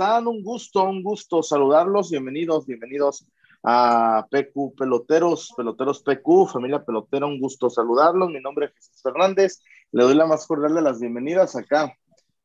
están? 0.00 0.26
Un 0.26 0.42
gusto, 0.42 0.82
un 0.84 1.02
gusto 1.02 1.42
saludarlos. 1.42 2.10
Bienvenidos, 2.10 2.64
bienvenidos 2.64 3.26
a 3.62 4.26
PQ 4.30 4.74
Peloteros, 4.74 5.52
Peloteros 5.54 6.02
PQ, 6.02 6.46
familia 6.50 6.82
pelotera, 6.82 7.26
un 7.26 7.38
gusto 7.38 7.68
saludarlos. 7.68 8.30
Mi 8.30 8.40
nombre 8.40 8.66
es 8.66 8.72
Jesús 8.76 9.02
Fernández. 9.02 9.62
Le 9.92 10.04
doy 10.04 10.14
la 10.14 10.24
más 10.24 10.46
cordial 10.46 10.74
de 10.74 10.80
las 10.80 11.00
bienvenidas 11.00 11.54
acá, 11.54 11.94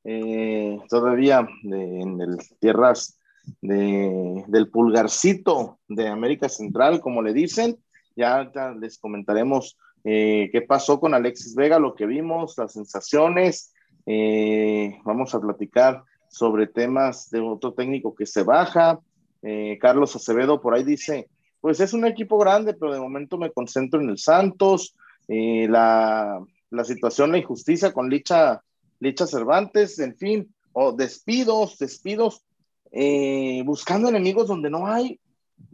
eh, 0.04 0.78
todavía 0.90 1.48
en 1.64 2.20
el 2.20 2.38
tierras 2.60 3.18
del 3.62 4.70
pulgarcito 4.70 5.80
de 5.88 6.10
América 6.10 6.50
Central, 6.50 7.00
como 7.00 7.22
le 7.22 7.32
dicen. 7.32 7.78
Ya, 8.18 8.52
les 8.78 9.00
comentaremos 9.00 9.78
eh, 10.04 10.50
qué 10.52 10.62
pasó 10.62 11.00
con 11.00 11.14
Alexis 11.14 11.56
Vega, 11.56 11.80
lo 11.80 11.96
que 11.96 12.06
vimos, 12.06 12.58
las 12.58 12.74
sensaciones. 12.74 13.74
Eh, 14.06 15.00
vamos 15.06 15.34
a 15.34 15.40
platicar 15.40 16.04
sobre 16.36 16.68
temas 16.68 17.30
de 17.30 17.40
otro 17.40 17.74
técnico 17.74 18.14
que 18.14 18.26
se 18.26 18.44
baja. 18.44 19.00
Eh, 19.42 19.78
Carlos 19.80 20.18
Acevedo 20.18 20.60
por 20.60 20.74
ahí 20.74 20.84
dice, 20.84 21.30
pues 21.62 21.80
es 21.80 21.94
un 21.94 22.06
equipo 22.06 22.38
grande, 22.38 22.74
pero 22.74 22.94
de 22.94 23.00
momento 23.00 23.38
me 23.38 23.52
concentro 23.52 24.02
en 24.02 24.10
el 24.10 24.18
Santos, 24.18 24.98
eh, 25.30 25.66
la, 25.70 26.44
la, 26.72 26.84
situación, 26.84 27.32
la 27.32 27.38
injusticia 27.38 27.94
con 27.94 28.10
Licha, 28.10 28.62
Licha 29.00 29.26
Cervantes, 29.26 29.98
en 30.00 30.18
fin, 30.18 30.54
o 30.74 30.92
despidos, 30.92 31.78
despidos, 31.78 32.44
eh, 32.92 33.64
buscando 33.66 34.10
enemigos 34.10 34.48
donde 34.48 34.70
no 34.70 34.88
hay, 34.88 35.22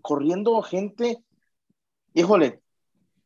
corriendo 0.04 0.62
gente. 0.62 1.18
Híjole, 2.14 2.62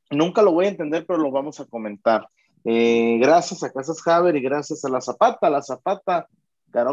nunca 0.09 0.41
lo 0.41 0.53
voy 0.53 0.67
a 0.67 0.69
entender, 0.69 1.05
pero 1.05 1.19
lo 1.19 1.31
vamos 1.31 1.59
a 1.59 1.65
comentar. 1.65 2.29
gracias 2.63 3.61
a 3.61 3.73
Casas 3.73 4.01
Javer 4.01 4.37
y 4.37 4.41
gracias 4.41 4.85
a 4.85 4.89
la 4.89 5.01
Zapata, 5.01 5.49
la 5.49 5.61
Zapata 5.61 6.29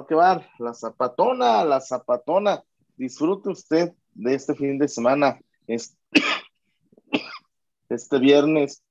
que 0.07 0.15
Bar, 0.15 0.49
la 0.61 0.75
zapatona, 0.75 1.65
la 1.65 1.81
zapatona. 1.81 2.63
Disfrute 2.97 3.49
usted 3.49 3.93
de 4.15 4.35
este 4.35 4.55
fin 4.55 4.79
de 4.79 4.87
semana, 4.87 5.41
este, 5.67 5.97
este 7.89 8.19
viernes, 8.19 8.83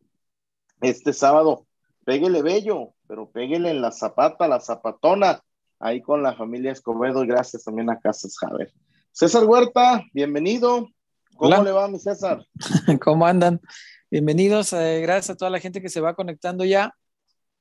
este 0.82 1.14
sábado. 1.14 1.66
Péguele 2.04 2.42
bello, 2.42 2.94
pero 3.08 3.30
péguele 3.30 3.70
en 3.70 3.82
la 3.82 3.92
zapata, 3.92 4.50
la 4.50 4.60
zapatona, 4.60 5.42
ahí 5.80 6.02
con 6.02 6.24
la 6.24 6.36
familia 6.36 6.74
Escobedo 6.74 7.24
y 7.24 7.28
gracias 7.28 7.64
también 7.64 7.90
a 7.90 8.00
Casas 8.00 8.38
Javer. 8.38 8.74
César 9.14 9.46
Huerta, 9.46 10.04
bienvenido. 10.14 10.90
¿Cómo 11.38 11.64
le 11.64 11.72
va, 11.72 11.88
mi 11.88 12.00
César? 12.00 12.46
¿Cómo 13.02 13.26
andan? 13.26 13.62
Bienvenidos, 14.10 14.74
eh, 14.74 15.00
gracias 15.02 15.30
a 15.30 15.38
toda 15.38 15.52
la 15.52 15.60
gente 15.60 15.82
que 15.82 15.90
se 15.90 16.02
va 16.02 16.16
conectando 16.16 16.66
ya. 16.66 16.94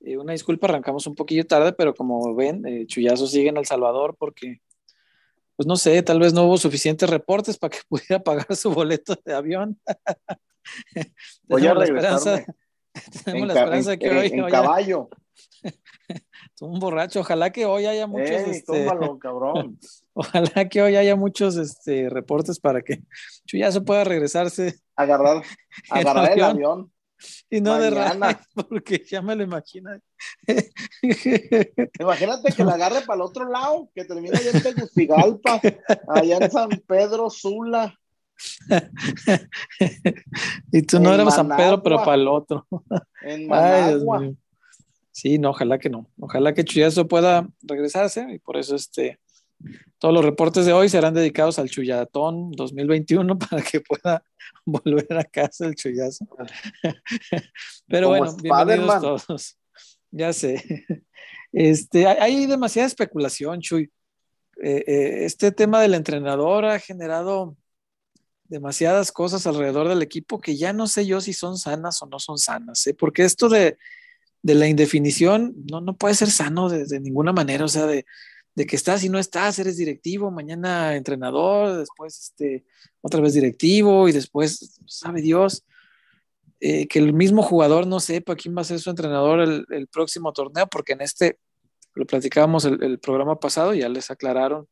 Eh, 0.03 0.17
una 0.17 0.33
disculpa, 0.33 0.67
arrancamos 0.67 1.07
un 1.07 1.15
poquillo 1.15 1.47
tarde, 1.47 1.73
pero 1.73 1.95
como 1.95 2.35
ven, 2.35 2.67
eh, 2.67 2.87
Chuyazo 2.87 3.27
sigue 3.27 3.51
en 3.51 3.59
El 3.59 3.67
Salvador 3.67 4.17
porque, 4.19 4.61
pues 5.57 5.67
no 5.67 5.77
sé, 5.77 6.03
tal 6.03 6.19
vez 6.19 6.33
no 6.33 6.45
hubo 6.45 6.57
suficientes 6.57 7.09
reportes 7.09 7.59
para 7.59 7.71
que 7.71 7.81
pudiera 7.89 8.23
pagar 8.23 8.55
su 8.57 8.71
boleto 8.73 9.17
de 9.25 9.35
avión. 9.35 9.79
Voy 11.49 11.67
a 11.67 11.75
regresarme. 11.75 12.47
tenemos 13.25 13.49
la 13.49 13.55
esperanza 13.55 13.97
que 13.97 14.11
hoy... 14.11 14.27
En 14.29 14.49
caballo. 14.49 15.11
un 16.61 16.79
borracho, 16.79 17.21
ojalá 17.21 17.51
que 17.51 17.67
hoy 17.67 17.87
haya 17.87 18.07
muchos... 18.07 18.31
este, 18.31 18.87
cabrón. 19.21 19.79
Ojalá 20.15 20.69
que 20.69 20.83
hoy 20.83 20.97
haya 20.97 21.17
muchos 21.17 21.57
este, 21.57 22.09
reportes 22.09 22.59
para 22.59 22.81
que 22.83 23.03
Chuyazo 23.47 23.85
pueda 23.85 24.05
regresarse. 24.05 24.79
Agarrar, 24.97 25.43
agarrar 25.91 26.33
el 26.33 26.43
avión 26.43 26.93
y 27.49 27.61
no 27.61 27.79
de 27.79 27.91
rana, 27.91 28.41
porque 28.69 29.05
ya 29.09 29.23
me 29.23 29.37
lo 29.37 29.43
imagino. 29.43 29.91
Imagínate 32.01 32.53
que 32.53 32.65
la 32.65 32.75
agarre 32.75 33.03
para 33.03 33.17
el 33.17 33.23
otro 33.23 33.49
lado, 33.49 33.91
que 33.95 34.05
termine 34.05 34.37
allá 34.37 34.51
en 34.53 34.63
Tegucigalpa, 34.63 35.61
allá 36.09 36.39
en 36.39 36.51
San 36.51 36.71
Pedro 36.87 37.31
Sula. 37.31 37.95
y 40.73 40.83
tú 40.83 40.99
no 40.99 41.13
eres 41.13 41.35
San 41.35 41.49
Pedro, 41.49 41.83
pero 41.83 41.99
para 41.99 42.15
el 42.15 42.29
otro. 42.29 42.67
En 43.23 43.47
Managua. 43.47 44.33
sí, 45.11 45.39
no, 45.39 45.51
ojalá 45.51 45.79
que 45.79 45.91
no. 45.91 46.09
Ojalá 46.19 46.55
que 46.55 46.65
Chuyazo 46.65 47.07
pueda 47.07 47.47
regresarse 47.63 48.27
y 48.33 48.39
por 48.39 48.57
eso 48.57 48.77
este 48.77 49.19
todos 49.99 50.15
los 50.15 50.25
reportes 50.25 50.65
de 50.65 50.73
hoy 50.73 50.89
serán 50.89 51.15
dedicados 51.15 51.59
al 51.59 51.69
Chuyatón 51.69 52.53
2021 52.53 53.39
para 53.51 53.63
que 53.63 53.81
pueda 53.81 54.25
volver 54.65 55.13
a 55.17 55.25
casa 55.25 55.67
el 55.67 55.75
chullazo. 55.75 56.27
Pero 57.87 58.09
bueno, 58.09 58.35
bienvenidos 58.37 59.01
todos. 59.01 59.57
Ya 60.13 60.33
sé. 60.33 60.85
Este, 61.53 62.05
hay 62.05 62.47
demasiada 62.47 62.89
especulación, 62.89 63.61
Chuy. 63.61 63.93
Eh, 64.61 64.85
eh, 64.85 65.25
este 65.25 65.53
tema 65.53 65.81
del 65.81 65.95
entrenador 65.95 66.65
ha 66.65 66.81
generado 66.81 67.57
demasiadas 68.49 69.13
cosas 69.13 69.47
alrededor 69.47 69.87
del 69.87 70.03
equipo 70.03 70.41
que 70.41 70.57
ya 70.57 70.73
no 70.73 70.89
sé 70.89 71.07
yo 71.07 71.21
si 71.21 71.33
son 71.33 71.57
sanas 71.59 72.03
o 72.03 72.07
no 72.07 72.19
son 72.19 72.39
sanas, 72.39 72.85
¿eh? 72.89 72.95
porque 72.95 73.23
esto 73.23 73.49
de, 73.49 73.79
la 74.43 74.67
indefinición 74.67 75.55
no, 75.71 75.81
no 75.81 75.97
puede 75.97 76.17
ser 76.17 76.33
sano 76.33 76.69
de, 76.69 76.87
de, 76.87 76.99
ninguna 76.99 77.33
manera, 77.33 77.65
o 77.65 77.69
sea, 77.69 77.87
de, 77.87 78.05
de 78.55 78.67
que 78.67 78.77
estás 78.77 79.05
y 79.05 79.09
no 79.09 79.19
estás, 79.19 79.59
eres 79.59 79.77
directivo, 79.77 80.31
mañana 80.31 80.97
entrenador, 80.97 81.79
después 81.79 82.19
este, 82.19 82.65
otra 83.01 83.21
vez 83.21 83.35
directivo 83.35 84.09
y 84.09 84.13
después, 84.13 84.81
sabe 84.87 85.23
Dios, 85.23 85.65
eh, 86.61 86.87
que 86.89 86.99
el 86.99 87.15
mismo 87.15 87.43
jugador 87.43 87.87
no 87.87 88.01
sepa 88.01 88.37
quién 88.37 88.55
va 88.55 88.61
a 88.61 88.65
ser 88.65 88.81
su 88.81 88.91
entrenador 88.91 89.41
el, 89.41 89.89
próximo 89.89 90.33
torneo, 90.33 90.67
porque 90.67 90.93
en 90.93 91.01
este, 91.01 91.39
lo 91.95 92.07
platicábamos 92.07 92.67
el, 92.67 92.99
programa 92.99 93.41
pasado, 93.41 93.73
ya 93.73 93.89
les 93.89 94.11
aclararon 94.11 94.69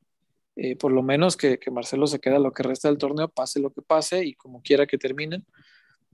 eh, 0.56 0.76
por 0.76 0.92
lo 0.92 1.02
menos 1.02 1.36
que, 1.36 1.58
Marcelo 1.70 2.06
se 2.06 2.18
queda 2.18 2.38
lo 2.38 2.52
que 2.52 2.64
resta 2.64 2.88
del 2.88 2.98
torneo, 2.98 3.28
pase 3.28 3.60
lo 3.60 3.72
que 3.72 3.80
pase 3.80 4.24
y 4.24 4.34
como 4.34 4.60
quiera 4.60 4.86
que 4.86 4.98
terminen, 4.98 5.46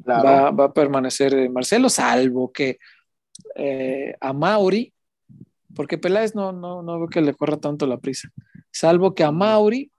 va, 0.09 0.49
a 0.49 0.73
permanecer 0.73 1.35
eh, 1.35 1.49
Marcelo, 1.49 1.89
salvo 1.89 2.53
que 2.53 2.79
a 4.21 4.33
Mauri 4.33 4.94
porque 5.75 5.99
Peláez 5.99 6.35
no, 6.35 6.53
no, 6.53 6.83
no 6.83 6.99
veo 6.99 7.09
que 7.09 7.21
le 7.21 7.35
corra 7.35 7.57
tanto 7.57 7.87
la 7.87 7.99
prisa, 7.99 8.29
salvo 8.71 9.15
que 9.15 9.25
a 9.25 9.33
Mauri 9.33 9.91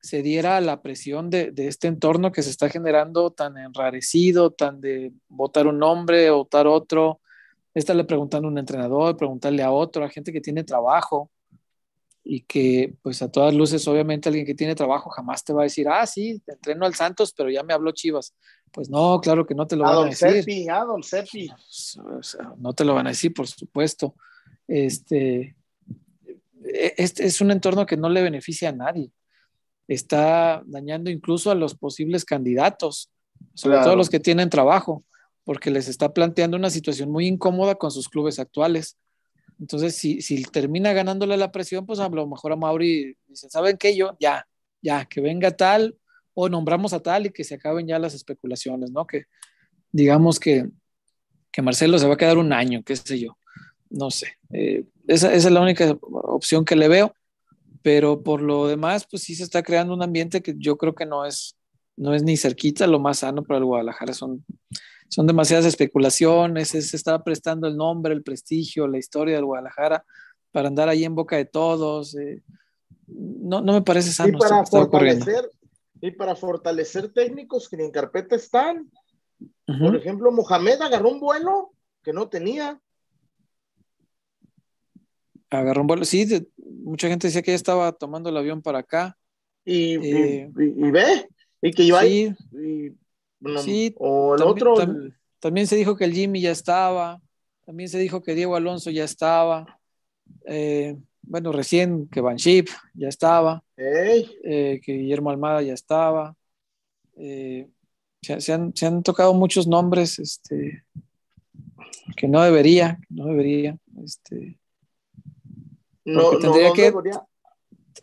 se 0.00 0.22
diera 0.22 0.60
la 0.60 0.80
presión 0.80 1.30
de, 1.30 1.52
este 1.56 1.88
entorno 1.88 2.32
que 2.32 2.42
se 2.42 2.50
está 2.50 2.68
generando 2.68 3.30
tan 3.30 3.56
enrarecido, 3.58 4.50
tan 4.50 4.80
de 4.80 5.12
votar 5.28 5.66
un 5.66 5.78
nombre, 5.78 6.30
votar 6.30 6.66
otro, 6.66 7.20
estarle 7.74 8.04
preguntando 8.04 8.48
a 8.48 8.50
un 8.50 8.58
entrenador, 8.58 9.16
preguntarle 9.16 9.62
a 9.62 9.70
otro, 9.70 10.04
a 10.04 10.08
gente 10.08 10.32
que 10.32 10.40
tiene 10.40 10.64
trabajo 10.64 11.30
y 12.24 12.42
que 12.42 12.94
pues 13.02 13.22
a 13.22 13.30
todas 13.30 13.54
luces 13.54 13.86
obviamente 13.88 14.28
alguien 14.28 14.46
que 14.46 14.54
tiene 14.54 14.74
trabajo 14.74 15.10
jamás 15.10 15.44
te 15.44 15.52
va 15.52 15.62
a 15.62 15.64
decir, 15.64 15.88
ah, 15.88 16.06
sí, 16.06 16.40
te 16.44 16.52
entreno 16.52 16.86
al 16.86 16.94
Santos, 16.94 17.34
pero 17.36 17.50
ya 17.50 17.62
me 17.62 17.74
habló 17.74 17.92
Chivas. 17.92 18.34
Pues 18.72 18.88
no, 18.88 19.20
claro 19.20 19.46
que 19.46 19.54
no 19.54 19.66
te 19.66 19.76
lo 19.76 19.84
van 19.84 19.96
a 19.96 20.04
decir. 20.04 20.70
a 20.70 20.84
don 20.84 21.02
Seppi. 21.02 21.50
no 22.58 22.72
te 22.72 22.84
lo 22.84 22.94
van 22.94 23.06
a 23.06 23.10
decir, 23.10 23.34
por 23.34 23.46
supuesto. 23.48 24.14
Este, 24.70 25.56
este 26.62 27.26
es 27.26 27.40
un 27.40 27.50
entorno 27.50 27.86
que 27.86 27.96
no 27.96 28.08
le 28.08 28.22
beneficia 28.22 28.68
a 28.68 28.72
nadie. 28.72 29.10
Está 29.88 30.62
dañando 30.64 31.10
incluso 31.10 31.50
a 31.50 31.56
los 31.56 31.74
posibles 31.74 32.24
candidatos, 32.24 33.10
sobre 33.54 33.78
todo 33.78 33.96
los 33.96 34.08
que 34.08 34.20
tienen 34.20 34.48
trabajo, 34.48 35.04
porque 35.42 35.72
les 35.72 35.88
está 35.88 36.14
planteando 36.14 36.56
una 36.56 36.70
situación 36.70 37.10
muy 37.10 37.26
incómoda 37.26 37.74
con 37.74 37.90
sus 37.90 38.08
clubes 38.08 38.38
actuales. 38.38 38.96
Entonces, 39.58 39.96
si, 39.96 40.22
si 40.22 40.44
termina 40.44 40.92
ganándole 40.92 41.36
la 41.36 41.50
presión, 41.50 41.84
pues 41.84 41.98
a 41.98 42.08
lo 42.08 42.28
mejor 42.28 42.52
a 42.52 42.56
Mauri 42.56 43.16
dice, 43.26 43.50
¿saben 43.50 43.76
qué? 43.76 43.96
Yo, 43.96 44.16
ya, 44.20 44.46
ya, 44.80 45.04
que 45.04 45.20
venga 45.20 45.50
tal, 45.50 45.98
o 46.32 46.48
nombramos 46.48 46.92
a 46.92 47.00
tal 47.00 47.26
y 47.26 47.30
que 47.30 47.42
se 47.42 47.56
acaben 47.56 47.88
ya 47.88 47.98
las 47.98 48.14
especulaciones, 48.14 48.92
¿no? 48.92 49.04
Que 49.04 49.24
digamos 49.90 50.38
que, 50.38 50.68
que 51.50 51.60
Marcelo 51.60 51.98
se 51.98 52.06
va 52.06 52.14
a 52.14 52.16
quedar 52.16 52.38
un 52.38 52.52
año, 52.52 52.84
qué 52.84 52.94
sé 52.94 53.18
yo 53.18 53.36
no 53.90 54.10
sé. 54.10 54.38
Eh, 54.52 54.84
esa, 55.06 55.32
es 55.32 55.50
la 55.50 55.60
única 55.60 55.96
opción 56.00 56.64
que 56.64 56.76
le 56.76 56.88
veo, 56.88 57.14
pero 57.82 58.22
por 58.22 58.42
lo 58.42 58.66
demás, 58.68 59.06
pues 59.10 59.22
sí 59.22 59.34
se 59.34 59.44
está 59.44 59.62
creando 59.62 59.94
un 59.94 60.02
ambiente 60.02 60.42
que 60.42 60.54
yo 60.58 60.76
creo 60.76 60.94
que 60.94 61.06
no 61.06 61.24
es, 61.24 61.56
no 61.96 62.14
es 62.14 62.22
ni 62.22 62.36
cerquita 62.36 62.86
lo 62.86 62.98
más 62.98 63.18
sano 63.18 63.42
para 63.42 63.58
el 63.58 63.64
Guadalajara. 63.64 64.12
Son, 64.12 64.44
son 65.08 65.26
demasiadas 65.26 65.66
especulaciones, 65.66 66.68
se 66.68 66.78
está 66.78 67.22
prestando 67.24 67.66
el 67.66 67.76
nombre, 67.76 68.12
el 68.12 68.22
prestigio, 68.22 68.86
la 68.86 68.98
historia 68.98 69.36
del 69.36 69.44
Guadalajara 69.44 70.04
para 70.52 70.68
andar 70.68 70.88
ahí 70.88 71.04
en 71.04 71.14
boca 71.14 71.36
de 71.36 71.44
todos. 71.44 72.16
Eh, 72.16 72.42
no, 73.06 73.60
no 73.60 73.72
me 73.72 73.82
parece 73.82 74.12
sano. 74.12 74.36
Y 74.36 74.40
para, 74.40 74.64
fortalecer, 74.66 75.50
y 76.00 76.10
para 76.12 76.36
fortalecer 76.36 77.12
técnicos 77.12 77.68
que 77.68 77.76
en 77.76 77.90
carpeta 77.90 78.36
están. 78.36 78.90
Por 79.66 79.96
ejemplo, 79.96 80.32
Mohamed 80.32 80.82
agarró 80.82 81.10
un 81.10 81.20
vuelo 81.20 81.72
que 82.02 82.12
no 82.12 82.28
tenía 82.28 82.80
agarró 85.50 85.82
un 85.82 85.86
vuelo. 85.86 86.04
Sí, 86.04 86.26
mucha 86.56 87.08
gente 87.08 87.26
decía 87.26 87.42
que 87.42 87.50
ya 87.50 87.56
estaba 87.56 87.92
tomando 87.92 88.30
el 88.30 88.36
avión 88.36 88.62
para 88.62 88.78
acá. 88.78 89.16
Y, 89.64 89.94
eh, 89.94 90.50
ve, 90.54 91.28
y 91.60 91.70
que 91.72 91.82
iba 91.82 92.00
ahí. 92.00 92.34
sí, 93.62 93.94
o 93.98 94.34
el 94.34 94.42
otro. 94.42 94.74
también 95.38 95.66
se 95.66 95.76
dijo 95.76 95.96
que 95.96 96.04
el 96.04 96.14
Jimmy 96.14 96.40
ya 96.40 96.50
estaba. 96.50 97.20
También 97.64 97.88
se 97.88 97.98
dijo 97.98 98.22
que 98.22 98.34
Diego 98.34 98.56
Alonso 98.56 98.90
ya 98.90 99.04
estaba. 99.04 99.78
Eh, 100.46 100.96
bueno, 101.22 101.52
recién 101.52 102.08
que 102.08 102.20
Banship 102.20 102.66
ya 102.94 103.08
estaba, 103.08 103.62
eh, 103.76 104.80
que 104.82 104.92
Guillermo 104.92 105.30
Almada 105.30 105.62
ya 105.62 105.74
estaba. 105.74 106.34
eh, 107.16 107.68
se, 108.22 108.40
se 108.40 108.52
han, 108.52 108.74
se 108.76 108.86
han 108.86 109.02
tocado 109.02 109.32
muchos 109.32 109.66
nombres 109.66 110.18
este, 110.18 110.84
que 112.16 112.28
no 112.28 112.42
debería, 112.42 112.98
no 113.08 113.26
debería. 113.26 113.78
Este, 114.04 114.58
no, 116.04 116.30
tendría 116.38 116.68
no 116.68 116.74
que- 116.74 116.82
debería- 116.90 117.22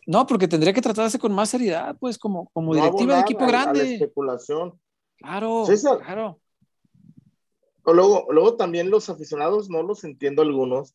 no, 0.06 0.26
porque 0.26 0.48
tendría 0.48 0.72
que 0.72 0.80
tratarse 0.82 1.18
con 1.18 1.32
más 1.32 1.50
seriedad, 1.50 1.96
pues, 1.98 2.18
como, 2.18 2.48
como 2.50 2.74
no 2.74 2.80
directiva 2.80 3.14
de 3.16 3.20
equipo 3.22 3.40
a- 3.40 3.44
a 3.44 3.46
la 3.46 3.52
grande. 3.64 3.94
especulación. 3.94 4.78
Claro, 5.18 5.64
César. 5.66 5.98
claro. 5.98 6.40
O 7.84 7.92
luego, 7.92 8.26
luego 8.30 8.54
también 8.56 8.90
los 8.90 9.08
aficionados, 9.08 9.70
no 9.70 9.82
los 9.82 10.04
entiendo 10.04 10.42
algunos. 10.42 10.94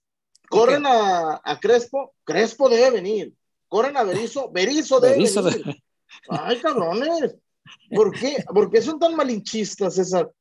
Corren 0.50 0.85
a, 0.85 1.41
a 1.44 1.59
Crespo, 1.59 2.13
Crespo 2.23 2.69
debe 2.69 2.91
venir. 2.91 3.33
Corren 3.67 3.97
a 3.97 4.03
Berizo, 4.03 4.51
Berizo 4.53 5.00
debe 5.00 5.15
Berizzo 5.15 5.41
venir. 5.44 5.65
de- 5.65 5.83
Ay, 6.29 6.59
cabrones. 6.59 7.35
¿Por 7.89 8.11
qué? 8.11 8.44
¿Por 8.53 8.69
qué 8.69 8.81
son 8.81 9.00
tan 9.00 9.15
malinchistas, 9.15 9.95
César? 9.95 10.31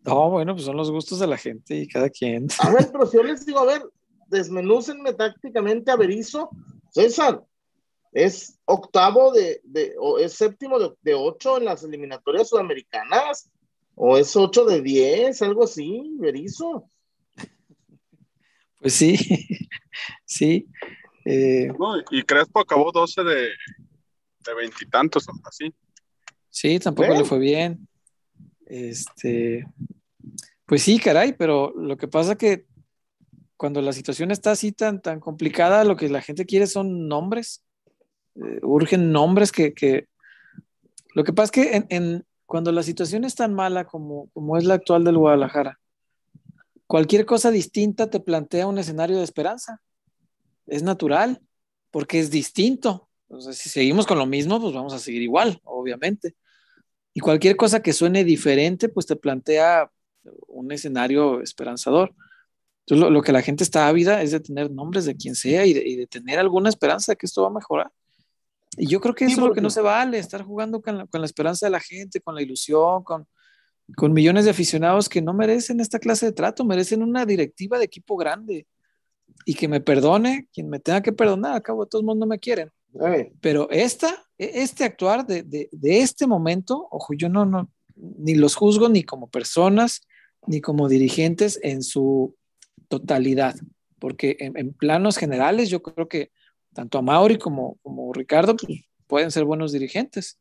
No, 0.00 0.30
bueno, 0.30 0.52
pues 0.54 0.66
son 0.66 0.76
los 0.76 0.90
gustos 0.90 1.18
de 1.18 1.26
la 1.26 1.36
gente 1.38 1.74
y 1.76 1.88
cada 1.88 2.08
quien. 2.10 2.46
A 2.60 2.70
ver, 2.70 2.90
pero 2.92 3.06
si 3.06 3.16
yo 3.16 3.22
les 3.24 3.44
digo, 3.44 3.58
a 3.60 3.64
ver, 3.64 3.82
desmenúcenme 4.34 5.14
tácticamente 5.14 5.90
a 5.90 5.96
Berizo. 5.96 6.50
César, 6.90 7.42
es 8.12 8.58
octavo 8.66 9.32
de, 9.32 9.60
de 9.64 9.94
o 9.98 10.18
es 10.18 10.34
séptimo 10.34 10.78
de, 10.78 10.92
de 11.02 11.14
ocho 11.14 11.56
en 11.58 11.64
las 11.64 11.82
eliminatorias 11.82 12.48
sudamericanas, 12.48 13.50
o 13.94 14.16
es 14.18 14.36
ocho 14.36 14.64
de 14.64 14.82
diez, 14.82 15.40
algo 15.42 15.64
así, 15.64 16.14
Berizo. 16.18 16.90
Pues 18.80 18.92
sí, 18.92 19.16
sí. 20.24 20.66
Eh, 21.24 21.68
No, 21.78 21.98
y 22.10 22.22
Crespo 22.22 22.60
acabó 22.60 22.92
12 22.92 23.22
de 23.24 23.48
de 24.46 24.54
veintitantos, 24.54 25.26
así. 25.44 25.74
sí, 26.50 26.78
tampoco 26.78 27.14
le 27.14 27.24
fue 27.24 27.38
bien. 27.38 27.88
Este, 28.66 29.66
pues 30.66 30.82
sí, 30.82 30.98
caray, 30.98 31.32
pero 31.32 31.72
lo 31.74 31.96
que 31.96 32.08
pasa 32.08 32.36
que 32.36 32.66
cuando 33.56 33.80
la 33.80 33.92
situación 33.92 34.30
está 34.30 34.52
así 34.52 34.72
tan, 34.72 35.00
tan 35.00 35.20
complicada, 35.20 35.84
lo 35.84 35.96
que 35.96 36.08
la 36.08 36.22
gente 36.22 36.46
quiere 36.46 36.66
son 36.66 37.08
nombres. 37.08 37.62
Eh, 38.36 38.60
urgen 38.62 39.12
nombres 39.12 39.52
que, 39.52 39.72
que- 39.74 40.08
Lo 41.14 41.24
que 41.24 41.32
pasa 41.32 41.44
es 41.46 41.50
que 41.52 41.76
en, 41.76 41.86
en- 41.90 42.24
cuando 42.46 42.72
la 42.72 42.82
situación 42.82 43.24
es 43.24 43.34
tan 43.34 43.54
mala 43.54 43.84
como, 43.84 44.28
como 44.34 44.56
es 44.58 44.64
la 44.64 44.74
actual 44.74 45.04
del 45.04 45.16
Guadalajara, 45.18 45.80
cualquier 46.86 47.24
cosa 47.26 47.50
distinta 47.50 48.10
te 48.10 48.20
plantea 48.20 48.66
un 48.66 48.78
escenario 48.78 49.16
de 49.18 49.24
esperanza. 49.24 49.80
Es 50.66 50.82
natural, 50.82 51.40
porque 51.90 52.18
es 52.18 52.30
distinto. 52.30 53.08
Si 53.50 53.68
seguimos 53.68 54.06
con 54.06 54.18
lo 54.18 54.26
mismo, 54.26 54.60
pues 54.60 54.74
vamos 54.74 54.92
a 54.92 54.98
seguir 54.98 55.22
igual, 55.22 55.60
obviamente. 55.64 56.34
Y 57.14 57.20
cualquier 57.20 57.56
cosa 57.56 57.80
que 57.82 57.92
suene 57.92 58.24
diferente, 58.24 58.88
pues 58.88 59.06
te 59.06 59.16
plantea 59.16 59.90
un 60.48 60.72
escenario 60.72 61.40
esperanzador. 61.40 62.14
Entonces, 62.86 63.02
lo, 63.04 63.10
lo 63.10 63.22
que 63.22 63.32
la 63.32 63.42
gente 63.42 63.64
está 63.64 63.88
ávida 63.88 64.22
es 64.22 64.30
de 64.30 64.40
tener 64.40 64.70
nombres 64.70 65.04
de 65.06 65.16
quien 65.16 65.34
sea 65.34 65.64
y 65.64 65.72
de, 65.72 65.82
y 65.86 65.96
de 65.96 66.06
tener 66.06 66.38
alguna 66.38 66.68
esperanza 66.68 67.12
de 67.12 67.16
que 67.16 67.26
esto 67.26 67.42
va 67.42 67.48
a 67.48 67.52
mejorar. 67.52 67.90
Y 68.76 68.86
yo 68.88 69.00
creo 69.00 69.14
que 69.14 69.26
Sí, 69.26 69.32
eso 69.32 69.40
es 69.42 69.48
lo 69.48 69.54
que 69.54 69.60
no 69.60 69.70
se 69.70 69.80
vale, 69.80 70.18
estar 70.18 70.42
jugando 70.42 70.82
con 70.82 70.98
la, 70.98 71.06
con 71.06 71.20
la 71.20 71.26
esperanza 71.26 71.66
de 71.66 71.70
la 71.70 71.80
gente, 71.80 72.20
con 72.20 72.34
la 72.34 72.42
ilusión, 72.42 73.02
con, 73.04 73.26
con 73.96 74.12
millones 74.12 74.44
de 74.44 74.50
aficionados 74.50 75.08
que 75.08 75.22
no 75.22 75.32
merecen 75.32 75.80
esta 75.80 75.98
clase 75.98 76.26
de 76.26 76.32
trato, 76.32 76.64
merecen 76.64 77.02
una 77.02 77.24
directiva 77.24 77.78
de 77.78 77.84
equipo 77.84 78.16
grande. 78.16 78.66
Y 79.46 79.54
que 79.54 79.66
me 79.68 79.80
perdone 79.80 80.48
quien 80.52 80.68
me 80.68 80.78
tenga 80.78 81.00
que 81.02 81.12
perdonar, 81.12 81.54
al 81.54 81.62
cabo 81.62 81.84
de 81.84 81.90
todos 81.90 82.04
modos 82.04 82.18
no 82.18 82.26
me 82.26 82.38
quieren. 82.38 82.70
Ey, 83.00 83.32
Pero 83.40 83.68
esta, 83.70 84.08
e- 84.38 84.50
este 84.62 84.84
actuar 84.84 85.26
de, 85.26 85.42
de- 85.42 85.68
de 85.72 86.00
este 86.00 86.26
momento, 86.26 86.86
ojo, 86.90 87.14
yo 87.14 87.28
no, 87.28 87.44
no, 87.44 87.70
ni 87.96 88.34
los 88.34 88.54
juzgo 88.54 88.88
ni 88.88 89.02
como 89.02 89.28
personas, 89.28 90.02
ni 90.46 90.60
como 90.60 90.88
dirigentes 90.88 91.58
en 91.62 91.82
su 91.82 92.36
totalidad, 92.88 93.54
porque 93.98 94.36
en, 94.40 94.56
en 94.56 94.72
planos 94.72 95.16
generales 95.16 95.70
yo 95.70 95.82
creo 95.82 96.08
que 96.08 96.30
tanto 96.72 96.98
a 96.98 97.02
Mauri 97.02 97.38
como, 97.38 97.76
como 97.82 98.12
Ricardo 98.12 98.56
pues, 98.56 98.80
pueden 99.06 99.30
ser 99.30 99.44
buenos 99.44 99.72
dirigentes, 99.72 100.38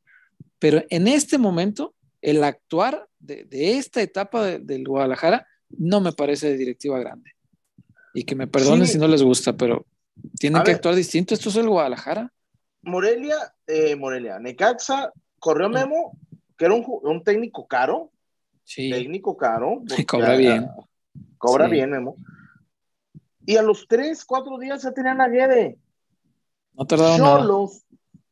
pero 0.60 0.84
en 0.90 1.08
este 1.08 1.38
momento 1.38 1.94
el 2.22 2.44
actuar 2.44 3.08
de, 3.20 3.44
de 3.46 3.78
esta 3.78 4.02
etapa 4.02 4.44
de- 4.46 4.60
del 4.60 4.86
Guadalajara 4.88 5.46
no 5.70 6.02
me 6.02 6.12
parece 6.14 6.50
de 6.50 6.58
directiva 6.58 7.00
grande. 7.00 7.32
Y 8.14 8.24
que 8.24 8.36
me 8.36 8.48
perdonen 8.48 8.86
Sí. 8.88 8.94
si 8.94 8.98
no 9.00 9.08
les 9.08 9.24
gusta, 9.24 9.54
pero 9.58 9.86
tienen 10.40 10.62
A 10.62 10.64
que 10.64 10.70
ver. 10.72 10.76
actuar 10.76 10.96
distinto. 10.96 11.34
Esto 11.34 11.50
es 11.50 11.56
el 11.58 11.68
Guadalajara. 11.68 12.32
Morelia, 12.84 13.36
eh, 13.68 13.96
Morelia, 13.96 14.40
Necaxa, 14.40 15.12
corrió 15.40 15.70
Memo, 15.70 16.18
que 16.58 16.66
era 16.66 16.74
un, 16.76 16.86
un 16.88 17.24
técnico 17.24 17.68
caro, 17.68 18.12
Sí. 18.64 18.90
técnico 18.90 19.36
caro. 19.36 19.82
porque, 19.88 20.06
cobra 20.06 20.36
bien. 20.38 20.68
Cobra 21.44 21.66
Sí. 21.66 21.72
bien, 21.74 21.92
Memo. 21.92 22.16
Y 23.46 23.58
a 23.58 23.62
los 23.62 23.86
tres, 23.90 24.24
cuatro 24.24 24.58
días 24.58 24.82
ya 24.82 24.94
tenían 24.94 25.20
a 25.20 25.28
Guede. 25.28 25.78
No 26.74 26.86
tardaron 26.86 27.20
nada. 27.20 27.40
Cholos 27.42 27.84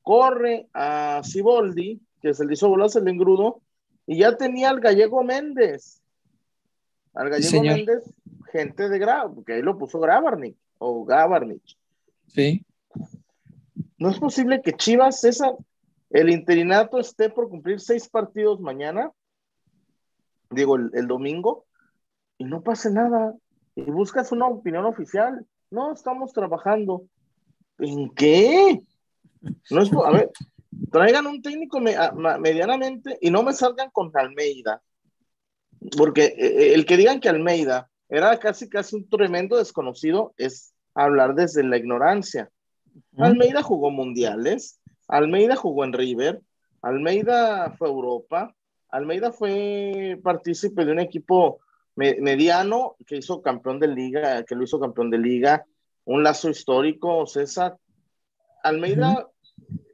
corre 0.01 0.69
a 0.73 1.21
Ciboldi, 1.25 1.99
que 2.21 2.33
se 2.33 2.45
le 2.45 2.53
hizo 2.53 2.69
bolas 2.69 2.95
el 2.95 3.09
engrudo, 3.09 3.59
y 4.07 4.19
ya 4.19 4.37
tenía 4.37 4.69
al 4.69 4.79
gallego 4.79 5.23
Méndez. 5.25 6.01
Al 7.13 7.29
gallego. 7.29 7.61
Méndez, 7.61 8.03
gente 8.53 8.87
de 8.87 8.97
Gra, 8.97 9.27
porque 9.27 9.53
ahí 9.55 9.61
lo 9.61 9.77
puso 9.77 9.99
Grabarnik 9.99 10.55
o 10.77 11.03
Gabarnich. 11.03 11.77
Sí. 12.27 12.65
No 13.97 14.09
es 14.09 14.19
posible 14.19 14.61
que 14.61 14.71
Chivas, 14.71 15.25
esa, 15.25 15.53
el 16.11 16.29
interinato 16.29 16.97
esté 16.97 17.29
por 17.29 17.49
cumplir 17.49 17.81
seis 17.81 18.07
partidos 18.07 18.61
mañana, 18.61 19.11
digo, 20.49 20.77
el, 20.77 20.91
el 20.93 21.07
domingo, 21.07 21.65
y 22.41 22.43
no 22.43 22.61
pase 22.63 22.89
nada. 22.91 23.35
Y 23.75 23.83
buscas 23.83 24.31
una 24.31 24.47
opinión 24.47 24.85
oficial. 24.85 25.45
No, 25.69 25.93
estamos 25.93 26.33
trabajando. 26.33 27.05
¿En 27.77 28.09
qué? 28.09 28.81
No 29.69 29.81
es, 29.83 29.91
a 29.93 30.11
ver, 30.11 30.31
traigan 30.91 31.27
un 31.27 31.41
técnico 31.41 31.79
me- 31.79 31.95
a- 31.95 32.11
ma- 32.11 32.37
medianamente 32.39 33.17
y 33.21 33.29
no 33.29 33.43
me 33.43 33.53
salgan 33.53 33.89
con 33.91 34.11
Almeida. 34.15 34.81
Porque 35.97 36.25
eh, 36.25 36.35
eh, 36.37 36.73
el 36.73 36.85
que 36.85 36.97
digan 36.97 37.19
que 37.19 37.29
Almeida 37.29 37.89
era 38.09 38.37
casi 38.39 38.67
casi 38.69 38.95
un 38.95 39.07
tremendo 39.09 39.57
desconocido 39.57 40.33
es 40.37 40.73
hablar 40.95 41.35
desde 41.35 41.63
la 41.63 41.77
ignorancia. 41.77 42.49
Almeida 43.17 43.61
jugó 43.63 43.89
mundiales, 43.91 44.79
Almeida 45.07 45.55
jugó 45.55 45.85
en 45.85 45.93
River, 45.93 46.41
Almeida 46.81 47.71
fue 47.77 47.87
a 47.87 47.91
Europa, 47.91 48.55
Almeida 48.89 49.31
fue 49.31 50.19
partícipe 50.23 50.83
de 50.85 50.91
un 50.91 50.99
equipo 50.99 51.61
mediano 51.95 52.95
que 53.05 53.17
hizo 53.17 53.41
campeón 53.41 53.79
de 53.79 53.87
liga, 53.87 54.43
que 54.43 54.55
lo 54.55 54.63
hizo 54.63 54.79
campeón 54.79 55.09
de 55.09 55.17
liga, 55.17 55.65
un 56.05 56.23
lazo 56.23 56.49
histórico, 56.49 57.25
César. 57.25 57.77
Almeida 58.63 59.27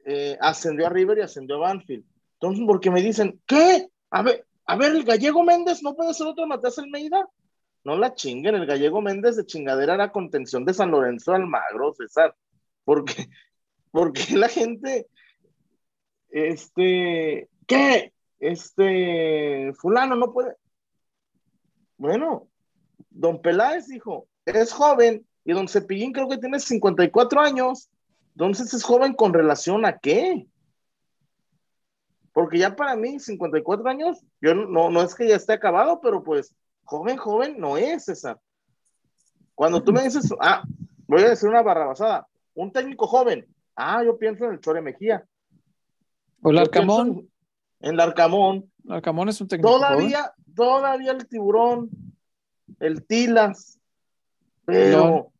eh, 0.04 0.36
ascendió 0.40 0.86
a 0.86 0.90
River 0.90 1.18
y 1.18 1.22
ascendió 1.22 1.56
a 1.56 1.68
Banfield. 1.68 2.04
Entonces, 2.34 2.64
porque 2.66 2.90
me 2.90 3.02
dicen, 3.02 3.40
¿qué? 3.46 3.88
A 4.10 4.22
ver, 4.22 4.46
a 4.66 4.76
ver, 4.76 4.92
el 4.92 5.04
gallego 5.04 5.42
Méndez 5.42 5.82
no 5.82 5.94
puede 5.94 6.14
ser 6.14 6.26
otro 6.26 6.46
Matías 6.46 6.78
Almeida. 6.78 7.28
No 7.84 7.96
la 7.96 8.14
chinguen, 8.14 8.54
el 8.54 8.66
gallego 8.66 9.00
Méndez 9.00 9.36
de 9.36 9.46
chingadera 9.46 9.94
era 9.94 10.12
contención 10.12 10.64
de 10.64 10.74
San 10.74 10.90
Lorenzo 10.90 11.32
Almagro, 11.32 11.94
César. 11.94 12.34
Porque, 12.84 13.28
porque 13.90 14.36
la 14.36 14.48
gente, 14.48 15.08
este, 16.30 17.48
¿qué? 17.66 18.12
Este, 18.38 19.72
fulano 19.74 20.14
no 20.14 20.32
puede. 20.32 20.56
Bueno, 21.98 22.48
don 23.10 23.42
Peláez 23.42 23.88
dijo, 23.88 24.28
es 24.46 24.72
joven, 24.72 25.26
y 25.44 25.52
don 25.52 25.68
Cepillín 25.68 26.12
creo 26.12 26.28
que 26.28 26.38
tiene 26.38 26.60
54 26.60 27.40
años, 27.40 27.90
entonces 28.32 28.72
es 28.72 28.84
joven 28.84 29.14
con 29.14 29.32
relación 29.34 29.84
a 29.84 29.98
qué? 29.98 30.46
Porque 32.32 32.58
ya 32.58 32.76
para 32.76 32.94
mí, 32.94 33.18
54 33.18 33.88
años, 33.88 34.24
yo 34.40 34.54
no, 34.54 34.90
no, 34.90 35.02
es 35.02 35.14
que 35.14 35.26
ya 35.26 35.34
esté 35.34 35.54
acabado, 35.54 36.00
pero 36.00 36.22
pues 36.22 36.54
joven, 36.84 37.16
joven 37.16 37.58
no 37.58 37.76
es, 37.76 38.04
César. 38.04 38.38
Cuando 39.56 39.82
tú 39.82 39.92
me 39.92 40.04
dices, 40.04 40.32
ah, 40.40 40.62
voy 41.08 41.22
a 41.22 41.30
decir 41.30 41.48
una 41.48 41.62
barrabasada, 41.62 42.28
un 42.54 42.70
técnico 42.70 43.08
joven, 43.08 43.44
ah, 43.74 44.04
yo 44.04 44.16
pienso 44.16 44.44
en 44.44 44.52
el 44.52 44.60
Chore 44.60 44.80
Mejía. 44.80 45.26
O 46.42 46.50
el 46.50 46.58
Arcamón. 46.58 47.28
En, 47.80 47.88
en 47.88 47.94
el 47.94 48.00
Arcamón. 48.00 48.70
Arcamón 48.88 49.28
es 49.30 49.40
un 49.40 49.48
técnico. 49.48 49.80
joven. 49.80 50.12
Todavía, 50.58 51.12
el 51.12 51.28
tiburón, 51.28 51.88
el 52.80 53.06
Tilas, 53.06 53.78
pero, 54.64 55.30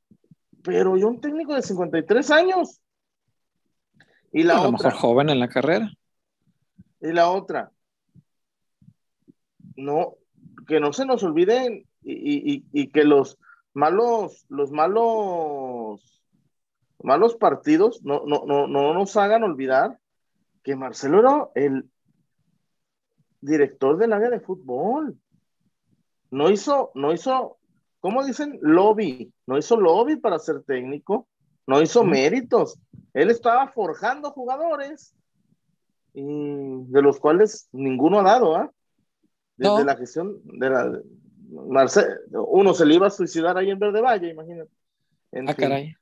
pero 0.63 0.97
yo 0.97 1.09
un 1.09 1.21
técnico 1.21 1.55
de 1.57 1.63
53 1.63 2.31
años. 2.31 2.81
Y 4.31 4.45
la 4.45 4.59
a 4.59 4.63
lo 4.63 4.69
otra, 4.69 4.91
mejor 4.91 5.01
joven 5.01 5.29
en 5.31 5.41
la 5.41 5.49
carrera. 5.49 5.91
y 7.01 7.09
la 7.13 7.31
otra, 7.33 7.73
no, 9.75 10.15
que 10.69 10.79
no 10.79 10.93
se 10.93 11.05
nos 11.05 11.25
olviden 11.25 11.85
y- 12.05 12.65
y 12.73 12.87
que 12.93 13.03
los 13.03 13.39
malos, 13.75 14.47
los 14.49 14.71
malos 14.71 16.23
malos 17.03 17.35
partidos, 17.35 18.05
no, 18.05 18.23
no, 18.25 18.45
no, 18.47 18.69
no 18.69 18.95
nos 18.95 19.17
hagan 19.17 19.43
olvidar 19.43 19.99
que 20.63 20.77
Marcelo 20.77 21.19
era 21.21 21.49
el 21.57 21.91
director 23.41 23.97
del 23.97 24.13
área 24.13 24.31
de 24.31 24.41
fútbol. 24.41 25.17
No 26.31 26.51
hizo, 26.51 26.91
no 26.95 27.13
hizo, 27.13 27.59
¿cómo 28.01 28.25
dicen? 28.25 28.59
Lobby. 28.61 29.33
No 29.47 29.59
hizo 29.59 29.81
lobby 29.81 30.17
para 30.17 30.39
ser 30.39 30.63
técnico. 30.63 31.29
No 31.67 31.83
hizo 31.83 32.05
méritos. 32.05 32.79
Él 33.13 33.31
estaba 33.31 33.69
forjando 33.69 34.31
jugadores 34.31 35.15
y 36.15 36.25
de 36.25 37.03
los 37.03 37.21
cuales 37.21 37.69
ninguno 37.73 38.21
ha 38.21 38.23
dado, 38.23 38.57
¿ah? 38.57 38.73
Desde 39.57 39.85
la 39.85 39.97
gestión 39.97 40.41
de 40.45 40.71
la. 40.71 41.03
uno 42.31 42.75
se 42.75 42.87
le 42.87 42.95
iba 42.95 43.09
a 43.09 43.11
suicidar 43.11 43.59
ahí 43.59 43.71
en 43.71 43.79
Verde 43.79 44.01
Valle, 44.01 44.31
imagínate. 44.31 44.71
ah, 45.47 45.55
caray. 45.55 45.95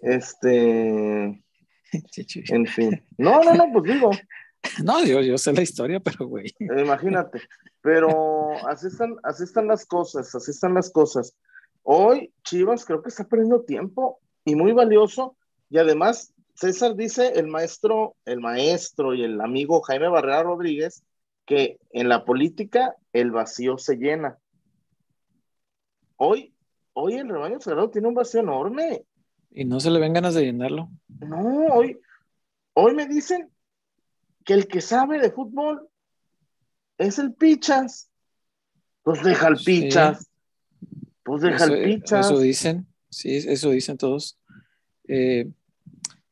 Este. 0.00 1.42
en 2.50 2.66
fin. 2.66 3.02
No, 3.16 3.42
no, 3.42 3.54
no, 3.54 3.72
pues 3.72 3.94
digo. 3.94 4.10
No, 4.84 5.04
yo, 5.04 5.20
yo 5.20 5.38
sé 5.38 5.52
la 5.52 5.62
historia, 5.62 6.00
pero 6.00 6.26
güey. 6.26 6.54
Imagínate. 6.58 7.40
Pero 7.80 8.52
así 8.68 8.88
están, 8.88 9.16
así 9.22 9.44
están 9.44 9.68
las 9.68 9.86
cosas, 9.86 10.34
así 10.34 10.50
están 10.50 10.74
las 10.74 10.90
cosas. 10.90 11.34
Hoy 11.82 12.32
Chivas 12.42 12.84
creo 12.84 13.02
que 13.02 13.10
está 13.10 13.24
perdiendo 13.24 13.62
tiempo 13.62 14.20
y 14.44 14.54
muy 14.54 14.72
valioso. 14.72 15.36
Y 15.70 15.78
además, 15.78 16.32
César 16.54 16.96
dice, 16.96 17.32
el 17.36 17.48
maestro, 17.48 18.16
el 18.24 18.40
maestro 18.40 19.14
y 19.14 19.24
el 19.24 19.40
amigo 19.40 19.82
Jaime 19.82 20.08
Barrera 20.08 20.42
Rodríguez, 20.42 21.04
que 21.44 21.78
en 21.90 22.08
la 22.08 22.24
política 22.24 22.96
el 23.12 23.30
vacío 23.30 23.78
se 23.78 23.96
llena. 23.96 24.38
Hoy, 26.16 26.54
hoy 26.92 27.14
el 27.14 27.28
rebaño 27.28 27.60
sagrado 27.60 27.90
tiene 27.90 28.08
un 28.08 28.14
vacío 28.14 28.40
enorme. 28.40 29.04
Y 29.50 29.64
no 29.64 29.80
se 29.80 29.90
le 29.90 30.00
ven 30.00 30.12
ganas 30.12 30.34
de 30.34 30.44
llenarlo. 30.44 30.88
No, 31.08 31.66
hoy, 31.72 31.98
hoy 32.74 32.94
me 32.94 33.06
dicen 33.06 33.50
que 34.46 34.54
el 34.54 34.68
que 34.68 34.80
sabe 34.80 35.18
de 35.18 35.32
fútbol 35.32 35.88
es 36.96 37.18
el 37.18 37.34
Pichas. 37.34 38.08
Pues 39.02 39.22
deja 39.22 39.48
el 39.48 39.56
Pichas. 39.56 40.30
Pues 41.24 41.42
deja 41.42 41.64
el 41.64 41.84
Pichas. 41.84 42.26
Eso 42.26 42.38
dicen, 42.38 42.86
sí, 43.10 43.36
eso 43.36 43.70
dicen 43.70 43.98
todos. 43.98 44.38
Eh, 45.08 45.50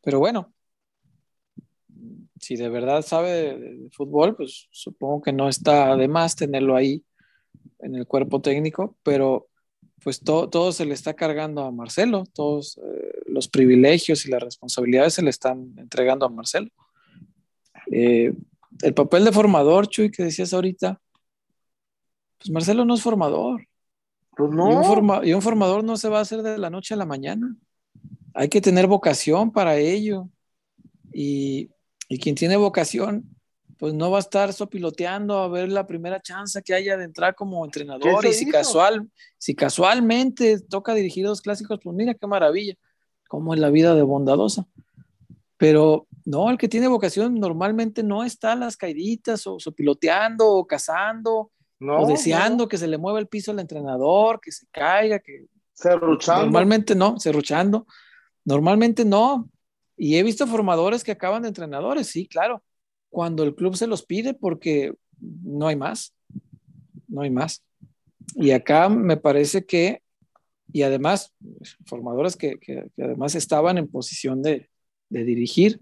pero 0.00 0.20
bueno, 0.20 0.54
si 2.40 2.56
de 2.56 2.68
verdad 2.68 3.02
sabe 3.02 3.58
de, 3.58 3.90
fútbol, 3.90 4.36
pues 4.36 4.68
supongo 4.70 5.20
que 5.20 5.32
no 5.32 5.48
está 5.48 5.96
de 5.96 6.06
más 6.06 6.36
tenerlo 6.36 6.76
ahí 6.76 7.04
en 7.80 7.96
el 7.96 8.06
cuerpo 8.06 8.40
técnico, 8.40 8.96
pero 9.02 9.48
pues 10.04 10.20
todo 10.20 10.70
se 10.70 10.84
le 10.84 10.94
está 10.94 11.14
cargando 11.14 11.64
a 11.64 11.72
Marcelo, 11.72 12.24
todos 12.32 12.78
eh, 12.78 13.22
los 13.26 13.48
privilegios 13.48 14.24
y 14.24 14.30
las 14.30 14.42
responsabilidades 14.42 15.14
se 15.14 15.22
le 15.22 15.30
están 15.30 15.74
entregando 15.78 16.26
a 16.26 16.28
Marcelo. 16.28 16.70
Eh, 17.90 18.32
el 18.82 18.94
papel 18.94 19.24
de 19.24 19.32
formador, 19.32 19.88
Chuy, 19.88 20.10
que 20.10 20.24
decías 20.24 20.52
ahorita, 20.52 21.00
pues 22.38 22.50
Marcelo 22.50 22.84
no 22.84 22.94
es 22.94 23.02
formador. 23.02 23.66
Pues 24.36 24.50
no. 24.50 24.70
Y 25.24 25.32
un, 25.32 25.42
formador 25.42 25.84
no 25.84 25.96
se 25.96 26.08
va 26.08 26.18
a 26.18 26.22
hacer 26.22 26.42
de 26.42 26.58
la 26.58 26.70
noche 26.70 26.94
a 26.94 26.96
la 26.96 27.06
mañana. 27.06 27.56
Hay 28.34 28.48
que 28.48 28.60
tener 28.60 28.86
vocación 28.86 29.52
para 29.52 29.76
ello. 29.76 30.28
Y, 31.12 31.70
y 32.08 32.18
quien 32.18 32.34
tiene 32.34 32.56
vocación, 32.56 33.34
pues 33.78 33.94
no 33.94 34.10
va 34.10 34.18
a 34.18 34.20
estar 34.20 34.52
sopiloteando 34.52 35.38
a 35.38 35.48
ver 35.48 35.70
la 35.70 35.86
primera 35.86 36.20
chance 36.20 36.62
que 36.62 36.74
haya 36.74 36.96
de 36.96 37.04
entrar 37.04 37.34
como 37.34 37.64
entrenador. 37.64 38.24
Y 38.26 38.32
si, 38.32 38.48
casual, 38.50 39.08
si 39.38 39.54
casualmente 39.54 40.60
toca 40.60 40.94
dirigir 40.94 41.26
dos 41.26 41.40
clásicos, 41.40 41.80
pues 41.82 41.94
mira 41.94 42.14
qué 42.14 42.26
maravilla, 42.26 42.74
como 43.28 43.54
es 43.54 43.60
la 43.60 43.70
vida 43.70 43.94
de 43.94 44.02
bondadosa. 44.02 44.66
Pero 45.56 46.06
no, 46.24 46.50
el 46.50 46.58
que 46.58 46.68
tiene 46.68 46.88
vocación 46.88 47.34
normalmente 47.34 48.02
no 48.02 48.24
está 48.24 48.52
a 48.52 48.56
las 48.56 48.76
caiditas 48.76 49.46
o 49.46 49.58
sopiloteando 49.58 50.48
o 50.48 50.66
cazando 50.66 51.50
o 51.80 52.06
deseando 52.06 52.66
que 52.66 52.78
se 52.78 52.86
le 52.86 52.96
mueva 52.96 53.18
el 53.18 53.28
piso 53.28 53.50
al 53.50 53.58
entrenador, 53.58 54.40
que 54.40 54.52
se 54.52 54.66
caiga, 54.70 55.18
que... 55.18 55.46
Cerruchando. 55.74 56.44
Normalmente 56.44 56.94
no, 56.94 57.18
cerruchando. 57.18 57.86
Normalmente 58.44 59.04
no. 59.04 59.50
Y 59.96 60.16
he 60.16 60.22
visto 60.22 60.46
formadores 60.46 61.04
que 61.04 61.12
acaban 61.12 61.42
de 61.42 61.48
entrenadores, 61.48 62.06
sí, 62.06 62.26
claro 62.26 62.62
cuando 63.14 63.44
el 63.44 63.54
club 63.54 63.76
se 63.76 63.86
los 63.86 64.04
pide 64.04 64.34
porque 64.34 64.92
no 65.20 65.68
hay 65.68 65.76
más, 65.76 66.12
no 67.06 67.22
hay 67.22 67.30
más. 67.30 67.64
Y 68.34 68.50
acá 68.50 68.88
me 68.88 69.16
parece 69.16 69.64
que, 69.64 70.02
y 70.72 70.82
además, 70.82 71.32
formadores 71.86 72.34
que, 72.34 72.58
además 72.98 73.36
estaban 73.36 73.78
en 73.78 73.86
posición 73.86 74.42
de, 74.42 74.68
dirigir, 75.08 75.78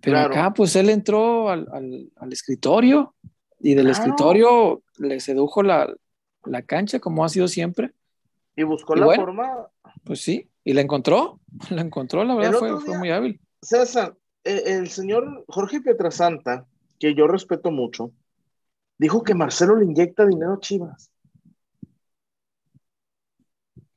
pero 0.00 0.18
acá 0.18 0.52
pues 0.54 0.74
él 0.76 0.90
entró 0.90 1.50
al, 1.50 2.10
escritorio 2.30 3.14
y 3.60 3.74
del 3.74 3.90
escritorio 3.90 4.82
le 4.98 5.20
sedujo 5.20 5.62
la, 5.62 5.94
cancha 6.66 6.98
como 7.00 7.24
ha 7.24 7.28
sido 7.28 7.48
siempre. 7.48 7.92
Y 8.56 8.64
buscó 8.64 8.96
la 8.96 9.06
forma. 9.14 9.68
Pues 10.04 10.20
sí, 10.20 10.48
y 10.64 10.72
la 10.72 10.80
encontró, 10.80 11.40
la 11.70 11.82
encontró, 11.82 12.24
la 12.24 12.34
verdad 12.34 12.58
fue, 12.58 12.80
fue 12.80 12.98
muy 12.98 13.10
hábil. 13.10 13.40
César, 13.62 14.16
eh, 14.44 14.62
el 14.66 14.88
señor 14.88 15.44
Jorge 15.48 15.80
Pietrasanta, 15.80 16.66
que 16.98 17.14
yo 17.14 17.26
respeto 17.26 17.70
mucho, 17.70 18.12
dijo 18.98 19.22
que 19.22 19.34
Marcelo 19.34 19.76
le 19.76 19.84
inyecta 19.84 20.26
dinero 20.26 20.54
a 20.54 20.60
Chivas. 20.60 21.10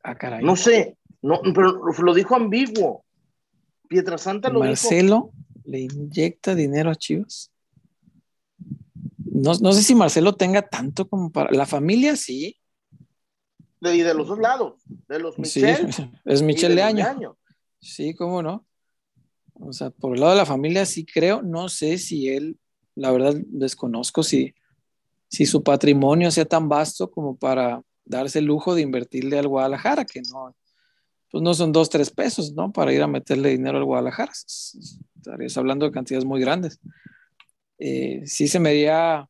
Ah, 0.03 0.15
caray. 0.15 0.43
No 0.43 0.55
sé, 0.55 0.97
no, 1.21 1.41
pero 1.53 1.81
lo 1.99 2.13
dijo 2.13 2.35
ambiguo. 2.35 3.03
Pietrasanta 3.87 4.49
lo 4.49 4.59
Marcelo 4.59 5.31
le 5.65 5.79
inyecta 5.81 6.55
dinero 6.55 6.89
a 6.91 6.95
Chivas. 6.95 7.51
No, 9.17 9.73
sé 9.73 9.81
si 9.81 9.95
Marcelo 9.95 10.33
tenga 10.33 10.61
tanto 10.61 11.07
como 11.07 11.31
para. 11.31 11.51
La 11.51 11.65
familia 11.65 12.15
sí. 12.15 12.57
De, 13.79 13.95
y 13.95 14.01
de 14.01 14.13
los 14.13 14.27
dos 14.27 14.39
lados. 14.39 14.81
De 15.07 15.19
los 15.19 15.39
Michel. 15.39 15.91
Sí, 15.91 16.03
es 16.25 16.41
Michel 16.41 16.75
de, 16.75 16.83
año. 16.83 17.37
Sí, 17.79 18.13
cómo 18.13 18.43
no. 18.43 18.65
O 19.53 19.73
sea, 19.73 19.89
por 19.89 20.13
el 20.13 20.21
lado 20.21 20.33
de 20.33 20.37
la 20.37 20.45
familia 20.45 20.85
sí 20.85 21.05
creo, 21.05 21.41
no 21.41 21.69
sé 21.69 21.97
si 21.97 22.29
él, 22.29 22.57
la 22.95 23.11
verdad 23.11 23.35
desconozco 23.47 24.23
si, 24.23 24.53
si 25.27 25.45
su 25.45 25.63
patrimonio 25.63 26.31
sea 26.31 26.45
tan 26.45 26.67
vasto 26.67 27.11
como 27.11 27.35
para 27.37 27.81
darse 28.03 28.39
el 28.39 28.45
lujo 28.45 28.75
de 28.75 28.81
invertirle 28.81 29.37
al 29.37 29.47
Guadalajara, 29.47 30.05
que 30.05 30.21
no, 30.31 30.55
pues 31.31 31.41
no 31.41 31.53
son 31.53 31.71
dos, 31.71 31.89
tres 31.89 32.11
pesos, 32.11 32.53
¿no? 32.53 32.71
Para 32.71 32.93
ir 32.93 33.01
a 33.01 33.07
meterle 33.07 33.49
dinero 33.49 33.77
al 33.77 33.85
Guadalajara. 33.85 34.31
Estarías 34.31 35.57
hablando 35.57 35.85
de 35.85 35.91
cantidades 35.91 36.25
muy 36.25 36.41
grandes. 36.41 36.79
Eh, 37.77 38.23
sí 38.25 38.47
se 38.47 38.59
me 38.59 38.69
haría, 38.69 39.27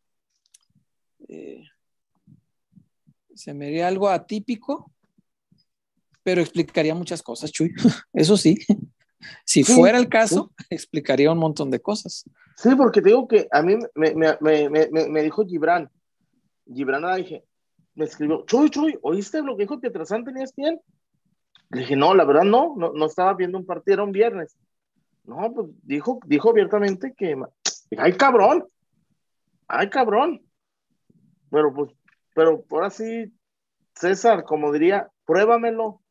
eh, 1.27 1.63
se 3.35 3.53
me 3.53 3.67
haría 3.67 3.87
algo 3.87 4.09
atípico, 4.09 4.91
pero 6.23 6.41
explicaría 6.41 6.95
muchas 6.95 7.21
cosas, 7.21 7.51
Chuy. 7.51 7.71
Eso 8.13 8.35
sí. 8.37 8.57
Si 9.45 9.63
fuera 9.63 9.99
el 9.99 10.09
caso, 10.09 10.51
explicaría 10.71 11.31
un 11.31 11.37
montón 11.37 11.69
de 11.69 11.79
cosas. 11.79 12.27
Sí, 12.57 12.69
porque 12.75 13.03
te 13.03 13.09
digo 13.09 13.27
que 13.27 13.47
a 13.51 13.61
mí 13.61 13.75
me, 13.93 14.15
me, 14.15 14.67
me, 14.67 14.89
me 14.89 15.21
dijo 15.21 15.45
Gibran, 15.45 15.91
Gibran 16.65 17.03
dije, 17.17 17.43
me 17.93 18.05
escribió, 18.05 18.43
Chuy, 18.47 18.71
Chuy, 18.71 18.97
¿oíste 19.03 19.43
lo 19.43 19.55
que 19.55 19.65
dijo 19.65 19.79
Pietrasán 19.79 20.25
tenías 20.25 20.55
bien? 20.55 20.81
Le 21.71 21.81
dije, 21.81 21.95
no, 21.95 22.13
la 22.13 22.25
verdad 22.25 22.43
no, 22.43 22.75
no, 22.77 22.91
no 22.91 23.05
estaba 23.05 23.33
viendo 23.33 23.57
un 23.57 23.65
partido, 23.65 23.95
era 23.95 24.03
un 24.03 24.11
viernes. 24.11 24.57
No, 25.23 25.51
pues 25.53 25.67
dijo, 25.83 26.19
dijo 26.25 26.49
abiertamente 26.49 27.13
que, 27.15 27.35
ay 27.97 28.13
cabrón, 28.13 28.67
ay 29.67 29.89
cabrón. 29.89 30.41
Pero 31.49 31.73
pues, 31.73 31.91
pero 32.33 32.63
ahora 32.69 32.89
sí, 32.89 33.31
César, 33.95 34.43
como 34.43 34.71
diría, 34.71 35.09
pruébamelo. 35.25 36.01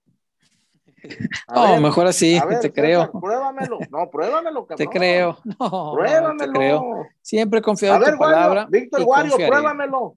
no, 1.55 1.81
mejor 1.81 2.07
así, 2.07 2.39
te 2.61 2.73
creo. 2.73 3.11
Pruébamelo. 3.11 3.79
No, 3.91 4.11
pruébamelo, 4.11 4.67
cabrón. 4.67 4.89
Te 4.91 4.99
creo. 4.99 5.39
No, 5.45 5.93
pruébamelo. 5.95 6.53
te 6.53 6.59
creo. 6.59 7.07
Siempre 7.21 7.61
confiado 7.61 8.07
en 8.07 8.13
tu 8.13 8.19
palabra. 8.19 8.67
Víctor 8.71 9.03
Wario, 9.05 9.37
pruébamelo. 9.37 10.17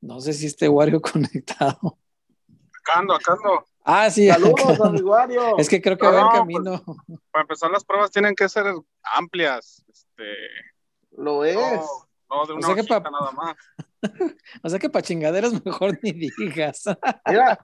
No 0.00 0.20
sé 0.20 0.32
si 0.32 0.46
esté 0.46 0.68
Wario 0.68 1.00
conectado. 1.12 1.98
Acá 2.86 3.00
ando, 3.00 3.14
acá 3.14 3.32
ando. 3.32 3.66
Ah, 3.84 4.10
sí. 4.10 4.28
Saludos 4.28 4.80
a 4.80 4.90
mi 4.90 5.00
Wario. 5.00 5.58
Es 5.58 5.68
que 5.68 5.82
creo 5.82 5.96
que 5.96 6.06
va 6.06 6.20
en 6.20 6.28
camino. 6.28 6.82
Pues, 6.84 7.20
para 7.32 7.42
empezar, 7.42 7.70
las 7.70 7.84
pruebas 7.84 8.10
tienen 8.10 8.34
que 8.34 8.48
ser 8.48 8.66
amplias. 9.02 9.84
Este... 9.88 10.24
Lo 11.16 11.44
es. 11.44 11.56
No, 11.56 12.46
de 12.46 12.52
una 12.52 12.68
o 12.68 12.74
sea 12.74 12.84
que 12.84 13.10
nada 13.10 13.32
más. 13.32 13.56
o 14.62 14.68
sea 14.68 14.78
que 14.78 14.90
para 14.90 15.02
chingaderos 15.02 15.64
mejor 15.64 15.98
ni 16.02 16.12
digas. 16.12 16.84
mira, 17.26 17.58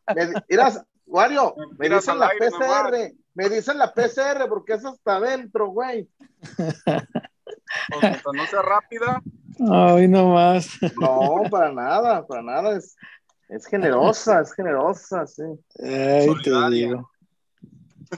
mira, 0.48 0.84
Wario, 1.06 1.54
me 1.78 1.88
dicen 1.88 2.18
la 2.18 2.30
PCR, 2.30 3.12
me 3.34 3.48
dicen 3.48 3.78
la 3.78 3.92
PCR 3.92 4.48
porque 4.48 4.74
eso 4.74 4.94
está 4.94 5.16
adentro, 5.16 5.68
güey. 5.68 6.08
Pues, 6.56 8.22
no 8.32 8.46
sea 8.46 8.62
rápida. 8.62 9.22
Ay, 9.70 10.08
no 10.08 10.28
más. 10.28 10.78
No, 11.00 11.42
para 11.50 11.70
nada, 11.72 12.26
para 12.26 12.42
nada. 12.42 12.76
Es, 12.76 12.96
es 13.48 13.66
generosa, 13.66 14.40
es 14.40 14.52
generosa, 14.54 15.26
sí. 15.26 15.42
Ay, 15.82 16.28
te 16.42 16.50
digo. 16.70 17.10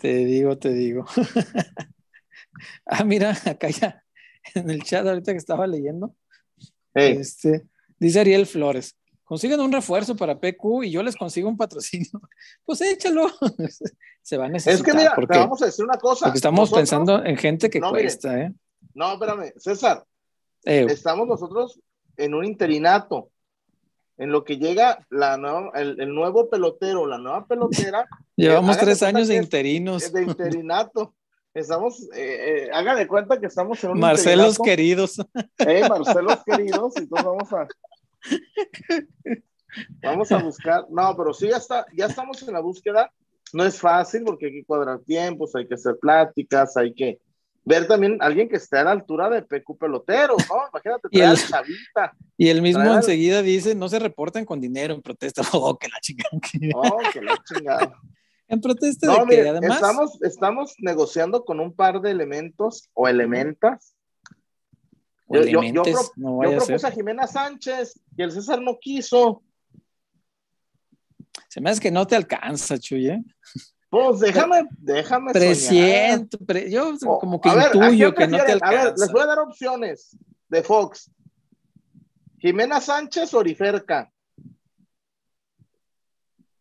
Te 0.00 0.14
digo, 0.24 0.58
te 0.58 0.72
digo. 0.72 1.04
ah, 2.86 3.04
mira, 3.04 3.36
acá 3.46 3.68
ya 3.70 4.02
en 4.54 4.70
el 4.70 4.82
chat 4.82 5.06
ahorita 5.06 5.32
que 5.32 5.38
estaba 5.38 5.66
leyendo. 5.66 6.14
Hey, 6.94 7.16
Este, 7.20 7.66
dice 7.98 8.20
Ariel 8.20 8.46
Flores, 8.46 8.96
consigan 9.24 9.60
un 9.60 9.72
refuerzo 9.72 10.16
para 10.16 10.38
PQ 10.38 10.84
y 10.84 10.90
yo 10.90 11.02
les 11.02 11.16
consigo 11.16 11.48
un 11.48 11.56
patrocinio. 11.56 12.10
Pues 12.64 12.80
échalo. 12.80 13.26
Se 14.22 14.38
va 14.38 14.46
a 14.46 14.48
necesitar. 14.48 14.74
es 14.76 14.82
que 14.82 14.94
mira, 14.96 15.12
porque, 15.14 15.34
te 15.34 15.38
vamos 15.38 15.60
a 15.62 15.66
decir 15.66 15.84
una 15.84 15.98
cosa. 15.98 16.26
porque 16.26 16.38
estamos 16.38 16.70
Nosotros- 16.70 16.80
pensando 16.80 17.24
en 17.24 17.36
gente 17.36 17.68
que 17.68 17.78
No, 17.78 17.90
mire. 17.92 18.04
cuesta, 18.04 18.40
¿eh? 18.40 18.54
No, 18.94 19.12
espérame, 19.14 19.52
César, 19.58 20.04
Eh, 20.64 20.86
estamos 20.88 21.26
nosotros 21.28 21.78
en 22.16 22.32
un 22.32 22.44
interinato. 22.46 23.30
En 24.16 24.30
lo 24.30 24.44
que 24.44 24.58
llega 24.58 25.04
la 25.10 25.36
nueva, 25.36 25.70
el, 25.74 26.00
el 26.00 26.14
nuevo 26.14 26.48
pelotero, 26.48 27.06
la 27.06 27.18
nueva 27.18 27.46
pelotera, 27.46 28.06
llevamos 28.36 28.76
hágase 28.76 28.84
tres 28.84 29.02
años 29.02 29.28
de 29.28 29.36
interinos. 29.36 30.12
de 30.12 30.22
interinato. 30.22 31.14
Estamos, 31.52 32.02
eh, 32.14 32.66
eh, 32.66 32.70
haga 32.72 32.96
de 32.96 33.06
cuenta 33.06 33.38
que 33.38 33.46
estamos 33.46 33.82
en 33.84 33.92
un 33.92 34.00
Marcelos 34.00 34.58
interinato. 34.58 34.62
queridos. 34.64 35.18
Eh, 35.58 35.88
Marcelos 35.88 36.42
queridos, 36.44 36.96
entonces 36.96 37.24
vamos 37.24 37.52
a 37.52 37.68
vamos 40.02 40.32
a 40.32 40.38
buscar, 40.38 40.86
no, 40.90 41.16
pero 41.16 41.32
sí 41.32 41.48
ya 41.48 41.58
está, 41.58 41.86
ya 41.96 42.06
estamos 42.06 42.42
en 42.42 42.54
la 42.54 42.60
búsqueda, 42.60 43.12
no 43.52 43.64
es 43.64 43.78
fácil 43.78 44.24
porque 44.24 44.46
hay 44.46 44.52
que 44.52 44.64
cuadrar 44.64 45.00
tiempos, 45.00 45.54
hay 45.54 45.66
que 45.66 45.74
hacer 45.74 45.96
pláticas, 46.00 46.76
hay 46.76 46.92
que 46.92 47.20
ver 47.64 47.86
también 47.88 48.18
alguien 48.20 48.48
que 48.48 48.56
esté 48.56 48.78
a 48.78 48.84
la 48.84 48.90
altura 48.92 49.30
de 49.30 49.42
PQ 49.42 49.78
pelotero, 49.78 50.36
¿no? 50.48 50.68
Imagínate, 50.70 51.08
Y 51.10 51.20
el- 51.20 51.36
chavita, 51.36 52.14
Y 52.36 52.48
el 52.48 52.60
mismo 52.62 52.82
Traer- 52.82 52.96
enseguida 52.96 53.42
dice, 53.42 53.74
no 53.74 53.88
se 53.88 53.98
reporten 53.98 54.44
con 54.44 54.60
dinero 54.60 54.94
en 54.94 55.02
protesta. 55.02 55.42
Oh, 55.54 55.78
que 55.78 55.88
la 55.88 55.98
chingada. 56.00 56.30
oh, 56.74 56.98
que 57.12 57.20
la 57.22 57.36
chingada. 57.44 57.94
En 58.46 58.60
protesta 58.60 59.06
No, 59.06 59.12
de 59.14 59.18
que 59.20 59.24
mire, 59.38 59.48
además... 59.48 59.76
estamos, 59.76 60.22
estamos 60.22 60.74
negociando 60.78 61.44
con 61.46 61.60
un 61.60 61.74
par 61.74 62.02
de 62.02 62.10
elementos 62.10 62.90
o 62.92 63.08
elementas. 63.08 63.96
o 65.26 65.36
Yo- 65.36 65.44
yo- 65.44 65.62
yo 65.62 65.82
pro- 65.82 65.92
no 66.16 66.28
Yo 66.30 66.36
vaya 66.36 66.56
a 66.58 66.60
ser. 66.60 66.66
propuse 66.66 66.86
a 66.86 66.90
Jimena 66.90 67.26
Sánchez 67.26 67.98
y 68.14 68.22
el 68.22 68.30
César 68.32 68.60
no 68.60 68.78
quiso. 68.78 69.42
Se 71.48 71.60
me 71.62 71.70
hace 71.70 71.80
que 71.80 71.90
no 71.90 72.06
te 72.06 72.16
alcanza, 72.16 72.78
Chuy, 72.78 73.08
¿eh? 73.08 73.24
Pues 73.94 74.18
déjame, 74.18 74.66
déjame. 74.78 75.32
Presiento, 75.32 76.36
pre- 76.38 76.68
yo 76.68 76.94
O- 77.06 77.18
como 77.20 77.40
que 77.40 77.48
ver, 77.48 77.58
¿a 77.60 77.66
intuyo 77.66 78.12
quién 78.12 78.28
que 78.32 78.36
no 78.38 78.44
te 78.44 78.44
prefieren? 78.58 78.64
A 78.64 78.70
ver, 78.70 78.78
alcanza. 78.80 79.04
les 79.04 79.12
voy 79.12 79.22
a 79.22 79.26
dar 79.26 79.38
opciones 79.38 80.16
de 80.48 80.62
Fox. 80.64 81.10
Jimena 82.38 82.80
Sánchez 82.80 83.32
o 83.34 83.38
Oriferca. 83.38 84.10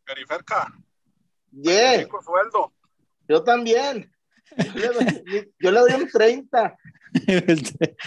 Periferca, 0.05 0.71
Yeah, 1.51 2.07
sueldo. 2.23 2.71
yo 3.27 3.43
también. 3.43 4.11
Yo 4.55 4.73
le, 4.75 4.87
doy, 4.89 5.53
yo 5.59 5.71
le 5.71 5.79
doy 5.79 5.91
un 6.03 6.07
30. 6.09 6.77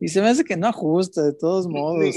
y 0.00 0.08
se 0.08 0.20
me 0.20 0.30
hace 0.30 0.42
que 0.42 0.56
no 0.56 0.66
ajusta, 0.66 1.22
de 1.22 1.32
todos 1.32 1.68
modos. 1.68 2.16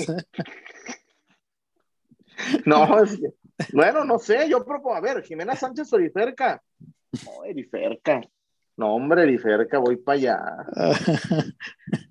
No, 2.66 3.04
es 3.04 3.12
que- 3.18 3.41
bueno, 3.74 4.04
no 4.04 4.20
sé, 4.20 4.50
yo 4.50 4.64
propongo, 4.64 4.96
a 4.96 5.02
ver, 5.02 5.24
Jimena 5.24 5.56
Sánchez 5.56 5.92
o 5.94 5.96
Oriferca. 5.96 6.62
No, 7.26 7.46
Eriferca. 7.46 8.22
No, 8.78 8.96
hombre, 8.96 9.24
Eriferca, 9.24 9.80
voy 9.80 9.98
para 9.98 10.18
allá. 10.18 10.40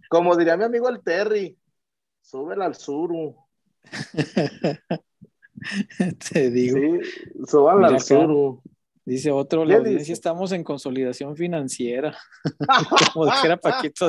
Como 0.08 0.36
diría 0.36 0.56
mi 0.56 0.64
amigo 0.64 0.88
el 0.88 1.02
Terry, 1.02 1.56
súbela 2.20 2.66
al 2.66 2.74
suru. 2.74 3.36
Te 6.32 6.50
digo. 6.50 6.78
Sí, 6.78 7.00
súbala 7.46 7.88
al 7.88 8.00
suru. 8.00 8.62
Dice 9.04 9.30
otro, 9.30 9.62
¿Qué 9.62 9.68
la 9.68 9.76
audiencia 9.78 9.98
dice? 10.00 10.12
estamos 10.12 10.52
en 10.52 10.62
consolidación 10.62 11.34
financiera. 11.36 12.16
Como 13.14 13.24
dijera 13.26 13.56
Paquito. 13.56 14.08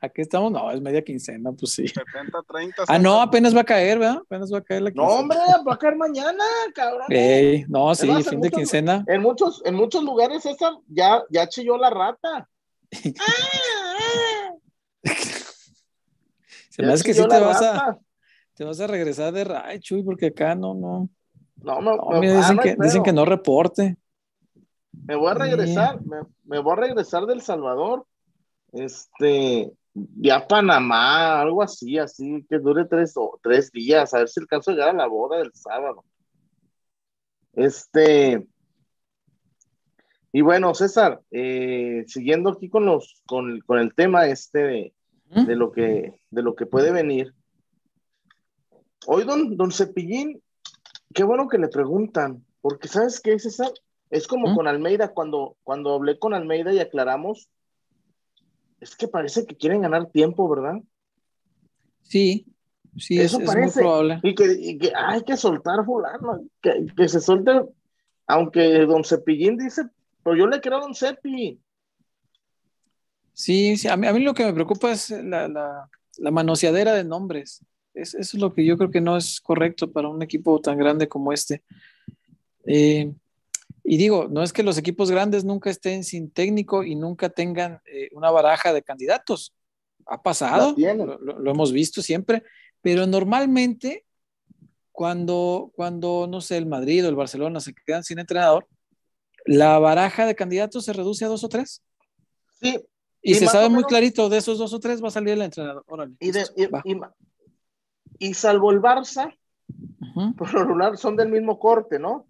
Aquí 0.00 0.22
estamos, 0.22 0.50
no, 0.50 0.70
es 0.70 0.80
media 0.80 1.02
quincena, 1.04 1.52
pues 1.52 1.72
sí. 1.74 1.86
70, 1.86 2.42
30. 2.48 2.82
Ah, 2.88 2.98
no, 2.98 3.20
apenas 3.20 3.54
va 3.54 3.60
a 3.60 3.64
caer, 3.64 3.98
¿verdad? 3.98 4.22
Apenas 4.22 4.52
va 4.52 4.58
a 4.58 4.62
caer 4.62 4.82
la 4.82 4.90
No, 4.90 4.94
quincena. 5.02 5.20
hombre, 5.20 5.38
va 5.68 5.74
a 5.74 5.78
caer 5.78 5.96
mañana, 5.96 6.44
cabrón. 6.74 7.06
Ey, 7.10 7.64
no, 7.68 7.94
sí, 7.94 8.06
Además, 8.06 8.28
fin 8.28 8.40
de 8.40 8.48
muchos- 8.48 8.58
quincena. 8.58 9.04
En 9.06 9.20
muchos, 9.22 9.62
en 9.64 9.74
muchos 9.74 10.02
lugares, 10.02 10.42
César, 10.42 10.72
ya, 10.88 11.22
ya 11.30 11.46
chilló 11.48 11.76
la 11.76 11.90
rata. 11.90 12.48
Se 16.70 16.82
me 16.82 16.92
hace 16.92 17.04
que 17.04 17.14
sí 17.14 17.26
te 17.26 17.40
vas, 17.40 17.60
a, 17.62 17.98
te 18.54 18.64
vas 18.64 18.80
a 18.80 18.86
regresar 18.86 19.32
de 19.32 19.44
Ray, 19.44 19.80
Chuy, 19.80 20.02
porque 20.02 20.26
acá 20.26 20.54
no, 20.54 20.74
no. 20.74 21.08
No, 21.62 21.80
me, 21.80 21.96
no, 21.96 22.10
me- 22.10 22.20
mira, 22.20 22.36
dicen, 22.36 22.58
que, 22.58 22.76
dicen 22.78 23.02
que 23.02 23.12
no 23.12 23.24
reporte. 23.24 23.96
Me 25.06 25.14
voy 25.14 25.30
a 25.30 25.34
regresar, 25.34 26.00
me, 26.04 26.18
me 26.44 26.58
voy 26.58 26.72
a 26.72 26.76
regresar 26.76 27.26
del 27.26 27.40
Salvador, 27.40 28.06
este, 28.72 29.72
ya 29.94 30.46
Panamá, 30.46 31.40
algo 31.40 31.62
así, 31.62 31.98
así, 31.98 32.44
que 32.48 32.58
dure 32.58 32.84
tres, 32.84 33.14
o, 33.16 33.38
tres 33.42 33.70
días, 33.72 34.12
a 34.12 34.18
ver 34.18 34.28
si 34.28 34.40
alcanzo 34.40 34.70
a 34.70 34.74
llegar 34.74 34.90
a 34.90 34.92
la 34.92 35.06
boda 35.06 35.38
del 35.38 35.52
sábado. 35.52 36.04
Este, 37.54 38.46
y 40.32 40.40
bueno, 40.42 40.74
César, 40.74 41.20
eh, 41.30 42.04
siguiendo 42.06 42.50
aquí 42.50 42.68
con 42.68 42.84
los, 42.86 43.22
con, 43.26 43.60
con 43.60 43.78
el 43.78 43.94
tema 43.94 44.26
este 44.26 44.58
de, 44.58 44.94
¿Mm? 45.30 45.46
de 45.46 45.56
lo 45.56 45.72
que, 45.72 46.20
de 46.30 46.42
lo 46.42 46.54
que 46.54 46.66
puede 46.66 46.92
venir. 46.92 47.34
Hoy, 49.06 49.24
don, 49.24 49.56
don 49.56 49.72
Cepillín, 49.72 50.42
qué 51.14 51.24
bueno 51.24 51.48
que 51.48 51.58
le 51.58 51.68
preguntan, 51.68 52.44
porque 52.60 52.88
¿sabes 52.88 53.20
qué, 53.20 53.38
César? 53.38 53.70
Es 54.10 54.26
como 54.26 54.48
¿Mm? 54.50 54.56
con 54.56 54.68
Almeida, 54.68 55.08
cuando, 55.08 55.56
cuando 55.62 55.94
hablé 55.94 56.18
con 56.18 56.34
Almeida 56.34 56.72
y 56.72 56.78
aclaramos, 56.78 57.48
es 58.80 58.96
que 58.96 59.08
parece 59.08 59.44
que 59.46 59.56
quieren 59.56 59.82
ganar 59.82 60.10
tiempo, 60.10 60.48
¿verdad? 60.48 60.76
Sí, 62.02 62.46
sí, 62.96 63.18
es, 63.18 63.26
Eso 63.26 63.38
es 63.38 63.44
muy 63.44 63.54
parece. 63.54 63.80
probable. 63.80 64.20
Y 64.22 64.34
que, 64.34 64.52
y 64.58 64.78
que 64.78 64.92
hay 64.94 65.22
que 65.24 65.36
soltar 65.36 65.84
fulano, 65.84 66.40
que, 66.62 66.86
que 66.96 67.08
se 67.08 67.20
suelte, 67.20 67.52
aunque 68.26 68.86
don 68.86 69.04
Cepillín 69.04 69.58
dice, 69.58 69.82
pero 70.22 70.36
yo 70.36 70.46
le 70.46 70.60
creo 70.60 70.78
a 70.78 70.80
don 70.82 70.94
Cepi. 70.94 71.60
Sí, 73.32 73.76
sí, 73.76 73.88
a 73.88 73.96
mí, 73.96 74.06
a 74.06 74.12
mí 74.12 74.20
lo 74.20 74.34
que 74.34 74.44
me 74.44 74.52
preocupa 74.52 74.90
es 74.90 75.10
la, 75.10 75.48
la, 75.48 75.88
la 76.18 76.30
manoseadera 76.30 76.92
de 76.94 77.04
nombres. 77.04 77.64
Es, 77.98 78.14
eso 78.14 78.36
es 78.36 78.40
lo 78.40 78.54
que 78.54 78.64
yo 78.64 78.76
creo 78.78 78.90
que 78.90 79.00
no 79.00 79.16
es 79.16 79.40
correcto 79.40 79.90
para 79.90 80.08
un 80.08 80.22
equipo 80.22 80.60
tan 80.60 80.78
grande 80.78 81.08
como 81.08 81.32
este. 81.32 81.62
Eh, 82.64 83.12
y 83.84 83.96
digo, 83.96 84.28
no 84.28 84.42
es 84.42 84.52
que 84.52 84.62
los 84.62 84.76
equipos 84.78 85.10
grandes 85.10 85.44
nunca 85.44 85.70
estén 85.70 86.04
sin 86.04 86.30
técnico 86.30 86.84
y 86.84 86.94
nunca 86.94 87.28
tengan 87.30 87.80
eh, 87.86 88.08
una 88.12 88.30
baraja 88.30 88.72
de 88.72 88.82
candidatos. 88.82 89.54
Ha 90.06 90.22
pasado, 90.22 90.74
lo, 91.18 91.18
lo- 91.18 91.50
hemos 91.50 91.72
visto 91.72 92.02
siempre, 92.02 92.42
pero 92.82 93.06
normalmente 93.06 94.04
cuando, 94.92 95.70
cuando, 95.76 96.26
no 96.28 96.40
sé, 96.40 96.56
el 96.56 96.66
Madrid 96.66 97.04
o 97.04 97.08
el 97.08 97.14
Barcelona 97.14 97.60
se 97.60 97.72
quedan 97.74 98.04
sin 98.04 98.18
entrenador, 98.18 98.66
la 99.44 99.78
baraja 99.78 100.26
de 100.26 100.34
candidatos 100.34 100.84
se 100.84 100.92
reduce 100.92 101.24
a 101.24 101.28
dos 101.28 101.44
o 101.44 101.48
tres. 101.48 101.82
Sí, 102.60 102.78
Y, 103.22 103.32
Y 103.32 103.34
se 103.36 103.46
sabe 103.46 103.68
muy 103.68 103.84
clarito, 103.84 104.28
de 104.28 104.38
esos 104.38 104.58
dos 104.58 104.72
o 104.72 104.80
tres 104.80 105.02
va 105.02 105.08
a 105.08 105.12
salir 105.12 105.30
el 105.30 105.42
entrenador. 105.42 105.84
Órale. 105.88 106.14
y, 106.20 106.30
de- 106.30 106.46
y- 106.56 106.64
y- 106.84 107.00
y 108.18 108.34
salvo 108.34 108.70
el 108.70 108.80
Barça, 108.80 109.36
por 110.36 110.52
lo 110.52 110.64
regular 110.64 110.96
son 110.96 111.16
del 111.16 111.28
mismo 111.28 111.58
corte, 111.58 111.98
¿no? 111.98 112.26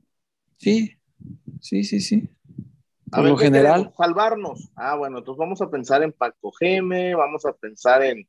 Sí, 0.56 0.96
sí, 1.60 1.84
sí, 1.84 2.00
sí. 2.00 2.28
A 3.10 3.16
Por 3.16 3.22
ver, 3.22 3.32
lo 3.32 3.38
¿qué 3.38 3.44
general. 3.44 3.92
Salvarnos. 3.96 4.70
Ah, 4.76 4.96
bueno, 4.96 5.18
entonces 5.18 5.38
vamos 5.38 5.62
a 5.62 5.70
pensar 5.70 6.02
en 6.02 6.12
Paco 6.12 6.52
Geme, 6.52 7.14
vamos 7.14 7.46
a 7.46 7.52
pensar 7.52 8.02
en, 8.02 8.28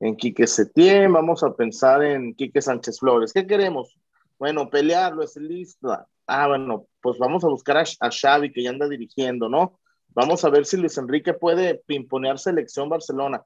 en 0.00 0.16
Quique 0.16 0.46
Setién, 0.46 1.12
vamos 1.12 1.42
a 1.42 1.54
pensar 1.54 2.02
en 2.02 2.34
Quique 2.34 2.60
Sánchez 2.60 2.98
Flores. 3.00 3.32
¿Qué 3.32 3.46
queremos? 3.46 3.98
Bueno, 4.38 4.68
pelearlo, 4.68 5.22
es 5.22 5.36
listo. 5.36 5.96
Ah, 6.26 6.46
bueno, 6.46 6.86
pues 7.00 7.18
vamos 7.18 7.42
a 7.44 7.48
buscar 7.48 7.78
a, 7.78 7.84
a 8.00 8.10
Xavi, 8.10 8.52
que 8.52 8.62
ya 8.62 8.70
anda 8.70 8.86
dirigiendo, 8.86 9.48
¿no? 9.48 9.80
Vamos 10.08 10.44
a 10.44 10.50
ver 10.50 10.66
si 10.66 10.76
Luis 10.76 10.98
Enrique 10.98 11.32
puede 11.32 11.76
pimponear 11.86 12.38
selección 12.38 12.88
Barcelona. 12.88 13.42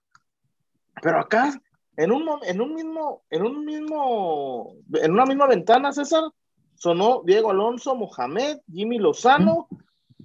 Pero 1.01 1.21
acá, 1.21 1.61
en 1.97 2.11
un, 2.13 2.29
en 2.45 2.61
un 2.61 2.75
mismo, 2.75 3.23
en 3.31 3.43
un 3.43 3.65
mismo, 3.65 4.75
en 4.95 5.13
una 5.13 5.27
misma 5.27 5.47
ventana, 5.47 5.93
César, 5.93 6.23
sonó 6.75 7.23
Diego 7.25 7.51
Alonso, 7.51 7.95
Mohamed, 7.95 8.59
Jimmy 8.73 8.99
Lozano 8.99 9.69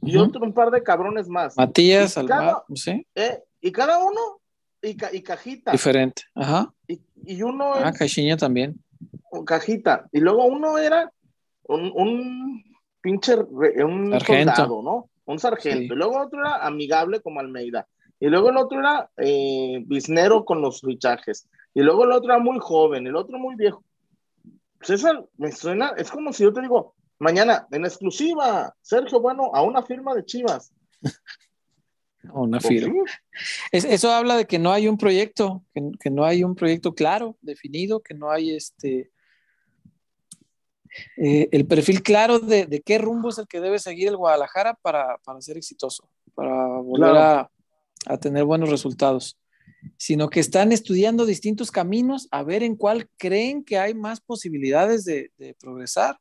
y 0.02 0.18
otro 0.18 0.42
un 0.44 0.54
par 0.54 0.72
de 0.72 0.82
cabrones 0.84 1.28
más. 1.28 1.58
Matías, 1.58 2.16
Y 2.18 2.26
cada- 2.26 2.64
sí, 2.76 3.06
Eh, 3.16 3.40
y 3.62 3.72
cada 3.72 3.98
uno, 4.00 4.40
y, 4.82 4.96
ca- 4.96 5.14
y 5.14 5.22
cajita. 5.22 5.72
diferente. 5.72 6.24
Ajá. 6.36 6.74
Y, 6.88 7.02
y 7.26 7.42
uno 7.44 7.74
Ah, 7.74 7.92
Caixinha 7.92 8.38
también. 8.38 8.80
cajita. 9.46 10.08
Y 10.12 10.20
luego 10.20 10.46
uno 10.46 10.78
era 10.78 11.12
un, 11.64 11.92
un 11.96 12.64
pinche, 13.02 13.36
un 13.36 14.12
Sargento. 14.12 14.56
soldado, 14.56 14.82
¿no? 14.82 15.10
Un 15.26 15.40
sargento. 15.40 15.80
Sí. 15.80 15.86
Y 15.86 15.96
luego 15.96 16.22
otro 16.22 16.40
era 16.40 16.66
amigable 16.66 17.20
como 17.22 17.40
Almeida. 17.40 17.88
Y 18.20 18.28
luego 18.28 18.50
el 18.50 18.58
otro 18.58 18.80
era 18.80 19.10
eh, 19.18 19.84
biznero 19.86 20.46
con 20.46 20.62
los 20.62 20.82
fichajes. 20.82 21.48
Y 21.78 21.82
luego 21.82 22.06
el 22.06 22.12
otro 22.12 22.34
era 22.34 22.42
muy 22.42 22.58
joven, 22.60 23.06
el 23.06 23.16
otro 23.16 23.38
muy 23.38 23.56
viejo. 23.56 23.84
César, 24.82 25.24
me 25.38 25.52
suena, 25.52 25.94
es 25.96 26.10
como 26.10 26.34
si 26.34 26.44
yo 26.44 26.52
te 26.52 26.62
digo, 26.62 26.96
Mañana, 27.20 27.68
en 27.72 27.86
exclusiva, 27.86 28.76
Sergio 28.82 29.20
Bueno, 29.20 29.52
a 29.54 29.62
una 29.64 29.82
firma 29.82 30.14
de 30.14 30.24
Chivas. 30.24 30.72
una 32.34 32.60
firma. 32.60 33.04
eso 33.72 34.12
habla 34.12 34.38
de 34.38 34.46
que 34.46 34.60
no 34.60 34.72
hay 34.72 34.88
un 34.88 34.98
proyecto, 34.98 35.64
que, 35.74 36.10
no 36.10 36.26
hay 36.26 36.44
un 36.44 36.56
proyecto 36.56 36.94
claro, 36.94 37.38
definido, 37.42 38.02
que 38.02 38.14
no 38.14 38.30
hay 38.30 38.56
este 38.56 39.12
eh, 41.18 41.48
el 41.52 41.68
perfil 41.68 42.02
claro 42.02 42.40
de, 42.40 42.82
qué 42.84 42.98
rumbo 42.98 43.30
es 43.30 43.38
el 43.38 43.48
que 43.48 43.62
debe 43.62 43.80
seguir 43.80 44.08
el 44.08 44.18
Guadalajara 44.18 44.74
para, 44.82 45.18
ser 45.40 45.58
exitoso, 45.58 46.10
para 46.36 46.66
volver 46.80 47.16
a, 47.16 47.50
tener 48.20 48.46
buenos 48.46 48.70
resultados, 48.70 49.38
sino 49.98 50.30
que 50.30 50.40
están 50.40 50.72
estudiando 50.72 51.26
distintos 51.26 51.72
caminos 51.72 52.28
a 52.32 52.44
ver 52.44 52.64
en 52.64 52.76
cuál 52.76 53.10
creen 53.18 53.64
que 53.64 53.78
hay 53.78 53.94
más 53.94 54.20
posibilidades 54.22 55.06
de, 55.06 55.32
progresar. 55.60 56.20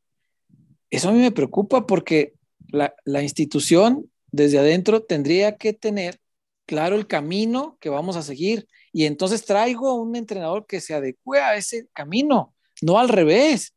Eso 0.90 1.08
a 1.08 1.12
mí 1.12 1.18
me 1.18 1.32
preocupa 1.32 1.86
porque 1.86 2.34
la, 2.68 2.94
la 3.04 3.22
institución 3.22 4.10
desde 4.30 4.58
adentro 4.58 5.02
tendría 5.02 5.56
que 5.56 5.72
tener 5.72 6.20
claro 6.66 6.96
el 6.96 7.06
camino 7.06 7.76
que 7.80 7.88
vamos 7.88 8.16
a 8.16 8.22
seguir. 8.22 8.68
Y 8.92 9.04
entonces 9.04 9.44
traigo 9.44 9.94
un 9.94 10.16
entrenador 10.16 10.66
que 10.66 10.80
se 10.80 10.94
adecue 10.94 11.40
a 11.40 11.56
ese 11.56 11.88
camino, 11.92 12.54
no 12.82 12.98
al 12.98 13.08
revés. 13.08 13.74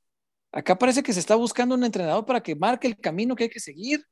Acá 0.51 0.77
parece 0.77 1.03
que 1.03 1.13
se 1.13 1.19
está 1.19 1.35
buscando 1.35 1.75
un 1.75 1.83
entrenador 1.83 2.25
para 2.25 2.41
que 2.41 2.55
marque 2.55 2.87
el 2.87 2.97
camino 2.97 3.35
que 3.35 3.43
hay 3.43 3.49
que 3.49 3.59
seguir. 3.59 4.03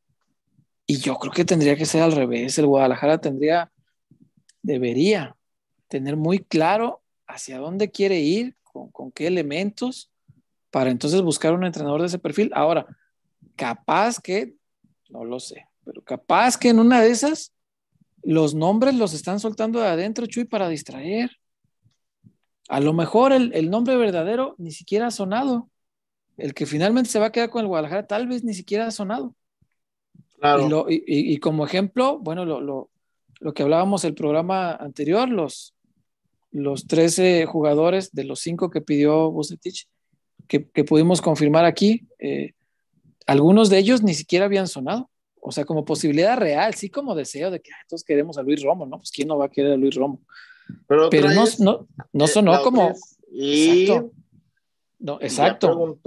Y 0.86 0.98
yo 0.98 1.16
creo 1.16 1.34
que 1.34 1.46
tendría 1.46 1.76
que 1.76 1.86
ser 1.86 2.02
al 2.02 2.12
revés. 2.12 2.58
El 2.58 2.68
Guadalajara 2.68 3.20
tendría, 3.20 3.72
debería 4.62 5.37
tener 5.88 6.15
muy 6.15 6.39
claro 6.39 7.02
hacia 7.28 7.60
dónde 7.60 7.91
quiere 7.91 8.19
ir, 8.19 8.56
con, 8.63 8.89
con 8.91 9.12
qué 9.12 9.28
elementos, 9.28 10.12
para 10.71 10.91
entonces 10.91 11.21
buscar 11.21 11.54
un 11.54 11.65
entrenador 11.65 12.02
de 12.02 12.08
ese 12.08 12.19
perfil. 12.19 12.52
Ahora, 12.54 12.86
capaz 13.56 14.19
que, 14.19 14.56
no 15.10 15.26
lo 15.26 15.39
sé, 15.39 15.67
pero 15.84 16.02
capaz 16.04 16.58
que 16.58 16.69
en 16.69 16.80
una 16.80 17.02
de 17.02 17.10
esas 17.10 17.54
los 18.28 18.54
nombres 18.54 18.95
los 18.95 19.13
están 19.13 19.39
soltando 19.39 19.80
de 19.80 19.88
adentro, 19.88 20.26
Chuy, 20.26 20.43
para 20.43 20.67
distraer. 20.67 21.32
A 22.67 22.82
lo 22.82 22.91
mejor 22.91 23.32
el, 23.32 23.69
nombre 23.69 23.95
verdadero 23.95 24.56
ni 24.58 24.71
siquiera 24.71 25.08
ha 25.08 25.12
sonado. 25.12 25.69
El 26.36 26.54
que 26.54 26.65
finalmente 26.65 27.10
se 27.10 27.19
va 27.19 27.28
a 27.28 27.32
quedar 27.32 27.50
con 27.50 27.62
el 27.62 27.67
Guadalajara 27.67 28.06
tal 28.06 28.28
vez 28.28 28.43
ni 28.43 28.54
siquiera 28.54 28.88
ha 28.88 28.91
sonado. 28.91 29.34
Claro. 30.39 30.88
Y, 30.89 31.38
como 31.38 31.65
ejemplo, 31.65 32.19
bueno, 32.19 32.43
lo, 32.43 32.89
que 33.56 33.63
hablábamos 33.63 34.04
el 34.04 34.13
programa 34.13 34.73
anterior, 34.73 35.30
los, 35.30 35.73
los 36.52 36.88
13 36.88 37.46
jugadores 37.46 38.12
de 38.12 38.24
los 38.24 38.40
5 38.42 38.70
que 38.70 38.82
pidió 38.82 39.32
Bucetich, 39.32 39.88
que, 40.48 40.60
pudimos 40.60 41.22
confirmar 41.22 41.66
aquí, 41.66 42.08
eh, 42.20 42.54
algunos 43.26 43.70
de 43.70 43.80
ellos 43.80 44.02
ni 44.02 44.14
siquiera 44.14 44.46
habían 44.46 44.68
sonado 44.68 45.10
o 45.48 45.52
sea, 45.52 45.64
como 45.64 45.86
posibilidad 45.86 46.38
real, 46.38 46.74
sí 46.74 46.90
como 46.90 47.16
deseo 47.16 47.50
de 47.50 47.62
que 47.62 47.72
todos 47.88 48.04
queremos 48.04 48.38
a 48.38 48.44
Luis 48.44 48.62
Romo, 48.62 48.86
¿no? 48.86 48.98
Pues 48.98 49.12
quién 49.12 49.30
no 49.30 49.38
va 49.38 49.46
a 49.46 49.50
querer 49.50 49.74
a 49.74 49.78
Luis 49.78 49.96
Romo. 49.96 50.22
Pero, 50.88 51.10
no, 51.10 51.46
no, 51.60 51.88
no, 52.12 52.26
eh, 52.26 52.28
sonó 52.28 52.62
como... 52.62 52.94
Exacto. 53.32 54.12
No, 55.00 55.20
exacto. 55.22 56.00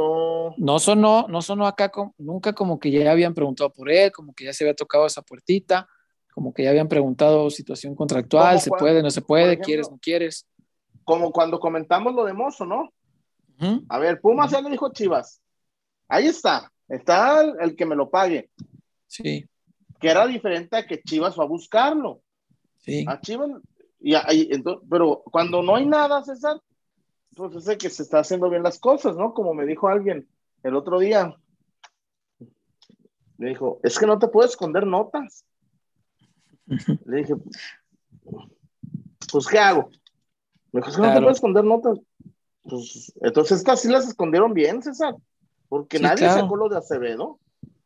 No 0.59 0.79
sonó, 0.79 1.27
no 1.29 1.41
sonó 1.41 1.67
acá 1.67 1.91
nunca 2.19 2.53
como 2.53 2.79
que 2.79 2.91
ya 2.91 3.11
habían 3.11 3.33
preguntado 3.33 3.73
por 3.73 3.91
él, 3.91 4.13
como 4.13 4.35
que 4.35 4.45
ya 4.45 4.53
se 4.53 4.65
había 4.65 4.75
tocado 4.75 5.07
esa 5.07 5.23
puertita, 5.23 5.89
como 6.41 6.55
que 6.55 6.65
ya 6.65 6.71
habían 6.71 6.89
preguntado 6.89 7.51
situación 7.51 7.95
contractual, 7.95 8.59
se 8.63 8.71
puede, 8.71 9.03
no 9.03 9.11
se 9.11 9.21
puede, 9.21 9.59
quieres, 9.59 9.91
no 9.91 9.99
quieres. 9.99 10.49
Como 11.05 11.33
cuando 11.33 11.61
comentamos 11.61 12.15
lo 12.15 12.25
de 12.25 12.33
Mozo, 12.33 12.65
¿no? 12.65 12.95
A 13.91 13.99
ver, 13.99 14.23
Pumas 14.23 14.51
ya 14.51 14.63
le 14.63 14.71
dijo 14.71 14.91
Chivas. 14.91 15.43
Ahí 16.09 16.29
está, 16.29 16.73
está 16.89 17.43
el 17.43 17.77
que 17.77 17.85
me 17.85 17.95
lo 17.95 18.09
pague. 18.09 18.49
Sí. 19.07 19.47
Que 20.01 20.09
era 20.09 20.27
diferente 20.27 20.79
a 20.79 20.87
que 20.87 21.03
Chivas 21.03 21.35
fue 21.35 21.45
a 21.45 21.49
buscarlo. 21.49 22.23
Sí. 22.79 23.05
A 23.07 23.21
Chivas, 23.21 23.51
y, 24.01 24.15
entonces, 24.55 24.89
pero 24.89 25.23
cuando 25.31 25.63
no 25.63 25.77
hay 25.77 25.85
nada, 25.85 26.25
César, 26.25 26.59
pues 27.37 27.69
es 27.69 27.77
que 27.77 27.91
se 27.91 28.03
está 28.03 28.21
haciendo 28.21 28.49
bien 28.49 28.63
las 28.63 28.79
cosas, 28.79 29.15
¿no? 29.15 29.35
Como 29.35 29.53
me 29.53 29.67
dijo 29.67 29.89
alguien 29.89 30.27
el 30.63 30.75
otro 30.75 31.01
día. 31.01 31.37
Me 33.37 33.51
dijo, 33.51 33.79
es 33.83 33.99
que 33.99 34.07
no 34.07 34.19
te 34.19 34.29
puedes 34.29 34.53
esconder 34.53 34.87
notas. 34.87 35.45
Le 37.05 37.17
dije, 37.17 37.35
pues, 39.33 39.47
¿qué 39.47 39.59
hago? 39.59 39.91
Me 40.73 40.81
dijo, 40.81 40.91
es 40.91 40.97
que 40.97 41.03
no 41.03 41.13
te 41.13 41.21
puedes 41.21 41.37
esconder 41.37 41.65
notas. 41.65 41.99
Pues, 42.63 43.13
entonces 43.21 43.59
estas 43.59 43.81
sí 43.81 43.89
las 43.89 44.07
escondieron 44.07 44.55
bien, 44.55 44.83
César, 44.83 45.17
porque 45.69 45.99
nadie 45.99 46.29
sacó 46.29 46.57
lo 46.57 46.69
de 46.69 46.79
Acevedo. 46.79 47.39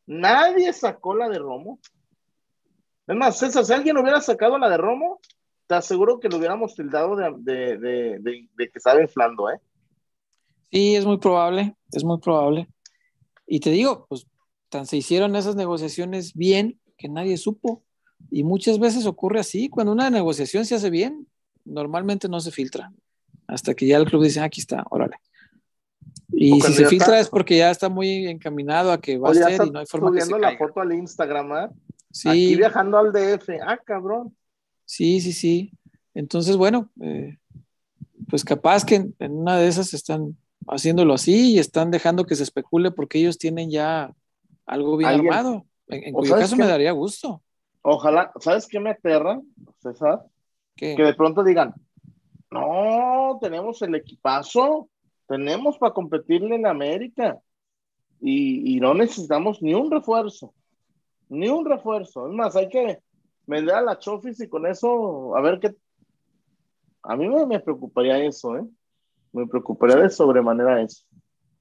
Nadie 0.07 0.73
sacó 0.73 1.14
la 1.14 1.29
de 1.29 1.38
Romo. 1.38 1.79
Es 3.07 3.16
más, 3.16 3.38
César, 3.38 3.64
si 3.64 3.73
alguien 3.73 3.97
hubiera 3.97 4.20
sacado 4.20 4.59
la 4.59 4.68
de 4.68 4.77
Romo, 4.77 5.20
te 5.66 5.75
aseguro 5.75 6.20
que 6.20 6.29
lo 6.29 6.37
hubiéramos 6.37 6.75
tildado 6.75 7.16
de, 7.16 8.49
que 8.57 8.70
estaba 8.75 9.01
inflando, 9.01 9.51
¿eh? 9.51 9.59
Sí, 10.70 10.97
es 10.97 11.07
muy 11.07 11.18
probable, 11.18 11.77
es 11.92 12.05
muy 12.05 12.18
probable. 12.18 12.68
Y 13.47 13.61
te 13.61 13.70
digo, 13.70 14.07
pues 14.09 14.27
tan 14.68 14.87
se 14.87 14.97
hicieron 14.97 15.37
esas 15.37 15.55
negociaciones 15.55 16.35
bien 16.35 16.81
que 16.99 17.09
nadie 17.09 17.37
supo. 17.37 17.84
Y 18.30 18.44
muchas 18.44 18.78
veces 18.78 19.06
ocurre 19.06 19.40
así, 19.40 19.68
cuando 19.68 19.92
una 19.92 20.10
negociación 20.10 20.64
se 20.64 20.74
hace 20.74 20.90
bien, 20.90 21.26
normalmente 21.64 22.28
no 22.28 22.40
se 22.40 22.50
filtra. 22.50 22.92
Hasta 23.46 23.74
que 23.74 23.87
ya 23.87 23.96
el 23.98 24.06
club 24.06 24.24
dice, 24.24 24.40
ah, 24.40 24.44
aquí 24.44 24.60
está, 24.60 24.84
órale. 24.90 25.16
Y 26.32 26.60
si 26.60 26.72
se 26.72 26.87
filtra 26.87 27.20
es 27.20 27.28
porque 27.28 27.58
ya 27.58 27.70
está 27.70 27.88
muy 27.88 28.26
encaminado 28.26 28.90
a 28.90 29.00
que 29.00 29.18
va 29.18 29.30
a 29.30 29.34
ser 29.34 29.66
y 29.66 29.70
no 29.70 29.78
hay 29.78 29.87
forma 29.87 30.10
de 30.10 30.26
que 30.26 30.38
la 30.38 30.56
foto 30.56 30.80
al 30.80 30.92
Instagram, 30.92 31.52
¿eh? 31.52 31.68
Sí. 32.10 32.28
Aquí 32.28 32.56
viajando 32.56 32.98
al 32.98 33.12
DF. 33.12 33.48
Ah, 33.64 33.78
cabrón. 33.84 34.34
Sí, 34.84 35.20
sí, 35.20 35.32
sí. 35.32 35.72
Entonces, 36.14 36.56
bueno, 36.56 36.90
eh, 37.00 37.38
pues 38.28 38.44
capaz 38.44 38.84
que 38.84 38.96
en, 38.96 39.32
una 39.32 39.58
de 39.58 39.68
esas 39.68 39.94
están 39.94 40.37
haciéndolo 40.66 41.14
así 41.14 41.52
y 41.52 41.58
están 41.58 41.90
dejando 41.90 42.24
que 42.24 42.37
se 42.37 42.42
especule 42.42 42.90
porque 42.90 43.18
ellos 43.18 43.38
tienen 43.38 43.70
ya 43.70 44.12
algo 44.66 44.96
bien 44.96 45.10
armado. 45.10 45.66
En, 45.88 46.14
cuyo 46.14 46.34
caso 46.37 46.56
me 46.56 46.66
daría 46.66 46.92
gusto. 46.92 47.42
Ojalá, 47.87 48.33
¿sabes 48.40 48.66
qué 48.66 48.81
me 48.81 48.90
aterra, 48.90 49.38
César? 49.79 50.25
Que 50.75 50.97
de 50.97 51.12
pronto 51.12 51.44
digan, 51.44 51.75
no, 52.51 53.38
tenemos 53.42 53.83
el 53.83 53.94
equipazo, 53.94 54.88
tenemos 55.29 55.77
para 55.77 55.92
competirle 55.92 56.55
en 56.55 56.66
América 56.66 57.38
y, 58.20 58.81
no 58.81 58.94
necesitamos 58.94 59.61
ni 59.61 59.75
un 59.75 59.90
refuerzo, 59.90 60.55
ni 61.29 61.49
un 61.49 61.66
refuerzo. 61.66 62.27
Es 62.27 62.33
más, 62.33 62.57
hay 62.57 62.70
que 62.70 63.01
vender 63.47 63.75
a 63.75 63.83
la 63.83 63.99
Chofis 63.99 64.40
y 64.40 64.49
con 64.49 64.66
eso, 64.66 65.37
a 65.37 65.42
ver 65.42 65.61
qué. 65.61 65.75
A 67.03 67.16
mí 67.16 67.29
me, 67.29 67.61
preocuparía 67.61 68.16
eso, 68.25 68.57
¿eh? 68.57 68.64
Me 69.31 69.47
preocuparía 69.47 69.97
de 69.97 70.09
sobremanera 70.09 70.81
eso. 70.81 71.05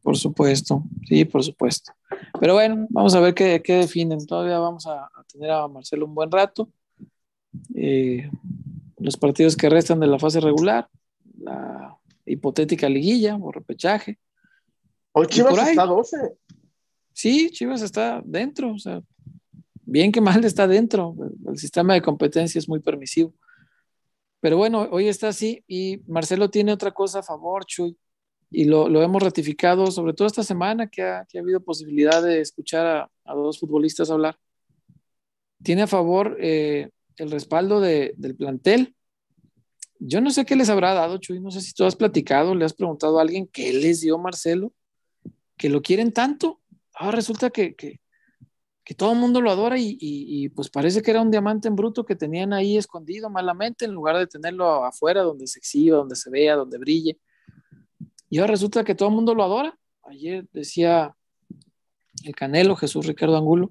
Por 0.04 0.18
supuesto, 0.18 0.84
sí, 1.08 1.24
por 1.26 1.44
supuesto. 1.44 1.94
Pero 2.40 2.56
bueno, 2.56 2.86
vamos 2.90 3.16
a 3.16 3.22
ver 3.22 3.34
qué, 3.34 3.62
qué 3.64 3.78
definen. 3.78 4.26
Todavía 4.26 4.60
vamos 4.60 4.86
a, 4.86 5.10
tener 5.32 5.50
a 5.50 5.68
Marcelo 5.68 6.06
un 6.06 6.14
buen 6.14 6.30
rato. 6.30 6.70
Eh, 7.74 8.30
los 8.98 9.16
partidos 9.18 9.56
que 9.56 9.70
restan 9.70 10.02
de 10.02 10.08
la 10.08 10.20
fase 10.20 10.42
regular, 10.42 10.90
la 11.40 11.98
hipotética 12.26 12.90
liguilla 12.90 13.38
o 13.38 13.52
repechaje. 13.52 14.20
Hoy 15.14 15.28
Chivas 15.28 15.70
está 15.70 15.86
12. 15.86 16.18
Sí, 17.14 17.50
Chivas 17.52 17.82
está 17.82 18.22
dentro, 18.26 18.74
o 18.74 18.80
sea, 18.80 19.02
bien 19.86 20.12
que 20.12 20.20
mal 20.20 20.44
está 20.44 20.68
dentro. 20.68 21.16
El 21.48 21.58
sistema 21.58 21.94
de 21.94 22.02
competencia 22.02 22.60
es 22.60 22.68
muy 22.68 22.80
permisivo. 22.80 23.34
Pero 24.42 24.58
bueno, 24.58 24.90
hoy 24.92 25.08
está 25.08 25.30
así 25.30 25.64
y 25.68 26.02
Marcelo 26.08 26.50
tiene 26.50 26.74
otra 26.74 26.92
cosa 26.92 27.20
a 27.20 27.24
favor, 27.24 27.66
Chuy, 27.66 27.98
y 28.54 28.66
lo, 28.66 29.02
hemos 29.02 29.22
ratificado, 29.22 29.88
sobre 29.88 30.14
todo 30.14 30.28
esta 30.28 30.44
semana 30.44 30.88
que 30.88 31.02
ha, 31.02 31.28
habido 31.38 31.60
posibilidad 31.60 32.22
de 32.24 32.40
escuchar 32.40 33.10
a, 33.26 33.34
dos 33.34 33.60
futbolistas 33.60 34.10
hablar. 34.10 34.38
Tiene 35.64 35.82
a 35.82 35.88
favor 35.88 36.38
eh, 36.40 36.90
el 37.18 37.32
respaldo 37.32 37.82
del 37.82 38.36
plantel, 38.38 38.96
yo 40.06 40.20
no 40.20 40.32
sé 40.32 40.46
qué 40.46 40.58
les 40.58 40.70
habrá 40.70 40.94
dado, 40.94 41.18
Chuy, 41.18 41.40
no 41.40 41.50
sé 41.50 41.62
si 41.62 41.74
tú 41.74 41.86
has 41.86 41.96
platicado, 41.96 42.56
le 42.56 42.66
has 42.66 42.74
preguntado 42.74 43.20
a 43.20 43.22
alguien 43.22 43.48
qué 43.48 43.72
les 43.72 44.02
dio 44.02 44.18
Marcelo, 44.18 44.74
que 45.58 45.70
lo 45.70 45.82
quieren 45.82 46.12
tanto. 46.12 46.60
Ahora 46.94 47.16
resulta 47.16 47.50
que, 47.50 47.76
que, 47.76 48.00
todo 48.98 49.14
el 49.14 49.20
mundo 49.20 49.40
lo 49.40 49.50
adora 49.50 49.78
y, 49.80 50.50
pues 50.50 50.70
parece 50.70 51.02
que 51.02 51.10
era 51.10 51.22
un 51.22 51.32
diamante 51.32 51.70
en 51.70 51.76
bruto 51.76 52.06
que 52.06 52.16
tenían 52.16 52.52
ahí 52.52 52.78
escondido 52.78 53.30
malamente 53.30 53.86
en 53.86 53.92
lugar 53.92 54.18
de 54.18 54.28
tenerlo 54.28 54.84
afuera 54.84 55.22
donde 55.24 55.48
se 55.48 55.60
exhiba, 55.60 55.98
donde 55.98 56.18
se 56.18 56.30
vea, 56.30 56.56
donde 56.58 56.78
brille. 56.78 57.18
Y 58.34 58.40
ahora 58.40 58.54
resulta 58.54 58.84
que 58.84 58.96
todo 58.96 59.10
el 59.10 59.16
mundo 59.16 59.36
lo 59.36 59.44
adora. 59.44 59.78
Ayer 60.06 60.48
decía 60.52 61.16
el 62.24 62.34
Canelo, 62.34 62.76
Jesús 62.76 63.06
Ricardo 63.06 63.38
Angulo, 63.38 63.70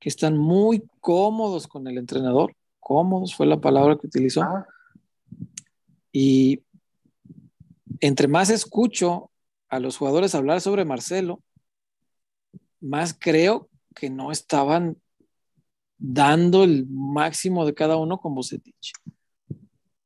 que 0.00 0.08
están 0.08 0.36
muy 0.36 0.82
cómodos 0.98 1.68
con 1.68 1.86
el 1.86 1.96
entrenador. 1.96 2.56
Cómodos 2.80 3.36
fue 3.36 3.46
la 3.46 3.60
palabra 3.60 3.96
que 3.96 4.08
utilizó. 4.08 4.42
Ah. 4.42 4.66
Y 6.10 6.64
entre 8.00 8.26
más 8.26 8.50
escucho 8.50 9.30
a 9.68 9.78
los 9.78 9.98
jugadores 9.98 10.34
hablar 10.34 10.60
sobre 10.60 10.84
Marcelo, 10.84 11.40
más 12.80 13.16
creo 13.16 13.68
que 13.94 14.10
no 14.10 14.32
estaban 14.32 15.00
dando 15.96 16.64
el 16.64 16.88
máximo 16.88 17.64
de 17.64 17.74
cada 17.74 17.98
uno 17.98 18.18
con 18.18 18.34
Bucetich. 18.34 18.94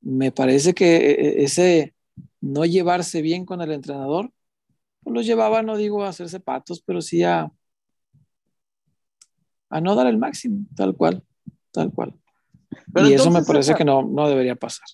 Me 0.03 0.33
parece 0.33 0.75
que 0.75 0.97
e, 0.97 1.11
e, 1.13 1.45
ese 1.45 1.95
no 2.41 2.65
llevarse 2.65 3.23
bien 3.23 3.45
con 3.45 3.61
el 3.61 3.73
entrenador, 3.73 4.33
pues 5.03 5.15
los 5.15 5.27
llevaba, 5.27 5.63
no 5.63 5.77
digo 5.77 6.05
a 6.05 6.09
hacerse 6.09 6.41
patos, 6.41 6.83
pero 6.85 7.01
sí 7.01 7.23
a, 7.23 7.53
a 9.71 9.81
no 9.81 9.95
dar 9.95 10.07
el 10.07 10.19
máximo, 10.19 10.67
tal 10.75 10.97
cual, 10.97 11.25
tal 11.71 11.93
cual. 11.93 12.15
y 12.97 13.13
eso 13.13 13.31
me 13.31 13.43
parece 13.43 13.75
que 13.75 13.85
no, 13.85 14.03
no 14.03 14.29
debería 14.29 14.57
pasar. 14.57 14.87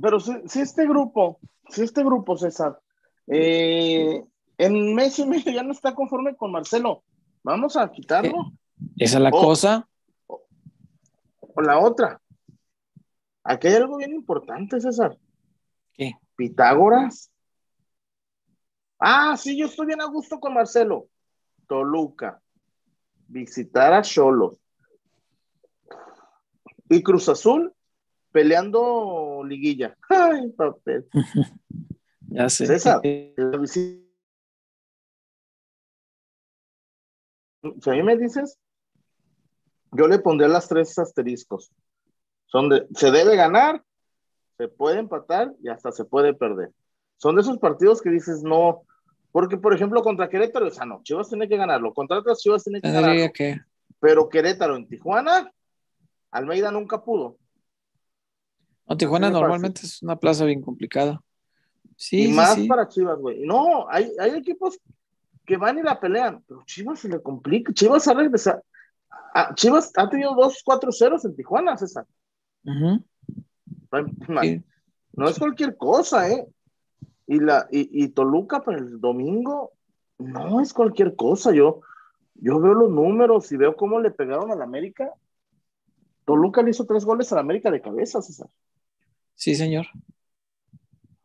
Pero 0.00 0.20
si, 0.20 0.60
este 0.60 0.86
grupo, 0.86 1.40
si 1.68 1.82
este 1.82 2.04
grupo, 2.04 2.36
César, 2.36 2.78
eh, 3.26 4.22
en 4.58 4.94
mes 4.94 5.18
y 5.18 5.26
medio 5.26 5.52
ya 5.52 5.62
no 5.62 5.72
está 5.72 5.94
conforme 5.94 6.36
con 6.36 6.52
Marcelo, 6.52 7.02
vamos 7.42 7.76
a 7.76 7.90
quitarlo. 7.90 8.52
Esa 8.96 9.18
es 9.18 9.22
la 9.22 9.30
cosa. 9.30 9.88
O, 10.26 10.42
la 11.62 11.78
otra. 11.78 12.20
Aquí 13.42 13.68
hay 13.68 13.74
algo 13.74 13.96
bien 13.96 14.12
importante, 14.12 14.80
César. 14.80 15.16
¿Qué? 15.94 16.12
Pitágoras. 16.36 17.32
Ah, 18.98 19.36
sí, 19.36 19.58
yo 19.58 19.66
estoy 19.66 19.86
bien 19.86 20.00
a 20.00 20.06
gusto 20.06 20.38
con 20.38 20.54
Marcelo. 20.54 21.08
Toluca. 21.66 22.40
Visitar 23.28 23.92
a 23.92 24.02
Cholos. 24.02 24.58
Y 26.88 27.02
Cruz 27.02 27.28
Azul 27.28 27.72
peleando 28.30 29.42
liguilla. 29.44 29.96
Ay, 30.08 30.48
papel. 30.50 31.08
ya 32.28 32.48
sé. 32.48 32.66
César, 32.66 33.00
si 33.02 34.06
a 37.90 37.92
mí 37.92 38.02
me 38.02 38.16
dices, 38.16 38.58
yo 39.92 40.06
le 40.06 40.18
pondría 40.18 40.48
las 40.48 40.68
tres 40.68 40.98
asteriscos. 40.98 41.72
Son 42.46 42.68
de, 42.68 42.86
se 42.94 43.10
debe 43.10 43.36
ganar, 43.36 43.82
se 44.56 44.68
puede 44.68 44.98
empatar 44.98 45.52
y 45.62 45.68
hasta 45.68 45.92
se 45.92 46.04
puede 46.04 46.34
perder. 46.34 46.70
Son 47.16 47.34
de 47.34 47.42
esos 47.42 47.58
partidos 47.58 48.02
que 48.02 48.10
dices, 48.10 48.42
no, 48.42 48.82
porque 49.32 49.56
por 49.56 49.74
ejemplo 49.74 50.02
contra 50.02 50.28
Querétaro, 50.28 50.66
o 50.66 50.70
sea, 50.70 50.86
no, 50.86 51.02
Chivas 51.02 51.28
tiene 51.28 51.48
que 51.48 51.56
ganarlo, 51.56 51.92
contra 51.94 52.18
otras 52.18 52.38
Chivas 52.40 52.64
tiene 52.64 52.80
que 52.80 52.90
ganarlo. 52.90 53.32
Pero 54.00 54.28
Querétaro 54.28 54.76
en 54.76 54.88
Tijuana, 54.88 55.50
Almeida 56.30 56.70
nunca 56.70 57.02
pudo. 57.02 57.38
No, 58.86 58.96
Tijuana 58.96 59.30
normalmente 59.30 59.82
es 59.84 60.02
una 60.02 60.16
plaza 60.16 60.44
bien 60.44 60.62
complicada. 60.62 61.20
Sí, 61.96 62.26
y 62.26 62.32
más 62.32 62.58
para 62.68 62.88
Chivas, 62.88 63.18
güey. 63.18 63.44
No, 63.46 63.88
hay, 63.88 64.12
hay 64.20 64.32
equipos 64.32 64.78
que 65.44 65.56
van 65.56 65.78
y 65.78 65.82
la 65.82 65.98
pelean, 65.98 66.44
pero 66.46 66.62
Chivas 66.66 67.00
se 67.00 67.08
le 67.08 67.22
complica. 67.22 67.72
Chivas 67.72 68.06
ha 68.06 68.14
regresado. 68.14 68.62
Ah, 69.34 69.54
Chivas 69.54 69.92
ha 69.96 70.08
tenido 70.08 70.34
dos 70.34 70.60
4 70.64 70.92
ceros 70.92 71.24
en 71.24 71.34
Tijuana, 71.34 71.76
César. 71.76 72.06
No 75.12 75.30
es 75.30 75.38
cualquier 75.38 75.78
cosa, 75.78 76.30
¿eh? 76.30 76.46
Y, 77.26 77.40
la, 77.40 77.66
y, 77.70 78.08
Toluca 78.08 78.62
para 78.62 78.76
el 78.76 79.00
domingo 79.00 79.72
no 80.18 80.60
es 80.60 80.74
cualquier 80.74 81.16
cosa. 81.16 81.54
Yo, 81.54 81.80
yo 82.34 82.60
veo 82.60 82.74
los 82.74 82.90
números 82.90 83.50
y 83.50 83.56
veo 83.56 83.76
cómo 83.76 83.98
le 83.98 84.10
pegaron 84.10 84.52
al 84.52 84.60
América. 84.60 85.10
Toluca 86.26 86.62
le 86.62 86.70
hizo 86.70 86.84
tres 86.84 87.06
goles 87.06 87.32
al 87.32 87.38
América 87.38 87.70
de 87.70 87.80
cabeza, 87.80 88.20
César. 88.20 88.48
Sí, 89.34 89.54
señor. 89.54 89.86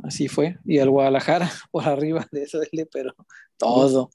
Así 0.04 0.28
fue. 0.28 0.58
Y 0.66 0.80
al 0.80 0.90
Guadalajara 0.90 1.50
por 1.72 1.84
arriba 1.84 2.26
de 2.32 2.44
eso, 2.44 2.60
pero 2.92 3.14
todo. 3.58 4.10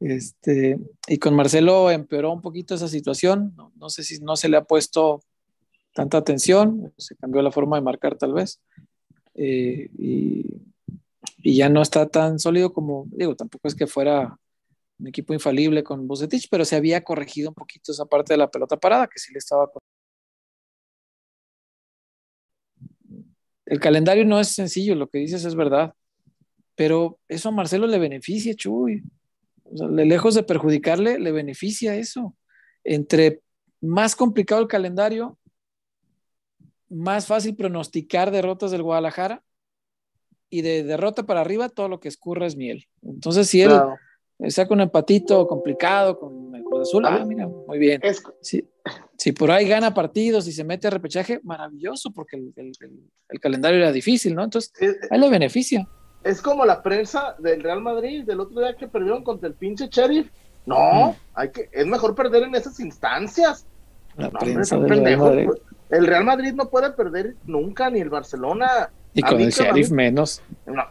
Este, 0.00 0.78
y 1.06 1.18
con 1.18 1.34
Marcelo 1.34 1.90
empeoró 1.90 2.32
un 2.32 2.42
poquito 2.42 2.74
esa 2.74 2.88
situación. 2.88 3.54
No, 3.76 3.88
sé 3.88 4.02
si 4.02 4.18
no 4.20 4.36
se 4.36 4.48
le 4.48 4.56
ha 4.56 4.64
puesto 4.64 5.22
tanta 5.92 6.18
atención, 6.18 6.92
se 6.96 7.16
cambió 7.16 7.42
la 7.42 7.52
forma 7.52 7.76
de 7.76 7.82
marcar 7.82 8.16
tal 8.16 8.34
vez. 8.34 8.60
Eh, 9.34 9.90
y, 9.98 10.62
ya 11.44 11.68
no 11.68 11.82
está 11.82 12.08
tan 12.08 12.38
sólido 12.38 12.72
como, 12.72 13.06
digo, 13.10 13.34
tampoco 13.34 13.66
es 13.66 13.74
que 13.74 13.88
fuera 13.88 14.38
un 14.98 15.08
equipo 15.08 15.34
infalible 15.34 15.82
con 15.82 16.06
Bucetich, 16.06 16.48
pero 16.48 16.64
se 16.64 16.76
había 16.76 17.02
corregido 17.02 17.50
un 17.50 17.54
poquito 17.54 17.90
esa 17.90 18.06
parte 18.06 18.34
de 18.34 18.38
la 18.38 18.50
pelota 18.50 18.76
parada, 18.76 19.08
que 19.08 19.18
sí 19.18 19.32
le 19.32 19.38
estaba 19.38 19.68
El 23.66 23.80
calendario 23.80 24.24
no 24.24 24.38
es 24.38 24.48
sencillo, 24.48 24.94
lo 24.94 25.08
que 25.08 25.18
dices 25.18 25.44
es 25.44 25.54
verdad, 25.54 25.94
pero 26.74 27.18
eso 27.28 27.48
a 27.48 27.52
Marcelo 27.52 27.86
le 27.86 27.98
beneficia, 27.98 28.54
Chuy. 28.54 29.02
Lejos 29.70 30.34
de 30.34 30.42
perjudicarle, 30.42 31.18
le 31.18 31.32
beneficia 31.32 31.94
eso. 31.96 32.36
Entre 32.84 33.40
más 33.80 34.14
complicado 34.14 34.60
el 34.60 34.68
calendario, 34.68 35.38
más 36.92 37.26
fácil 37.26 37.56
pronosticar 37.56 38.30
derrotas 38.30 38.70
del 38.70 38.82
Guadalajara 38.82 39.42
y 40.50 40.62
de 40.62 40.84
derrota 40.84 41.24
para 41.24 41.40
arriba 41.40 41.68
todo 41.68 41.88
lo 41.88 41.98
que 41.98 42.08
escurra 42.08 42.46
es 42.46 42.56
miel. 42.56 42.86
Entonces, 43.02 43.48
si 43.48 43.62
él 43.62 43.72
saca 44.48 44.74
un 44.74 44.82
empatito 44.82 45.46
complicado 45.46 46.18
con 46.18 46.54
el 46.54 46.62
Cruz 46.62 46.88
Azul, 46.88 47.06
ah, 47.06 47.24
mira, 47.26 47.48
muy 47.48 47.78
bien. 47.78 48.02
Sí, 48.42 48.68
si 49.16 49.32
por 49.32 49.50
ahí 49.50 49.66
gana 49.66 49.94
partidos 49.94 50.46
y 50.48 50.52
se 50.52 50.64
mete 50.64 50.88
a 50.88 50.90
repechaje, 50.90 51.40
maravilloso, 51.42 52.12
porque 52.12 52.36
el, 52.36 53.40
calendario 53.40 53.78
era 53.78 53.92
difícil, 53.92 54.34
¿no? 54.34 54.44
Entonces, 54.44 54.72
ahí 55.10 55.18
le 55.18 55.30
beneficia. 55.30 55.88
Es 56.22 56.42
como 56.42 56.64
la 56.64 56.82
prensa 56.82 57.34
del 57.38 57.62
Real 57.62 57.80
Madrid 57.80 58.24
del 58.24 58.40
otro 58.40 58.60
día 58.60 58.76
que 58.76 58.88
perdieron 58.88 59.24
contra 59.24 59.48
el 59.48 59.54
pinche 59.54 59.88
Sheriff. 59.88 60.30
No, 60.66 60.76
mm. 60.76 61.14
hay 61.34 61.50
que, 61.50 61.68
es 61.72 61.86
mejor 61.86 62.14
perder 62.14 62.42
en 62.44 62.54
esas 62.54 62.78
instancias. 62.78 63.66
La 64.16 64.30
prensa 64.30 64.76
del 64.76 64.88
Real 64.88 65.18
Madrid. 65.18 65.48
El 65.92 66.06
Real 66.06 66.24
Madrid 66.24 66.52
no 66.54 66.68
puede 66.68 66.90
perder 66.90 67.36
nunca, 67.46 67.88
ni 67.88 68.00
el 68.00 68.10
Barcelona. 68.10 68.90
Y 69.14 69.22
con 69.22 69.40
el 69.40 69.50
Sheriff 69.50 69.90
menos. 69.90 70.42
No, 70.66 70.82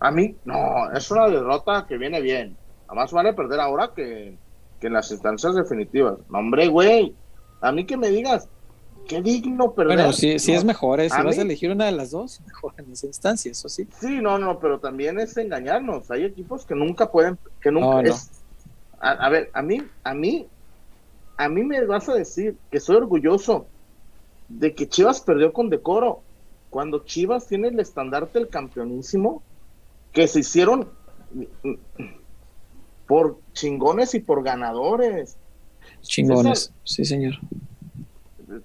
a 0.00 0.10
mí, 0.10 0.34
no, 0.44 0.90
es 0.92 1.08
una 1.12 1.28
derrota 1.28 1.86
que 1.88 1.96
viene 1.96 2.20
bien. 2.20 2.56
Además 2.88 3.12
vale 3.12 3.32
perder 3.32 3.60
ahora 3.60 3.92
que, 3.94 4.36
que 4.80 4.88
en 4.88 4.94
las 4.94 5.10
instancias 5.12 5.54
definitivas. 5.54 6.18
No, 6.28 6.38
hombre, 6.38 6.66
güey 6.66 7.14
a 7.60 7.72
mí 7.72 7.84
que 7.84 7.96
me 7.96 8.08
digas, 8.08 8.48
qué 9.08 9.22
digno 9.22 9.72
perder. 9.72 9.96
Bueno, 9.96 10.12
sí, 10.12 10.38
sí 10.38 10.52
es 10.52 10.64
mejor, 10.64 11.00
¿eh? 11.00 11.10
si 11.10 11.22
vas 11.22 11.38
a 11.38 11.42
elegir 11.42 11.70
una 11.70 11.86
de 11.86 11.92
las 11.92 12.10
dos, 12.10 12.40
mejor 12.46 12.74
en 12.78 12.92
esa 12.92 13.06
instancia, 13.06 13.50
eso 13.50 13.68
sí. 13.68 13.88
Sí, 14.00 14.20
no, 14.20 14.38
no, 14.38 14.58
pero 14.58 14.78
también 14.78 15.18
es 15.18 15.36
engañarnos. 15.36 16.10
Hay 16.10 16.24
equipos 16.24 16.64
que 16.64 16.74
nunca 16.74 17.10
pueden, 17.10 17.38
que 17.60 17.70
nunca 17.70 18.00
es. 18.02 18.30
A, 18.98 19.28
ver, 19.28 19.50
a 19.52 19.62
mí, 19.62 19.82
a 20.04 20.14
mí, 20.14 20.46
a 21.36 21.48
mí 21.48 21.64
me 21.64 21.84
vas 21.84 22.08
a 22.08 22.14
decir 22.14 22.56
que 22.70 22.80
soy 22.80 22.96
orgulloso 22.96 23.66
de 24.48 24.74
que 24.74 24.88
Chivas 24.88 25.20
perdió 25.20 25.52
con 25.52 25.70
decoro. 25.70 26.22
Cuando 26.70 27.04
Chivas 27.04 27.46
tiene 27.46 27.68
el 27.68 27.80
estandarte 27.80 28.38
del 28.38 28.48
campeonísimo, 28.48 29.42
que 30.12 30.28
se 30.28 30.40
hicieron 30.40 30.88
por 33.06 33.38
chingones 33.52 34.14
y 34.14 34.20
por 34.20 34.42
ganadores. 34.42 35.36
Chingones, 36.02 36.72
sí, 36.84 37.04
señor. 37.04 37.34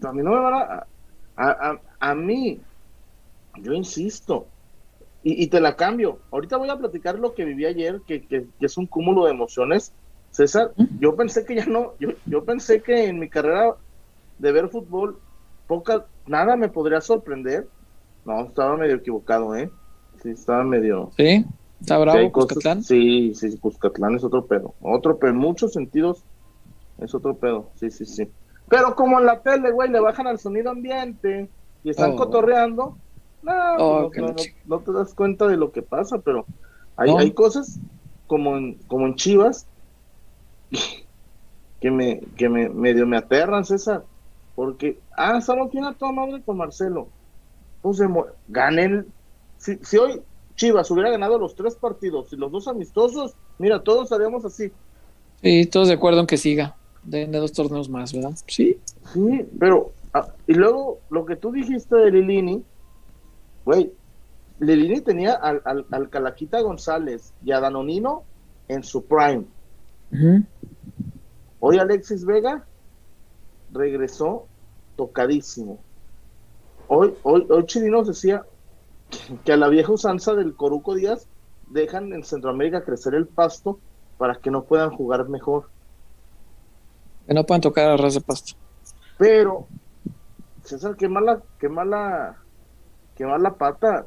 A 0.04 0.14
mí 0.14 0.24
no 0.24 0.32
me 0.32 0.40
van 0.40 0.54
a. 0.54 0.88
A, 1.38 1.80
a, 2.00 2.14
mí, 2.14 2.60
yo 3.62 3.74
insisto, 3.74 4.46
y, 5.24 5.48
te 5.48 5.60
la 5.60 5.76
cambio. 5.76 6.20
Ahorita 6.30 6.58
voy 6.58 6.70
a 6.70 6.78
platicar 6.78 7.18
lo 7.18 7.34
que 7.34 7.46
viví 7.46 7.66
ayer, 7.66 8.02
que, 8.06 8.22
que, 8.28 8.46
es 8.60 8.78
un 8.78 8.86
cúmulo 8.86 9.26
de 9.26 9.32
emociones. 9.32 9.92
César, 10.30 10.72
yo 11.00 11.16
pensé 11.16 11.44
que 11.46 11.56
ya 11.56 11.66
no, 11.66 11.94
yo, 12.00 12.10
yo 12.26 12.44
pensé 12.44 12.82
que 12.82 13.08
en 13.08 13.20
mi 13.20 13.28
carrera 13.28 13.76
de 14.38 14.52
ver 14.52 14.70
fútbol, 14.70 15.20
poca, 15.72 16.06
nada 16.28 16.58
me 16.58 16.68
podría 16.68 17.00
sorprender. 17.00 17.66
No, 18.26 18.42
estaba 18.42 18.76
medio 18.76 18.96
equivocado, 18.96 19.56
¿eh? 19.56 19.72
Sí, 20.22 20.32
estaba 20.32 20.66
medio. 20.66 21.12
Sí, 21.16 21.46
está 21.80 21.98
bravo, 21.98 22.30
Cuscatlán. 22.30 22.84
Sí, 22.84 23.34
sí, 23.36 23.58
Cuscatlán 23.58 24.16
es 24.16 24.24
otro 24.26 24.46
pedo. 24.46 24.74
Otro 24.82 25.18
pedo, 25.18 25.32
en 25.32 25.38
muchos 25.38 25.72
sentidos 25.72 26.26
es 26.98 27.16
otro 27.16 27.38
pedo, 27.38 27.70
sí, 27.76 27.90
sí, 27.90 28.06
sí. 28.06 28.30
Pero 28.68 28.98
como 28.98 29.18
en 29.22 29.26
la 29.26 29.40
tele, 29.40 29.72
güey, 29.72 29.90
le 29.90 30.02
bajan 30.02 30.28
al 30.28 30.40
sonido 30.40 30.72
ambiente 30.72 31.48
y 31.86 31.90
están 31.90 32.12
oh. 32.12 32.16
cotorreando, 32.18 32.98
oh, 33.80 34.12
pues, 34.14 34.54
no, 34.66 34.80
te 34.80 34.92
das 34.92 35.14
cuenta 35.14 35.48
de 35.48 35.56
lo 35.56 35.72
que 35.72 35.84
pasa, 35.84 36.20
pero 36.20 36.46
hay, 36.98 37.12
hay 37.12 37.32
cosas 37.32 37.80
como 38.28 38.58
en, 38.58 38.74
como 38.88 39.08
en 39.08 39.16
Chivas 39.16 39.68
que 41.80 41.92
me, 41.92 42.20
que 42.36 42.50
me 42.50 42.68
medio 42.68 43.08
me 43.08 43.16
aterran, 43.16 43.64
César, 43.64 44.04
porque, 44.62 45.00
ah, 45.18 45.40
estamos 45.40 45.72
bien 45.72 45.86
a 45.86 45.94
toda 45.96 46.12
madre 46.12 46.40
con 46.44 46.56
Marcelo. 46.56 47.08
Pues 47.82 48.00
ganen, 48.48 49.08
si, 49.58 49.78
si 49.78 49.98
hoy 49.98 50.22
Chivas 50.56 50.92
hubiera 50.92 51.10
ganado 51.10 51.40
los 51.40 51.56
tres 51.56 51.74
partidos 51.74 52.32
y 52.32 52.36
los 52.36 52.52
dos 52.52 52.68
amistosos, 52.68 53.34
mira, 53.58 53.82
todos 53.82 54.12
haríamos 54.12 54.46
así. 54.46 54.72
Sí, 55.42 55.66
todos 55.66 55.88
de 55.88 55.96
acuerdo 55.96 56.20
en 56.20 56.28
que 56.28 56.38
siga 56.38 56.76
de, 57.02 57.26
dos 57.26 57.54
torneos 57.54 57.90
más, 57.90 58.14
¿verdad? 58.14 58.34
Sí. 58.46 58.78
Sí, 59.12 59.48
pero, 59.60 59.94
ah, 60.14 60.28
y 60.46 60.54
luego 60.54 61.00
lo 61.10 61.26
que 61.26 61.38
tú 61.38 61.52
dijiste 61.52 61.96
de 61.96 62.12
Lilini, 62.12 62.64
güey, 63.66 63.92
Lilini 64.60 65.02
tenía 65.02 65.34
al, 65.34 65.64
al, 65.90 66.10
Calaquita 66.12 66.62
González 66.62 67.34
y 67.44 67.52
a 67.52 67.60
Danonino 67.60 68.26
en 68.68 68.84
su 68.84 69.06
prime. 69.06 69.44
Hoy 71.60 71.80
Alexis 71.80 72.24
Vega 72.26 72.64
regresó 73.74 74.46
tocadísimo. 75.02 75.80
Hoy, 76.88 77.16
hoy, 77.24 77.48
hoy 77.50 77.66
Chirinos 77.66 78.08
decía 78.08 78.46
que 79.44 79.52
a 79.52 79.58
la 79.58 79.68
vieja 79.68 79.92
usanza 79.92 80.36
del 80.36 80.56
Coruco 80.56 80.94
Díaz 80.94 81.28
dejan 81.70 82.14
en 82.14 82.24
Centroamérica 82.24 82.84
crecer 82.84 83.16
el 83.16 83.26
pasto 83.26 83.80
para 84.20 84.36
que 84.36 84.52
no 84.52 84.64
puedan 84.64 84.92
jugar 84.92 85.28
mejor. 85.28 85.70
Que 87.26 87.34
no 87.34 87.44
puedan 87.44 87.62
tocar 87.62 87.90
a 87.90 87.98
ras 87.98 88.14
de 88.14 88.22
pasto. 88.22 88.54
Pero, 89.18 89.66
César, 90.64 90.96
qué 90.96 91.10
mala, 91.10 91.42
qué 91.58 91.68
mala, 91.68 92.38
qué 93.16 93.26
mala 93.26 93.56
pata. 93.56 94.06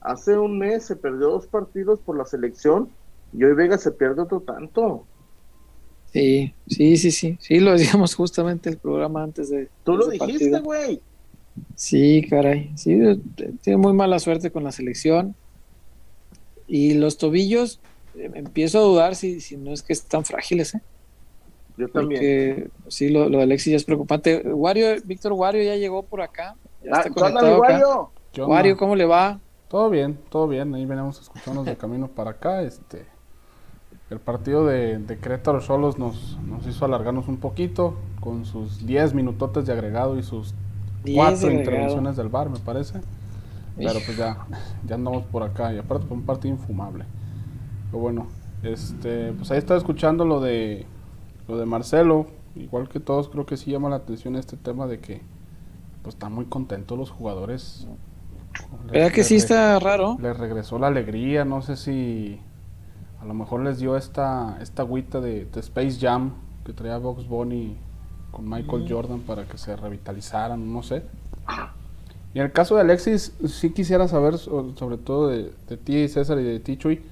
Hace 0.00 0.36
un 0.36 0.58
mes 0.58 0.84
se 0.84 0.96
perdió 0.96 1.30
dos 1.30 1.46
partidos 1.46 2.00
por 2.00 2.18
la 2.18 2.24
selección 2.24 2.90
y 3.32 3.44
hoy 3.44 3.54
Vega 3.54 3.78
se 3.78 3.92
pierde 3.92 4.22
otro 4.22 4.40
tanto. 4.40 5.06
Sí, 6.12 6.54
sí, 6.66 6.96
sí, 6.96 7.10
sí. 7.10 7.38
Sí, 7.40 7.60
lo 7.60 7.72
decíamos 7.72 8.14
justamente 8.16 8.68
el 8.68 8.76
programa 8.76 9.22
antes 9.22 9.50
de. 9.50 9.68
Tú 9.84 9.96
lo 9.96 10.08
dijiste, 10.08 10.60
güey. 10.60 11.00
Sí, 11.74 12.26
caray. 12.28 12.70
Sí, 12.76 12.98
tiene 13.62 13.76
muy 13.76 13.92
mala 13.92 14.18
suerte 14.18 14.50
con 14.50 14.64
la 14.64 14.72
selección. 14.72 15.34
Y 16.66 16.94
los 16.94 17.18
tobillos, 17.18 17.80
eh, 18.16 18.30
empiezo 18.34 18.78
a 18.78 18.82
dudar 18.82 19.14
si, 19.14 19.40
si 19.40 19.56
no 19.56 19.72
es 19.72 19.82
que 19.82 19.92
están 19.92 20.24
frágiles, 20.24 20.74
¿eh? 20.74 20.80
Yo 21.76 21.88
también. 21.88 22.20
Porque, 22.20 22.70
sí, 22.88 23.08
lo, 23.08 23.28
lo, 23.28 23.38
de 23.38 23.44
Alexis 23.44 23.70
ya 23.72 23.76
es 23.76 23.84
preocupante. 23.84 24.42
Wario, 24.46 24.88
Víctor 25.04 25.32
Wario 25.32 25.62
ya 25.62 25.76
llegó 25.76 26.02
por 26.02 26.20
acá. 26.20 26.56
Ya 26.82 26.90
Ah. 26.92 28.46
Wario, 28.46 28.76
¿cómo 28.76 28.96
le 28.96 29.04
va? 29.04 29.40
Todo 29.68 29.88
bien, 29.90 30.18
todo 30.30 30.48
bien. 30.48 30.74
Ahí 30.74 30.84
venimos 30.84 31.20
escuchándonos 31.20 31.66
de 31.66 31.76
camino 31.76 32.08
para 32.08 32.32
acá. 32.32 32.62
Este, 32.62 33.06
el 34.12 34.20
partido 34.20 34.66
de, 34.66 34.98
de 34.98 35.18
Querétaro 35.18 35.60
Solos 35.60 35.98
nos, 35.98 36.38
nos 36.46 36.66
hizo 36.66 36.84
alargarnos 36.84 37.28
un 37.28 37.38
poquito 37.38 37.96
con 38.20 38.44
sus 38.44 38.86
10 38.86 39.14
minutotes 39.14 39.66
de 39.66 39.72
agregado 39.72 40.18
y 40.18 40.22
sus 40.22 40.54
cuatro 41.14 41.48
de 41.48 41.54
intervenciones 41.54 42.16
del 42.16 42.28
bar, 42.28 42.50
me 42.50 42.58
parece. 42.58 43.00
Pero 43.76 44.00
pues 44.04 44.16
ya, 44.16 44.46
ya 44.86 44.94
andamos 44.94 45.24
por 45.24 45.42
acá. 45.42 45.72
Y 45.72 45.78
aparte 45.78 46.06
fue 46.06 46.16
un 46.16 46.24
partido 46.24 46.54
infumable. 46.54 47.04
Pero 47.90 48.02
bueno, 48.02 48.26
este, 48.62 49.32
pues 49.32 49.50
ahí 49.50 49.58
estaba 49.58 49.78
escuchando 49.78 50.24
lo 50.24 50.40
de 50.40 50.86
lo 51.48 51.56
de 51.56 51.66
Marcelo. 51.66 52.26
Igual 52.54 52.88
que 52.88 53.00
todos, 53.00 53.28
creo 53.28 53.46
que 53.46 53.56
sí 53.56 53.70
llama 53.70 53.88
la 53.88 53.96
atención 53.96 54.36
este 54.36 54.56
tema 54.56 54.86
de 54.86 55.00
que 55.00 55.22
pues 56.02 56.14
están 56.14 56.32
muy 56.32 56.44
contentos 56.44 56.98
los 56.98 57.10
jugadores. 57.10 57.88
¿Verdad 58.90 59.10
que 59.10 59.24
sí 59.24 59.36
está 59.36 59.78
raro? 59.78 60.18
les 60.20 60.36
regresó 60.36 60.78
la 60.78 60.88
alegría, 60.88 61.46
no 61.46 61.62
sé 61.62 61.76
si 61.76 62.40
a 63.22 63.26
lo 63.26 63.34
mejor 63.34 63.60
les 63.62 63.78
dio 63.78 63.96
esta, 63.96 64.58
esta 64.60 64.82
agüita 64.82 65.20
de, 65.20 65.44
de 65.46 65.60
Space 65.60 65.98
Jam 66.00 66.32
que 66.64 66.72
traía 66.72 66.98
Box 66.98 67.28
Bunny 67.28 67.76
con 68.32 68.48
Michael 68.48 68.84
Jordan 68.88 69.20
para 69.20 69.44
que 69.46 69.58
se 69.58 69.76
revitalizaran, 69.76 70.72
no 70.72 70.82
sé. 70.82 71.02
Y 72.34 72.38
en 72.38 72.46
el 72.46 72.52
caso 72.52 72.74
de 72.74 72.80
Alexis, 72.80 73.32
sí 73.46 73.70
quisiera 73.70 74.08
saber, 74.08 74.38
so- 74.38 74.74
sobre 74.76 74.96
todo 74.96 75.28
de, 75.28 75.52
de 75.68 75.76
ti, 75.76 76.08
César, 76.08 76.38
y 76.40 76.44
de 76.44 76.60
ti, 76.60 76.76
Chuy, 76.78 77.02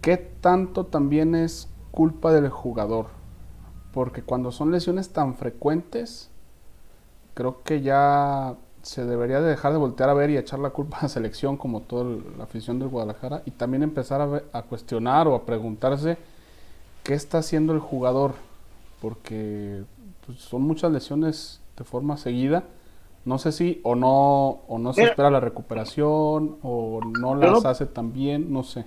¿qué 0.00 0.16
tanto 0.16 0.86
también 0.86 1.34
es 1.34 1.68
culpa 1.90 2.32
del 2.32 2.48
jugador? 2.50 3.06
Porque 3.92 4.22
cuando 4.22 4.52
son 4.52 4.70
lesiones 4.70 5.10
tan 5.10 5.34
frecuentes, 5.34 6.30
creo 7.34 7.62
que 7.62 7.80
ya 7.80 8.56
se 8.82 9.04
debería 9.04 9.40
de 9.40 9.50
dejar 9.50 9.72
de 9.72 9.78
voltear 9.78 10.08
a 10.10 10.14
ver 10.14 10.30
y 10.30 10.36
echar 10.36 10.58
la 10.58 10.70
culpa 10.70 10.98
a 10.98 11.02
la 11.04 11.08
selección 11.08 11.56
como 11.56 11.82
toda 11.82 12.04
la 12.38 12.44
afición 12.44 12.78
del 12.78 12.88
Guadalajara 12.88 13.42
y 13.46 13.52
también 13.52 13.82
empezar 13.82 14.20
a, 14.20 14.26
ver- 14.26 14.44
a 14.52 14.62
cuestionar 14.62 15.28
o 15.28 15.34
a 15.34 15.44
preguntarse 15.46 16.18
qué 17.04 17.14
está 17.14 17.38
haciendo 17.38 17.72
el 17.72 17.80
jugador 17.80 18.34
porque 19.00 19.84
pues, 20.26 20.40
son 20.40 20.62
muchas 20.62 20.92
lesiones 20.92 21.60
de 21.76 21.84
forma 21.84 22.16
seguida. 22.16 22.64
No 23.24 23.38
sé 23.38 23.52
si 23.52 23.80
o 23.84 23.94
no 23.96 24.60
o 24.68 24.78
no 24.78 24.92
se 24.94 25.04
espera 25.04 25.30
la 25.30 25.40
recuperación 25.40 26.58
o 26.62 27.00
no 27.02 27.34
las 27.36 27.64
no- 27.64 27.66
hace 27.66 27.86
tan 27.86 28.12
bien 28.12 28.52
no 28.52 28.62
sé. 28.64 28.84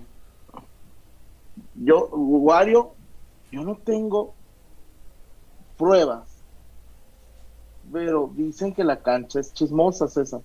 Yo, 1.76 2.08
Wario, 2.12 2.96
yo 3.52 3.64
no 3.64 3.76
tengo 3.78 4.34
pruebas, 5.78 6.33
pero 7.92 8.32
dicen 8.36 8.74
que 8.74 8.84
la 8.84 9.02
cancha 9.02 9.40
es 9.40 9.54
chismosa, 9.54 10.08
César. 10.08 10.42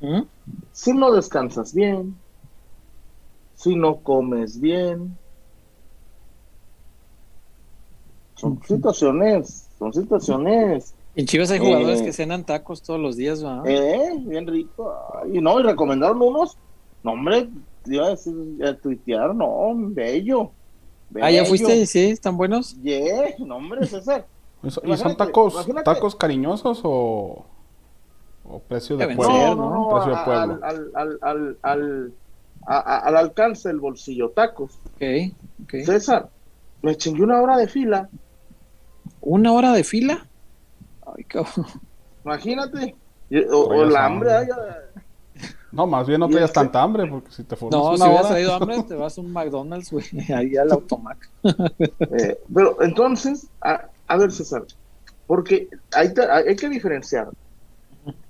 ¿Mm? 0.00 0.22
Si 0.72 0.92
no 0.92 1.12
descansas 1.12 1.74
bien, 1.74 2.16
si 3.54 3.74
no 3.74 3.96
comes 3.96 4.60
bien, 4.60 5.16
son 8.36 8.60
situaciones, 8.66 9.68
son 9.78 9.92
situaciones, 9.92 10.94
En 11.16 11.26
Chivas 11.26 11.50
hay 11.50 11.58
jugadores 11.58 12.00
Eh. 12.00 12.04
que 12.04 12.12
cenan 12.12 12.44
tacos 12.44 12.80
todos 12.80 13.00
los 13.00 13.16
días, 13.16 13.42
¿verdad? 13.42 13.66
eh, 13.66 14.14
bien 14.24 14.46
rico. 14.46 14.94
Y 15.32 15.40
no, 15.40 15.58
y 15.58 15.64
recomendaron 15.64 16.22
unos, 16.22 16.56
no, 17.02 17.12
hombre, 17.12 17.48
te 17.82 17.94
iba 17.96 18.06
a 18.06 18.10
decir, 18.10 18.34
a 18.64 18.74
tuitear, 18.76 19.34
no, 19.34 19.48
bello. 19.90 20.52
ah, 21.20 21.30
¿ya 21.32 21.42
bello. 21.42 21.46
fuiste? 21.46 21.86
¿Sí? 21.86 22.10
¿Están 22.10 22.36
buenos? 22.36 22.80
Yeah, 22.82 23.34
no, 23.40 23.56
hombre, 23.56 23.84
César. 23.86 24.28
¿Y 24.62 24.70
son 24.96 25.16
tacos 25.16 25.54
imagínate. 25.54 25.84
tacos 25.84 26.16
cariñosos 26.16 26.80
o 26.84 27.44
o 28.50 28.58
precio 28.60 28.96
de 28.96 29.14
pueblo 29.14 29.34
no, 29.34 29.54
no, 29.54 29.70
¿no? 29.70 29.74
no, 29.74 29.88
precio 29.90 30.10
de 30.12 30.16
a- 30.16 30.24
pueblo 30.24 30.58
al, 30.62 30.64
al, 30.64 30.90
al, 30.94 31.18
al, 31.22 31.58
al, 31.62 32.12
a- 32.66 32.78
a- 32.78 32.98
al 33.00 33.16
alcance 33.16 33.68
del 33.68 33.78
bolsillo, 33.78 34.30
tacos. 34.30 34.72
Ok, 34.94 35.02
ok. 35.64 35.74
César, 35.84 36.28
me 36.82 36.96
chingué 36.96 37.22
una 37.22 37.40
hora 37.42 37.56
de 37.56 37.68
fila, 37.68 38.08
¿Una 39.20 39.52
hora 39.52 39.72
de 39.72 39.84
fila? 39.84 40.26
Ay, 41.06 41.24
cabrón. 41.24 41.66
imagínate. 42.24 42.94
O, 43.52 43.56
o 43.66 43.84
la 43.84 44.06
hambre, 44.06 44.30
No, 45.72 45.86
más 45.86 46.06
bien 46.06 46.20
no 46.20 46.28
traías 46.28 46.48
este- 46.50 46.60
tanta 46.60 46.82
hambre, 46.82 47.06
porque 47.06 47.30
si 47.32 47.44
te 47.44 47.56
formas 47.56 47.78
No, 47.78 47.88
una 47.90 47.96
si 47.96 48.02
hubieras 48.10 48.28
traído 48.28 48.54
hambre, 48.54 48.82
te 48.88 48.94
vas 48.94 49.18
a 49.18 49.20
un 49.20 49.32
McDonald's, 49.32 49.90
güey, 49.90 50.04
ahí 50.34 50.56
al 50.56 50.72
automac. 50.72 51.18
eh, 51.42 52.38
pero 52.54 52.80
entonces, 52.82 53.48
a, 53.60 53.88
a 54.08 54.16
ver, 54.16 54.32
César, 54.32 54.64
porque 55.26 55.68
hay, 55.92 56.12
te- 56.14 56.30
hay 56.30 56.56
que 56.56 56.68
diferenciar. 56.68 57.28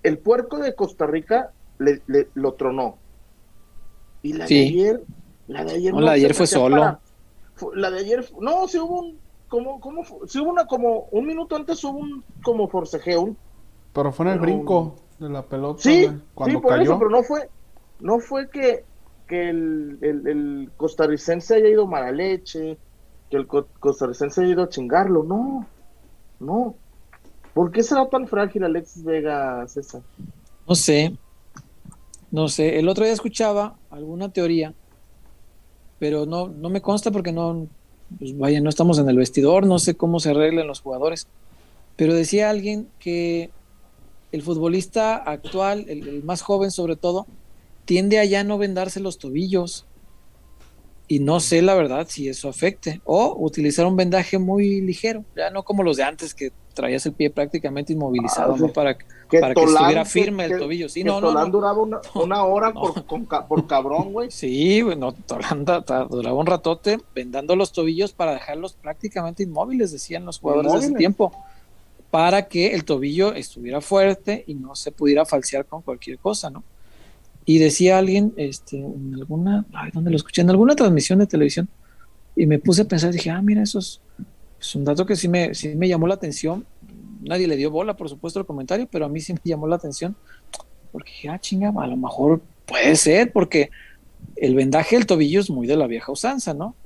El 0.03 0.19
puerco 0.19 0.59
de 0.59 0.75
Costa 0.75 1.07
Rica 1.07 1.53
le, 1.79 2.03
le- 2.07 2.29
lo 2.35 2.55
tronó. 2.55 2.97
Y 4.23 4.33
la 4.33 4.47
de 4.47 4.61
ayer, 4.67 5.03
la 5.47 5.65
de 5.65 5.73
ayer 5.75 5.95
No, 5.95 6.01
la 6.01 6.11
de 6.13 6.17
ayer 6.17 6.35
fue 6.35 6.47
solo. 6.47 6.77
para- 6.81 7.01
fue- 7.55 7.77
la 7.77 7.91
de 7.91 8.01
ayer, 8.01 8.25
no, 8.41 8.67
sí 8.69 8.79
hubo 8.79 9.01
un, 9.03 9.19
como, 9.49 9.81
como, 9.81 10.03
sí 10.27 10.41
hubo 10.41 10.51
una, 10.51 10.67
como, 10.67 11.09
un 11.13 11.27
minuto 11.27 11.55
antes 11.57 11.83
hubo 11.85 11.99
un, 11.99 12.25
como 12.43 12.69
forcejeo, 12.69 13.23
un 13.23 13.37
Pero 13.93 14.13
fue 14.13 14.27
en 14.27 14.33
el 14.33 14.41
Pero- 14.41 14.53
brinco 14.53 14.97
de 15.19 15.29
la 15.31 15.43
pelota 15.43 15.83
Sí, 15.83 16.09
cuando 16.35 16.59
sí, 16.59 16.63
por 16.63 16.73
cayó. 16.73 16.83
eso, 16.83 16.99
pero 16.99 17.11
no 17.11 17.23
fue, 17.23 17.49
no 18.01 18.19
fue 18.21 18.51
que, 18.51 18.85
que 19.27 19.49
el, 19.51 19.99
el- 20.03 20.27
el 20.29 20.71
costarricense 20.77 21.55
haya 21.57 21.69
ido 21.69 21.87
mala 21.87 22.11
leche, 22.13 22.79
que 23.31 23.37
el 23.37 23.47
co- 23.47 23.69
costarricense 23.81 24.41
haya 24.43 24.53
ido 24.53 24.63
a 24.63 24.69
chingarlo, 24.69 25.23
no, 25.25 25.69
no. 26.41 26.77
¿Por 27.55 27.73
qué 27.73 27.83
será 27.83 28.09
tan 28.09 28.29
frágil 28.29 28.65
Alexis 28.65 29.05
Vega, 29.05 29.67
César? 29.69 30.03
No 30.67 30.75
sé, 30.75 31.19
no 32.31 32.49
sé. 32.49 32.79
El 32.79 32.89
otro 32.89 33.05
día 33.05 33.13
escuchaba 33.15 33.81
alguna 33.91 34.33
teoría, 34.33 34.75
pero 35.99 36.27
no, 36.27 36.49
no 36.49 36.71
me 36.71 36.81
consta 36.83 37.11
porque 37.11 37.33
no, 37.33 37.69
pues 38.19 38.37
vaya, 38.37 38.61
no 38.61 38.69
estamos 38.69 38.99
en 38.99 39.09
el 39.09 39.17
vestidor, 39.17 39.67
no 39.67 39.79
sé 39.79 39.97
cómo 39.97 40.21
se 40.21 40.31
arreglan 40.31 40.67
los 40.67 40.81
jugadores. 40.81 41.29
Pero 41.97 42.15
decía 42.15 42.51
alguien 42.51 42.93
que 42.99 43.55
el 44.33 44.43
futbolista 44.43 45.17
actual, 45.17 45.87
el, 45.89 46.09
el 46.09 46.25
más 46.25 46.43
joven 46.43 46.71
sobre 46.71 46.97
todo, 46.97 47.27
tiende 47.85 48.19
a 48.21 48.25
ya 48.25 48.45
no 48.45 48.59
vendarse 48.59 49.01
los 49.01 49.19
tobillos. 49.19 49.88
Y 51.11 51.21
no 51.21 51.41
sé 51.41 51.63
la 51.63 51.75
verdad 51.75 52.07
si 52.09 52.29
eso 52.29 52.49
afecte. 52.51 53.01
O 53.05 53.35
utilizar 53.39 53.87
un 53.87 53.97
vendaje 53.97 54.39
muy 54.39 54.83
ligero, 54.83 55.25
ya 55.35 55.49
no 55.51 55.63
como 55.63 55.83
los 55.83 55.97
de 55.97 56.03
antes 56.03 56.35
que 56.35 56.53
traías 56.75 57.05
el 57.07 57.13
pie 57.15 57.31
prácticamente 57.31 57.95
inmovilizado, 57.95 58.55
Ah, 58.55 58.59
¿no? 58.61 58.69
Para, 58.69 58.97
Que 58.97 59.41
para 59.41 59.55
que 59.55 59.63
estuviera 59.65 60.05
que- 60.05 60.11
firme 60.11 60.45
el 60.45 60.59
tobillo. 60.59 60.89
Sí, 60.89 61.01
que 61.01 61.09
no, 61.09 61.21
no, 61.21 61.29
Tolán 61.29 61.47
no. 61.47 61.51
duraba 61.53 61.83
una, 61.83 62.01
una 62.15 62.45
hora 62.45 62.73
por, 62.73 63.05
con 63.07 63.27
por 63.27 63.67
cabrón, 63.67 64.13
güey. 64.13 64.31
Sí, 64.31 64.83
bueno, 64.83 65.13
Tolanda 65.13 65.83
duraba 66.11 66.37
un 66.39 66.47
ratote 66.47 66.99
vendando 67.15 67.57
los 67.57 67.73
tobillos 67.73 68.13
para 68.13 68.35
dejarlos 68.35 68.75
prácticamente 68.75 69.43
inmóviles, 69.43 69.91
decían 69.91 70.25
los 70.27 70.39
jugadores 70.39 70.73
de 70.75 70.79
ese 70.81 70.93
tiempo, 70.95 71.33
para 72.11 72.49
que 72.49 72.75
el 72.75 72.85
tobillo 72.85 73.33
estuviera 73.35 73.81
fuerte 73.81 74.45
y 74.47 74.55
no 74.55 74.75
se 74.77 74.93
pudiera 74.93 75.25
falsear 75.25 75.65
con 75.67 75.83
cualquier 75.83 76.19
cosa, 76.19 76.49
¿no? 76.51 76.63
Y 77.49 77.57
decía 77.57 77.97
alguien, 77.97 78.35
este, 78.37 78.77
en 78.77 79.15
alguna, 79.15 79.65
ay, 79.73 79.91
¿dónde 79.95 80.11
lo 80.11 80.17
escuché? 80.19 80.43
En 80.43 80.51
alguna 80.51 80.77
transmisión 80.77 81.19
de 81.19 81.27
televisión, 81.27 81.67
y 82.37 82.45
me 82.45 82.59
puse 82.59 82.83
a 82.83 82.85
pensar, 82.85 83.11
dije, 83.11 83.31
ah, 83.31 83.41
mira, 83.41 83.63
eso 83.63 83.79
es, 83.79 84.03
es 84.61 84.75
un 84.75 84.85
dato 84.85 85.07
que 85.07 85.17
sí 85.17 85.29
me, 85.29 85.55
sí 85.55 85.75
me 85.75 85.89
llamó 85.89 86.07
la 86.07 86.13
atención. 86.13 86.67
Nadie 87.23 87.49
le 87.49 87.57
dio 87.57 87.71
bola, 87.71 87.97
por 87.97 88.11
supuesto, 88.11 88.39
al 88.39 88.45
comentario, 88.45 88.87
pero 88.93 89.07
a 89.07 89.09
mí 89.09 89.23
sí 89.23 89.33
me 89.33 89.41
llamó 89.43 89.67
la 89.67 89.77
atención, 89.77 90.15
porque 90.93 91.11
dije, 91.11 91.31
ah, 91.31 91.39
chinga, 91.39 91.73
a 91.75 91.87
lo 91.87 91.97
mejor 91.97 92.43
puede 92.67 92.95
ser, 92.97 93.33
porque 93.33 93.71
el 94.37 94.55
vendaje 94.55 94.97
del 94.97 95.07
tobillo 95.07 95.41
es 95.41 95.49
muy 95.49 95.67
de 95.67 95.79
la 95.79 95.87
vieja 95.87 96.13
usanza, 96.13 96.53
¿no? 96.53 96.77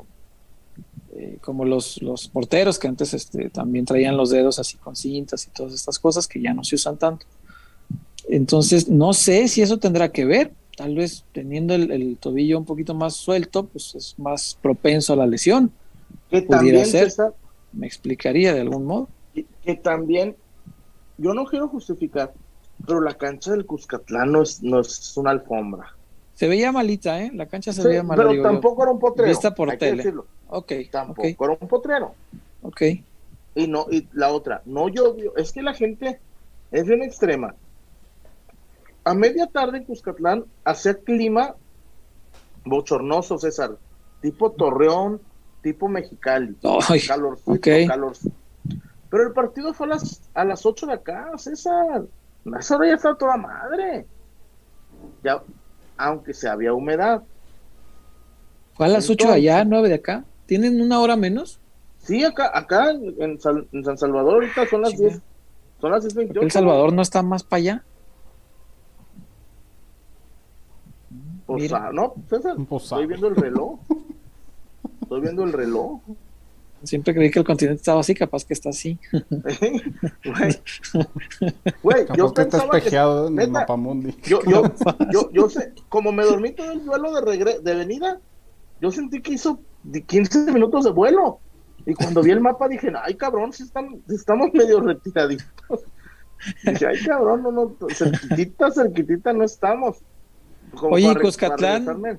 Eh, 1.16 1.38
como 1.40 1.64
los, 1.64 2.00
los 2.02 2.28
porteros 2.28 2.78
que 2.78 2.86
antes 2.86 3.14
este, 3.14 3.50
también 3.50 3.84
traían 3.84 4.16
los 4.16 4.30
dedos 4.30 4.60
así 4.60 4.76
con 4.76 4.94
cintas 4.94 5.44
y 5.44 5.50
todas 5.50 5.72
estas 5.72 5.98
cosas 5.98 6.28
que 6.28 6.40
ya 6.40 6.54
no 6.54 6.62
se 6.62 6.76
usan 6.76 6.98
tanto. 6.98 7.26
Entonces, 8.28 8.88
no 8.88 9.12
sé 9.12 9.48
si 9.48 9.62
eso 9.62 9.78
tendrá 9.78 10.10
que 10.12 10.24
ver. 10.24 10.52
Tal 10.76 10.94
vez 10.94 11.24
teniendo 11.32 11.74
el, 11.74 11.90
el 11.90 12.16
tobillo 12.18 12.58
un 12.58 12.64
poquito 12.64 12.94
más 12.94 13.14
suelto, 13.14 13.66
pues 13.66 13.94
es 13.94 14.18
más 14.18 14.58
propenso 14.62 15.12
a 15.12 15.16
la 15.16 15.26
lesión. 15.26 15.70
Que 16.30 16.42
Pudiera 16.42 16.82
también, 16.82 16.86
ser. 16.86 17.10
César, 17.10 17.34
Me 17.72 17.86
explicaría 17.86 18.54
de 18.54 18.60
algún 18.60 18.86
modo. 18.86 19.08
que, 19.34 19.46
que 19.62 19.74
también, 19.76 20.36
yo 21.18 21.34
no 21.34 21.44
quiero 21.44 21.68
justificar, 21.68 22.32
pero 22.86 23.00
la 23.00 23.14
cancha 23.14 23.50
del 23.52 23.66
Cuscatlán 23.66 24.32
no 24.32 24.42
es, 24.42 24.62
no 24.62 24.80
es 24.80 25.16
una 25.16 25.30
alfombra. 25.30 25.94
Se 26.34 26.48
veía 26.48 26.72
malita, 26.72 27.22
¿eh? 27.22 27.30
La 27.34 27.46
cancha 27.46 27.72
se 27.72 27.82
Sí, 27.82 27.88
veía 27.88 28.02
mala. 28.02 28.22
pero 28.22 28.32
digo 28.32 28.44
yo. 28.44 28.50
tampoco 28.50 28.82
era 28.82 28.92
un 28.92 28.98
potrero. 28.98 29.28
Vista 29.28 29.54
por 29.54 29.70
hay 29.70 29.76
que 29.78 29.86
tele. 29.86 29.96
decirlo. 29.98 30.26
Ok, 30.48 30.72
Tampoco 30.90 31.22
ok, 31.22 31.42
era 31.42 31.58
un 31.60 31.68
potrero. 31.68 32.14
ok. 32.62 32.82
Y 33.54 33.66
no, 33.68 33.86
y 33.90 34.08
la 34.14 34.32
otra, 34.32 34.62
no 34.64 34.88
llovió. 34.88 35.36
Es 35.36 35.52
que 35.52 35.60
la 35.62 35.74
gente 35.74 36.18
es 36.70 36.86
bien 36.86 37.02
extrema. 37.02 37.54
A 39.04 39.14
media 39.14 39.46
tarde 39.46 39.78
en 39.78 39.84
Cuscatlán 39.84 40.44
hacía 40.64 40.94
clima 40.94 41.54
bochornoso, 42.64 43.38
César. 43.38 43.76
Tipo 44.20 44.52
Torreón, 44.52 45.20
tipo 45.62 45.88
Mexicali. 45.88 46.56
Ay, 46.88 47.00
calorcito. 47.00 48.30
Pero 49.10 49.26
el 49.26 49.32
partido 49.32 49.74
fue 49.74 49.86
a 49.86 49.90
las, 49.90 50.22
a 50.32 50.44
las 50.44 50.64
8 50.64 50.86
de 50.86 50.92
acá, 50.94 51.30
César. 51.36 52.04
A 52.54 52.58
esa 52.58 52.76
hora 52.76 52.88
ya 52.88 52.94
está 52.94 53.14
toda 53.14 53.36
madre. 53.36 54.06
Ya, 55.24 55.42
aunque 55.96 56.32
se 56.32 56.48
había 56.48 56.72
humedad. 56.72 57.22
fue 58.74 58.86
a 58.86 58.88
las 58.88 59.04
8 59.10 59.24
Entonces- 59.24 59.36
allá, 59.36 59.64
9 59.64 59.88
de 59.88 59.94
acá. 59.96 60.24
¿Tienen 60.46 60.80
una 60.80 61.00
hora 61.00 61.16
menos? 61.16 61.58
Sí, 61.98 62.24
acá, 62.24 62.50
acá 62.52 62.90
en, 62.90 63.40
San 63.40 63.98
Salvador 63.98 64.34
ahorita 64.34 64.66
son 64.68 64.82
las 64.82 64.90
Chinga. 64.90 65.08
10. 65.10 65.22
Son 65.80 65.90
las 65.90 66.04
10.28. 66.04 66.42
¿El 66.42 66.50
Salvador 66.50 66.92
no 66.92 67.02
está 67.02 67.22
más 67.22 67.42
para 67.42 67.58
allá? 67.58 67.84
Pues, 71.52 71.64
Mira. 71.64 71.92
no, 71.92 72.14
César, 72.30 72.56
Pues, 72.66 72.84
estoy 72.84 73.06
viendo 73.06 73.28
el 73.28 73.36
reloj. 73.36 73.78
Estoy 75.02 75.20
viendo 75.20 75.44
el 75.44 75.52
reloj. 75.52 76.00
Siempre 76.82 77.14
creí 77.14 77.30
que 77.30 77.40
el 77.40 77.44
continente 77.44 77.80
estaba 77.80 78.00
así, 78.00 78.14
capaz 78.14 78.46
que 78.46 78.54
está 78.54 78.70
así. 78.70 78.98
Güey, 81.82 82.06
yo 82.16 82.32
que 82.32 82.48
que... 82.48 82.56
espejeado 82.56 83.28
en 83.28 83.38
el 83.38 83.48
neta, 83.48 83.60
mapamundi. 83.60 84.16
Yo, 84.24 84.40
yo, 84.48 84.62
yo, 85.12 85.30
yo 85.30 85.50
sé, 85.50 85.74
como 85.90 86.10
me 86.10 86.24
dormí 86.24 86.52
todo 86.52 86.72
el 86.72 86.80
vuelo 86.80 87.12
de, 87.12 87.20
regre 87.20 87.58
de 87.60 87.74
venida, 87.74 88.18
yo 88.80 88.90
sentí 88.90 89.20
que 89.20 89.34
hizo 89.34 89.60
de 89.82 90.00
15 90.02 90.50
minutos 90.52 90.84
de 90.84 90.90
vuelo. 90.90 91.38
Y 91.84 91.92
cuando 91.92 92.22
vi 92.22 92.30
el 92.30 92.40
mapa 92.40 92.66
dije, 92.66 92.90
ay 93.02 93.14
cabrón, 93.14 93.52
si 93.52 93.64
estamos, 93.64 94.00
sí 94.08 94.14
estamos 94.14 94.48
medio 94.54 94.80
retiraditos. 94.80 95.84
Dije, 96.64 96.86
ay 96.86 97.04
cabrón, 97.04 97.42
no, 97.42 97.52
no, 97.52 97.76
cerquitita, 97.90 98.70
cerquitita 98.70 99.34
no 99.34 99.44
estamos. 99.44 99.98
Como 100.74 100.94
Oye, 100.94 101.06
para 101.08 101.20
Cuscatlán, 101.20 101.84
para. 101.84 102.18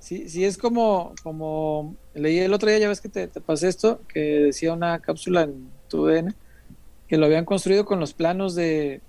Sí, 0.00 0.28
sí, 0.28 0.44
es 0.44 0.56
como, 0.56 1.12
como 1.22 1.96
leí 2.14 2.38
el 2.38 2.52
otro 2.54 2.68
día, 2.68 2.78
ya 2.78 2.88
ves 2.88 3.00
que 3.00 3.08
te, 3.08 3.26
te 3.26 3.40
pasé 3.40 3.68
esto, 3.68 4.00
que 4.08 4.20
decía 4.20 4.72
una 4.72 5.00
cápsula 5.00 5.42
en 5.42 5.68
tu 5.88 6.06
DN, 6.06 6.34
que 7.08 7.16
lo 7.16 7.26
habían 7.26 7.44
construido 7.44 7.84
con 7.84 7.98
los 7.98 8.14
planos 8.14 8.54
de, 8.54 9.00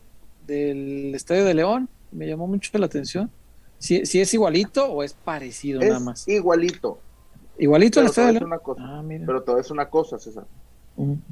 del 0.47 1.13
Estadio 1.13 1.45
de 1.45 1.53
León. 1.53 1.89
Me 2.11 2.28
llamó 2.28 2.47
mucho 2.47 2.76
la 2.80 2.88
atención. 2.88 3.30
Si, 3.78 4.05
si 4.05 4.20
es 4.20 4.34
igualito 4.34 4.91
o 4.91 5.03
es 5.03 5.13
parecido 5.13 5.80
nada 5.80 5.97
Es 5.97 6.01
más. 6.01 6.28
igualito. 6.28 6.99
Igualito 7.59 7.99
voy 7.99 8.07
Estadio 8.09 8.28
de 8.28 8.34
León. 8.34 8.45
una 8.45 8.57
cosa. 8.59 8.82
Ah, 8.84 9.01
mira. 9.03 9.26
Pero 9.28 9.43
a 9.47 9.55
decir 9.55 9.74
una 9.74 9.89
cosa, 9.89 10.17
César. 10.17 10.45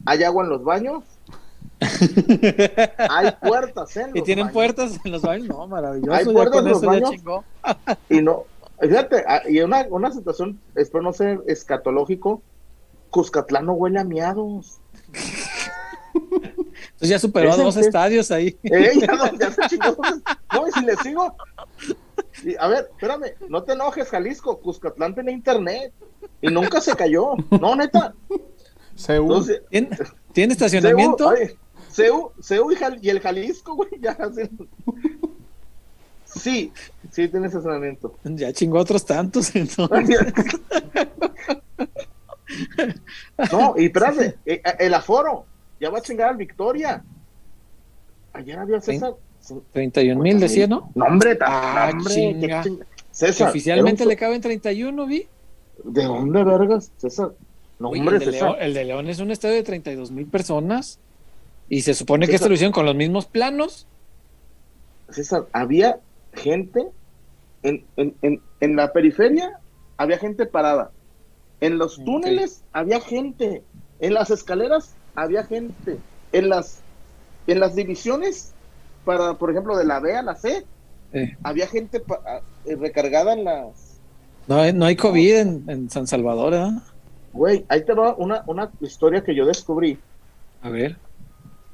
Hay 0.05 0.23
agua 0.23 0.43
en 0.43 0.49
los 0.49 0.63
baños, 0.63 1.03
hay 3.09 3.31
puertas 3.41 3.95
en 3.97 4.11
y 4.17 4.21
tienen 4.21 4.45
baños. 4.45 4.53
puertas 4.53 4.99
en 5.03 5.11
los 5.11 5.21
baños. 5.21 5.47
No, 5.47 5.67
maravilloso. 5.67 6.13
Hay 6.13 6.25
puertas 6.25 6.59
en 6.65 6.69
los 6.71 6.81
baños. 6.81 7.11
Y 8.09 8.21
no, 8.21 8.45
fíjate, 8.79 9.23
ah, 9.27 9.41
y 9.47 9.59
una, 9.61 9.85
una 9.89 10.11
situación, 10.11 10.59
espero 10.75 11.03
no 11.03 11.13
ser 11.13 11.41
escatológico, 11.47 12.41
Cuscatlán 13.09 13.65
no 13.65 13.73
huele 13.73 13.99
a 13.99 14.03
miados. 14.03 14.79
Entonces 16.13 17.09
ya 17.09 17.19
superó 17.19 17.49
Ese 17.51 17.63
dos 17.63 17.77
es- 17.77 17.85
estadios 17.87 18.31
ahí. 18.31 18.57
Eh, 18.63 18.91
ya, 18.99 19.07
no, 19.07 19.31
ya 19.37 19.51
se 19.51 19.61
chingó. 19.67 19.95
No, 20.53 20.67
y 20.67 20.71
si 20.71 20.85
le 20.85 20.95
sigo. 20.97 21.35
y, 22.43 22.55
a 22.57 22.67
ver, 22.67 22.89
espérame, 22.91 23.33
no 23.49 23.63
te 23.63 23.73
enojes, 23.73 24.09
Jalisco. 24.09 24.59
Cuscatlán 24.59 25.13
tenía 25.15 25.33
internet 25.33 25.93
y 26.41 26.47
nunca 26.47 26.81
se 26.81 26.95
cayó. 26.95 27.33
No, 27.61 27.75
neta. 27.75 28.13
Entonces, 29.07 29.61
¿Tiene, 29.69 29.89
¿tiene 30.33 30.53
estacionamiento? 30.53 31.27
oye, 31.27 31.55
CEU, 31.97 32.31
CEU 32.41 32.71
y, 32.71 32.75
Jal- 32.75 32.99
y 33.01 33.09
el 33.09 33.19
Jalisco, 33.19 33.75
güey, 33.75 33.89
ya 33.99 34.11
así. 34.11 34.41
Sí, 36.25 36.71
sí 37.11 37.27
tiene 37.27 37.47
estacionamiento. 37.47 38.15
Ya 38.23 38.53
chingó 38.53 38.77
otros 38.79 39.03
tantos. 39.05 39.55
Entonces. 39.55 40.19
No, 43.51 43.73
y 43.77 43.85
espérate, 43.85 44.37
eh, 44.45 44.61
eh, 44.63 44.75
el 44.79 44.93
aforo, 44.93 45.45
ya 45.79 45.89
va 45.89 45.97
a 45.99 46.01
chingar 46.01 46.29
al 46.29 46.37
Victoria. 46.37 47.03
Ayer 48.33 48.57
había 48.59 48.79
César. 48.81 49.13
31 49.71 50.21
mil 50.21 50.39
decía, 50.39 50.67
¿no? 50.67 50.91
No, 50.95 51.05
hombre, 51.05 51.35
ta- 51.35 51.45
Ah, 51.87 51.89
hombre, 51.91 52.13
chinga. 52.13 52.63
chinga. 52.63 52.85
César, 53.11 53.49
oficialmente 53.49 54.03
un 54.03 54.09
le 54.09 54.15
caben 54.17 54.41
31, 54.41 55.05
vi. 55.07 55.25
¿De 55.83 56.03
dónde, 56.03 56.43
vergas, 56.43 56.91
César? 56.97 57.31
No, 57.79 57.89
Oye, 57.89 58.01
hombre, 58.01 58.17
el, 58.17 58.19
de 58.25 58.31
César. 58.31 58.49
León, 58.49 58.61
el 58.61 58.73
de 58.73 58.85
León 58.85 59.07
es 59.09 59.19
un 59.19 59.31
estadio 59.31 59.55
de 59.55 59.63
32 59.63 60.11
mil 60.11 60.27
personas. 60.27 60.99
Y 61.69 61.81
se 61.81 61.93
supone 61.93 62.25
que 62.25 62.33
César. 62.33 62.35
esta 62.45 62.49
lo 62.49 62.55
hicieron 62.55 62.73
con 62.73 62.85
los 62.85 62.95
mismos 62.95 63.25
planos. 63.25 63.87
César, 65.09 65.45
había 65.53 65.99
gente 66.33 66.87
en, 67.63 67.83
en, 67.95 68.15
en, 68.21 68.41
en 68.59 68.75
la 68.75 68.91
periferia, 68.93 69.59
había 69.97 70.17
gente 70.17 70.45
parada. 70.45 70.91
En 71.61 71.77
los 71.77 71.95
túneles 72.03 72.63
había 72.73 72.99
gente. 73.01 73.63
En 73.99 74.13
las 74.13 74.29
escaleras 74.29 74.93
había 75.15 75.43
gente. 75.43 75.97
En 76.31 76.49
las, 76.49 76.79
en 77.47 77.59
las 77.59 77.73
divisiones, 77.75 78.53
para, 79.05 79.33
por 79.35 79.49
ejemplo, 79.51 79.75
de 79.77 79.85
la 79.85 79.99
B 79.99 80.15
a 80.15 80.21
la 80.21 80.35
C, 80.35 80.65
Eh, 81.13 81.37
había 81.41 81.67
gente 81.67 82.01
pa- 82.01 82.21
ah, 82.25 82.41
eh, 82.65 82.75
recargada 82.75 83.31
en 83.31 83.45
las. 83.45 83.97
no, 84.45 84.59
hay- 84.59 84.73
no 84.73 84.85
hay 84.85 84.97
COVID 84.97 85.35
en, 85.37 85.63
en 85.69 85.89
San 85.89 86.05
Salvador, 86.05 86.53
¿eh? 86.53 86.69
Güey, 87.31 87.65
ahí 87.69 87.85
te 87.85 87.93
va 87.93 88.13
una, 88.15 88.43
una 88.45 88.69
historia 88.81 89.23
que 89.23 89.33
yo 89.33 89.45
descubrí. 89.45 89.97
A 90.61 90.69
ver. 90.69 90.97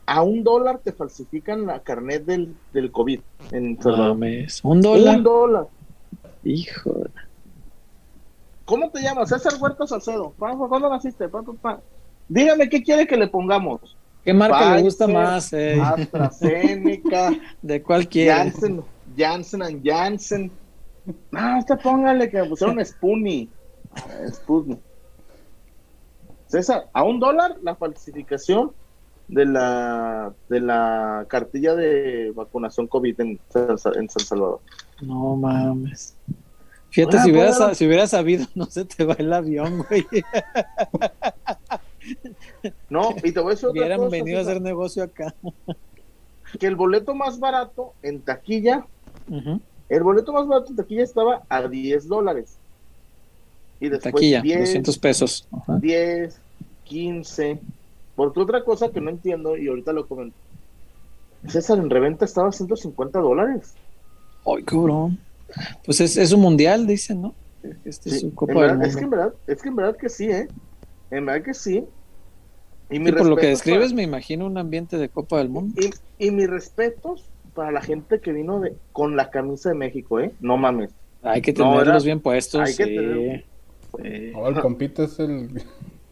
A 0.06 0.22
un 0.22 0.44
dólar 0.44 0.80
te 0.80 0.92
falsifican 0.92 1.66
la 1.66 1.80
carnet 1.80 2.26
del, 2.26 2.56
del 2.74 2.92
COVID 2.92 3.20
en. 3.52 3.78
Mames, 3.84 4.60
un 4.64 4.82
dólar. 4.82 5.18
Un 5.18 5.24
dólar. 5.24 5.68
Hijo. 6.44 7.04
¿Cómo 8.66 8.90
te 8.90 9.02
llamas? 9.02 9.30
César 9.30 9.54
Huerta 9.60 9.88
Salcedo. 9.88 10.34
¿Cuándo 10.38 10.90
naciste? 10.90 11.28
Pa, 11.30 11.42
pa, 11.42 11.54
pa. 11.54 11.82
Dígame 12.28 12.70
qué 12.70 12.82
quiere 12.84 13.08
que 13.08 13.18
le 13.18 13.28
pongamos. 13.28 13.96
¿Qué 14.24 14.34
marca 14.34 14.76
le 14.76 14.82
gusta 14.84 15.06
más? 15.08 15.52
eh? 15.52 15.80
AstraZeneca, 15.82 17.32
¿De 17.62 17.84
cuál 17.84 18.08
quiere? 18.08 18.32
Janssen, 18.32 18.82
Janssen 19.18 19.62
and 19.64 19.82
Janssen. 19.86 20.52
No, 21.32 21.60
usted 21.60 21.78
póngale 21.80 22.30
que 22.30 22.42
me 22.42 22.48
pusieron 22.50 22.84
Spoonie. 22.86 23.50
Sputnik. 24.32 24.80
César, 26.48 26.88
a 26.94 27.04
un 27.04 27.20
dólar 27.20 27.58
la 27.62 27.76
falsificación 27.76 28.72
de 29.28 29.46
la 29.46 30.34
de 30.50 30.60
la 30.60 31.26
cartilla 31.30 31.76
de 31.76 32.32
vacunación 32.36 32.88
COVID 32.88 33.20
en, 33.22 33.40
San- 33.50 33.96
en 34.00 34.10
San 34.10 34.26
Salvador. 34.26 34.60
No 35.02 35.36
mames. 35.36 36.16
Fíjate, 36.90 37.18
Ahora, 37.18 37.24
si 37.26 37.32
hubieras, 37.32 37.62
ahora. 37.62 37.76
si 37.76 37.88
hubieras 37.88 38.10
sabido, 38.12 38.46
no 38.56 38.66
se 38.66 38.86
te 38.86 39.04
va 39.04 39.16
el 39.18 39.34
avión, 39.34 39.84
güey. 39.90 40.06
No, 42.90 43.16
y 43.24 43.32
te 43.32 43.40
voy 43.40 43.52
a 43.52 43.56
decir 43.56 43.70
otra 43.70 43.82
Hubieran 43.82 44.00
cosa, 44.00 44.10
venido 44.12 44.38
a 44.38 44.42
César, 44.42 44.52
hacer 44.54 44.62
negocio 44.62 45.04
acá. 45.04 45.34
que 46.60 46.68
el 46.68 46.76
boleto 46.76 47.16
más 47.16 47.40
barato 47.40 47.94
en 48.02 48.22
taquilla 48.22 48.86
Ujú. 49.30 49.60
El 49.90 50.04
boleto 50.04 50.34
más 50.34 50.48
barato 50.48 50.70
en 50.72 50.76
taquilla 50.76 51.04
estaba 51.04 51.44
a 51.50 51.68
10 51.68 52.08
dólares. 52.08 52.58
Y 53.80 53.90
después 53.90 54.14
Taquilla, 54.14 54.42
10, 54.42 54.60
200 54.60 54.98
pesos. 54.98 55.48
Ajá. 55.52 55.78
10, 55.78 56.40
15. 56.84 57.60
Porque 58.16 58.40
otra 58.40 58.64
cosa 58.64 58.90
que 58.92 59.02
no 59.02 59.10
entiendo, 59.10 59.58
y 59.58 59.68
ahorita 59.68 59.92
lo 59.94 60.08
comento. 60.08 60.36
César 61.48 61.78
en 61.80 61.90
reventa 61.90 62.26
estaba 62.26 62.50
a 62.50 62.52
150 62.52 63.20
dólares. 63.20 63.74
Ay, 64.46 64.64
cabrón. 64.64 65.18
Pues 65.86 66.00
es, 66.02 66.18
es 66.18 66.32
un 66.32 66.42
mundial, 66.42 66.88
dicen, 66.88 67.22
¿no? 67.22 67.34
Este 67.86 68.10
es 68.10 68.20
Sí, 68.20 68.26
en 68.26 68.32
Copa 68.32 68.54
verdad- 68.54 68.78
del 68.78 68.90
es 68.90 68.96
que 68.96 69.04
en 69.04 69.10
verdad, 69.10 69.34
es 69.48 69.62
que 69.62 69.70
en 69.70 69.76
verdad 69.76 69.98
que 69.98 70.10
sí, 70.10 70.30
¿eh? 70.30 70.48
En 71.12 71.26
verdad 71.26 71.44
que 71.44 71.54
sí. 71.54 71.84
Y 72.90 72.98
Sí, 73.04 73.12
por 73.12 73.26
lo 73.26 73.36
que 73.36 73.48
describes, 73.48 73.86
para- 73.88 73.96
me 73.96 74.04
imagino 74.04 74.46
un 74.46 74.58
ambiente 74.58 74.98
de 74.98 75.10
Copa 75.10 75.38
del 75.38 75.50
Mundo. 75.50 75.80
y, 75.82 76.28
y 76.28 76.32
mis 76.32 76.50
respetos 76.50 77.26
para 77.56 77.72
la 77.72 77.82
gente 77.82 78.20
que 78.20 78.32
vino 78.34 78.60
de, 78.60 78.76
con 78.92 79.16
la 79.16 79.30
camisa 79.30 79.70
de 79.70 79.76
México, 79.76 80.20
¿eh? 80.20 80.32
No 80.40 80.58
mames. 80.58 80.92
Hay 81.22 81.42
que 81.42 81.54
tenerlos 81.54 82.04
bien 82.04 82.20
puestos. 82.20 82.62
hay 82.62 82.76
que 82.76 82.84
sí. 82.86 82.96
tener- 82.96 83.46
Sí. 84.02 84.32
No, 84.34 84.48
el 84.48 84.60
compita 84.60 85.04
es 85.04 85.20
el, 85.20 85.62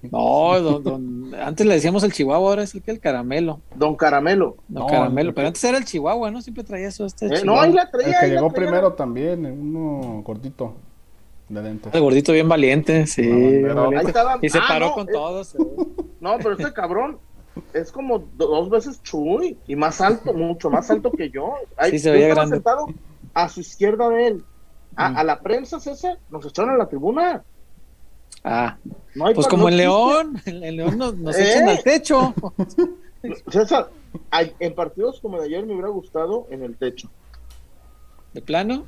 No, 0.10 0.60
don, 0.60 0.84
don- 0.84 1.36
antes 1.36 1.66
le 1.66 1.76
decíamos 1.76 2.04
el 2.04 2.12
chihuahua, 2.12 2.50
ahora 2.50 2.64
es 2.64 2.74
el 2.74 2.82
que 2.82 2.92
el 2.92 3.00
caramelo. 3.00 3.60
Don 3.76 3.96
Caramelo. 3.96 4.58
No, 4.68 4.82
No, 4.82 4.88
caramelo, 4.88 5.30
el 5.30 5.36
pero 5.36 5.44
que- 5.46 5.48
antes 5.50 5.64
era 5.64 5.78
el 5.78 5.86
chihuahua, 5.86 6.32
¿no? 6.32 6.42
Siempre 6.42 6.64
traía 6.64 6.88
eso, 6.88 7.06
este 7.06 7.28
Eh, 7.28 7.42
no, 7.46 7.60
ahí 7.62 7.72
la 7.72 7.84
El 7.84 7.92
traía. 7.92 8.20
que 8.20 8.26
ahí 8.26 8.32
la 8.32 8.36
llegó 8.38 8.50
traía. 8.52 8.68
primero 8.70 8.94
también, 8.94 9.46
eh, 9.46 9.52
uno 9.52 10.22
gordito 10.24 10.74
de 11.50 11.62
lentes. 11.62 11.94
El 11.94 12.02
gordito 12.02 12.32
bien 12.34 12.50
valiente, 12.50 13.06
sí. 13.06 13.22
Bien 13.22 13.78
Ahí 13.78 14.06
estaba. 14.08 14.40
Y 14.42 14.50
se 14.50 14.58
Ah, 14.58 14.64
paró 14.68 14.88
no, 14.88 14.94
con 14.94 15.10
eh, 15.10 15.12
todos. 15.14 15.56
No, 16.20 16.38
pero 16.38 16.54
este 16.54 16.74
cabrón 16.74 17.20
es 17.74 17.92
como 17.92 18.20
do- 18.20 18.48
dos 18.48 18.70
veces 18.70 19.02
Chuy 19.04 19.58
y 19.68 19.76
más 19.76 20.02
alto, 20.02 20.34
mucho 20.34 20.70
más 20.70 20.90
alto 20.90 21.12
que 21.12 21.30
yo. 21.30 21.54
Ahí, 21.78 21.92
Sí, 21.92 22.00
se 22.00 22.12
veía 22.12 22.30
grande. 22.30 22.56
sentado 22.56 22.88
a 23.34 23.50
su 23.50 23.60
izquierda 23.60 24.10
de 24.10 24.28
él. 24.28 24.44
A, 24.96 25.10
Mm. 25.10 25.18
a 25.18 25.24
la 25.24 25.40
prensa, 25.42 25.80
César, 25.80 26.18
nos 26.30 26.46
echaron 26.46 26.72
a 26.72 26.78
la 26.78 26.88
tribuna. 26.88 27.44
Ah, 28.44 28.78
No 29.16 29.26
pues 29.34 29.48
como 29.48 29.68
en 29.70 29.76
existe. 29.76 29.88
León, 29.90 30.42
en 30.46 30.64
en 30.64 30.76
León 30.78 30.98
nos, 30.98 31.16
nos 31.16 31.38
¿Eh? 31.38 31.50
echan 31.50 31.70
al 31.70 31.84
techo. 31.84 32.34
César, 33.52 33.90
en 34.60 34.74
partidos 34.74 35.20
como 35.22 35.38
de 35.40 35.46
ayer 35.46 35.66
me 35.66 35.74
hubiera 35.74 35.90
gustado 35.90 36.48
en 36.50 36.64
el 36.64 36.76
techo. 36.76 37.10
De 38.34 38.42
plano, 38.42 38.86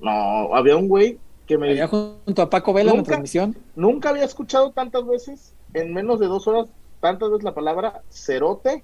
No, 0.00 0.54
había 0.54 0.76
un 0.76 0.88
güey 0.88 1.18
que 1.46 1.56
me 1.58 1.70
allá 1.70 1.86
junto 1.86 2.42
a 2.42 2.50
Paco 2.50 2.72
Vela 2.72 2.90
en 2.90 2.96
la 2.98 3.02
transmisión. 3.04 3.56
nunca 3.76 4.08
había 4.08 4.24
escuchado 4.24 4.72
tantas 4.72 5.06
veces, 5.06 5.54
en 5.74 5.94
menos 5.94 6.18
de 6.18 6.26
dos 6.26 6.48
horas, 6.48 6.66
tantas 7.00 7.30
veces 7.30 7.44
la 7.44 7.54
palabra 7.54 8.02
cerote 8.10 8.82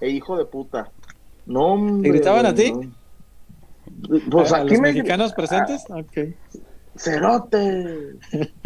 e 0.00 0.10
hijo 0.10 0.36
de 0.36 0.44
puta. 0.44 0.92
No, 1.46 1.72
hombre, 1.72 2.10
gritaban 2.10 2.46
a 2.46 2.54
ti? 2.54 2.72
no. 2.72 2.92
Pues 4.30 4.52
a 4.52 4.58
aquí 4.58 4.70
los 4.70 4.80
me 4.80 4.92
mexicanos 4.92 5.32
presentes. 5.32 5.84
Ok. 5.90 6.34
cerote, 6.96 8.14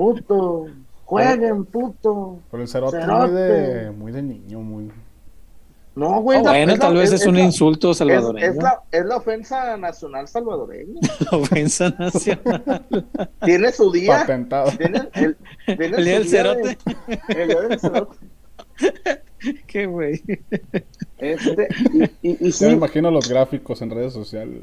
puto, 0.00 0.66
jueguen, 1.04 1.64
puto. 1.66 2.38
Pero 2.50 2.62
el 2.62 2.68
cerote 2.68 2.98
es 2.98 3.04
Cerote. 3.04 3.26
muy 3.32 3.40
de, 3.42 3.90
muy 3.90 4.12
de 4.12 4.22
niño, 4.22 4.60
muy... 4.60 4.90
No, 5.94 6.22
güey. 6.22 6.38
Oh, 6.40 6.44
la- 6.44 6.50
bueno, 6.52 6.72
la- 6.72 6.78
tal 6.78 6.94
vez 6.94 7.12
es, 7.12 7.26
un 7.26 7.34
la- 7.34 7.40
insulto 7.42 7.92
salvadoreño. 7.92 8.46
Es, 8.46 8.56
la, 8.56 8.80
es 8.90 9.04
la 9.04 9.16
ofensa 9.16 9.76
nacional 9.76 10.26
salvadoreña. 10.28 11.00
Ofensa 11.32 11.90
nacional. 11.98 12.86
Tiene 13.44 13.72
su 13.72 13.90
día. 13.92 14.20
Patentado. 14.20 14.70
Tiene 14.78 15.08
el, 15.14 15.36
tiene 15.66 15.96
El 15.98 16.04
día 16.04 16.14
del 16.14 16.28
cerote. 16.28 16.62
de- 16.62 17.42
el 17.42 17.48
día 17.48 17.60
del 17.60 17.80
cerote. 17.80 18.16
Qué 19.66 19.86
güey. 19.86 20.22
Este, 21.18 21.68
y, 22.22 22.28
y, 22.30 22.48
y 22.48 22.50
Ya 22.50 22.66
me 22.68 22.72
imagino 22.74 23.10
los 23.10 23.28
gráficos 23.28 23.80
en 23.82 23.90
redes 23.90 24.12
sociales. 24.12 24.62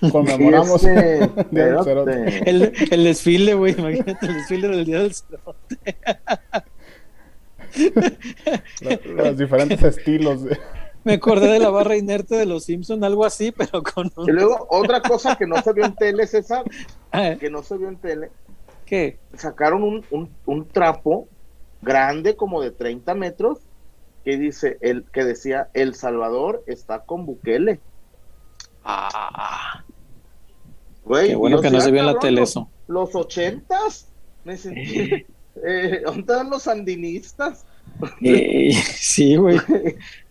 Conmemoramos 0.12 0.82
Este, 0.82 1.24
el 1.24 1.30
Día 1.50 1.66
del 1.66 1.84
cerote. 1.84 2.12
Cerote. 2.30 2.50
El, 2.50 2.72
el 2.90 3.04
desfile, 3.04 3.54
güey. 3.54 3.74
Imagínate 3.78 4.26
el 4.26 4.34
desfile 4.34 4.68
del 4.68 4.84
día 4.86 4.98
del 5.02 5.14
cerote. 5.14 5.96
Los 9.04 9.36
diferentes 9.38 9.82
estilos. 9.82 10.40
Me 11.04 11.14
acordé 11.14 11.48
de 11.52 11.58
la 11.58 11.68
barra 11.68 11.96
inerte 11.96 12.34
de 12.34 12.46
los 12.46 12.64
Simpson, 12.64 13.04
algo 13.04 13.26
así, 13.26 13.52
pero 13.52 13.82
con 13.82 14.10
un... 14.16 14.28
Y 14.28 14.32
luego, 14.32 14.66
otra 14.70 15.02
cosa 15.02 15.36
que 15.36 15.46
no 15.46 15.60
se 15.60 15.72
vio 15.74 15.84
en 15.84 15.94
tele, 15.94 16.26
César, 16.26 16.64
Ah, 17.12 17.34
que 17.38 17.50
no 17.50 17.62
se 17.62 17.76
vio 17.76 17.88
en 17.88 17.96
tele, 17.96 18.30
¿Qué? 18.86 19.18
sacaron 19.36 19.82
un, 19.82 20.04
un, 20.10 20.30
un 20.46 20.66
trapo 20.66 21.28
grande 21.84 22.34
como 22.36 22.60
de 22.62 22.70
30 22.70 23.14
metros 23.14 23.58
que 24.24 24.36
dice 24.38 24.78
el 24.80 25.04
que 25.12 25.24
decía 25.24 25.68
El 25.74 25.94
Salvador 25.94 26.62
está 26.66 27.00
con 27.04 27.26
Bukele. 27.26 27.80
Ah, 28.84 29.82
Güey, 31.04 31.28
qué 31.28 31.34
bueno 31.36 31.60
que 31.60 31.70
no 31.70 31.80
se 31.80 31.90
vio 31.90 32.00
en 32.00 32.06
la 32.06 32.18
tele 32.18 32.42
eso. 32.42 32.68
Los 32.86 33.14
ochentas, 33.14 34.08
me 34.44 34.56
sentí, 34.56 35.26
eh, 35.66 36.00
¿dónde 36.04 36.20
están 36.20 36.50
los 36.50 36.62
sandinistas? 36.62 37.66
Eh, 38.22 38.72
sí, 38.72 39.36
güey. 39.36 39.58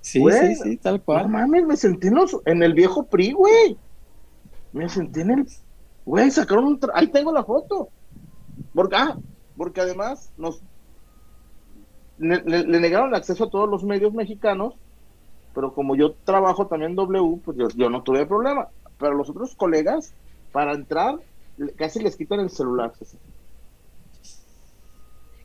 Sí, 0.01 0.19
Güey, 0.19 0.55
sí, 0.55 0.63
sí, 0.63 0.77
tal 0.77 0.95
No 0.97 1.03
cual. 1.03 1.29
mames, 1.29 1.65
me 1.65 1.77
sentí 1.77 2.07
en, 2.07 2.15
los- 2.15 2.37
en 2.45 2.61
el 2.63 2.73
viejo 2.73 3.05
PRI, 3.05 3.31
güey. 3.33 3.77
Me 4.73 4.89
sentí 4.89 5.21
en 5.21 5.31
el. 5.31 5.47
Güey, 6.05 6.29
sacaron 6.31 6.65
un. 6.65 6.79
Ahí 6.93 7.07
tengo 7.07 7.31
la 7.31 7.43
foto. 7.43 7.89
Porque, 8.73 8.95
ah, 8.95 9.17
porque 9.55 9.81
además 9.81 10.31
nos. 10.37 10.61
Le, 12.18 12.41
le- 12.43 12.64
le 12.66 12.80
negaron 12.80 13.09
el 13.09 13.16
acceso 13.16 13.45
a 13.45 13.49
todos 13.49 13.70
los 13.70 13.84
medios 13.84 14.14
mexicanos, 14.14 14.76
pero 15.53 15.74
como 15.74 15.95
yo 15.95 16.14
trabajo 16.24 16.68
también 16.68 16.91
en 16.91 16.95
W, 16.95 17.41
pues 17.43 17.57
yo, 17.57 17.68
yo 17.76 17.89
no 17.89 18.03
tuve 18.03 18.26
problema. 18.26 18.70
Pero 18.97 19.14
los 19.16 19.30
otros 19.30 19.55
colegas, 19.55 20.14
para 20.51 20.74
entrar, 20.74 21.20
casi 21.78 21.99
les 21.99 22.16
quitan 22.16 22.39
el 22.39 22.49
celular. 22.49 22.93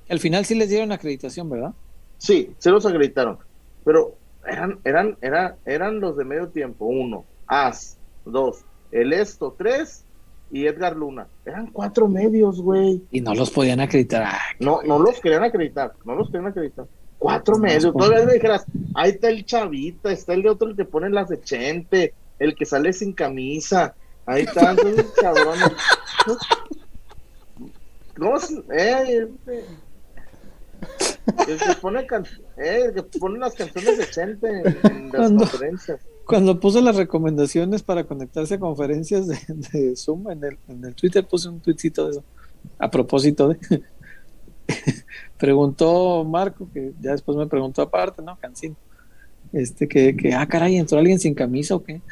Al 0.08 0.18
final 0.20 0.44
sí 0.44 0.54
les 0.54 0.70
dieron 0.70 0.92
acreditación, 0.92 1.50
¿verdad? 1.50 1.72
Sí, 2.18 2.54
se 2.58 2.70
los 2.70 2.86
acreditaron. 2.86 3.38
Pero 3.84 4.14
eran, 4.46 4.80
eran, 4.84 5.18
eran, 5.20 5.56
eran 5.64 6.00
los 6.00 6.16
de 6.16 6.24
medio 6.24 6.48
tiempo. 6.48 6.86
Uno, 6.86 7.26
As, 7.46 7.98
dos, 8.24 8.64
el 8.90 9.12
Esto, 9.12 9.54
tres 9.58 10.07
y 10.50 10.66
Edgar 10.66 10.96
Luna. 10.96 11.26
Eran 11.44 11.66
cuatro 11.68 12.08
medios, 12.08 12.60
güey. 12.60 13.02
Y 13.10 13.20
no 13.20 13.34
los 13.34 13.50
podían 13.50 13.80
acreditar. 13.80 14.22
Ah, 14.26 14.38
No, 14.58 14.82
no 14.82 14.98
los 14.98 15.20
querían 15.20 15.44
acreditar, 15.44 15.92
no 16.04 16.14
los 16.14 16.28
querían 16.28 16.46
acreditar. 16.46 16.86
Cuatro 17.18 17.54
No, 17.56 17.62
medios. 17.62 17.92
Todavía 17.92 18.24
me 18.26 18.34
dijeras, 18.34 18.64
ahí 18.94 19.10
está 19.10 19.28
el 19.28 19.44
chavita, 19.44 20.12
está 20.12 20.34
el 20.34 20.42
de 20.42 20.50
otro 20.50 20.68
el 20.68 20.76
que 20.76 20.84
pone 20.84 21.10
las 21.10 21.28
de 21.28 21.40
Chente, 21.40 22.14
el 22.38 22.54
que 22.54 22.64
sale 22.64 22.92
sin 22.92 23.12
camisa. 23.12 23.94
Ahí 24.26 24.42
están 24.42 24.76
todos 24.76 25.04
cabrones. 25.20 25.72
¿Cómo 28.16 28.38
se- 28.38 28.62
eh, 28.72 29.28
este, 29.28 29.64
el 31.52 31.58
que 31.58 31.74
pone 31.80 32.06
can- 32.06 32.26
eh, 32.56 32.82
el 32.86 32.94
que 32.94 33.02
pone 33.18 33.38
las 33.38 33.54
canciones 33.54 33.98
de 33.98 34.10
Chente 34.10 34.48
en, 34.48 34.66
en 34.66 35.02
las 35.06 35.10
Cuando- 35.16 35.38
conferencias. 35.44 36.00
Cuando 36.28 36.60
puse 36.60 36.82
las 36.82 36.94
recomendaciones 36.94 37.82
para 37.82 38.04
conectarse 38.04 38.56
a 38.56 38.58
conferencias 38.58 39.28
de, 39.28 39.96
Zoom 39.96 40.30
en 40.30 40.44
el, 40.44 40.58
en 40.68 40.84
el 40.84 40.94
Twitter, 40.94 41.26
puse 41.26 41.48
un 41.48 41.58
tweetcito 41.58 42.04
de 42.04 42.10
eso. 42.10 42.24
A 42.78 42.90
propósito 42.90 43.48
de. 43.48 43.58
preguntó 45.38 46.24
Marco, 46.24 46.68
que 46.70 46.92
ya 47.00 47.12
después 47.12 47.38
me 47.38 47.46
preguntó 47.46 47.80
aparte, 47.80 48.20
¿no? 48.20 48.38
Cancino. 48.38 48.76
Este, 49.54 49.88
que, 49.88 50.14
que, 50.14 50.34
ah, 50.34 50.46
caray, 50.46 50.76
¿entró 50.76 50.98
alguien 50.98 51.18
sin 51.18 51.32
camisa 51.32 51.76
o 51.76 51.82
qué? 51.82 52.02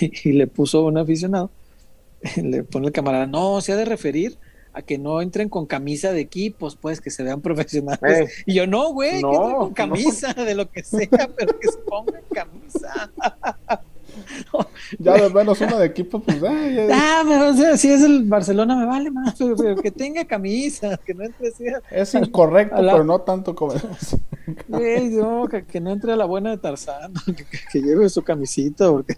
y 0.00 0.32
le 0.32 0.48
puso 0.48 0.84
un 0.84 0.98
aficionado. 0.98 1.52
Le 2.42 2.64
pone 2.64 2.88
el 2.88 2.92
camarada, 2.92 3.26
no, 3.26 3.60
se 3.60 3.72
ha 3.72 3.76
de 3.76 3.84
referir 3.84 4.36
a 4.76 4.82
que 4.82 4.98
no 4.98 5.22
entren 5.22 5.48
con 5.48 5.64
camisa 5.64 6.12
de 6.12 6.20
equipos, 6.20 6.76
pues 6.76 7.00
que 7.00 7.10
se 7.10 7.22
vean 7.22 7.40
profesionales. 7.48 8.28
Eh, 8.28 8.32
Y 8.46 8.54
yo, 8.54 8.66
no, 8.66 8.92
güey, 8.92 9.22
No, 9.22 9.30
que 9.30 9.36
entren 9.36 9.56
con 9.56 9.68
no. 9.70 9.74
camisa, 9.74 10.34
de 10.34 10.54
lo 10.54 10.70
que 10.70 10.82
sea, 10.84 11.08
pero 11.36 11.58
que 11.58 11.68
se 11.68 11.78
pongan 11.78 12.22
camisa. 12.32 13.10
Ya 14.98 15.14
de 15.14 15.30
menos 15.30 15.60
uno 15.60 15.78
de 15.78 15.86
equipo, 15.86 16.20
pues, 16.20 16.42
ay, 16.42 16.88
Ah, 16.92 17.22
pero 17.26 17.50
o 17.50 17.54
sea, 17.54 17.76
si 17.76 17.90
es 17.90 18.02
el 18.02 18.24
Barcelona 18.24 18.76
me 18.76 18.86
vale 18.86 19.10
más, 19.10 19.34
pero, 19.38 19.76
que 19.76 19.90
tenga 19.90 20.24
camisa, 20.24 20.98
que 21.04 21.12
no 21.14 21.24
entre 21.24 21.48
así, 21.48 21.64
es 21.90 22.14
incorrecto, 22.14 22.80
la- 22.80 22.92
pero 22.92 23.04
no 23.04 23.20
tanto 23.20 23.54
como... 23.54 23.74
güey, 24.68 25.08
no, 25.10 25.46
que, 25.48 25.64
que 25.64 25.80
no 25.80 25.90
entre 25.90 26.12
a 26.12 26.16
la 26.16 26.24
buena 26.24 26.50
de 26.50 26.58
Tarzán, 26.58 27.12
que, 27.26 27.34
que- 27.44 27.58
que 27.72 27.80
lleve 27.82 28.08
su 28.08 28.22
camisita, 28.22 28.90
porque 28.90 29.16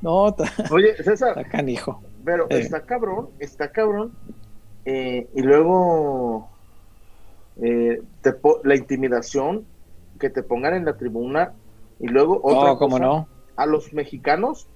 no, 0.00 0.28
está, 0.28 0.44
Oye, 0.72 0.96
César, 1.02 1.36
está 1.38 1.44
canijo. 1.48 2.02
Pero 2.24 2.46
Eh. 2.50 2.60
está 2.60 2.82
cabrón, 2.82 3.28
está 3.40 3.70
cabrón. 3.72 4.12
Eh, 4.84 5.28
y 5.34 5.42
luego 5.42 6.50
eh, 7.62 8.00
te 8.20 8.32
po- 8.32 8.60
la 8.64 8.76
intimidación 8.76 9.66
que 10.18 10.30
te 10.30 10.42
pongan 10.42 10.74
en 10.74 10.84
la 10.84 10.96
tribuna. 10.96 11.54
Y 11.98 12.08
luego 12.08 12.40
otra 12.42 12.76
cómo 12.76 12.96
cosa, 12.96 13.04
no. 13.04 13.28
a 13.56 13.66
los 13.66 13.92
mexicanos, 13.92 14.68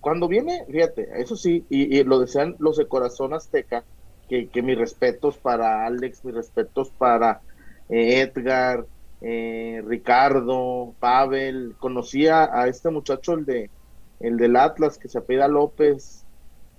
cuando 0.00 0.28
viene, 0.28 0.64
fíjate, 0.66 1.08
eso 1.20 1.36
sí, 1.36 1.64
y, 1.70 1.98
y 1.98 2.04
lo 2.04 2.18
desean 2.18 2.56
los 2.58 2.76
de 2.76 2.88
corazón 2.88 3.32
azteca, 3.32 3.84
que, 4.28 4.48
que 4.50 4.62
mis 4.62 4.76
respetos 4.76 5.38
para 5.38 5.86
Alex, 5.86 6.24
mis 6.24 6.34
respetos 6.34 6.90
para 6.98 7.42
eh, 7.88 8.20
Edgar, 8.22 8.86
eh, 9.20 9.82
Ricardo, 9.86 10.96
Pavel, 10.98 11.76
conocía 11.78 12.50
a 12.52 12.66
este 12.68 12.90
muchacho, 12.90 13.34
el 13.34 13.44
de 13.44 13.70
el 14.20 14.36
del 14.36 14.56
Atlas, 14.56 14.98
que 14.98 15.08
se 15.08 15.18
apellida 15.18 15.48
López, 15.48 16.26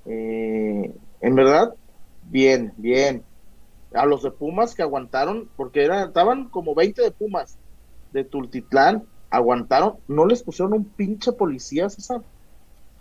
eh, 0.06 0.94
en 1.22 1.36
verdad, 1.36 1.74
bien, 2.30 2.74
bien. 2.78 3.24
A 3.94 4.06
los 4.06 4.24
de 4.24 4.32
Pumas 4.32 4.76
que 4.76 4.82
aguantaron, 4.82 5.50
porque 5.56 5.84
era, 5.84 6.06
estaban 6.06 6.50
como 6.50 6.76
20 6.76 7.02
de 7.02 7.12
Pumas 7.12 7.58
de 8.12 8.24
Tultitlán, 8.24 9.04
aguantaron, 9.30 9.96
no 10.08 10.26
les 10.26 10.44
pusieron 10.44 10.74
un 10.74 10.86
pinche 10.86 11.32
policía, 11.32 11.90
César. 11.90 12.22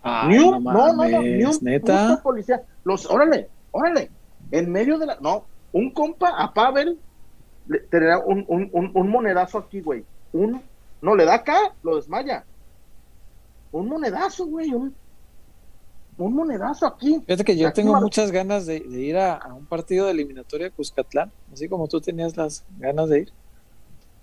Ay, 0.01 0.37
un, 0.37 0.63
no, 0.63 0.71
no, 0.71 0.93
no, 0.93 1.19
un 1.19 1.57
neta. 1.61 2.21
policía. 2.21 2.63
Los, 2.83 3.09
órale, 3.09 3.49
órale, 3.71 4.11
en 4.51 4.71
medio 4.71 4.99
de 4.99 5.07
la, 5.07 5.17
no, 5.19 5.45
un 5.71 5.91
compa 5.91 6.29
a 6.37 6.53
Pavel 6.53 6.99
le 7.67 7.79
tenía 7.79 8.19
un, 8.19 8.45
un, 8.47 8.69
un, 8.71 8.91
un 8.93 9.09
monedazo 9.09 9.57
aquí, 9.57 9.81
güey. 9.81 10.05
Un, 10.33 10.61
no, 11.01 11.15
le 11.15 11.25
da 11.25 11.35
acá, 11.35 11.73
lo 11.83 11.95
desmaya. 11.95 12.45
Un 13.71 13.89
monedazo, 13.89 14.45
güey, 14.45 14.71
un, 14.71 14.95
un 16.17 16.33
monedazo 16.33 16.85
aquí. 16.87 17.19
Fíjate 17.25 17.43
que 17.43 17.57
yo 17.57 17.67
Aquí 17.67 17.81
tengo 17.81 17.99
muchas 17.99 18.31
ganas 18.31 18.65
de, 18.65 18.79
de 18.81 19.01
ir 19.01 19.17
a, 19.17 19.35
a 19.35 19.53
un 19.53 19.65
partido 19.65 20.05
de 20.05 20.11
eliminatoria 20.13 20.67
de 20.67 20.71
Cuscatlán, 20.71 21.31
así 21.51 21.67
como 21.67 21.87
tú 21.87 21.99
tenías 22.01 22.35
las 22.37 22.63
ganas 22.79 23.09
de 23.09 23.19
ir. 23.21 23.31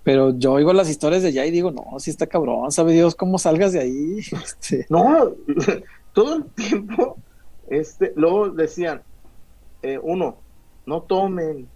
Pero 0.03 0.37
yo 0.37 0.53
oigo 0.53 0.73
las 0.73 0.89
historias 0.89 1.21
de 1.21 1.29
allá 1.29 1.45
y 1.45 1.51
digo, 1.51 1.71
no, 1.71 1.97
si 1.99 2.09
está 2.09 2.27
cabrón, 2.27 2.71
sabe 2.71 2.91
Dios 2.93 3.15
cómo 3.15 3.37
salgas 3.39 3.71
de 3.73 3.79
ahí. 3.81 4.19
Este, 4.43 4.85
No, 4.89 5.31
todo 6.13 6.35
el 6.35 6.45
tiempo, 6.51 7.17
este, 7.69 8.11
luego 8.15 8.49
decían, 8.49 9.01
eh, 9.81 9.99
uno, 10.01 10.37
no 10.85 11.01
tomen, 11.03 11.67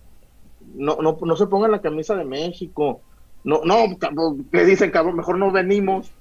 no, 0.76 0.98
no, 1.02 1.18
no 1.22 1.36
se 1.38 1.48
pongan 1.48 1.72
la 1.72 1.82
camisa 1.82 2.16
de 2.16 2.26
México, 2.26 3.02
no, 3.46 3.62
no, 3.64 3.98
cabrón, 3.98 4.46
¿qué 4.52 4.66
dicen, 4.66 4.92
cabrón? 4.92 5.16
Mejor 5.16 5.38
no 5.38 5.52
venimos. 5.52 6.12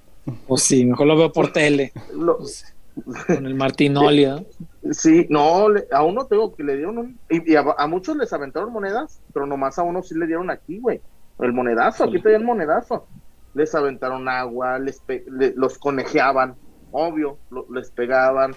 pues 0.47 0.63
sí, 0.63 0.85
mejor 0.85 1.07
lo 1.07 1.17
veo 1.17 1.31
por 1.33 1.51
tele, 1.51 1.91
Lo- 2.13 2.37
pues, 2.37 2.73
con 3.27 3.45
el 3.45 3.55
Martinoli, 3.55 4.25
¿no? 4.25 4.45
sí, 4.91 5.25
no, 5.29 5.69
le- 5.69 5.87
a 5.91 6.03
uno 6.03 6.25
tengo 6.25 6.55
que 6.55 6.63
le 6.63 6.75
dieron, 6.75 6.97
un- 6.97 7.19
y, 7.29 7.51
y 7.53 7.55
a, 7.55 7.61
a 7.77 7.87
muchos 7.87 8.15
les 8.17 8.31
aventaron 8.33 8.71
monedas, 8.71 9.21
pero 9.33 9.45
nomás 9.45 9.77
a 9.79 9.83
uno 9.83 10.01
sí 10.03 10.15
le 10.15 10.25
dieron 10.27 10.49
aquí, 10.49 10.79
güey, 10.79 11.01
el 11.39 11.53
monedazo, 11.53 12.03
aquí 12.05 12.21
te 12.21 12.29
dieron 12.29 12.45
monedazo. 12.45 13.05
Les 13.53 13.73
aventaron 13.73 14.27
agua, 14.29 14.77
les 14.79 14.99
pe- 14.99 15.25
le- 15.31 15.53
los 15.55 15.77
conejeaban, 15.77 16.55
obvio, 16.91 17.37
lo- 17.49 17.65
les 17.73 17.89
pegaban. 17.91 18.53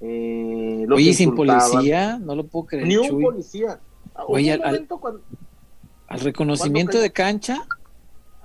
Eh, 0.00 0.84
los 0.86 0.96
Oye, 0.98 1.14
sin 1.14 1.34
policía, 1.34 2.18
no 2.18 2.34
lo 2.34 2.44
puedo 2.46 2.66
creer, 2.66 2.86
Ni 2.86 2.96
un 2.96 3.08
Chuy. 3.08 3.22
policía. 3.22 3.80
Oye, 4.28 4.54
un 4.54 4.62
al- 4.62 4.66
momento 4.72 4.98
cuando- 4.98 5.22
Al 6.08 6.20
reconocimiento 6.20 6.92
¿Cuándo 6.92 7.02
de 7.02 7.12
cancha 7.12 7.66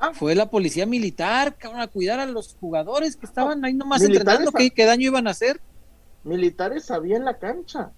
Ah. 0.02 0.12
fue 0.14 0.34
la 0.36 0.50
policía 0.50 0.86
militar, 0.86 1.56
cabrón, 1.58 1.82
a 1.82 1.88
cuidar 1.88 2.20
a 2.20 2.26
los 2.26 2.56
jugadores 2.60 3.16
que 3.16 3.26
estaban 3.28 3.64
ahí 3.64 3.74
nomás 3.74 4.02
entrenando, 4.02 4.52
¿qué, 4.52 4.72
qué 4.72 4.86
daño 4.86 5.06
iban 5.08 5.28
a 5.28 5.32
hacer? 5.32 5.62
militares 6.24 6.90
había 6.92 7.18
en 7.18 7.26
la 7.26 7.38
cancha. 7.38 7.92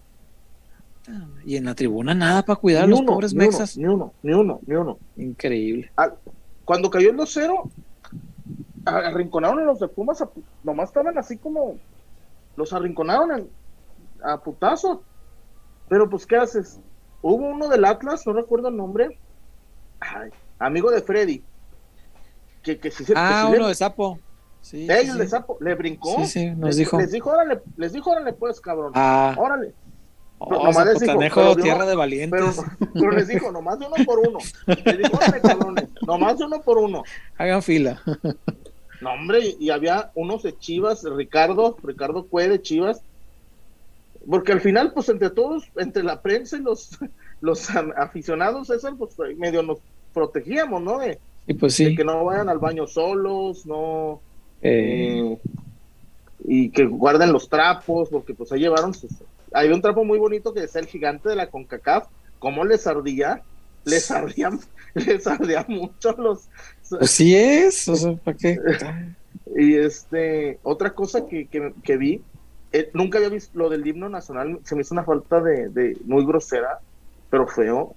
Y 1.45 1.57
en 1.57 1.65
la 1.65 1.75
tribuna 1.75 2.13
nada 2.15 2.43
para 2.43 2.55
cuidar 2.57 2.83
a 2.83 2.85
Ni 2.85 2.91
los 2.91 3.01
uno, 3.01 3.11
pobres 3.13 3.33
ni 3.33 3.39
uno, 3.39 3.47
mexas. 3.47 3.77
ni 3.77 3.85
uno, 3.85 4.13
ni 4.23 4.33
uno, 4.33 4.59
ni 4.65 4.75
uno. 4.75 4.97
Increíble. 5.17 5.91
Ah, 5.97 6.13
Cuando 6.63 6.89
cayó 6.89 7.09
el 7.09 7.17
2-0, 7.17 7.69
a- 8.85 8.97
arrinconaron 8.97 9.59
a 9.59 9.63
los 9.65 9.79
de 9.81 9.89
Pumas, 9.89 10.21
a 10.21 10.29
nomás 10.63 10.89
estaban 10.89 11.17
así 11.17 11.35
como, 11.37 11.75
los 12.55 12.71
arrinconaron 12.71 13.31
en- 13.33 13.49
a 14.23 14.41
putazos. 14.41 14.99
Pero 15.89 16.09
pues, 16.09 16.25
¿qué 16.25 16.37
haces? 16.37 16.79
Hubo 17.21 17.47
uno 17.49 17.67
del 17.67 17.83
Atlas, 17.83 18.25
no 18.25 18.31
recuerdo 18.31 18.69
el 18.69 18.77
nombre, 18.77 19.19
ay, 19.99 20.29
amigo 20.59 20.89
de 20.91 21.01
Freddy, 21.01 21.43
que, 22.63 22.79
que 22.79 22.89
se 22.91 23.05
Ah, 23.15 23.43
que 23.45 23.55
uno 23.57 23.63
le- 23.63 23.69
de 23.69 23.75
sapo. 23.75 24.19
Sí, 24.61 24.87
Ey, 24.89 25.05
sí, 25.05 25.11
el 25.11 25.17
de. 25.17 25.27
Sapo, 25.27 25.57
le 25.59 25.75
brincó. 25.75 26.15
Sí, 26.21 26.25
sí, 26.25 26.49
nos 26.51 26.67
les, 26.69 26.77
dijo. 26.77 26.97
Les 26.97 27.11
dijo, 27.11 27.29
órale, 27.29 27.61
les 27.75 27.91
dijo, 27.91 28.11
órale, 28.11 28.31
pues, 28.33 28.61
cabrón. 28.61 28.93
Ah, 28.95 29.35
Órale. 29.37 29.73
oh, 30.39 30.49
nomás 30.63 30.85
les 30.85 30.99
dijo, 31.01 31.19
pero 31.19 31.51
uno- 31.51 31.61
tierra 31.61 31.85
de 31.85 31.95
valientes. 31.95 32.61
pero 32.93 33.11
les 33.11 33.27
dijo, 33.27 33.51
nomás 33.51 33.77
de 33.79 33.87
uno 33.87 33.95
por 34.05 34.19
uno. 34.19 34.39
Les 34.85 34.97
dijo, 34.97 35.17
órale, 35.17 35.41
cabrones, 35.41 35.89
nomás 36.07 36.37
de 36.37 36.45
uno 36.45 36.61
por 36.61 36.77
uno. 36.77 37.03
Hagan 37.37 37.61
fila. 37.61 38.01
No, 39.01 39.11
hombre, 39.11 39.39
y, 39.59 39.69
había 39.69 40.11
unos 40.15 40.43
de 40.43 40.57
Chivas, 40.57 41.03
Ricardo, 41.03 41.75
Ricardo 41.83 42.25
Cue 42.27 42.47
de 42.47 42.61
Chivas. 42.61 43.01
Porque 44.29 44.53
al 44.53 44.61
final, 44.61 44.93
pues 44.93 45.09
entre 45.09 45.29
todos, 45.29 45.65
entre 45.75 46.03
la 46.03 46.21
prensa 46.21 46.55
y 46.55 46.61
los, 46.61 46.97
los 47.41 47.69
aficionados, 47.97 48.67
César, 48.67 48.93
pues 48.97 49.11
medio 49.37 49.61
nos 49.61 49.79
protegíamos, 50.13 50.81
¿no? 50.81 50.99
De, 50.99 51.19
Y 51.47 51.53
pues 51.55 51.77
de 51.77 51.87
sí. 51.89 51.95
que 51.95 52.03
no 52.03 52.23
vayan 52.25 52.49
al 52.49 52.59
baño 52.59 52.87
solos, 52.87 53.65
no. 53.65 54.21
eh, 54.61 55.19
eh, 55.19 55.37
y 56.45 56.69
que 56.69 56.85
guarden 56.85 57.31
los 57.31 57.49
trapos, 57.49 58.09
porque 58.09 58.33
pues 58.33 58.51
ahí 58.51 58.61
llevaron 58.61 58.93
sus... 58.93 59.11
Había 59.53 59.75
un 59.75 59.81
trapo 59.81 60.03
muy 60.03 60.19
bonito 60.19 60.53
que 60.53 60.61
decía 60.61 60.81
el 60.81 60.87
gigante 60.87 61.29
de 61.29 61.35
la 61.35 61.49
CONCACAF, 61.49 62.07
cómo 62.39 62.65
les 62.65 62.85
ardía, 62.87 63.43
les 63.85 64.09
ardía, 64.11 64.51
les 64.93 65.25
ardía 65.27 65.65
mucho 65.67 66.13
los... 66.13 66.49
pues 66.89 67.11
sí 67.11 67.35
es. 67.35 67.87
O 67.87 67.95
sea, 67.95 68.15
¿para 68.15 68.37
qué? 68.37 68.59
Y 69.55 69.75
este, 69.75 70.59
otra 70.63 70.95
cosa 70.95 71.27
que, 71.27 71.47
que, 71.47 71.73
que 71.83 71.97
vi, 71.97 72.21
eh, 72.71 72.89
nunca 72.93 73.19
había 73.19 73.29
visto 73.29 73.57
lo 73.57 73.69
del 73.69 73.85
himno 73.85 74.09
nacional, 74.09 74.59
se 74.63 74.75
me 74.75 74.81
hizo 74.81 74.95
una 74.95 75.03
falta 75.03 75.41
de, 75.41 75.69
de 75.69 75.97
muy 76.05 76.25
grosera, 76.25 76.79
pero 77.29 77.47
feo. 77.47 77.95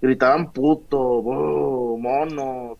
Gritaban 0.00 0.52
puto, 0.52 0.98
bo, 1.22 1.98
monos, 1.98 2.78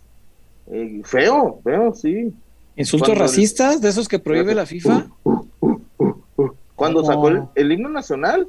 eh, 0.69 1.01
feo, 1.05 1.61
feo, 1.65 1.95
sí. 1.95 2.33
Insultos 2.77 3.09
Cuando 3.09 3.25
el- 3.25 3.29
racistas, 3.29 3.81
de 3.81 3.89
esos 3.89 4.07
que 4.09 4.19
prohíbe 4.21 4.55
la 4.55 4.67
FIFA. 4.67 5.07
Cuando 6.77 7.01
¿Cómo? 7.03 7.05
sacó 7.13 7.29
el, 7.29 7.43
el 7.57 7.73
himno 7.73 7.89
nacional, 7.89 8.47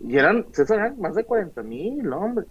y 0.00 0.16
eran, 0.16 0.46
César, 0.52 0.78
eran 0.78 1.00
más 1.00 1.14
de 1.14 1.24
40 1.24 1.62
mil, 1.62 2.10
hombre. 2.12 2.46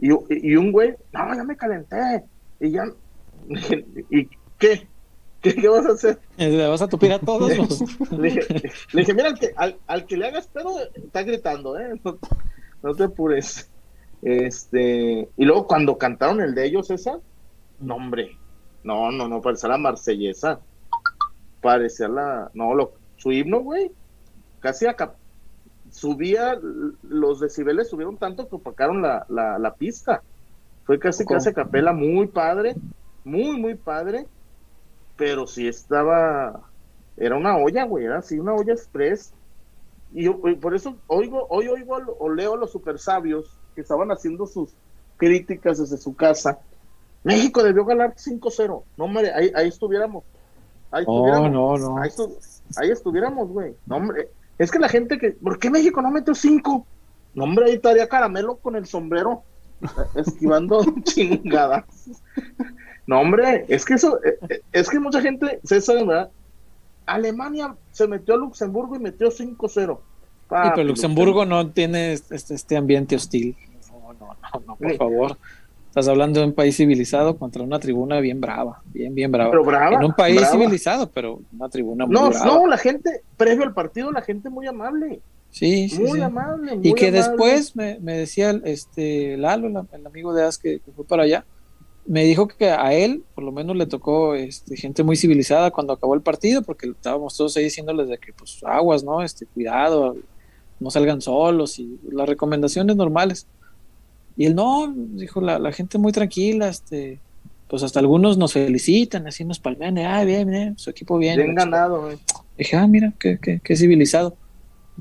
Y, 0.00 0.08
y 0.30 0.56
un 0.56 0.72
güey, 0.72 0.94
no, 1.12 1.34
ya 1.36 1.44
me 1.44 1.56
calenté. 1.56 2.24
Y 2.60 2.70
ya, 2.70 2.84
¿y 4.10 4.28
qué? 4.58 4.88
¿Qué, 5.40 5.54
qué 5.54 5.68
vas 5.68 5.84
a 5.86 5.90
hacer? 5.92 6.18
Le 6.38 6.66
vas 6.66 6.80
a 6.82 6.88
tupir 6.88 7.12
a 7.12 7.18
todos 7.18 7.54
los. 7.56 8.10
Le 8.18 8.28
dije, 8.30 8.40
le 8.92 9.00
dije, 9.00 9.12
mira, 9.14 9.28
al 9.28 9.38
que, 9.38 9.50
al, 9.56 9.76
al 9.86 10.06
que 10.06 10.16
le 10.16 10.26
hagas 10.28 10.46
pedo, 10.48 10.70
está 10.96 11.22
gritando, 11.22 11.78
¿eh? 11.78 12.00
No, 12.04 12.18
no 12.82 12.94
te 12.94 13.04
apures. 13.04 13.68
Este, 14.24 15.28
y 15.36 15.44
luego 15.44 15.66
cuando 15.66 15.98
cantaron 15.98 16.40
el 16.40 16.54
de 16.54 16.64
ellos, 16.64 16.90
esa, 16.90 17.20
no, 17.78 17.96
hombre, 17.96 18.38
no, 18.82 19.12
no, 19.12 19.28
no, 19.28 19.42
parecía 19.42 19.68
la 19.68 19.76
marsellesa. 19.78 20.60
Parecía 21.60 22.08
la, 22.08 22.50
no, 22.54 22.74
lo, 22.74 22.92
su 23.16 23.32
himno, 23.32 23.60
güey, 23.60 23.90
casi 24.60 24.86
acá, 24.86 25.14
subía, 25.90 26.58
los 27.02 27.40
decibeles 27.40 27.90
subieron 27.90 28.16
tanto 28.16 28.48
que 28.48 28.56
opacaron 28.56 29.02
la, 29.02 29.26
la, 29.28 29.58
la 29.58 29.74
pista. 29.74 30.22
Fue 30.84 30.98
casi, 30.98 31.24
¿Cómo? 31.24 31.36
casi 31.36 31.50
a 31.50 31.54
capela, 31.54 31.92
muy 31.92 32.26
padre, 32.26 32.76
muy, 33.24 33.58
muy 33.60 33.74
padre, 33.74 34.26
pero 35.16 35.46
sí 35.46 35.68
estaba, 35.68 36.62
era 37.18 37.36
una 37.36 37.58
olla, 37.58 37.84
güey, 37.84 38.06
era 38.06 38.18
así, 38.18 38.38
una 38.38 38.54
olla 38.54 38.72
express. 38.72 39.34
Y 40.14 40.24
yo, 40.24 40.38
y 40.48 40.54
por 40.54 40.74
eso 40.74 40.96
oigo, 41.08 41.46
hoy 41.50 41.68
oigo 41.68 41.96
o 42.18 42.30
leo 42.30 42.54
a 42.54 42.56
los 42.56 42.70
super 42.72 42.98
sabios 42.98 43.58
que 43.74 43.80
estaban 43.82 44.10
haciendo 44.12 44.46
sus 44.46 44.70
críticas 45.16 45.78
desde 45.78 45.96
su 45.98 46.14
casa. 46.14 46.58
México 47.24 47.62
debió 47.62 47.84
ganar 47.84 48.14
5-0. 48.16 48.82
No, 48.96 49.04
hombre, 49.04 49.32
ahí, 49.34 49.50
ahí 49.54 49.68
estuviéramos. 49.68 50.24
Ahí 50.90 51.02
estuviéramos. 51.02 51.50
no, 51.50 51.76
no. 51.78 51.98
Ahí, 52.00 52.10
estu- 52.10 52.36
ahí 52.76 52.90
estuviéramos, 52.90 53.48
güey. 53.48 53.74
No, 53.86 53.96
hombre. 53.96 54.28
Es 54.58 54.70
que 54.70 54.78
la 54.78 54.88
gente 54.88 55.18
que. 55.18 55.32
¿Por 55.32 55.58
qué 55.58 55.68
México 55.70 56.00
no 56.00 56.10
metió 56.12 56.34
5? 56.34 56.86
No, 57.34 57.44
hombre, 57.44 57.64
ahí 57.66 57.72
estaría 57.72 58.08
Caramelo 58.08 58.56
con 58.58 58.76
el 58.76 58.86
sombrero. 58.86 59.42
eh, 59.82 59.86
Esquivando 60.14 60.84
chingadas. 61.02 61.84
No, 63.06 63.20
hombre, 63.20 63.64
es 63.68 63.84
que 63.84 63.94
eso. 63.94 64.20
eh, 64.24 64.38
eh, 64.48 64.60
Es 64.72 64.88
que 64.88 65.00
mucha 65.00 65.20
gente. 65.20 65.58
César, 65.64 65.96
¿verdad? 66.06 66.30
Alemania 67.06 67.76
se 67.90 68.06
metió 68.08 68.34
a 68.34 68.38
Luxemburgo 68.38 68.96
y 68.96 68.98
metió 68.98 69.30
5-0. 69.30 69.98
Sí, 69.98 70.70
pero 70.74 70.84
Luxemburgo 70.84 71.44
no 71.44 71.70
tiene 71.70 72.12
este, 72.12 72.54
este 72.54 72.76
ambiente 72.76 73.16
hostil. 73.16 73.56
No, 73.90 74.12
no, 74.12 74.26
no, 74.52 74.60
no, 74.66 74.76
por 74.76 74.90
Sí. 74.92 74.96
favor. 74.98 75.38
Estás 75.88 76.08
hablando 76.08 76.40
de 76.40 76.46
un 76.46 76.52
país 76.52 76.76
civilizado 76.76 77.36
contra 77.38 77.62
una 77.62 77.78
tribuna 77.78 78.18
bien 78.18 78.40
brava, 78.40 78.82
bien, 78.86 79.14
bien 79.14 79.30
brava. 79.30 79.52
Pero 79.52 79.64
brava, 79.64 79.96
en 79.96 80.04
un 80.04 80.12
país 80.12 80.40
brava. 80.40 80.52
civilizado, 80.52 81.10
pero 81.10 81.40
una 81.56 81.68
tribuna 81.68 82.04
muy 82.04 82.14
No, 82.14 82.30
brava. 82.30 82.44
no, 82.46 82.66
la 82.66 82.78
gente, 82.78 83.22
previo 83.36 83.62
al 83.62 83.74
partido, 83.74 84.10
la 84.10 84.20
gente 84.22 84.50
muy 84.50 84.66
amable. 84.66 85.20
sí, 85.50 85.88
sí, 85.88 86.02
Muy 86.02 86.18
sí. 86.18 86.20
amable. 86.20 86.76
Muy 86.76 86.88
Y 86.88 86.94
que 86.94 87.08
amable. 87.08 87.28
después 87.28 87.76
me, 87.76 87.98
me 88.00 88.14
decía 88.18 88.60
este 88.64 89.36
Lalo, 89.36 89.68
el, 89.68 89.76
el 89.92 90.06
amigo 90.06 90.34
de 90.34 90.42
As 90.44 90.58
que, 90.58 90.80
que 90.80 90.90
fue 90.90 91.06
para 91.06 91.22
allá, 91.22 91.44
me 92.06 92.24
dijo 92.24 92.48
que 92.48 92.70
a 92.70 92.92
él 92.92 93.22
por 93.34 93.44
lo 93.44 93.52
menos 93.52 93.76
le 93.76 93.86
tocó 93.86 94.34
este, 94.34 94.76
gente 94.76 95.02
muy 95.02 95.16
civilizada 95.16 95.70
cuando 95.70 95.92
acabó 95.92 96.14
el 96.14 96.22
partido, 96.22 96.62
porque 96.62 96.88
estábamos 96.88 97.36
todos 97.36 97.56
ahí 97.56 97.64
diciéndoles 97.64 98.08
de 98.08 98.18
que 98.18 98.32
pues 98.32 98.60
aguas, 98.64 99.02
¿no? 99.04 99.22
Este, 99.22 99.46
cuidado, 99.46 100.16
no 100.80 100.90
salgan 100.90 101.20
solos 101.20 101.78
y 101.78 101.98
las 102.10 102.28
recomendaciones 102.28 102.96
normales. 102.96 103.46
Y 104.36 104.46
él 104.46 104.54
no, 104.54 104.92
dijo 104.94 105.40
la, 105.40 105.58
la 105.58 105.72
gente 105.72 105.96
muy 105.96 106.12
tranquila, 106.12 106.68
este, 106.68 107.20
pues 107.68 107.82
hasta 107.82 108.00
algunos 108.00 108.36
nos 108.36 108.52
felicitan, 108.52 109.26
así 109.26 109.44
nos 109.44 109.58
palmean, 109.58 109.98
ah, 109.98 110.24
bien, 110.24 110.50
bien, 110.50 110.78
su 110.78 110.90
equipo 110.90 111.18
bien. 111.18 111.36
Bien 111.36 111.54
ganado, 111.54 112.02
güey. 112.02 112.18
Dije, 112.58 112.76
ah, 112.76 112.86
mira, 112.86 113.12
qué, 113.18 113.38
qué, 113.40 113.60
qué 113.62 113.76
civilizado. 113.76 114.36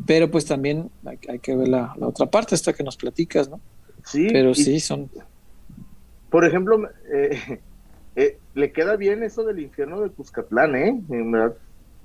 Pero 0.07 0.31
pues 0.31 0.45
también 0.45 0.89
hay, 1.05 1.19
hay 1.29 1.39
que 1.39 1.55
ver 1.55 1.67
la, 1.67 1.93
la 1.99 2.07
otra 2.07 2.25
parte, 2.27 2.55
esta 2.55 2.73
que 2.73 2.83
nos 2.83 2.97
platicas, 2.97 3.49
¿no? 3.49 3.59
Sí, 4.05 4.27
Pero 4.31 4.53
sí, 4.53 4.79
son... 4.79 5.09
Por 6.33 6.45
ejemplo, 6.45 6.89
eh, 7.13 7.61
eh, 8.15 8.39
le 8.55 8.71
queda 8.71 8.95
bien 8.95 9.21
eso 9.21 9.43
del 9.43 9.59
infierno 9.59 10.01
de 10.01 10.09
Cuscatlán, 10.09 10.75
¿eh? 10.75 10.99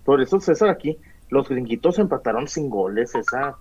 Por 0.05 0.21
eso, 0.21 0.39
César, 0.39 0.69
aquí, 0.69 0.99
los 1.31 1.49
gringuitos 1.49 1.99
empataron 1.99 2.47
sin 2.47 2.69
goles, 2.69 3.13
César. 3.13 3.55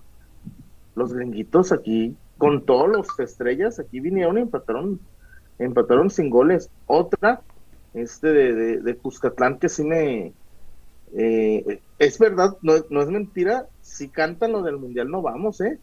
Los 0.94 1.14
gringuitos 1.14 1.72
aquí, 1.72 2.18
con 2.36 2.66
todos 2.66 2.86
los 2.86 3.18
estrellas, 3.18 3.78
aquí 3.78 4.00
vinieron 4.00 4.36
y 4.36 4.42
empataron, 4.42 5.00
empataron 5.58 6.10
sin 6.10 6.28
goles. 6.28 6.68
Otra, 6.84 7.40
este 7.94 8.28
de, 8.28 8.52
de, 8.52 8.80
de 8.82 8.96
Cuscatlán, 8.98 9.58
que 9.58 9.70
sí 9.70 9.84
me, 9.84 10.34
eh, 11.14 11.80
es 11.98 12.18
verdad, 12.18 12.58
no, 12.60 12.74
no 12.90 13.00
es 13.00 13.08
mentira, 13.08 13.66
si 13.80 14.10
cantan 14.10 14.52
lo 14.52 14.62
del 14.62 14.76
mundial 14.76 15.10
no 15.10 15.22
vamos, 15.22 15.62
¿eh? 15.62 15.78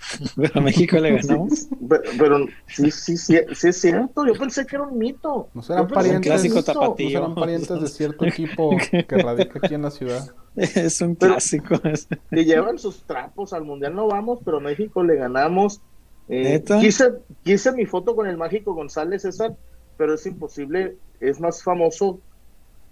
Pero 0.36 0.52
a 0.54 0.60
México 0.60 0.98
le 0.98 1.16
ganamos. 1.16 1.68
Pero, 1.88 2.02
pero 2.18 2.46
sí, 2.66 2.90
sí, 2.90 3.16
sí, 3.16 3.38
sí 3.52 3.68
es 3.68 3.80
cierto, 3.80 4.26
yo 4.26 4.34
pensé 4.34 4.66
que 4.66 4.76
era 4.76 4.84
un 4.86 4.98
mito. 4.98 5.48
No 5.54 5.62
serán 5.62 5.86
Yo 5.88 5.94
pensé 5.94 6.10
Un 6.14 6.20
que 6.20 6.30
parientes, 6.30 6.30
era 6.30 6.34
clásico 6.34 6.54
un 6.54 6.60
mito. 6.60 6.72
no 6.74 6.80
tapatío. 6.80 7.10
serán 7.10 7.34
parientes 7.34 7.80
de 7.80 7.88
cierto 7.88 8.24
equipo 8.26 8.70
que 8.90 9.16
radica 9.18 9.60
aquí 9.62 9.74
en 9.74 9.82
la 9.82 9.90
ciudad. 9.90 10.30
Es 10.56 11.00
un 11.00 11.14
clásico. 11.14 11.80
que 11.80 12.44
llevan 12.44 12.78
sus 12.78 13.04
trapos 13.04 13.52
al 13.52 13.64
mundial 13.64 13.94
no 13.94 14.08
vamos, 14.08 14.40
pero 14.44 14.56
a 14.56 14.60
México 14.60 15.04
le 15.04 15.14
ganamos. 15.16 15.80
Eh, 16.28 16.62
quise, 16.80 17.14
quise 17.44 17.72
mi 17.72 17.86
foto 17.86 18.14
con 18.16 18.26
el 18.26 18.36
mágico 18.36 18.74
González 18.74 19.22
César, 19.22 19.56
pero 19.96 20.14
es 20.14 20.26
imposible, 20.26 20.96
es 21.20 21.40
más 21.40 21.62
famoso. 21.62 22.20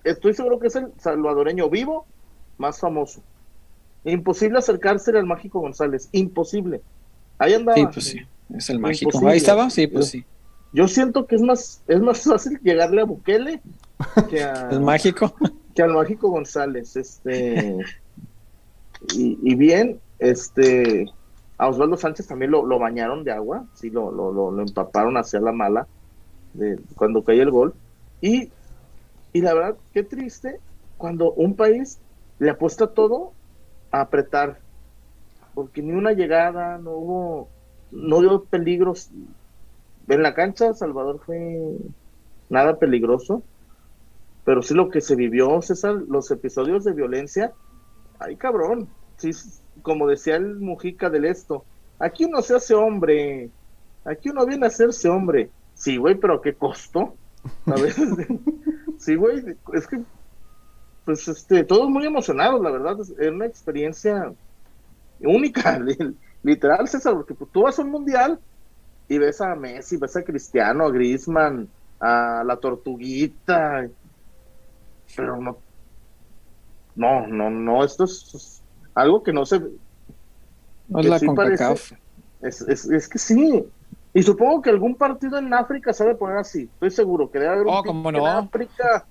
Estoy 0.05 0.35
seguro 0.35 0.59
que 0.59 0.69
es 0.69 0.77
el 0.77 0.93
salvadoreño 0.99 1.69
vivo 1.69 2.07
más 2.59 2.79
famoso. 2.79 3.23
Imposible 4.05 4.59
acercarse 4.59 5.11
al 5.11 5.27
mágico 5.27 5.61
González, 5.61 6.09
imposible. 6.13 6.81
Ahí 7.39 7.55
andaba. 7.55 7.77
Sí, 7.77 7.87
pues 7.93 8.05
sí. 8.07 8.21
Es 8.57 8.71
el 8.71 8.79
mágico. 8.79 9.09
Imposible. 9.11 9.33
Ahí 9.33 9.39
estaba, 9.39 9.71
sí, 9.71 9.87
pues 9.87 10.09
sí. 10.09 10.25
Yo 10.73 10.87
siento 10.89 11.27
que 11.27 11.37
es 11.37 11.43
más, 11.43 11.83
es 11.89 12.01
más 12.01 12.23
fácil 12.23 12.59
llegarle 12.63 13.01
a 13.01 13.05
Bukele 13.05 13.61
que, 14.31 14.43
a- 14.43 14.69
El 14.71 14.81
mágico. 14.81 15.35
que 15.75 15.83
al 15.83 15.93
mágico 15.95 16.29
González. 16.31 16.97
Este 16.97 17.77
y, 19.15 19.39
y 19.43 19.55
bien, 19.55 20.01
este 20.19 21.07
a 21.59 21.69
Osvaldo 21.69 21.97
Sánchez 21.97 22.27
también 22.27 22.51
lo, 22.51 22.67
lo 22.67 22.79
bañaron 22.79 23.25
de 23.25 23.33
agua, 23.33 23.65
sí, 23.75 23.89
lo, 23.89 24.11
lo, 24.11 24.31
lo, 24.31 24.51
lo 24.51 24.63
empaparon 24.63 25.17
hacia 25.17 25.41
la 25.41 25.53
mala 25.53 25.87
de, 26.53 26.79
cuando 26.97 27.25
cae 27.25 27.41
el 27.41 27.51
gol. 27.51 27.75
Y, 28.21 28.51
y 29.33 29.41
la 29.41 29.55
verdad, 29.55 29.77
qué 29.95 30.03
triste 30.03 30.59
cuando 30.99 31.33
un 31.33 31.55
país 31.55 31.99
le 32.39 32.51
apuesta 32.51 32.89
todo 32.89 33.33
a 33.91 34.03
apretar, 34.03 34.59
porque 35.57 35.81
ni 35.81 35.93
una 35.93 36.13
llegada, 36.13 36.77
no 36.77 36.91
hubo, 36.91 37.49
no 37.91 38.21
dio 38.21 38.45
peligros. 38.45 39.09
En 40.07 40.23
la 40.23 40.35
cancha, 40.35 40.75
Salvador 40.75 41.19
fue 41.25 41.79
nada 42.51 42.79
peligroso, 42.79 43.43
pero 44.45 44.61
sí 44.61 44.75
lo 44.75 44.91
que 44.91 45.01
se 45.01 45.17
vivió, 45.17 45.63
César, 45.63 45.95
los 45.95 46.31
episodios 46.31 46.85
de 46.85 46.93
violencia, 46.93 47.55
ay 48.19 48.37
cabrón, 48.37 48.87
sí, 49.17 49.31
como 49.81 50.07
decía 50.07 50.37
el 50.37 50.57
Mujica 50.57 51.09
del 51.09 51.25
esto, 51.25 51.65
aquí 51.99 52.27
uno 52.27 52.43
se 52.43 52.57
hace 52.57 52.75
hombre, 52.75 53.49
aquí 54.05 54.29
uno 54.29 54.45
viene 54.45 54.67
a 54.67 54.69
hacerse 54.69 55.09
hombre, 55.09 55.49
sí, 55.73 55.97
güey, 55.97 56.17
pero 56.17 56.35
¿a 56.35 56.43
qué 56.43 56.55
costo? 56.55 57.15
Sí, 58.99 59.15
güey, 59.15 59.43
es 59.75 59.87
que, 59.87 60.01
pues, 61.05 61.29
este, 61.29 61.65
todos 61.65 61.89
muy 61.89 62.05
emocionados, 62.07 62.61
la 62.61 62.71
verdad, 62.71 62.99
es 63.01 63.11
una 63.29 63.47
experiencia 63.47 64.35
única, 65.21 65.79
li- 65.81 65.97
literal, 66.43 66.89
César, 66.89 67.15
porque 67.15 67.35
pues, 67.35 67.51
tú 67.53 67.63
vas 67.63 67.79
a 67.79 67.83
un 67.83 67.91
mundial 67.91 68.41
y 69.09 69.19
ves 69.19 69.41
a 69.41 69.55
Messi, 69.57 69.97
ves 69.99 70.17
a 70.17 70.25
Cristiano, 70.25 70.87
a 70.87 70.91
Griezmann, 70.93 71.73
a 72.01 72.45
la 72.47 72.59
Tortuguita, 72.59 73.89
pero 75.17 75.41
no, 75.41 75.65
no, 76.95 77.27
no, 77.27 77.51
no, 77.51 77.85
esto 77.85 78.05
es, 78.05 78.31
es 78.35 78.65
algo 78.95 79.23
que 79.23 79.33
no 79.33 79.45
se, 79.45 79.61
No 80.89 81.01
es 81.01 81.07
que 81.07 81.09
la 81.11 81.19
sí 81.19 81.27
es, 82.41 82.61
es, 82.63 82.85
es 82.91 83.09
que 83.09 83.19
sí, 83.19 83.65
y 84.13 84.23
supongo 84.23 84.63
que 84.63 84.71
algún 84.71 84.97
partido 84.97 85.39
en 85.39 85.53
África 85.53 85.93
sabe 85.93 86.15
poner 86.17 86.39
así, 86.39 86.65
estoy 86.73 86.91
seguro 86.91 87.31
que 87.31 87.39
debe 87.39 87.53
haber 87.53 87.67
un 87.67 87.75
Oh, 87.75 87.83
pique 87.83 87.89
cómo 87.89 88.13
en 88.15 88.27
no. 88.27 88.27
África, 88.27 89.09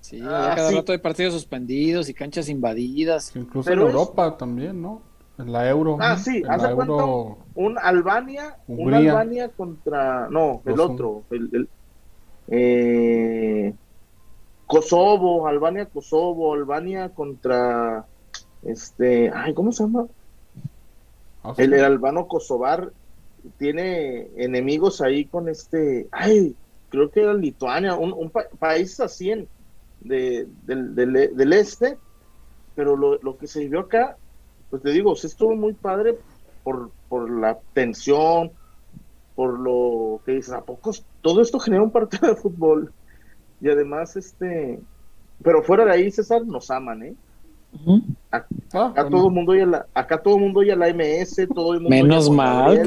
Sí, 0.00 0.20
Ah, 0.24 0.52
cada 0.56 0.70
sí. 0.70 0.76
rato 0.76 0.92
hay 0.92 0.98
partidos 0.98 1.34
suspendidos 1.34 2.08
y 2.08 2.14
canchas 2.14 2.48
invadidas. 2.48 3.34
Incluso 3.36 3.70
Pero 3.70 3.82
en 3.82 3.88
es- 3.88 3.96
Europa 3.96 4.36
también, 4.36 4.80
¿no? 4.80 5.02
En 5.38 5.52
la 5.52 5.68
Euro. 5.68 5.96
Ah, 6.00 6.16
sí, 6.16 6.42
Euro. 6.44 7.38
un 7.54 7.78
Albania, 7.78 8.56
un. 8.66 8.92
Albania 8.94 9.50
contra, 9.50 10.28
no, 10.28 10.62
el 10.64 10.80
otro, 10.80 11.24
el, 11.30 11.48
el- 11.52 11.70
eh, 12.48 13.74
Kosovo, 14.66 15.46
Albania, 15.46 15.86
Kosovo, 15.86 16.54
Albania 16.54 17.10
contra, 17.14 18.06
este, 18.62 19.30
ay, 19.34 19.54
¿cómo 19.54 19.72
se 19.72 19.84
llama? 19.84 20.06
Ah, 21.42 21.54
sí. 21.54 21.62
El, 21.62 21.74
el 21.74 21.84
albano 21.84 22.26
kosovar 22.28 22.92
tiene 23.56 24.28
enemigos 24.36 25.00
ahí 25.00 25.28
con 25.28 25.48
este, 25.48 26.08
ay, 26.12 26.56
creo 26.88 27.10
que 27.10 27.20
era 27.20 27.34
Lituania, 27.34 27.94
un, 27.96 28.12
un 28.12 28.30
pa- 28.30 28.48
país 28.58 28.98
así 29.00 29.30
en, 29.30 29.48
de, 30.00 30.46
del, 30.48 30.94
del- 30.94 31.36
del 31.36 31.52
este, 31.52 31.98
pero 32.74 32.96
lo, 32.96 33.18
lo 33.22 33.38
que 33.38 33.46
se 33.46 33.60
vivió 33.60 33.80
acá, 33.80 34.18
pues 34.70 34.82
te 34.82 34.90
digo, 34.90 35.14
sí 35.16 35.26
estuvo 35.26 35.54
muy 35.54 35.72
padre 35.74 36.18
por, 36.62 36.90
por 37.08 37.30
la 37.30 37.58
tensión, 37.72 38.50
por 39.34 39.58
lo 39.58 40.20
que 40.26 40.32
dices, 40.32 40.52
¿a 40.52 40.62
poco 40.62 40.92
todo 41.22 41.40
esto 41.40 41.58
genera 41.58 41.82
un 41.82 41.90
partido 41.90 42.28
de 42.28 42.34
fútbol? 42.34 42.92
Y 43.60 43.68
además, 43.68 44.16
este, 44.16 44.80
pero 45.42 45.62
fuera 45.62 45.84
de 45.84 45.92
ahí, 45.92 46.10
César, 46.10 46.44
nos 46.46 46.70
aman, 46.70 47.02
¿eh? 47.02 47.14
Ah, 48.32 48.46
Acá 48.72 49.02
bueno. 49.02 49.10
todo 49.10 49.28
el 49.28 49.34
mundo 49.34 49.52
oye 49.52 49.66
la, 49.66 49.86
acá 49.92 50.22
todo 50.22 50.36
el 50.36 50.40
mundo 50.40 50.60
oye 50.60 50.74
la 50.74 50.88
MS, 50.92 51.48
todo 51.54 51.74
el 51.74 51.80
mundo 51.80 51.90
Menos 51.90 52.30
mal. 52.30 52.82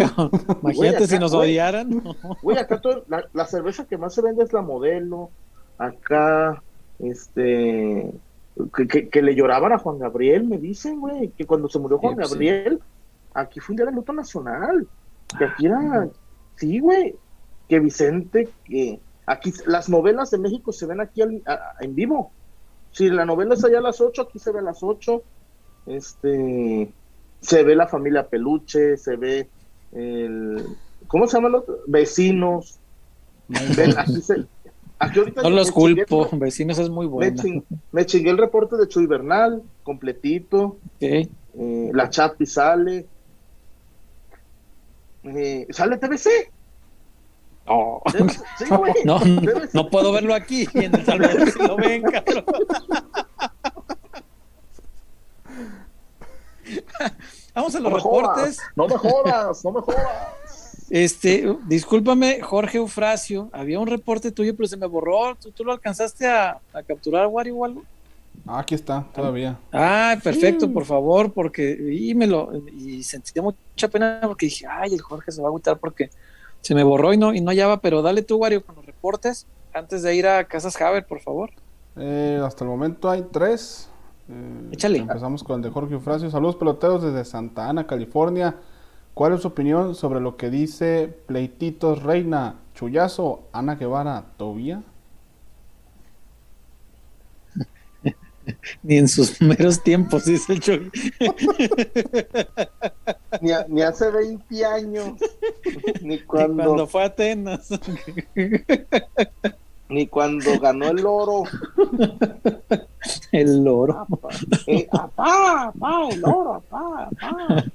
Imagínate 0.62 0.98
acá, 0.98 1.08
si 1.08 1.20
nos 1.20 1.34
odiaran. 1.34 2.04
Güey, 2.42 2.58
acá 2.58 2.82
todo, 2.82 3.04
la, 3.08 3.26
la 3.34 3.46
cerveza 3.46 3.86
que 3.86 3.98
más 3.98 4.14
se 4.14 4.22
vende 4.22 4.44
es 4.44 4.52
la 4.54 4.62
modelo. 4.62 5.30
Acá, 5.78 6.64
este, 7.00 8.12
que, 8.76 8.88
que- 8.88 9.10
que 9.10 9.22
le 9.22 9.36
lloraban 9.36 9.74
a 9.74 9.78
Juan 9.80 10.00
Gabriel, 10.00 10.46
me 10.48 10.58
dicen, 10.58 11.00
güey, 11.00 11.30
que 11.30 11.46
cuando 11.46 11.70
se 11.70 11.80
murió 11.80 11.98
Juan 12.00 12.14
Sí, 12.14 12.16
pues, 12.18 12.30
sí. 12.30 12.34
Gabriel, 12.36 12.80
aquí 13.34 13.60
fue 13.60 13.74
un 13.74 13.78
día 13.78 13.86
de 13.86 13.92
luto 13.94 14.14
nacional. 14.14 14.88
Que 15.38 15.46
aquí 15.46 15.66
era, 15.66 16.10
sí, 16.56 16.80
güey, 16.80 17.16
que 17.70 17.80
Vicente, 17.80 18.50
que 18.66 19.00
aquí 19.26 19.54
las 19.66 19.88
novelas 19.90 20.30
de 20.32 20.38
México 20.40 20.74
se 20.74 20.86
ven 20.86 21.00
aquí 21.00 21.22
al- 21.22 21.42
a- 21.46 21.76
en 21.80 21.96
vivo. 21.96 22.32
Si 22.92 23.10
la 23.10 23.26
novela 23.26 23.54
es 23.54 23.64
allá 23.64 23.78
a 23.78 23.82
las 23.82 24.02
8, 24.02 24.24
aquí 24.24 24.38
se 24.40 24.52
ve 24.52 24.60
a 24.60 24.64
las 24.64 24.84
8. 24.84 25.24
Este, 25.86 26.92
se 27.40 27.64
ve 27.64 27.76
la 27.76 27.88
familia 27.88 28.28
Peluche, 28.28 28.98
se 28.98 29.16
ve 29.16 29.50
el, 29.94 30.66
¿cómo 31.08 31.28
se 31.28 31.38
llama 31.38 31.48
el 31.50 31.56
otro? 31.56 31.80
Vecinos. 31.88 32.80
Ven, 33.48 33.98
aquí 33.98 34.22
se, 34.22 34.46
aquí 35.02 35.20
ahorita 35.20 35.42
No 35.44 35.50
los 35.50 35.72
chingué- 35.74 36.06
culpo, 36.06 36.30
vecinos 36.38 36.80
es 36.80 36.90
muy 36.90 37.08
Me, 37.10 37.34
ching- 37.34 37.64
me 37.92 38.06
chingué 38.06 38.30
el 38.32 38.38
reporte 38.38 38.78
de 38.78 38.88
Chuy 38.88 39.06
Bernal, 39.08 39.62
completito. 39.84 40.64
Ok. 40.66 41.02
eh, 41.02 41.28
la 41.94 42.10
Chapi 42.10 42.46
sale. 42.46 43.06
Eh, 45.24 45.68
¿Sale 45.70 45.98
TBC? 45.98 46.52
No, 47.68 48.02
Sí, 48.58 48.66
güey. 48.70 48.94
no, 49.06 49.20
no 49.74 49.90
puedo 49.90 50.12
verlo 50.12 50.34
aquí. 50.34 50.68
En 50.74 50.94
El 50.96 51.06
Salvador 51.06 51.52
sí 51.52 51.60
lo 51.60 51.76
ven, 51.78 52.02
cabrón. 52.04 52.44
Vamos 57.54 57.76
a 57.76 57.80
los 57.80 57.92
no 57.92 57.98
me 57.98 58.02
jodas, 58.02 58.28
reportes. 58.38 58.58
No 58.76 58.88
me 58.88 58.98
jodas, 58.98 59.64
no 59.66 59.72
me 59.72 59.82
jodas. 59.82 60.08
Este, 60.94 61.48
discúlpame, 61.68 62.42
Jorge 62.42 62.78
Eufrasio, 62.78 63.50
había 63.54 63.80
un 63.80 63.88
reporte 63.88 64.32
tuyo, 64.32 64.54
pero 64.58 64.68
se 64.68 64.76
me 64.76 64.86
borró. 64.88 65.36
¿Tú, 65.42 65.50
tú 65.52 65.64
lo 65.64 65.72
alcanzaste 65.72 66.28
a, 66.28 66.60
a 66.74 66.84
capturar, 66.84 67.28
Wario, 67.28 67.56
o 67.56 67.64
algo? 67.66 67.84
Ah, 68.46 68.60
aquí 68.60 68.76
está, 68.76 69.06
todavía. 69.16 69.58
Ah, 69.72 70.18
perfecto, 70.22 70.68
Mm. 70.68 70.74
por 70.74 70.84
favor, 70.84 71.32
porque 71.32 71.78
y 71.94 72.14
me 72.14 72.28
lo 72.28 72.52
y 72.78 73.04
sentí 73.04 73.40
mucha 73.40 73.88
pena 73.90 74.20
porque 74.24 74.48
dije, 74.48 74.66
ay, 74.70 74.94
el 74.94 75.02
Jorge 75.02 75.32
se 75.32 75.42
va 75.42 75.48
a 75.48 75.50
agüitar 75.50 75.78
porque 75.78 76.10
se 76.60 76.76
me 76.76 76.84
borró 76.84 77.14
y 77.14 77.18
no 77.18 77.34
y 77.34 77.40
no 77.40 77.52
hallaba, 77.52 77.78
pero 77.80 78.02
dale 78.02 78.22
tú, 78.22 78.36
Wario, 78.38 78.66
con 78.66 78.76
los 78.76 78.86
reportes 78.86 79.48
antes 79.74 80.02
de 80.04 80.14
ir 80.16 80.28
a 80.28 80.44
Casas 80.44 80.80
Haber, 80.82 81.06
por 81.06 81.22
favor. 81.22 81.52
Eh, 81.96 82.42
hasta 82.44 82.66
el 82.66 82.70
momento 82.70 83.10
hay 83.10 83.26
tres. 83.32 83.90
Eh, 84.30 84.70
Échale. 84.74 85.00
Empezamos 85.00 85.42
con 85.44 85.58
el 85.58 85.62
de 85.62 85.70
Jorge 85.70 85.94
Eufrasio. 85.94 86.30
Saludos 86.30 86.58
peloteros 86.58 87.02
desde 87.04 87.24
Santa 87.24 87.70
Ana, 87.70 87.88
California. 87.88 88.56
¿Cuál 89.14 89.34
es 89.34 89.42
su 89.42 89.50
opinión 89.50 89.96
sobre 89.96 90.20
lo 90.22 90.38
que 90.38 90.50
dice 90.50 91.14
Pleititos 91.28 92.02
Reina, 92.04 92.56
Chuyazo, 92.74 93.42
Ana 93.52 93.76
Guevara, 93.76 94.26
Tobía? 94.38 94.84
Ni 98.84 98.98
en 98.98 99.08
sus 99.08 99.42
meros 99.42 99.82
tiempos, 99.84 100.26
dice 100.26 100.54
el 100.54 100.60
Chuy. 100.60 100.92
Ni, 103.42 103.52
a- 103.52 103.66
ni 103.68 103.82
hace 103.82 104.10
20 104.12 104.66
años. 104.66 105.14
Ni 106.02 106.16
Ni 106.16 106.20
cuando, 106.20 106.88
fue 106.88 107.04
a 107.04 107.06
Atenas. 107.06 107.70
ni 109.90 110.08
cuando 110.08 110.60
ganó 110.60 110.88
el 110.90 111.06
oro. 111.06 111.44
El 113.32 113.64
loro. 113.64 114.00
Apá, 114.00 114.30
eh, 114.68 114.88
apá, 114.92 115.64
apá, 115.68 116.08
el 116.10 116.24
oro, 116.24 116.54
apá, 116.56 117.10
apá. 117.12 117.66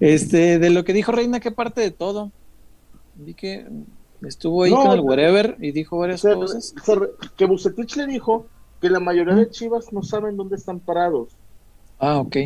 Este, 0.00 0.58
de 0.58 0.70
lo 0.70 0.84
que 0.84 0.92
dijo 0.92 1.12
Reina, 1.12 1.40
¿qué 1.40 1.50
parte 1.50 1.80
de 1.80 1.90
todo? 1.90 2.30
Vi 3.14 3.34
que 3.34 3.66
estuvo 4.26 4.62
ahí 4.62 4.70
No, 4.70 4.82
con 4.82 4.92
el 4.92 5.00
wherever 5.00 5.56
y 5.60 5.72
dijo 5.72 5.98
varias 5.98 6.22
cosas. 6.22 6.74
que 7.36 7.44
Bucetich 7.44 7.96
le 7.96 8.06
dijo 8.06 8.46
que 8.80 8.90
la 8.90 9.00
mayoría 9.00 9.34
de 9.34 9.48
Chivas 9.50 9.92
no 9.92 10.02
saben 10.02 10.36
dónde 10.36 10.56
están 10.56 10.80
parados. 10.80 11.36
Ah, 11.98 12.18
ok. 12.18 12.36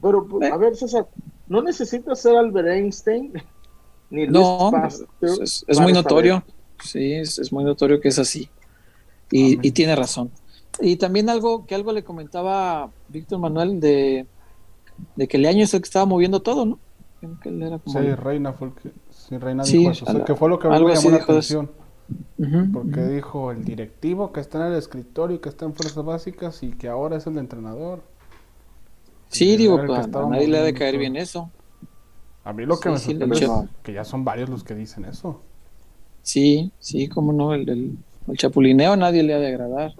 Pero, 0.00 0.26
a 0.50 0.56
ver, 0.56 0.74
César, 0.76 1.06
no 1.48 1.62
necesitas 1.62 2.20
ser 2.20 2.36
Albert 2.36 2.68
Einstein 2.68 3.32
ni 4.10 4.26
Luis 4.26 4.32
No, 4.32 4.70
es, 5.20 5.80
muy 5.80 5.92
saber. 5.92 5.94
notorio. 5.94 6.44
Sí, 6.82 7.12
es, 7.12 7.38
es 7.38 7.52
muy 7.52 7.64
notorio 7.64 8.00
que 8.00 8.08
es 8.08 8.18
así. 8.18 8.48
Y, 9.30 9.66
y 9.66 9.72
tiene 9.72 9.94
razón. 9.96 10.30
Y 10.80 10.96
también 10.96 11.28
algo 11.28 11.66
que 11.66 11.74
algo 11.74 11.92
le 11.92 12.02
comentaba 12.04 12.90
Víctor 13.08 13.38
Manuel 13.38 13.80
de, 13.80 14.26
de 15.16 15.28
que 15.28 15.38
Leaño 15.38 15.64
es 15.64 15.74
el 15.74 15.80
que 15.80 15.86
estaba 15.86 16.06
moviendo 16.06 16.40
todo, 16.42 16.64
¿no? 16.64 16.78
Que 17.42 17.48
él 17.48 17.62
era 17.62 17.78
como 17.78 18.00
Sí, 18.00 18.14
Reina 18.14 18.52
fue 18.52 18.68
el 18.68 18.74
que, 18.74 18.90
sí, 19.10 19.38
Reina 19.38 19.64
Sí, 19.64 19.78
dijo 19.78 19.90
eso. 19.92 20.04
O 20.04 20.06
sea, 20.08 20.16
ala- 20.16 20.24
que 20.24 20.34
fue 20.34 20.48
lo 20.48 20.58
que 20.58 20.68
me 20.68 20.74
llamó 20.78 21.10
la 21.10 21.16
eso. 21.18 21.32
atención. 21.32 21.70
Porque 22.72 23.02
dijo 23.06 23.52
el 23.52 23.64
directivo 23.64 24.32
que 24.32 24.40
está 24.40 24.58
en 24.66 24.72
el 24.72 24.78
escritorio 24.78 25.40
que 25.40 25.48
está 25.48 25.64
en 25.64 25.74
fuerzas 25.74 26.04
básicas 26.04 26.62
y 26.62 26.70
que 26.72 26.88
ahora 26.88 27.16
es 27.16 27.26
el 27.26 27.38
entrenador. 27.38 28.02
Sí, 29.28 29.56
digo, 29.56 29.80
pues, 29.86 30.04
a 30.14 30.26
nadie 30.28 30.48
le 30.48 30.58
ha 30.58 30.62
de 30.62 30.74
caer 30.74 30.98
bien 30.98 31.16
eso. 31.16 31.50
A 32.44 32.52
mí 32.52 32.66
lo 32.66 32.78
que 32.80 32.88
Sí, 32.88 32.90
me 32.90 32.98
sí, 32.98 33.04
sorprende 33.12 33.36
el 33.36 33.44
es 33.44 33.50
que 33.84 33.92
ya 33.92 34.04
son 34.04 34.24
varios 34.24 34.50
los 34.50 34.64
que 34.64 34.74
dicen 34.74 35.04
eso. 35.04 35.40
Sí, 36.22 36.72
sí, 36.80 37.08
cómo 37.08 37.32
no, 37.32 37.54
el, 37.54 37.68
el- 37.68 37.98
el 38.28 38.36
chapulineo 38.36 38.92
a 38.92 38.96
nadie 38.96 39.22
le 39.22 39.34
ha 39.34 39.38
de 39.38 39.48
agradar. 39.48 39.92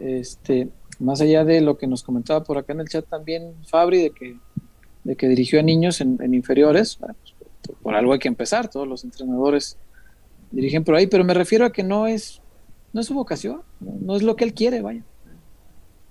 Este, 0.00 0.68
más 0.98 1.20
allá 1.20 1.44
de 1.44 1.60
lo 1.60 1.76
que 1.76 1.86
nos 1.86 2.02
comentaba 2.02 2.42
por 2.42 2.58
acá 2.58 2.72
en 2.72 2.80
el 2.80 2.88
chat 2.88 3.06
también 3.06 3.54
Fabri, 3.66 4.02
de 4.02 4.10
que, 4.10 4.36
de 5.04 5.16
que 5.16 5.28
dirigió 5.28 5.60
a 5.60 5.62
niños 5.62 6.00
en, 6.00 6.18
en 6.22 6.34
inferiores, 6.34 6.98
bueno, 6.98 7.14
pues, 7.20 7.34
por, 7.66 7.76
por 7.76 7.94
algo 7.94 8.12
hay 8.12 8.18
que 8.18 8.28
empezar, 8.28 8.68
todos 8.68 8.86
los 8.86 9.04
entrenadores 9.04 9.76
dirigen 10.50 10.84
por 10.84 10.94
ahí, 10.94 11.06
pero 11.06 11.24
me 11.24 11.34
refiero 11.34 11.66
a 11.66 11.72
que 11.72 11.82
no 11.82 12.06
es, 12.06 12.40
no 12.92 13.00
es 13.00 13.06
su 13.06 13.14
vocación, 13.14 13.62
no, 13.80 13.92
no 14.00 14.16
es 14.16 14.22
lo 14.22 14.36
que 14.36 14.44
él 14.44 14.54
quiere, 14.54 14.80
vaya. 14.80 15.02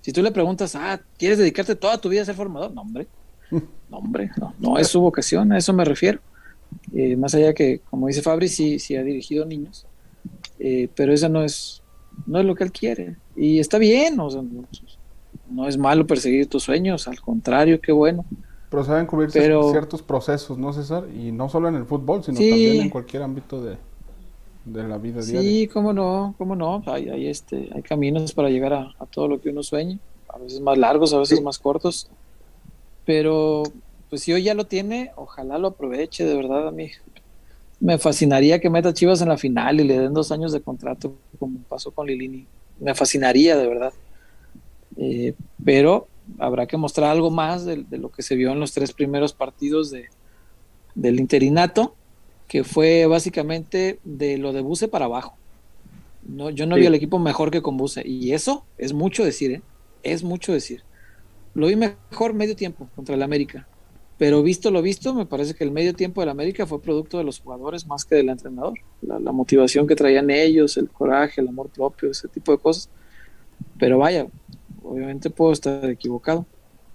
Si 0.02 0.12
tú 0.12 0.22
le 0.22 0.30
preguntas, 0.30 0.76
ah, 0.76 1.00
¿quieres 1.18 1.38
dedicarte 1.38 1.74
toda 1.74 2.00
tu 2.00 2.08
vida 2.08 2.22
a 2.22 2.24
ser 2.24 2.36
formador? 2.36 2.72
No, 2.72 2.82
hombre, 2.82 3.08
no, 3.50 3.98
hombre, 3.98 4.30
no, 4.38 4.54
no 4.58 4.78
es 4.78 4.88
su 4.88 5.00
vocación, 5.00 5.52
a 5.52 5.58
eso 5.58 5.72
me 5.72 5.84
refiero. 5.84 6.20
Eh, 6.94 7.16
más 7.16 7.34
allá 7.34 7.54
que, 7.54 7.80
como 7.90 8.06
dice 8.06 8.22
Fabri, 8.22 8.48
sí, 8.48 8.78
sí 8.78 8.96
ha 8.96 9.02
dirigido 9.02 9.44
niños, 9.44 9.86
eh, 10.58 10.88
pero 10.94 11.12
eso 11.12 11.28
no 11.28 11.42
es, 11.42 11.82
no 12.26 12.38
es 12.38 12.44
lo 12.44 12.54
que 12.54 12.64
él 12.64 12.72
quiere. 12.72 13.16
Y 13.36 13.58
está 13.58 13.78
bien, 13.78 14.18
o 14.18 14.30
sea, 14.30 14.42
no, 15.50 15.68
es 15.68 15.76
malo 15.78 16.06
perseguir 16.06 16.48
tus 16.48 16.62
sueños, 16.64 17.06
al 17.08 17.20
contrario, 17.20 17.80
qué 17.80 17.92
bueno. 17.92 18.24
Pero 18.70 18.82
saben 18.84 19.06
cubrirse 19.06 19.38
Pero- 19.40 19.70
ciertos 19.70 20.02
procesos, 20.02 20.58
¿no, 20.58 20.72
César? 20.72 21.04
Y 21.14 21.30
no 21.32 21.48
solo 21.48 21.68
en 21.68 21.76
el 21.76 21.84
fútbol, 21.84 22.24
sino 22.24 22.38
Sí. 22.38 22.48
también 22.50 22.80
en 22.82 22.90
cualquier 22.90 23.22
ámbito 23.22 23.62
de, 23.62 23.76
de 24.64 24.88
la 24.88 24.98
vida 24.98 25.20
diaria. 25.22 25.40
Sí, 25.40 25.68
cómo 25.68 25.92
no, 25.92 26.34
cómo 26.38 26.56
no, 26.56 26.82
hay, 26.86 27.08
hay, 27.08 27.26
este, 27.28 27.68
hay 27.74 27.82
caminos 27.82 28.32
para 28.32 28.48
llegar 28.50 28.72
a, 28.72 28.90
a 28.98 29.06
todo 29.06 29.28
lo 29.28 29.40
que 29.40 29.50
uno 29.50 29.62
sueña, 29.62 29.98
a 30.28 30.38
veces 30.38 30.60
más 30.60 30.76
largos, 30.78 31.12
a 31.12 31.18
veces 31.18 31.38
Sí. 31.38 31.44
más 31.44 31.58
cortos, 31.58 32.08
pero 33.04 33.62
pues 34.10 34.22
si 34.22 34.32
hoy 34.32 34.42
ya 34.42 34.54
lo 34.54 34.64
tiene, 34.66 35.12
ojalá 35.16 35.58
lo 35.58 35.68
aproveche, 35.68 36.24
de 36.24 36.36
verdad 36.36 36.68
a 36.68 36.70
mí. 36.70 36.90
Me 37.80 37.98
fascinaría 37.98 38.60
que 38.60 38.70
meta 38.70 38.94
Chivas 38.94 39.20
en 39.20 39.28
la 39.28 39.36
final 39.36 39.80
y 39.80 39.84
le 39.84 39.98
den 39.98 40.14
dos 40.14 40.32
años 40.32 40.52
de 40.52 40.60
contrato, 40.60 41.14
como 41.38 41.58
pasó 41.68 41.90
con 41.90 42.06
Lilini. 42.06 42.46
Me 42.78 42.94
fascinaría, 42.94 43.56
de 43.56 43.68
verdad. 43.68 43.94
Eh, 44.96 45.36
pero 45.64 46.10
habrá 46.38 46.66
que 46.66 46.76
mostrar 46.76 47.10
algo 47.10 47.30
más 47.30 47.64
de, 47.64 47.84
de 47.84 47.98
lo 47.98 48.10
que 48.10 48.22
se 48.22 48.36
vio 48.36 48.52
en 48.52 48.60
los 48.60 48.72
tres 48.72 48.92
primeros 48.94 49.34
partidos 49.34 49.90
de, 49.90 50.12
del 50.94 51.20
interinato, 51.20 51.98
que 52.48 52.64
fue 52.64 53.06
básicamente 53.06 54.00
de 54.04 54.38
lo 54.38 54.52
de 54.52 54.62
Buse 54.62 54.88
para 54.88 55.06
abajo. 55.06 55.40
No, 56.22 56.50
yo 56.50 56.66
no 56.66 56.76
Sí. 56.76 56.80
vi 56.80 56.86
al 56.86 56.94
equipo 56.94 57.18
mejor 57.18 57.50
que 57.50 57.62
con 57.62 57.76
Buse, 57.78 58.02
y 58.06 58.32
eso 58.32 58.68
es 58.76 58.92
mucho 58.94 59.24
decir, 59.24 59.52
¿eh? 59.52 59.64
es 60.02 60.24
mucho 60.24 60.52
decir. 60.52 60.86
Lo 61.54 61.68
vi 61.68 61.76
mejor 61.76 62.34
medio 62.34 62.56
tiempo 62.56 62.90
contra 62.94 63.14
el 63.16 63.22
América, 63.22 63.70
pero 64.18 64.42
visto 64.42 64.70
lo 64.70 64.80
visto, 64.82 65.12
me 65.14 65.26
parece 65.26 65.54
que 65.54 65.64
el 65.64 65.70
medio 65.70 65.94
tiempo 65.94 66.20
del 66.20 66.30
América 66.30 66.66
fue 66.66 66.80
producto 66.80 67.18
de 67.18 67.24
los 67.24 67.40
jugadores 67.40 67.86
más 67.86 68.04
que 68.04 68.14
del 68.14 68.30
entrenador. 68.30 68.74
La, 69.02 69.18
la 69.18 69.32
motivación 69.32 69.86
que 69.86 69.94
traían 69.94 70.30
ellos, 70.30 70.76
el 70.76 70.88
coraje, 70.88 71.40
el 71.40 71.48
amor 71.48 71.68
propio, 71.68 72.10
ese 72.10 72.28
tipo 72.28 72.52
de 72.52 72.58
cosas. 72.58 72.88
Pero 73.78 73.98
vaya, 73.98 74.26
obviamente 74.82 75.28
puedo 75.30 75.52
estar 75.52 75.84
equivocado 75.90 76.46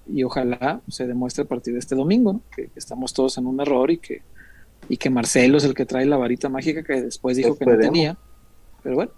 y 0.07 0.23
ojalá 0.23 0.81
se 0.87 1.07
demuestre 1.07 1.43
a 1.43 1.47
partir 1.47 1.73
de 1.73 1.79
este 1.79 1.95
domingo 1.95 2.33
¿no? 2.33 2.41
que, 2.55 2.67
que 2.67 2.79
estamos 2.79 3.13
todos 3.13 3.37
en 3.37 3.45
un 3.45 3.61
error 3.61 3.91
y 3.91 3.97
que, 3.97 4.23
y 4.89 4.97
que 4.97 5.09
Marcelo 5.09 5.57
es 5.57 5.63
el 5.63 5.73
que 5.73 5.85
trae 5.85 6.05
la 6.05 6.17
varita 6.17 6.49
mágica 6.49 6.83
que 6.83 7.01
después 7.01 7.37
dijo 7.37 7.57
que 7.57 7.65
no 7.65 7.77
tenía. 7.77 8.17
Pero 8.83 8.95
bueno, 8.95 9.11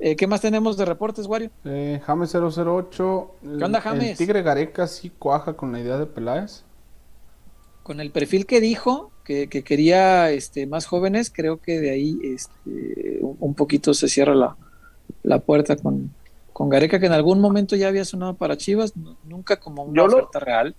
eh, 0.00 0.16
¿qué 0.16 0.26
más 0.26 0.40
tenemos 0.40 0.76
de 0.76 0.84
reportes, 0.84 1.26
Wario? 1.26 1.50
Eh, 1.64 2.00
James 2.04 2.34
008. 2.34 3.34
¿Qué 3.58 3.64
onda, 3.64 3.80
James? 3.80 4.10
El 4.10 4.16
Tigre 4.16 4.42
Gareca 4.42 4.86
sí 4.86 5.10
cuaja 5.10 5.54
con 5.54 5.72
la 5.72 5.80
idea 5.80 5.98
de 5.98 6.06
Peláez. 6.06 6.64
Con 7.88 8.00
el 8.00 8.10
perfil 8.10 8.44
que 8.44 8.60
dijo, 8.60 9.10
que, 9.24 9.48
que 9.48 9.64
quería 9.64 10.30
este, 10.30 10.66
más 10.66 10.84
jóvenes, 10.84 11.32
creo 11.34 11.56
que 11.56 11.80
de 11.80 11.90
ahí 11.90 12.18
este, 12.22 13.18
un, 13.22 13.54
poquito 13.54 13.94
se 13.94 14.08
cierra 14.08 14.34
la, 14.34 14.56
la 15.22 15.38
puerta 15.38 15.74
con, 15.74 16.10
con 16.52 16.68
Gareca, 16.68 17.00
que 17.00 17.06
en 17.06 17.12
algún 17.12 17.40
momento 17.40 17.76
ya 17.76 17.88
había 17.88 18.04
sonado 18.04 18.34
para 18.34 18.58
Chivas, 18.58 18.94
nu- 18.94 19.16
nunca 19.24 19.56
como 19.58 19.84
una 19.84 19.96
Yo 19.96 20.06
lo- 20.06 20.16
oferta 20.18 20.38
real. 20.40 20.74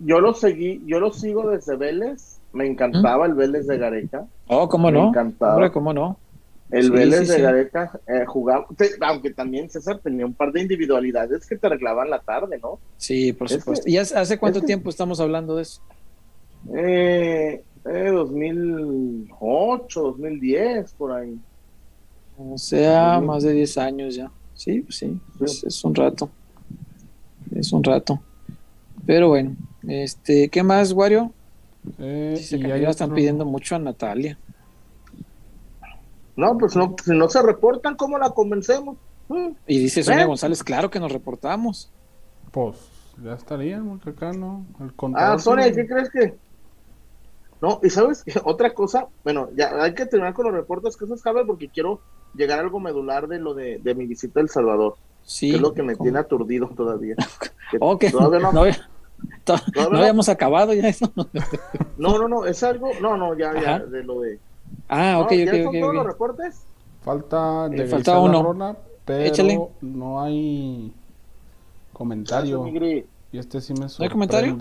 Yo 0.00 0.18
lo 0.18 0.34
seguí, 0.34 0.82
yo 0.84 0.98
lo 0.98 1.12
sigo 1.12 1.48
desde 1.48 1.76
Vélez. 1.76 2.40
Me 2.52 2.66
encantaba 2.66 3.26
el 3.26 3.34
Vélez 3.34 3.68
de 3.68 3.78
Gareca. 3.78 4.26
Oh, 4.48 4.68
¿cómo 4.68 4.90
Me 4.90 4.98
no? 4.98 5.08
encantaba. 5.10 5.54
Hombre, 5.54 5.70
¿cómo 5.70 5.92
no? 5.94 6.18
El 6.72 6.86
Sí, 6.86 6.90
Vélez 6.90 7.20
sí, 7.20 7.26
de 7.28 7.34
sí. 7.36 7.40
Gareca 7.42 8.00
eh, 8.08 8.24
jugaba, 8.26 8.66
te- 8.76 8.90
aunque 9.00 9.30
también 9.32 9.70
César 9.70 10.00
tenía 10.02 10.26
un 10.26 10.34
par 10.34 10.50
de 10.50 10.60
individualidades 10.62 11.46
que 11.46 11.56
te 11.56 11.68
arreglaban 11.68 12.10
la 12.10 12.18
tarde, 12.18 12.58
¿no? 12.60 12.80
Sí, 12.96 13.32
por 13.32 13.46
Es 13.46 13.52
que- 13.54 13.60
supuesto. 13.60 13.88
¿Y 13.88 13.96
hace, 13.96 14.16
hace 14.18 14.38
cuánto 14.38 14.60
que- 14.60 14.66
tiempo 14.66 14.90
estamos 14.90 15.20
hablando 15.20 15.54
de 15.54 15.62
eso? 15.62 15.80
Eh, 16.74 17.62
eh, 17.84 18.10
2008, 18.10 20.00
2010, 20.02 20.92
por 20.94 21.12
ahí. 21.12 21.38
O 22.38 22.56
sea, 22.58 23.20
más 23.20 23.42
de 23.42 23.52
10 23.52 23.78
años 23.78 24.14
ya. 24.14 24.30
Sí, 24.54 24.80
pues 24.82 24.96
sí, 24.96 25.18
Sí. 25.38 25.44
Es, 25.44 25.64
es 25.64 25.84
un 25.84 25.94
rato. 25.94 26.28
Es 27.54 27.72
un 27.72 27.82
rato. 27.82 28.20
Pero 29.06 29.28
bueno, 29.28 29.56
este, 29.86 30.48
¿qué 30.48 30.62
más, 30.62 30.92
Wario? 30.92 31.32
Eh, 31.98 32.34
Dice 32.36 32.56
y 32.56 32.60
que 32.60 32.72
hay 32.72 32.82
ya 32.82 32.90
están 32.90 33.06
otro- 33.06 33.16
pidiendo 33.16 33.44
mucho 33.44 33.74
a 33.76 33.78
Natalia. 33.78 34.38
No, 36.36 36.56
pues 36.58 36.76
no, 36.76 36.94
si 37.04 37.12
no 37.16 37.28
se 37.28 37.42
reportan, 37.42 37.96
¿cómo 37.96 38.18
la 38.18 38.30
convencemos? 38.30 38.96
Mm, 39.28 39.48
Y 39.66 39.78
dice 39.80 40.02
Sonia 40.02 40.22
¿Eh? 40.22 40.26
González, 40.26 40.62
claro 40.62 40.90
que 40.90 41.00
nos 41.00 41.10
reportamos. 41.12 41.90
Pues 42.52 42.76
ya 43.24 43.32
estaría, 43.34 43.82
acá 44.06 44.32
no. 44.32 44.64
El 44.80 44.92
Ah, 45.16 45.38
Sonia, 45.38 45.72
¿qué 45.72 45.86
crees 45.86 46.10
que? 46.10 46.34
No, 47.60 47.80
y 47.82 47.90
sabes 47.90 48.24
otra 48.44 48.72
cosa, 48.74 49.08
bueno, 49.24 49.48
ya 49.56 49.82
hay 49.82 49.94
que 49.94 50.06
terminar 50.06 50.34
con 50.34 50.46
los 50.46 50.54
reportes 50.54 50.96
que 50.96 51.04
eso 51.04 51.16
Javier, 51.16 51.46
porque 51.46 51.68
quiero 51.68 52.00
llegar 52.34 52.58
a 52.58 52.62
algo 52.62 52.78
medular 52.80 53.26
de 53.28 53.38
lo 53.38 53.54
de, 53.54 53.78
de 53.78 53.94
mi 53.94 54.06
visita 54.06 54.40
a 54.40 54.42
El 54.42 54.48
Salvador, 54.48 54.94
Sí. 55.24 55.50
que 55.50 55.56
es 55.56 55.62
lo 55.62 55.74
que 55.74 55.82
me 55.82 55.94
¿cómo? 55.94 56.04
tiene 56.04 56.18
aturdido 56.20 56.68
todavía. 56.76 57.16
Que 57.98 58.10
todavía 58.10 58.38
no, 58.40 58.52
no, 58.52 58.60
había- 58.62 58.88
to- 59.44 59.54
Todavía 59.74 59.84
no 59.84 59.90
no. 59.90 59.98
habíamos 59.98 60.28
acabado 60.30 60.72
ya 60.72 60.88
eso. 60.88 61.12
no, 61.98 62.18
no, 62.18 62.28
no, 62.28 62.46
es 62.46 62.62
algo, 62.62 62.90
no, 63.02 63.16
no, 63.16 63.36
ya, 63.36 63.52
ya, 63.60 63.76
Ajá. 63.76 63.84
de 63.86 64.04
lo 64.04 64.20
de. 64.20 64.38
Ah, 64.88 65.12
No, 65.12 65.20
ok, 65.22 65.32
¿ya 65.32 65.44
ok, 65.52 65.56
son 65.58 65.66
ok. 65.68 65.80
todos 65.80 65.94
los 65.94 66.06
reportes? 66.06 66.62
Falta 67.02 67.68
de 67.68 67.82
Eh, 67.82 67.86
faltaba 67.86 68.20
uno. 68.20 68.42
Rona, 68.42 68.76
pero 69.04 69.24
Échale. 69.24 69.60
no 69.82 70.20
hay 70.22 70.92
comentario. 71.92 72.66
Y 73.30 73.38
este 73.38 73.60
sí 73.60 73.74
me 73.74 73.80
¿No 73.80 73.86
hay 73.98 74.08
comentario? 74.08 74.56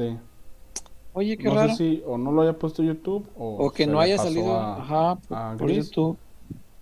Oye, 1.18 1.36
qué 1.38 1.46
no 1.46 1.56
raro. 1.56 1.70
sé 1.70 1.76
si 1.78 2.04
o 2.06 2.18
no 2.18 2.32
lo 2.32 2.44
haya 2.44 2.54
puesto 2.54 2.84
YouTube 2.84 3.26
o, 3.38 3.66
O 3.66 3.72
que 3.72 3.88
no 3.88 4.00
haya 4.00 4.18
salido 4.20 4.54
a- 4.56 4.78
ajá, 4.82 5.16
por, 5.28 5.38
a 5.38 5.58
por. 5.58 5.72
YouTube. 5.72 6.16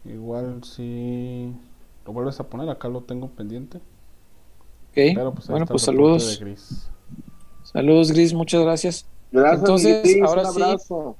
Igual 0.03 0.61
si 0.63 1.53
lo 2.05 2.11
vuelves 2.11 2.37
a 2.41 2.43
poner, 2.43 2.69
acá 2.69 2.89
lo 2.89 3.01
tengo 3.01 3.29
pendiente. 3.29 3.77
Ok. 3.77 4.93
Pero 5.15 5.33
pues 5.33 5.47
bueno, 5.47 5.65
pues 5.65 5.83
saludos. 5.83 6.37
de 6.39 6.45
Gris. 6.45 6.89
Saludos, 7.63 8.11
Gris, 8.11 8.33
muchas 8.33 8.61
gracias. 8.61 9.07
Gracias, 9.31 9.59
Entonces, 9.59 10.03
gris, 10.03 10.21
ahora 10.21 10.41
un 10.49 10.53
sí. 10.53 10.61
abrazo. 10.61 11.15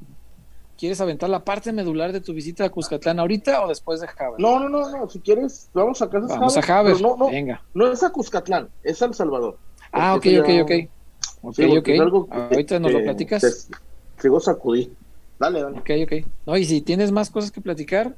¿Quieres 0.78 1.00
aventar 1.00 1.30
la 1.30 1.44
parte 1.46 1.72
medular 1.72 2.12
de 2.12 2.20
tu 2.20 2.34
visita 2.34 2.66
a 2.66 2.70
Cuscatlán 2.70 3.18
ahorita 3.20 3.64
o 3.64 3.70
después 3.70 4.02
de 4.02 4.08
Javier? 4.08 4.40
No, 4.40 4.60
no, 4.60 4.68
no, 4.68 4.90
no, 4.90 5.10
si 5.10 5.20
quieres, 5.22 5.70
vamos 5.74 6.02
a 6.02 6.10
casa 6.10 6.28
Vamos 6.28 6.58
a 6.58 6.62
Javier. 6.62 6.98
pero 6.98 7.10
No, 7.10 7.16
no, 7.18 7.32
Venga. 7.32 7.62
no 7.74 7.90
es 7.90 8.04
a 8.04 8.12
Cuscatlán, 8.12 8.68
es 8.84 9.02
a 9.02 9.06
El 9.06 9.14
Salvador. 9.14 9.58
Ah, 9.94 10.16
ok, 10.16 10.26
ok, 10.42 10.50
ok. 10.64 10.72
Es 11.52 11.60
algo 11.60 11.84
que- 11.84 11.98
Ahorita 12.32 12.80
nos 12.80 12.92
lo 12.92 12.98
que 13.00 13.04
platicas. 13.06 13.70
sigo 14.22 14.40
sacudí. 14.40 14.92
Dale, 15.40 15.62
dale. 15.62 15.80
Ok, 15.80 15.90
ok. 16.06 16.28
No, 16.46 16.58
y 16.58 16.66
si 16.66 16.82
tienes 16.82 17.12
más 17.12 17.30
cosas 17.30 17.52
que 17.52 17.62
platicar, 17.62 18.16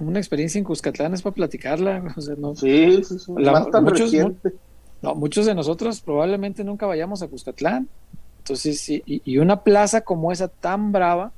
una 0.00 0.18
experiencia 0.18 0.58
en 0.58 0.64
Cuscatlán 0.64 1.14
es 1.14 1.22
para 1.22 1.34
platicarla. 1.34 2.02
O 2.16 2.20
sea, 2.20 2.34
no, 2.36 2.54
Sí, 2.54 3.02
sí, 3.04 3.18
sí. 3.18 3.32
La- 3.38 3.52
más 3.52 3.70
tan 3.70 3.84
muchos, 3.84 4.12
no, 5.02 5.14
muchos 5.14 5.46
de 5.46 5.54
nosotros 5.54 6.00
probablemente 6.02 6.62
nunca 6.64 6.86
vayamos 6.86 7.22
a 7.22 7.28
Cuscatlán. 7.28 7.88
Entonces, 8.38 8.80
sí, 8.80 9.02
y, 9.06 9.22
y 9.24 9.38
una 9.38 9.62
plaza 9.62 10.00
como 10.02 10.30
esa 10.32 10.48
tan 10.48 10.92
brava, 10.92 11.32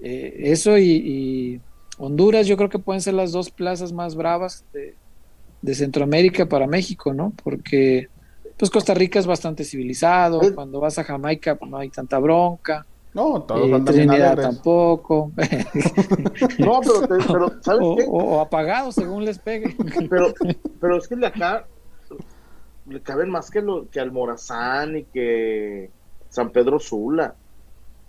eh, 0.00 0.34
eso 0.52 0.76
y, 0.78 0.90
y 0.90 1.60
Honduras, 1.98 2.46
yo 2.46 2.56
creo 2.56 2.68
que 2.68 2.78
pueden 2.78 3.00
ser 3.00 3.14
las 3.14 3.32
dos 3.32 3.50
plazas 3.50 3.92
más 3.92 4.14
bravas 4.14 4.64
de, 4.72 4.94
de 5.62 5.74
Centroamérica 5.74 6.46
para 6.46 6.66
México, 6.66 7.14
¿no? 7.14 7.32
Porque 7.42 8.08
pues 8.56 8.70
Costa 8.70 8.94
Rica 8.94 9.18
es 9.18 9.26
bastante 9.26 9.64
civilizado, 9.64 10.40
Es- 10.42 10.52
cuando 10.52 10.80
vas 10.80 10.98
a 10.98 11.04
Jamaica 11.04 11.54
pues, 11.56 11.70
no 11.70 11.76
hay 11.78 11.90
tanta 11.90 12.18
bronca, 12.18 12.86
No, 13.14 13.42
todos 13.42 13.68
eh, 13.68 13.82
Trinidad 13.84 14.36
tampoco, 14.36 15.32
No, 16.58 16.80
pero, 17.08 17.52
¿sabes 17.62 17.80
o, 17.82 17.96
qué? 17.96 18.04
o- 18.08 18.36
o 18.36 18.40
apagados 18.40 18.94
según 18.94 19.24
les 19.24 19.38
pegue. 19.38 19.74
Pero, 20.10 20.32
pero 20.80 20.96
es 20.98 21.08
que 21.08 21.16
de 21.16 21.26
acá 21.26 21.66
le 22.88 23.00
caben 23.00 23.30
más 23.30 23.50
que, 23.50 23.60
lo, 23.62 23.88
que 23.90 23.98
al 24.00 24.12
Morazán 24.12 24.96
y 24.98 25.04
que 25.04 25.90
San 26.30 26.50
Pedro 26.50 26.78
Sula. 26.78 27.34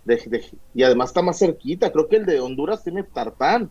De- 0.04 0.22
de- 0.26 0.44
y 0.74 0.82
además 0.84 1.10
está 1.10 1.20
más 1.22 1.38
cerquita. 1.38 1.90
Creo 1.90 2.08
que 2.08 2.16
el 2.16 2.26
de 2.26 2.40
Honduras 2.40 2.84
tiene 2.84 3.02
tartán. 3.02 3.70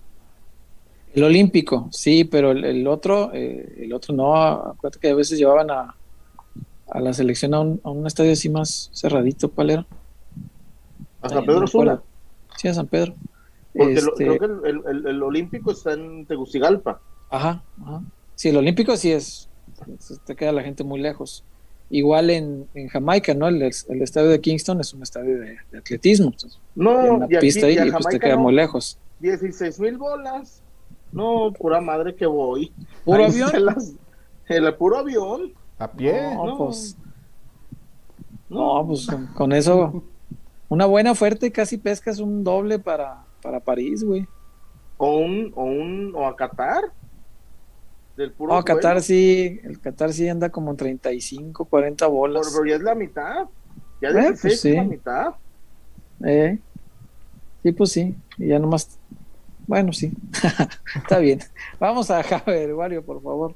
El 1.13 1.23
olímpico, 1.23 1.87
sí, 1.91 2.25
pero 2.25 2.51
el, 2.51 2.65
el 2.65 2.85
otro, 2.87 3.31
eh, 3.33 3.75
el 3.85 3.93
otro 3.93 4.13
no, 4.13 4.35
acuérdate 4.35 4.99
que 4.99 5.09
a 5.09 5.15
veces 5.15 5.39
llevaban 5.39 5.71
a, 5.71 5.95
a 6.89 6.99
la 6.99 7.13
selección 7.13 7.53
a 7.53 7.59
un, 7.59 7.81
a 7.83 7.89
un 7.91 8.07
estadio 8.07 8.31
así 8.33 8.49
más 8.49 8.89
cerradito, 8.93 9.49
¿cuál 9.51 9.69
era? 9.71 9.85
A 11.21 11.29
San 11.29 11.45
Pedro 11.45 11.67
Sula. 11.67 12.01
Sí, 12.57 12.67
a 12.67 12.73
San 12.73 12.87
Pedro. 12.87 13.13
Porque 13.75 14.01
lo- 14.01 14.11
Este, 14.13 14.25
creo 14.25 14.39
que 14.39 14.69
el, 14.69 14.81
el- 14.87 15.07
el- 15.07 15.23
Olímpico 15.23 15.71
está 15.71 15.93
en 15.93 16.25
Tegucigalpa. 16.25 16.99
Ajá, 17.29 17.63
ajá. 17.81 18.01
Sí, 18.35 18.49
el 18.49 18.57
olímpico 18.57 18.95
sí 18.97 19.11
es, 19.11 19.49
se 19.99 20.17
te 20.19 20.35
queda 20.35 20.51
la 20.51 20.63
gente 20.63 20.83
muy 20.83 20.99
lejos. 20.99 21.43
Igual 21.89 22.29
en, 22.29 22.67
en 22.73 22.87
Jamaica, 22.89 23.33
¿no? 23.33 23.47
El, 23.47 23.61
el 23.61 24.01
estadio 24.01 24.29
de 24.29 24.41
Kingston 24.41 24.79
es 24.81 24.93
un 24.93 25.03
estadio 25.03 25.39
de, 25.39 25.57
de 25.71 25.77
atletismo. 25.77 26.27
Entonces, 26.27 26.59
No, 26.75 27.23
aquí 27.23 27.37
pista 27.39 27.65
ahí 27.67 27.77
y 27.77 27.91
pues 27.91 28.05
te 28.07 28.19
queda 28.19 28.35
no. 28.35 28.41
muy 28.43 28.53
lejos. 28.53 28.97
16 29.19 29.79
mil 29.79 29.97
bolas. 29.97 30.61
No, 31.11 31.51
pura 31.57 31.79
madre 31.81 32.13
que 32.15 32.25
voy. 32.25 32.71
¿Puro 33.05 33.25
Ahí 33.25 33.31
avión? 33.41 33.65
las- 33.65 33.93
el 34.47 34.75
puro 34.75 34.97
avión. 34.97 35.53
A 35.79 35.91
pie. 35.91 36.33
No, 36.33 36.45
no. 36.45 36.57
pues, 36.57 36.97
No, 38.49 38.83
pues 38.87 39.05
con, 39.07 39.27
con 39.27 39.51
eso, 39.51 40.03
una 40.69 40.85
buena 40.85 41.11
oferta 41.11 41.45
y 41.45 41.51
casi 41.51 41.77
pescas 41.77 42.19
un 42.19 42.43
doble 42.43 42.79
para, 42.79 43.25
para 43.41 43.59
París, 43.59 44.03
güey. 44.03 44.27
o 44.97 45.17
un, 45.17 45.51
o 45.55 45.63
un, 45.63 46.13
o 46.15 46.27
a 46.27 46.35
Qatar. 46.35 46.83
Del 48.15 48.31
puro 48.33 48.53
No, 48.53 48.63
Qatar 48.63 48.93
vuelo. 48.93 49.01
sí, 49.01 49.59
el 49.63 49.79
Qatar 49.79 50.11
sí 50.13 50.27
anda 50.27 50.49
como 50.49 50.71
en 50.71 50.77
35, 50.77 51.65
40 51.65 52.05
Pero, 52.05 52.15
bolas. 52.15 52.49
pero 52.51 52.65
ya 52.69 52.75
es 52.77 52.81
la 52.81 52.95
mitad. 52.95 53.47
Ya 54.01 54.09
Eh, 54.09 54.13
16 54.13 54.39
pues 54.41 54.61
sí. 54.61 54.69
es 54.69 54.75
la 54.75 54.83
mitad. 54.83 55.35
Eh, 56.25 56.59
sí, 57.63 57.71
pues 57.73 57.91
sí, 57.91 58.15
y 58.37 58.47
ya 58.47 58.59
nomás. 58.59 58.97
Bueno, 59.67 59.93
sí, 59.93 60.13
está 60.95 61.19
bien. 61.19 61.39
Vamos 61.79 62.09
a 62.09 62.23
Javier, 62.23 62.73
Wario, 62.73 63.05
por 63.05 63.21
favor. 63.21 63.55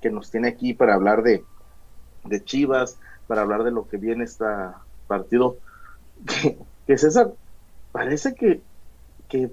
que 0.00 0.10
nos 0.10 0.30
tiene 0.30 0.48
aquí 0.48 0.74
para 0.74 0.94
hablar 0.94 1.22
de, 1.22 1.44
de 2.24 2.44
Chivas, 2.44 2.98
para 3.26 3.42
hablar 3.42 3.64
de 3.64 3.70
lo 3.70 3.88
que 3.88 3.96
viene 3.96 4.24
este 4.24 4.44
partido. 5.06 5.56
Que, 6.26 6.58
que 6.86 6.98
César, 6.98 7.32
parece 7.92 8.34
que, 8.34 8.60
que, 9.28 9.50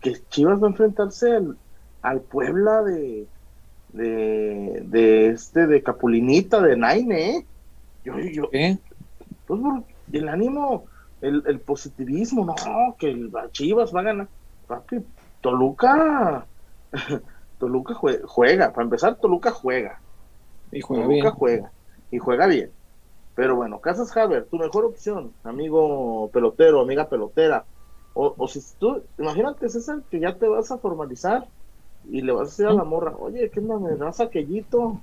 que 0.00 0.22
Chivas 0.28 0.62
va 0.62 0.66
a 0.66 0.70
enfrentarse 0.70 1.36
al, 1.36 1.56
al 2.02 2.20
Puebla 2.20 2.82
de, 2.82 3.26
de, 3.92 4.82
de 4.86 5.28
este, 5.28 5.66
de 5.66 5.82
Capulinita, 5.82 6.60
de 6.60 6.76
Naine, 6.76 7.30
¿eh? 7.30 7.46
Yo, 8.04 8.18
yo, 8.18 8.50
¿Qué? 8.50 8.78
pues 9.46 9.60
por 9.60 9.84
el 10.12 10.28
ánimo, 10.28 10.86
el, 11.20 11.42
el 11.46 11.60
positivismo, 11.60 12.46
no, 12.46 12.96
que 12.98 13.10
el 13.10 13.30
Chivas 13.52 13.94
va 13.94 14.00
a 14.00 14.04
ganar. 14.04 14.28
Papi, 14.66 15.04
Toluca, 15.40 16.46
Toluca 17.60 17.94
jue- 17.94 18.20
juega, 18.26 18.72
para 18.72 18.84
empezar, 18.84 19.16
Toluca 19.20 19.52
juega, 19.52 20.00
Y 20.72 20.80
juega 20.80 21.04
Toluca 21.04 21.20
bien. 21.30 21.34
juega, 21.38 21.72
y 22.10 22.18
juega 22.18 22.46
bien. 22.46 22.72
Pero 23.34 23.54
bueno, 23.54 23.80
Casas 23.80 24.16
Haber, 24.16 24.46
tu 24.46 24.56
mejor 24.56 24.86
opción, 24.86 25.32
amigo 25.44 26.30
pelotero, 26.32 26.80
amiga 26.80 27.08
pelotera. 27.08 27.64
O, 28.14 28.34
o 28.36 28.48
si 28.48 28.60
tú, 28.78 29.02
imagínate, 29.18 29.68
César, 29.68 30.02
que 30.10 30.18
ya 30.18 30.34
te 30.36 30.48
vas 30.48 30.70
a 30.72 30.78
formalizar 30.78 31.46
y 32.10 32.22
le 32.22 32.32
vas 32.32 32.40
a 32.48 32.50
decir 32.50 32.66
a 32.66 32.72
la 32.72 32.84
morra, 32.84 33.14
oye, 33.18 33.50
¿qué 33.50 33.60
onda? 33.60 33.78
¿Me 33.78 33.94
das 33.96 34.20
aquellito? 34.20 35.00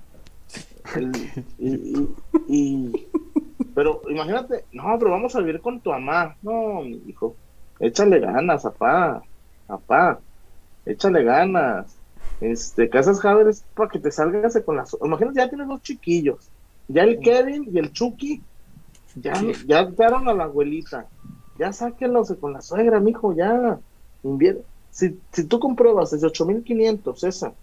El- 0.95 1.11
y, 1.59 1.69
y- 1.69 2.15
y- 2.47 3.07
pero 3.75 4.01
imagínate, 4.09 4.65
no, 4.73 4.97
pero 4.97 5.11
vamos 5.11 5.35
a 5.35 5.39
vivir 5.39 5.61
con 5.61 5.79
tu 5.81 5.91
mamá. 5.91 6.35
No, 6.41 6.81
mi 6.81 7.01
hijo, 7.07 7.35
échale 7.79 8.19
ganas, 8.19 8.63
papá, 8.63 9.21
papá, 9.67 10.19
échale 10.85 11.23
ganas. 11.23 11.96
Este, 12.39 12.89
Casas 12.89 13.23
Haber 13.25 13.47
es 13.47 13.65
para 13.73 13.89
que 13.89 13.99
te 13.99 14.11
salgas 14.11 14.59
con 14.65 14.77
las. 14.77 14.95
Imagínate, 15.03 15.39
ya 15.39 15.49
tienes 15.49 15.67
dos 15.67 15.81
chiquillos. 15.81 16.51
Ya 16.87 17.03
el 17.03 17.19
Kevin 17.19 17.65
y 17.73 17.79
el 17.79 17.91
Chucky 17.91 18.45
ya, 19.15 19.33
ya 19.65 19.85
daron 19.85 20.29
a 20.29 20.33
la 20.33 20.45
abuelita. 20.45 21.09
Ya 21.57 21.73
sáquenlos 21.73 22.33
con 22.39 22.53
la 22.53 22.61
suegra, 22.61 22.99
mijo, 22.99 23.33
ya. 23.35 23.79
Invier- 24.23 24.63
Si, 24.89 25.21
si 25.31 25.47
tú 25.47 25.59
compruebas 25.59 26.11
desde 26.11 26.27
8500, 26.27 27.19
César, 27.19 27.55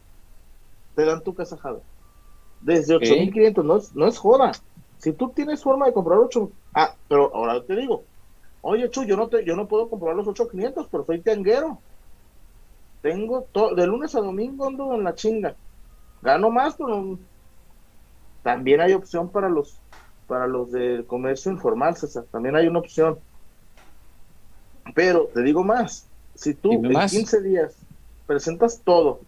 te 0.94 1.04
dan 1.04 1.22
tu 1.22 1.34
casa 1.34 1.56
Haber. 1.62 1.82
Desde 2.60 2.94
Ok. 2.96 3.02
8500, 3.02 3.64
no 3.64 3.76
es, 3.76 3.94
no 3.94 4.06
es 4.06 4.18
joda. 4.18 4.52
Si 4.98 5.12
tú 5.12 5.32
tienes 5.34 5.62
forma 5.62 5.86
de 5.86 5.92
comprar 5.92 6.18
8, 6.18 6.52
ah, 6.74 6.96
pero 7.08 7.34
ahora 7.34 7.64
te 7.64 7.76
digo, 7.76 8.06
oye, 8.62 8.90
Chu, 8.90 9.04
yo 9.04 9.16
no, 9.16 9.28
te, 9.28 9.44
yo 9.44 9.56
no 9.56 9.68
puedo 9.68 9.88
comprar 9.90 10.16
los 10.16 10.26
8500, 10.28 10.88
pero 10.90 11.04
soy 11.04 11.22
tanguero. 11.22 11.82
Tengo 13.04 13.42
todo, 13.52 13.74
de 13.74 13.86
lunes 13.86 14.14
a 14.14 14.20
domingo 14.20 14.66
ando 14.66 14.94
en 14.94 15.04
la 15.04 15.14
chinga. 15.14 15.54
Gano 16.22 16.48
más, 16.48 16.74
pero 16.74 17.18
también 18.42 18.80
hay 18.80 18.94
opción 18.94 19.28
para 19.28 19.50
los 19.50 19.78
para 20.26 20.46
los 20.46 20.72
del 20.72 21.04
comercio 21.04 21.52
informal, 21.52 21.96
César. 21.96 22.24
También 22.30 22.56
hay 22.56 22.66
una 22.66 22.78
opción. 22.78 23.18
Pero 24.94 25.28
te 25.34 25.42
digo 25.42 25.62
más, 25.62 26.08
si 26.34 26.54
tú 26.54 26.72
en 26.72 26.92
más. 26.92 27.12
15 27.12 27.42
días 27.42 27.76
presentas 28.26 28.80
todo, 28.82 29.20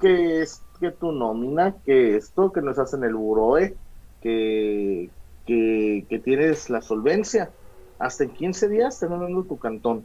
que 0.00 0.42
es 0.42 0.60
que 0.80 0.90
tu 0.90 1.12
nómina, 1.12 1.76
que 1.86 2.16
esto, 2.16 2.50
que 2.50 2.60
nos 2.60 2.76
hacen 2.80 3.04
el 3.04 3.14
buroe, 3.14 3.76
que, 4.20 5.10
que, 5.46 6.06
que 6.08 6.18
tienes 6.18 6.68
la 6.68 6.82
solvencia, 6.82 7.52
hasta 8.00 8.24
en 8.24 8.30
15 8.30 8.68
días 8.68 8.98
te 8.98 9.06
van 9.06 9.20
dando 9.20 9.44
tu 9.44 9.60
cantón. 9.60 10.04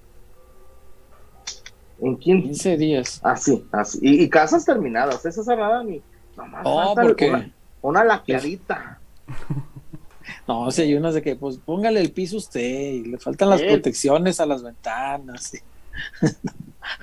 En 2.02 2.18
15, 2.18 2.48
15 2.48 2.78
días. 2.78 3.20
así, 3.24 3.66
así. 3.72 4.00
Y, 4.02 4.24
y 4.24 4.30
casas 4.30 4.66
terminadas, 4.66 5.26
esas 5.26 5.46
cerradas 5.46 5.86
ni. 5.86 6.02
Nomás 6.36 6.66
el- 6.98 7.04
porque. 7.04 7.30
una, 7.30 7.52
una 7.82 8.04
laqueadita. 8.04 9.00
No, 10.48 10.72
si 10.72 10.82
hay 10.82 10.96
unas 10.96 11.14
de 11.14 11.22
que, 11.22 11.36
pues 11.36 11.58
póngale 11.58 12.02
el 12.02 12.12
piso 12.12 12.38
usted 12.38 12.60
y 12.94 13.04
le 13.06 13.18
faltan 13.20 13.48
las 13.50 13.62
protecciones 13.62 14.40
a 14.40 14.48
las 14.48 14.64
ventanas. 14.64 15.54
y- 15.54 15.60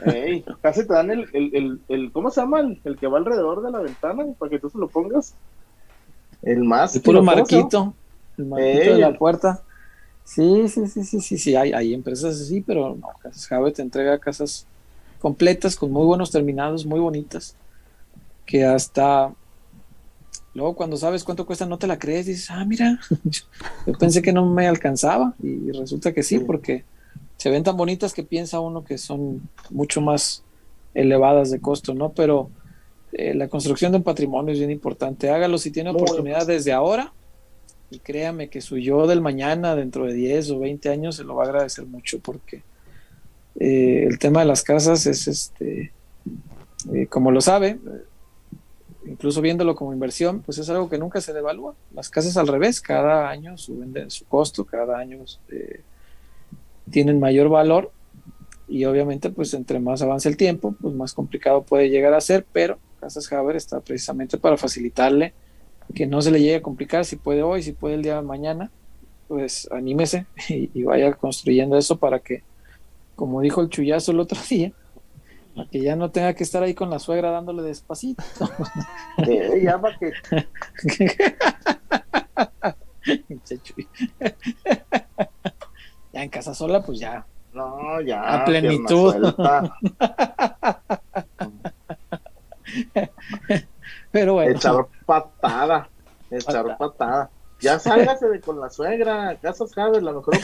Ey, 0.10 0.44
casi 0.60 0.86
te 0.86 0.92
dan 0.92 1.10
el, 1.10 1.28
el, 1.32 1.54
el, 1.54 1.80
el- 1.88 2.12
¿cómo 2.12 2.30
se 2.30 2.40
llama? 2.40 2.60
El, 2.60 2.96
que 2.98 3.06
va 3.06 3.18
alrededor 3.18 3.62
de 3.62 3.70
la 3.70 3.78
ventana 3.78 4.24
para 4.38 4.50
que 4.50 4.58
tú 4.58 4.70
se 4.70 4.78
lo 4.78 4.88
pongas. 4.88 5.34
El 6.42 6.64
más. 6.64 6.96
El 6.96 7.02
puro 7.02 7.22
marquito. 7.22 7.94
El 8.36 8.46
marquito 8.46 8.80
Ey, 8.80 8.88
de 8.88 8.98
la 8.98 9.16
puerta. 9.16 9.62
Sí, 10.24 10.68
sí, 10.68 10.86
sí, 10.88 11.04
sí, 11.04 11.20
sí, 11.20 11.38
sí. 11.38 11.54
Hay, 11.56 11.72
hay 11.72 11.94
empresas 11.94 12.40
así, 12.40 12.60
pero 12.60 12.96
no, 13.00 13.08
Casas 13.20 13.46
Jave 13.46 13.70
te 13.72 13.82
entrega 13.82 14.18
casas 14.18 14.66
completas 15.22 15.76
con 15.76 15.92
muy 15.92 16.04
buenos 16.04 16.32
terminados, 16.32 16.84
muy 16.84 16.98
bonitas. 16.98 17.54
que 18.44 18.64
hasta 18.64 19.32
luego 20.52 20.74
cuando 20.74 20.96
sabes 20.96 21.22
cuánto 21.22 21.46
cuesta 21.46 21.64
no 21.64 21.78
te 21.78 21.86
la 21.86 21.96
crees, 21.96 22.26
dices, 22.26 22.50
ah, 22.50 22.64
mira, 22.64 22.98
yo 23.86 23.92
pensé 23.98 24.20
que 24.20 24.32
no 24.32 24.44
me 24.44 24.66
alcanzaba 24.66 25.34
y 25.40 25.70
resulta 25.70 26.12
que 26.12 26.24
sí, 26.24 26.40
porque 26.40 26.84
se 27.36 27.50
ven 27.50 27.62
tan 27.62 27.76
bonitas 27.76 28.12
que 28.12 28.24
piensa 28.24 28.58
uno 28.58 28.84
que 28.84 28.98
son 28.98 29.48
mucho 29.70 30.00
más 30.00 30.42
elevadas 30.92 31.52
de 31.52 31.60
costo, 31.60 31.94
¿no? 31.94 32.10
Pero 32.10 32.50
eh, 33.12 33.32
la 33.32 33.46
construcción 33.46 33.92
de 33.92 33.98
un 33.98 34.04
patrimonio 34.04 34.52
es 34.52 34.58
bien 34.58 34.72
importante. 34.72 35.30
Hágalo 35.30 35.56
si 35.56 35.70
tiene 35.70 35.90
oportunidad 35.90 36.48
desde 36.48 36.72
ahora 36.72 37.12
y 37.90 38.00
créame 38.00 38.48
que 38.48 38.60
su 38.60 38.76
yo 38.76 39.06
del 39.06 39.20
mañana, 39.20 39.76
dentro 39.76 40.04
de 40.04 40.14
10 40.14 40.50
o 40.50 40.58
20 40.58 40.88
años, 40.88 41.14
se 41.14 41.24
lo 41.24 41.36
va 41.36 41.44
a 41.44 41.46
agradecer 41.46 41.86
mucho 41.86 42.18
porque 42.18 42.64
eh, 43.58 44.06
el 44.08 44.18
tema 44.18 44.40
de 44.40 44.46
las 44.46 44.62
casas 44.62 45.06
es, 45.06 45.28
este, 45.28 45.92
eh, 46.92 47.06
como 47.08 47.30
lo 47.30 47.40
sabe, 47.40 47.78
incluso 49.06 49.40
viéndolo 49.40 49.74
como 49.74 49.92
inversión, 49.92 50.40
pues 50.40 50.58
es 50.58 50.68
algo 50.70 50.88
que 50.88 50.98
nunca 50.98 51.20
se 51.20 51.32
devalúa. 51.32 51.74
Las 51.94 52.08
casas 52.08 52.36
al 52.36 52.48
revés, 52.48 52.80
cada 52.80 53.28
año 53.28 53.56
suben 53.58 54.10
su 54.10 54.24
costo, 54.26 54.64
cada 54.64 54.98
año 54.98 55.18
tienen 56.90 57.20
mayor 57.20 57.48
valor 57.48 57.92
y 58.68 58.84
obviamente 58.84 59.30
pues 59.30 59.52
entre 59.54 59.80
más 59.80 60.02
avance 60.02 60.28
el 60.28 60.36
tiempo, 60.36 60.74
pues 60.80 60.94
más 60.94 61.12
complicado 61.12 61.62
puede 61.62 61.90
llegar 61.90 62.14
a 62.14 62.20
ser, 62.20 62.46
pero 62.52 62.78
Casas 63.00 63.30
Haber 63.32 63.56
está 63.56 63.80
precisamente 63.80 64.38
para 64.38 64.56
facilitarle 64.56 65.34
que 65.94 66.06
no 66.06 66.22
se 66.22 66.30
le 66.30 66.40
llegue 66.40 66.56
a 66.56 66.62
complicar, 66.62 67.04
si 67.04 67.16
puede 67.16 67.42
hoy, 67.42 67.62
si 67.62 67.72
puede 67.72 67.96
el 67.96 68.02
día 68.02 68.16
de 68.16 68.22
mañana, 68.22 68.70
pues 69.28 69.68
anímese 69.72 70.26
y, 70.48 70.82
vaya 70.84 71.12
construyendo 71.14 71.76
eso 71.76 71.98
para 71.98 72.20
que, 72.20 72.42
como 73.14 73.40
dijo 73.40 73.60
el 73.60 73.68
chullazo 73.68 74.12
el 74.12 74.20
otro 74.20 74.38
día, 74.48 74.72
para 75.54 75.68
que 75.68 75.80
ya 75.80 75.96
no 75.96 76.10
tenga 76.10 76.34
que 76.34 76.44
estar 76.44 76.62
ahí 76.62 76.74
con 76.74 76.90
la 76.90 76.98
suegra 76.98 77.30
dándole 77.30 77.62
despacito. 77.62 78.22
ya 79.62 79.80
para 79.80 79.98
que... 79.98 80.12
ya 86.12 86.22
en 86.22 86.30
casa 86.30 86.54
sola, 86.54 86.82
pues 86.82 86.98
ya. 86.98 87.26
No, 87.52 88.00
ya. 88.00 88.42
A 88.42 88.44
plenitud. 88.44 89.14
Pero 94.10 94.34
bueno. 94.34 94.56
Echar 94.56 94.86
patada. 95.04 95.88
Echar 96.30 96.76
patada. 96.78 97.30
Ya 97.60 97.78
sálgase 97.78 98.28
de 98.28 98.40
con 98.40 98.58
la 98.60 98.70
suegra. 98.70 99.36
Casas 99.40 99.72
Javes, 99.74 100.02
la 100.02 100.12
mejor, 100.12 100.34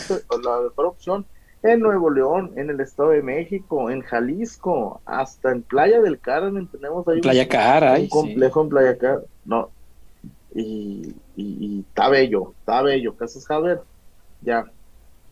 la 0.44 0.60
mejor 0.60 0.86
opción. 0.86 1.26
En 1.62 1.80
Nuevo 1.80 2.10
León, 2.10 2.52
en 2.56 2.70
el 2.70 2.80
Estado 2.80 3.10
de 3.10 3.22
México, 3.22 3.90
en 3.90 4.02
Jalisco, 4.02 5.00
hasta 5.04 5.50
en 5.50 5.62
Playa 5.62 6.00
del 6.00 6.20
Carmen 6.20 6.68
tenemos 6.68 7.06
ahí 7.08 7.20
Playa 7.20 7.42
un, 7.42 7.48
Cara, 7.48 7.98
un 7.98 8.08
complejo 8.08 8.62
en 8.62 8.68
Playa 8.68 8.98
Cara. 8.98 9.20
No. 9.44 9.70
Y, 10.54 11.14
y, 11.36 11.84
está 11.88 12.08
bello, 12.08 12.54
está 12.60 12.82
bello. 12.82 13.16
Casas 13.16 13.44
Javier, 13.46 13.80
ya, 14.40 14.70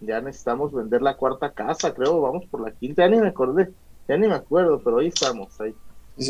ya 0.01 0.21
necesitamos 0.21 0.73
vender 0.73 1.01
la 1.01 1.17
cuarta 1.17 1.51
casa, 1.51 1.95
creo, 1.95 2.21
vamos 2.21 2.45
por 2.47 2.61
la 2.61 2.73
quinta, 2.73 3.05
ya 3.05 3.09
ni 3.09 3.21
me 3.21 3.29
acordé, 3.29 3.71
ya 4.09 4.17
ni 4.17 4.27
me 4.27 4.35
acuerdo, 4.35 4.81
pero 4.83 4.99
ahí 4.99 5.09
estamos, 5.09 5.61
ahí. 5.61 5.75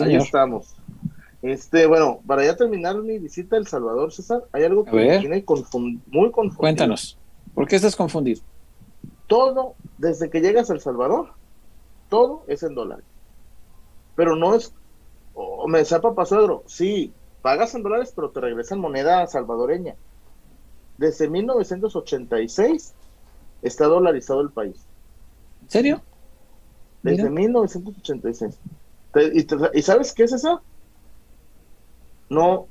Ahí 0.03 0.17
estamos. 0.17 0.77
Este, 1.43 1.87
bueno, 1.87 2.21
para 2.27 2.45
ya 2.45 2.57
terminar 2.57 2.97
mi 2.97 3.19
visita 3.19 3.57
a 3.57 3.59
El 3.59 3.67
Salvador, 3.67 4.13
César, 4.13 4.43
hay 4.53 4.65
algo 4.65 4.85
que 4.85 4.93
me 4.93 5.19
tiene 5.21 5.45
muy 6.07 6.31
confundido. 6.31 6.57
Cuéntanos, 6.57 7.19
¿por 7.55 7.67
qué 7.67 7.77
estás 7.77 7.97
confundido? 7.97 8.43
Todo, 9.27 9.74
desde 9.99 10.31
que 10.31 10.41
llegas 10.41 10.70
a 10.70 10.74
El 10.74 10.81
Salvador, 10.81 11.33
todo 12.09 12.45
es 12.47 12.62
en 12.62 12.74
dólares. 12.74 13.05
Pero 14.14 14.37
no 14.37 14.55
es, 14.55 14.72
oh, 15.35 15.66
me 15.68 15.79
decía 15.79 16.01
papá 16.01 16.24
suegro, 16.24 16.62
sí, 16.66 17.12
pagas 17.43 17.74
en 17.74 17.83
dólares, 17.83 18.12
pero 18.14 18.31
te 18.31 18.41
regresan 18.41 18.81
moneda 18.81 19.27
salvadoreña. 19.27 19.97
Desde 20.99 21.29
1986 21.29 22.95
está 23.62 23.87
dolarizado 23.87 24.41
el 24.41 24.51
país. 24.51 24.87
¿En 25.62 25.70
serio? 25.70 26.03
Desde 27.03 27.29
1986. 27.31 28.59
¿Y, 29.74 29.83
sabes 29.83 30.12
qué 30.12 30.24
es 30.24 30.33
eso? 30.33 30.62
No, 32.29 32.66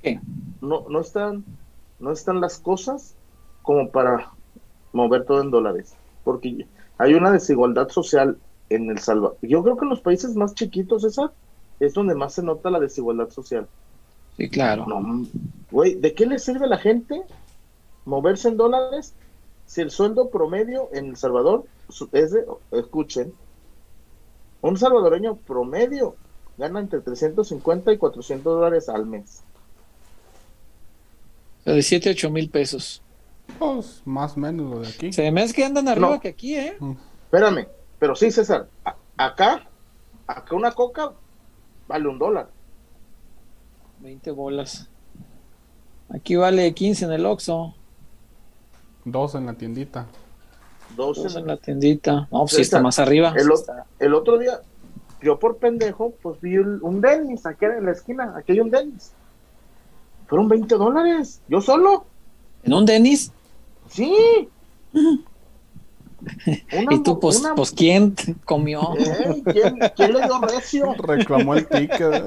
no, 0.62 0.86
no 0.90 1.00
están, 1.00 1.46
no 2.00 2.12
están 2.12 2.42
las 2.42 2.60
cosas 2.60 3.16
como 3.62 3.90
para 3.90 4.32
mover 4.92 5.26
todo 5.26 5.42
en 5.42 5.52
dólares, 5.52 5.96
porque 6.26 6.68
hay 6.98 7.14
una 7.14 7.32
desigualdad 7.32 7.88
social 7.88 8.38
en 8.70 8.90
El 8.90 9.00
Salvador. 9.00 9.38
Yo 9.42 9.64
creo 9.64 9.78
que 9.78 9.86
en 9.86 9.92
los 9.92 10.02
países 10.02 10.36
más 10.36 10.54
chiquitos, 10.54 11.06
esa 11.06 11.32
es 11.80 11.94
donde 11.94 12.16
más 12.16 12.34
se 12.34 12.44
nota 12.44 12.70
la 12.70 12.82
desigualdad 12.82 13.30
social. 13.30 13.68
Sí, 14.36 14.50
claro. 14.50 14.86
No, 14.86 15.26
güey, 15.72 15.96
¿de 15.96 16.14
qué 16.14 16.26
le 16.26 16.40
sirve 16.40 16.66
a 16.66 16.70
la 16.70 16.78
gente 16.78 17.22
moverse 18.04 18.50
en 18.50 18.58
dólares 18.58 19.14
si 19.66 19.82
el 19.82 19.92
sueldo 19.92 20.30
promedio 20.30 20.90
en 20.92 21.06
El 21.06 21.16
Salvador 21.16 21.66
es 22.12 22.32
de, 22.32 22.46
escuchen, 22.72 23.34
un 24.62 24.78
salvadoreño 24.78 25.36
promedio 25.38 26.16
gana 26.58 26.80
entre 26.80 27.02
350 27.02 27.94
y 27.94 27.98
400 27.98 28.44
dólares 28.44 28.90
al 28.90 29.06
mes. 29.06 29.42
de 31.66 31.82
7, 31.82 32.12
8 32.12 32.30
mil 32.30 32.50
pesos. 32.50 33.02
Pues 33.60 34.02
más 34.06 34.36
o 34.36 34.40
menos 34.40 34.70
lo 34.70 34.80
de 34.80 34.88
aquí. 34.88 35.14
Se 35.14 35.32
me 35.32 35.42
hace 35.42 35.54
que 35.54 35.64
andan 35.64 35.88
arriba 35.88 36.20
que 36.20 36.30
aquí, 36.30 36.56
¿eh? 36.56 36.76
Mm. 36.80 36.94
Espérame, 37.26 37.68
pero 38.00 38.16
sí, 38.16 38.32
César, 38.32 38.68
acá, 39.18 39.68
acá 40.28 40.56
una 40.56 40.72
coca 40.72 41.14
vale 41.88 42.08
un 42.08 42.20
dólar. 42.20 42.50
20 44.00 44.32
bolas. 44.32 44.90
Aquí 46.10 46.36
vale 46.36 46.74
15 46.74 47.06
en 47.06 47.12
el 47.12 47.26
Oxxo. 47.26 47.74
Dos 49.06 49.36
en 49.36 49.46
la 49.46 49.54
tiendita. 49.54 50.08
Dos, 50.96 51.36
en, 51.36 51.48
la 51.48 51.58
tiendita. 51.58 52.28
No, 52.32 52.42
pues 52.42 52.54
sí 52.54 52.62
está 52.62 52.80
más 52.80 53.00
arriba. 53.00 53.34
El, 53.36 53.50
el 54.00 54.14
otro 54.14 54.38
día, 54.38 54.62
yo 55.22 55.40
por 55.40 55.58
pendejo, 55.58 56.14
pues 56.22 56.40
vi 56.42 56.58
un 56.58 57.02
Dennis 57.02 57.46
aquí 57.46 57.66
en 57.66 57.86
la 57.86 57.92
esquina, 57.92 58.34
aquí 58.38 58.54
hay 58.54 58.60
un 58.60 58.70
Dennis. 58.70 59.14
Fueron 60.28 60.48
20 60.48 60.76
dólares, 60.76 61.42
yo 61.48 61.62
solo. 61.62 62.06
¿En 62.66 62.74
un 62.74 62.86
Dennis? 62.86 63.32
Sí. 63.90 64.50
y 66.90 67.04
tú, 67.04 67.20
pues, 67.20 67.44
pues 67.56 67.72
¿quién 67.72 68.16
comió? 68.44 68.96
¿Eh? 68.98 69.44
¿Quién, 69.52 69.78
¿Quién, 69.96 70.14
le 70.14 70.22
dio 70.24 70.42
recio? 70.42 70.94
Reclamó 70.98 71.54
el 71.54 71.68
ticket. 71.68 72.24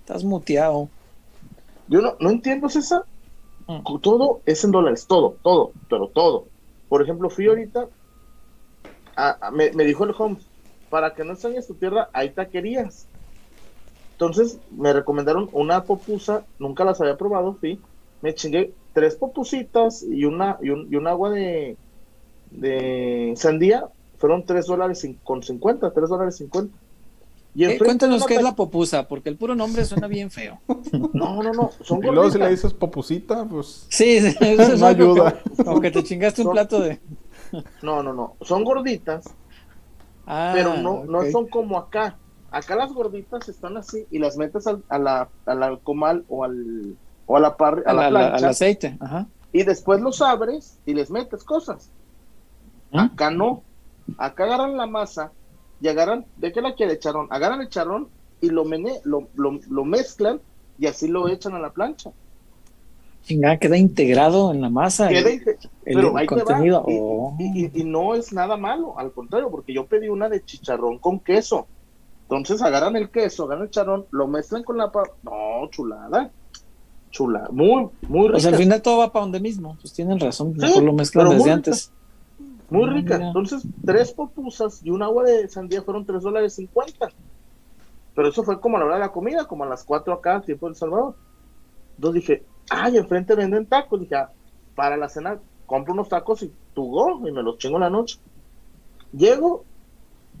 Estás 0.00 0.24
muteado. 0.24 0.88
Yo 1.86 2.00
no, 2.00 2.16
no 2.18 2.30
entiendo, 2.30 2.68
César. 2.68 3.04
Mm. 3.68 3.84
Todo 4.00 4.40
es 4.46 4.64
en 4.64 4.72
dólares, 4.72 5.06
todo, 5.06 5.36
todo, 5.42 5.72
pero 5.88 6.08
todo. 6.08 6.46
Por 6.88 7.02
ejemplo, 7.02 7.30
fui 7.30 7.46
ahorita, 7.46 7.86
me, 9.52 9.84
dijo 9.84 10.04
el 10.04 10.14
home, 10.16 10.36
para 10.90 11.14
que 11.14 11.24
no 11.24 11.32
extrañes 11.32 11.66
tu 11.66 11.74
tierra, 11.74 12.08
hay 12.12 12.30
taquerías. 12.30 13.06
Entonces 14.12 14.58
me 14.70 14.92
recomendaron 14.92 15.48
una 15.52 15.84
popusa, 15.84 16.44
nunca 16.58 16.84
las 16.84 17.00
había 17.00 17.16
probado, 17.16 17.58
sí. 17.60 17.80
Me 18.22 18.34
chingué 18.34 18.72
tres 18.92 19.16
popusitas 19.16 20.02
y 20.02 20.24
una 20.24 20.58
y 20.62 20.70
un, 20.70 20.88
y 20.90 20.96
un 20.96 21.06
agua 21.06 21.30
de, 21.30 21.76
de 22.50 23.34
sandía, 23.36 23.88
fueron 24.18 24.46
tres 24.46 24.66
dólares 24.66 25.06
con 25.24 25.42
cincuenta, 25.42 25.92
tres 25.92 26.08
dólares 26.08 26.36
cincuenta. 26.36 26.76
Eh, 27.56 27.78
cuéntanos 27.78 28.26
qué 28.26 28.34
es 28.34 28.42
la 28.42 28.56
popusa, 28.56 29.06
porque 29.06 29.28
el 29.28 29.36
puro 29.36 29.54
nombre 29.54 29.84
suena 29.84 30.08
bien 30.08 30.30
feo. 30.30 30.60
No, 31.12 31.42
no, 31.42 31.52
no, 31.52 31.70
son. 31.82 31.98
Y 32.04 32.10
luego 32.10 32.30
si 32.30 32.38
le 32.38 32.50
dices 32.50 32.72
popusita, 32.72 33.44
pues... 33.44 33.86
Sí, 33.88 34.16
eso 34.16 34.76
no 34.76 34.86
ayuda. 34.86 35.40
Aunque 35.66 35.90
te 35.90 36.02
chingaste 36.02 36.42
un 36.42 36.52
plato 36.52 36.80
de... 36.80 37.00
No, 37.82 38.02
no, 38.02 38.12
no, 38.12 38.36
son 38.40 38.64
gorditas, 38.64 39.24
ah, 40.26 40.52
pero 40.54 40.76
no, 40.76 41.04
no 41.04 41.24
son 41.30 41.48
como 41.48 41.78
acá. 41.78 42.16
Acá 42.50 42.76
las 42.76 42.92
gorditas 42.92 43.48
están 43.48 43.76
así 43.76 44.06
y 44.10 44.18
las 44.18 44.36
metes 44.36 44.66
al, 44.66 44.84
a 44.88 44.98
la, 44.98 45.28
al 45.46 45.80
comal 45.80 46.24
o 46.28 46.44
al, 46.44 46.96
o 47.26 47.36
a 47.36 47.40
la, 47.40 47.56
par, 47.56 47.82
a, 47.84 47.92
la, 47.92 48.08
plancha. 48.08 48.36
Al 48.36 48.44
aceite, 48.44 48.96
ajá. 49.00 49.26
Y 49.52 49.62
después 49.62 50.00
los 50.00 50.22
abres 50.22 50.78
y 50.86 50.94
les 50.94 51.10
metes 51.10 51.44
cosas. 51.44 51.90
¿Mm? 52.92 52.98
Acá 52.98 53.30
no. 53.30 53.62
Acá 54.18 54.44
agarran 54.44 54.76
la 54.76 54.86
masa 54.86 55.32
y 55.80 55.88
agarran, 55.88 56.26
¿de 56.36 56.52
qué 56.52 56.60
la 56.60 56.74
quiere 56.74 56.98
charrón? 56.98 57.28
Agarran 57.30 57.60
el 57.60 57.68
charrón 57.68 58.08
y 58.40 58.50
lo, 58.50 58.64
mene, 58.64 59.00
lo, 59.04 59.28
lo, 59.34 59.84
mezclan 59.84 60.40
y 60.78 60.86
así 60.86 61.08
lo 61.08 61.28
echan 61.28 61.54
a 61.54 61.58
la 61.58 61.72
plancha. 61.72 62.10
Chingada, 63.24 63.58
queda 63.58 63.76
integrado 63.76 64.52
en 64.52 64.60
la 64.60 64.68
masa. 64.68 65.08
Queda 65.08 65.30
pero 65.82 66.16
ahí 66.16 66.26
contenido. 66.26 66.84
Oh. 66.86 67.36
Y, 67.38 67.80
y, 67.80 67.84
no 67.84 68.14
es 68.14 68.32
nada 68.32 68.56
malo, 68.56 68.98
al 68.98 69.12
contrario, 69.12 69.50
porque 69.50 69.72
yo 69.72 69.86
pedí 69.86 70.08
una 70.08 70.28
de 70.28 70.44
chicharrón 70.44 70.98
con 70.98 71.20
queso. 71.20 71.66
Entonces 72.22 72.62
agarran 72.62 72.96
el 72.96 73.10
queso, 73.10 73.44
agarran 73.44 73.64
el 73.64 73.70
charrón, 73.70 74.06
lo 74.10 74.26
mezclan 74.26 74.62
con 74.62 74.76
la... 74.76 74.90
No, 75.22 75.68
chulada. 75.70 76.30
chula, 77.10 77.48
muy, 77.50 77.88
muy 78.08 78.28
rica. 78.28 78.32
Pues 78.32 78.46
al 78.46 78.56
final 78.56 78.82
todo 78.82 78.98
va 78.98 79.12
para 79.12 79.24
donde 79.24 79.40
mismo. 79.40 79.76
Pues 79.80 79.92
tienen 79.92 80.18
razón. 80.20 80.54
Sí, 80.54 80.60
mejor 80.60 80.82
lo 80.82 80.92
mezclan 80.92 81.30
desde 81.30 81.50
antes. 81.50 81.92
Muy 82.70 82.90
rica. 82.90 83.16
Entonces, 83.16 83.62
tres 83.84 84.12
popusas 84.12 84.80
y 84.82 84.90
un 84.90 85.02
agua 85.02 85.24
de 85.24 85.48
sandía 85.48 85.82
fueron 85.82 86.04
tres 86.04 86.22
dólares 86.22 86.54
cincuenta. 86.54 87.10
Pero 88.14 88.28
eso 88.28 88.42
fue 88.42 88.60
como 88.60 88.76
a 88.76 88.80
la 88.80 88.86
hora 88.86 88.94
de 88.94 89.00
la 89.00 89.12
comida, 89.12 89.46
como 89.46 89.64
a 89.64 89.66
las 89.66 89.84
cuatro 89.84 90.14
acá, 90.14 90.40
tiempo 90.40 90.66
del 90.66 90.76
Salvador. 90.76 91.14
Entonces 91.96 92.22
dije, 92.22 92.42
ay, 92.70 92.96
enfrente 92.96 93.34
venden 93.34 93.66
tacos. 93.66 94.00
Dije, 94.00 94.16
ah, 94.16 94.30
para 94.74 94.96
la 94.96 95.08
cena 95.08 95.38
compro 95.66 95.92
unos 95.92 96.08
tacos 96.08 96.42
y 96.42 96.52
tu 96.74 96.90
go, 96.90 97.26
y 97.26 97.32
me 97.32 97.42
los 97.42 97.58
chingo 97.58 97.76
en 97.76 97.82
la 97.82 97.90
noche. 97.90 98.18
Llego 99.12 99.64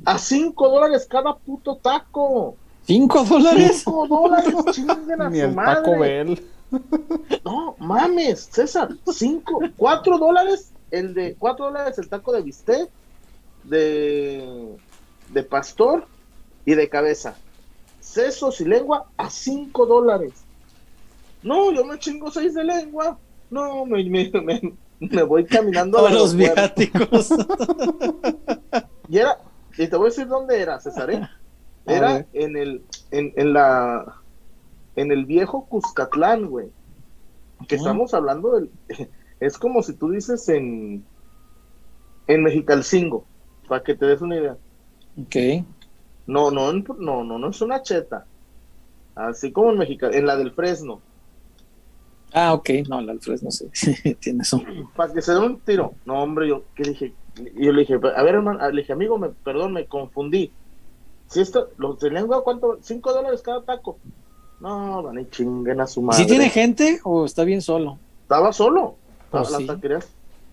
a 0.04 0.18
cinco 0.18 0.68
dólares 0.68 1.06
cada 1.08 1.36
puto 1.36 1.76
taco. 1.76 2.56
¿Cinco 2.82 3.24
dólares? 3.24 3.82
Cinco 3.84 4.06
dólares, 4.06 4.54
chinguen 4.72 5.22
a 5.22 5.30
Ni 5.30 5.38
su 5.38 5.44
el 5.44 5.54
madre. 5.54 5.74
Taco 5.76 5.98
Bell. 5.98 6.44
No, 7.44 7.76
mames, 7.78 8.48
César, 8.50 8.88
cinco, 9.12 9.60
cuatro 9.76 10.18
dólares, 10.18 10.72
el 10.90 11.14
de 11.14 11.36
cuatro 11.38 11.66
dólares 11.66 11.98
el 11.98 12.08
taco 12.08 12.32
de 12.32 12.42
bistec, 12.42 12.90
de, 13.62 14.76
de 15.30 15.42
pastor 15.44 16.06
y 16.64 16.74
de 16.74 16.88
cabeza. 16.88 17.36
Sesos 18.00 18.60
y 18.60 18.64
lengua 18.64 19.06
a 19.16 19.30
cinco 19.30 19.86
dólares. 19.86 20.43
No, 21.44 21.70
yo 21.72 21.84
me 21.84 21.98
chingo 21.98 22.30
seis 22.30 22.54
de 22.54 22.64
lengua. 22.64 23.18
No, 23.50 23.84
me, 23.86 24.02
me, 24.08 24.30
me- 24.42 24.76
me 24.98 25.22
voy 25.22 25.44
caminando 25.44 26.04
al 26.06 26.14
los 26.14 26.34
viáticos. 26.34 27.30
Y 29.08 29.18
era, 29.18 29.38
y 29.76 29.86
te 29.86 29.96
voy 29.96 30.06
a 30.06 30.08
decir 30.10 30.26
dónde 30.26 30.58
era, 30.60 30.80
César, 30.80 31.10
¿eh? 31.10 31.20
A 31.86 31.92
Era 31.92 32.26
en 32.32 32.56
el, 32.56 32.82
en, 33.10 33.32
en 33.36 33.52
la, 33.52 34.22
en 34.96 35.12
el 35.12 35.26
viejo 35.26 35.66
Cuscatlán, 35.68 36.46
güey. 36.46 36.70
Que 37.68 37.76
estamos 37.76 38.14
hablando 38.14 38.52
del, 38.54 38.70
es 39.40 39.58
como 39.58 39.82
si 39.82 39.92
tú 39.94 40.10
dices 40.10 40.48
en, 40.48 41.04
en 42.26 42.42
Mexicalcingo, 42.42 43.26
para 43.68 43.82
que 43.84 43.94
te 43.94 44.06
des 44.06 44.22
una 44.22 44.36
idea. 44.36 44.56
ok. 45.20 45.66
No, 46.26 46.50
no, 46.50 46.72
no, 46.72 47.22
no, 47.24 47.38
no 47.38 47.50
es 47.50 47.60
una 47.60 47.82
cheta. 47.82 48.26
Así 49.14 49.52
como 49.52 49.70
en 49.70 49.78
México, 49.78 50.06
en 50.06 50.26
la 50.26 50.36
del 50.38 50.52
Fresno. 50.52 51.02
Ah, 52.36 52.52
ok. 52.52 52.68
No, 52.88 53.00
la 53.00 53.12
Alfred 53.12 53.40
no 53.42 53.50
sé. 53.52 53.68
Tienes 54.20 54.52
un. 54.52 54.90
Para 54.96 55.12
que 55.12 55.22
se 55.22 55.32
dé 55.32 55.38
un 55.38 55.60
tiro. 55.60 55.94
No, 56.04 56.20
hombre, 56.22 56.48
yo, 56.48 56.64
¿qué 56.74 56.82
dije? 56.82 57.14
Yo 57.56 57.72
le 57.72 57.80
dije, 57.80 57.94
a 57.94 58.22
ver, 58.22 58.34
hermano, 58.34 58.70
le 58.70 58.80
dije, 58.82 58.92
amigo, 58.92 59.16
me, 59.18 59.28
perdón, 59.28 59.72
me 59.72 59.86
confundí. 59.86 60.52
Si 61.28 61.40
esto, 61.40 61.70
los 61.78 61.98
de 62.00 62.10
lengua, 62.10 62.42
¿cuánto? 62.44 62.78
¿Cinco 62.82 63.12
dólares 63.12 63.40
cada 63.40 63.62
taco? 63.62 63.98
No, 64.60 65.02
van 65.02 65.18
y 65.20 65.26
chinguen 65.30 65.80
a 65.80 65.86
su 65.86 66.02
madre. 66.02 66.22
¿Sí 66.22 66.26
tiene 66.28 66.48
gente 66.50 67.00
o 67.04 67.24
está 67.24 67.44
bien 67.44 67.62
solo? 67.62 67.98
Estaba 68.22 68.52
solo. 68.52 68.96
Pues 69.30 69.48
sí. 69.48 69.66
taquerías. 69.66 70.08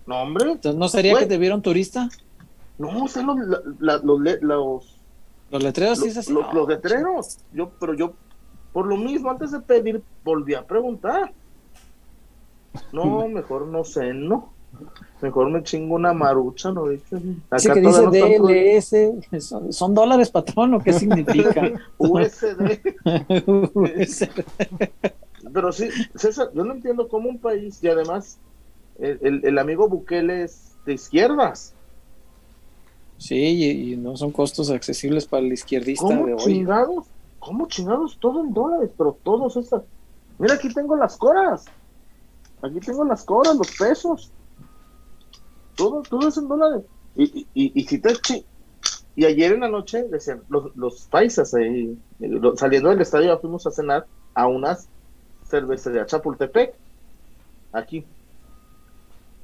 No, 0.06 0.22
hombre. 0.22 0.52
Entonces, 0.52 0.78
¿no 0.78 0.88
sería 0.88 1.12
Güey. 1.12 1.24
que 1.24 1.28
te 1.28 1.38
vieron 1.38 1.62
turista? 1.62 2.08
No, 2.78 2.92
los, 3.06 3.16
la- 3.16 3.62
la- 3.80 3.98
los, 3.98 4.20
los, 4.40 5.00
Los 5.50 5.62
letreros 5.62 5.98
sí 6.00 6.08
es 6.08 6.16
así. 6.16 6.32
los- 6.32 6.44
Ah, 6.46 6.50
los 6.54 6.68
letreros. 6.68 7.38
Yo, 7.52 7.70
pero 7.78 7.94
yo, 7.94 8.12
por 8.72 8.86
lo 8.86 8.96
mismo, 8.96 9.30
antes 9.30 9.52
de 9.52 9.60
pedir, 9.60 10.02
volví 10.24 10.54
a 10.54 10.66
preguntar. 10.66 11.32
No, 12.92 13.28
mejor 13.28 13.66
no 13.66 13.84
sé, 13.84 14.12
no. 14.14 14.52
Mejor 15.20 15.50
me 15.50 15.62
chingo 15.62 15.94
una 15.94 16.12
marucha, 16.12 16.72
¿no? 16.72 16.86
Acá 17.50 17.74
que 17.74 17.80
dice 17.80 18.06
DLS, 18.10 19.40
¿son, 19.40 19.72
son 19.72 19.94
dólares, 19.94 20.30
patrón, 20.30 20.74
o 20.74 20.82
qué 20.82 20.92
significa? 21.02 21.70
USD. 21.98 22.80
Pero 25.52 25.72
sí, 25.72 25.88
César, 26.14 26.50
yo 26.54 26.64
no 26.64 26.74
entiendo 26.74 27.08
cómo 27.08 27.28
un 27.28 27.40
país, 27.40 27.82
y 27.82 27.88
además, 27.88 28.38
el, 28.98 29.18
el- 29.22 29.44
el 29.44 29.58
amigo 29.58 29.88
Bukele 29.88 30.44
es 30.44 30.72
de 30.84 30.94
izquierdas. 30.94 31.74
sí, 33.18 33.36
y, 33.36 33.92
y 33.92 33.96
no 33.96 34.16
son 34.16 34.32
costos 34.32 34.70
accesibles 34.70 35.26
para 35.26 35.44
el 35.44 35.52
izquierdista 35.52 36.04
¿Cómo 36.04 36.26
de 36.26 36.34
hoy. 36.34 36.40
chingados? 36.44 37.06
¿Cómo 37.38 37.66
chingados? 37.68 38.18
Todo 38.20 38.44
en 38.44 38.52
dólares, 38.52 38.90
pero 38.96 39.18
todos 39.22 39.56
esas. 39.56 39.82
Mira, 40.38 40.54
aquí 40.54 40.72
tengo 40.72 40.96
las 40.96 41.16
coras. 41.16 41.64
Aquí 42.62 42.80
tengo 42.80 43.04
las 43.04 43.24
coras, 43.24 43.56
los 43.56 43.76
pesos. 43.76 44.32
Todo, 45.76 46.02
todo 46.02 46.28
es 46.28 46.36
en 46.36 46.48
dólares. 46.48 46.82
Y, 47.16 47.24
y, 47.24 47.46
y, 47.54 47.80
y 47.80 47.84
si 47.84 47.98
te 48.00 48.14
chi- 48.16 48.44
Y 49.16 49.24
ayer 49.24 49.52
en 49.52 49.60
la 49.60 49.68
noche, 49.68 50.04
decían, 50.08 50.42
los, 50.48 50.74
los 50.76 51.06
paisas 51.10 51.52
ahí, 51.54 51.98
eh, 52.20 52.28
lo- 52.28 52.56
saliendo 52.56 52.90
del 52.90 53.00
estadio, 53.00 53.34
ya 53.34 53.38
fuimos 53.40 53.66
a 53.66 53.70
cenar 53.70 54.06
a 54.34 54.46
unas 54.46 54.88
cervecería 55.44 56.06
Chapultepec. 56.06 56.74
Aquí. 57.72 58.06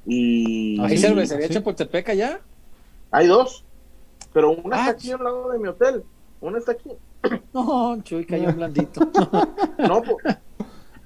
Y 0.05 0.79
¿Hay 0.81 0.97
cervecería 0.97 1.47
sí. 1.47 1.53
Chapultepec 1.53 2.09
allá? 2.09 2.41
hay 3.11 3.27
dos. 3.27 3.65
Pero 4.33 4.51
una 4.51 4.75
Ah, 4.77 4.79
está 4.81 4.91
aquí 4.91 5.11
al 5.11 5.23
lado 5.23 5.49
de 5.51 5.59
mi 5.59 5.67
hotel. 5.67 6.03
Una 6.41 6.57
está 6.59 6.71
aquí. 6.73 6.89
No, 7.53 8.01
Chuy, 8.03 8.25
cayó 8.25 8.51
blandito. 8.53 9.01
No, 9.79 10.01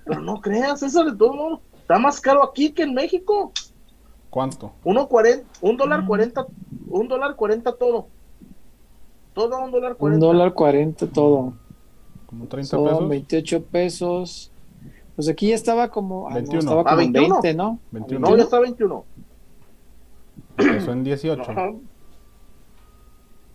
pero 0.06 0.20
no 0.22 0.42
creas, 0.42 0.84
eso 0.84 1.04
de 1.06 1.16
todo 1.16 1.34
modo. 1.34 1.62
Está 1.84 2.00
más 2.00 2.20
caro 2.22 2.44
aquí 2.44 2.72
que 2.72 2.84
en 2.84 2.94
México. 2.94 3.52
¿Cuánto? 4.30 4.72
Uno 4.86 5.08
cuarenta, 5.08 5.46
un 5.62 5.76
Mm. 5.76 5.78
dólar 5.78 6.06
cuarenta, 6.08 6.48
un 6.88 7.08
dólar 7.10 7.36
cuarenta 7.36 7.74
todo. 7.76 8.08
Todo 9.34 9.60
un 9.64 9.72
dólar 9.72 9.92
Un 9.92 9.98
cuarenta. 9.98 10.26
dólar 10.26 10.54
cuarenta 10.54 11.08
todo. 11.08 11.54
¿Como 12.26 12.46
30 12.48 12.70
Son 12.70 12.86
pesos? 12.86 13.10
28 13.10 13.64
pesos. 13.66 14.52
Pues 15.16 15.28
aquí 15.28 15.50
ya 15.50 15.56
estaba 15.56 15.90
como, 15.90 16.28
ah, 16.28 16.32
no, 16.32 16.36
21. 16.38 16.60
estaba 16.62 16.82
Ah, 16.82 16.84
como 16.86 17.02
en 17.02 17.12
21. 17.12 17.36
20, 17.42 17.54
¿no? 17.58 17.80
21. 17.92 18.28
No, 18.30 18.38
ya 18.38 18.44
está 18.44 18.60
21. 18.60 19.06
Empezó 20.58 20.92
en 20.94 21.04
18. 21.04 21.52
Ajá. 21.52 21.74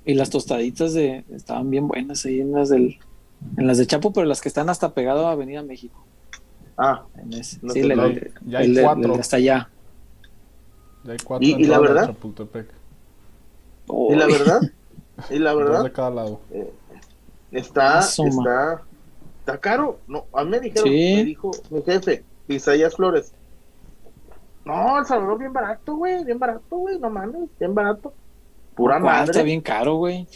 Y 0.04 0.14
las 0.14 0.30
tostaditas 0.30 0.92
de 0.94 1.24
estaban 1.30 1.70
bien 1.70 1.88
buenas 1.88 2.24
ahí 2.26 2.40
en 2.40 2.52
las 2.52 2.68
del 2.68 2.98
en 3.56 3.66
las 3.66 3.78
de 3.78 3.86
Chapo, 3.86 4.12
pero 4.12 4.26
las 4.26 4.40
que 4.40 4.48
están 4.48 4.68
hasta 4.68 4.92
pegado 4.94 5.26
a 5.28 5.32
Avenida 5.32 5.62
México. 5.62 6.04
Ah, 6.78 7.04
En 7.16 7.32
ese. 7.34 7.58
No 7.60 7.72
sí, 7.72 7.80
el- 7.80 7.88
ya 7.96 8.02
hay- 8.02 8.10
el- 8.12 8.32
ya 8.46 8.58
hay 8.60 8.66
el 8.66 8.74
de- 8.76 8.82
cuatro. 8.82 9.14
hasta 9.16 9.36
allá. 9.36 9.68
Ya 11.04 11.12
hay 11.12 11.18
cuatro 11.24 11.46
Y- 11.48 11.52
y 11.54 11.64
la 11.66 11.78
verdad- 11.80 12.06
Chapultepec. 12.06 12.68
y 14.10 14.14
la 14.14 14.26
verdad, 14.26 14.60
y 15.30 15.38
la 15.38 15.50
Dos 15.52 15.58
verdad, 15.64 15.82
de 15.84 15.92
cada 15.92 16.10
lado. 16.10 16.40
está, 17.50 17.98
Asoma. 17.98 18.28
está, 18.30 18.82
está 19.40 19.58
caro. 19.58 19.98
No, 20.06 20.26
a 20.32 20.44
mí 20.44 20.50
me 20.50 20.60
dijeron, 20.60 20.84
Sí. 20.88 21.14
me 21.16 21.24
dijo 21.24 21.50
mi 21.70 21.82
jefe, 21.82 22.22
Isaías 22.48 22.94
Flores. 22.94 23.32
No, 24.64 24.98
El 24.98 25.06
Salvador 25.06 25.38
bien 25.38 25.52
barato, 25.52 25.96
güey, 25.96 26.24
bien 26.24 26.38
barato, 26.38 26.76
güey, 26.76 26.98
no 26.98 27.08
mames, 27.10 27.48
bien 27.58 27.74
barato. 27.74 28.12
Pura 28.74 28.98
madre. 28.98 29.30
Está 29.30 29.42
bien 29.42 29.60
caro, 29.62 29.94
güey. 29.96 30.26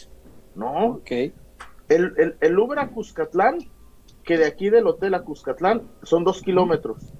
No, 0.54 0.86
Ok. 0.86 1.10
El, 1.10 2.14
el, 2.16 2.36
el 2.40 2.58
Uber 2.58 2.78
a 2.78 2.88
Cuscatlán, 2.88 3.58
que 4.24 4.38
de 4.38 4.46
aquí 4.46 4.70
del 4.70 4.86
hotel 4.86 5.14
a 5.14 5.22
Cuscatlán 5.22 5.82
son 6.02 6.24
dos 6.24 6.42
kilómetros. 6.42 7.12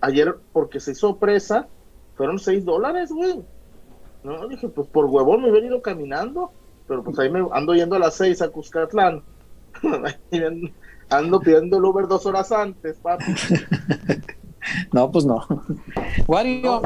Ayer, 0.00 0.36
porque 0.52 0.80
se 0.80 0.92
hizo 0.92 1.16
presa, 1.16 1.68
fueron 2.14 2.38
seis 2.38 2.64
dólares, 2.64 3.10
güey. 3.10 3.42
No, 4.22 4.46
dije, 4.48 4.68
pues 4.68 4.88
por 4.88 5.06
huevón 5.06 5.42
me 5.42 5.50
hubiera 5.50 5.66
ido 5.66 5.82
caminando, 5.82 6.52
pero 6.86 7.02
pues 7.02 7.18
ahí 7.18 7.30
me 7.30 7.46
ando 7.52 7.74
yendo 7.74 7.96
a 7.96 7.98
las 7.98 8.14
seis 8.14 8.42
a 8.42 8.48
Cuscatlán. 8.48 9.22
Ando 11.10 11.40
pidiendo 11.40 11.78
el 11.78 11.84
Uber 11.84 12.06
dos 12.06 12.24
horas 12.26 12.52
antes, 12.52 12.98
papi. 12.98 13.24
No, 14.92 15.10
pues 15.10 15.24
no. 15.24 15.46
Wario, 16.26 16.82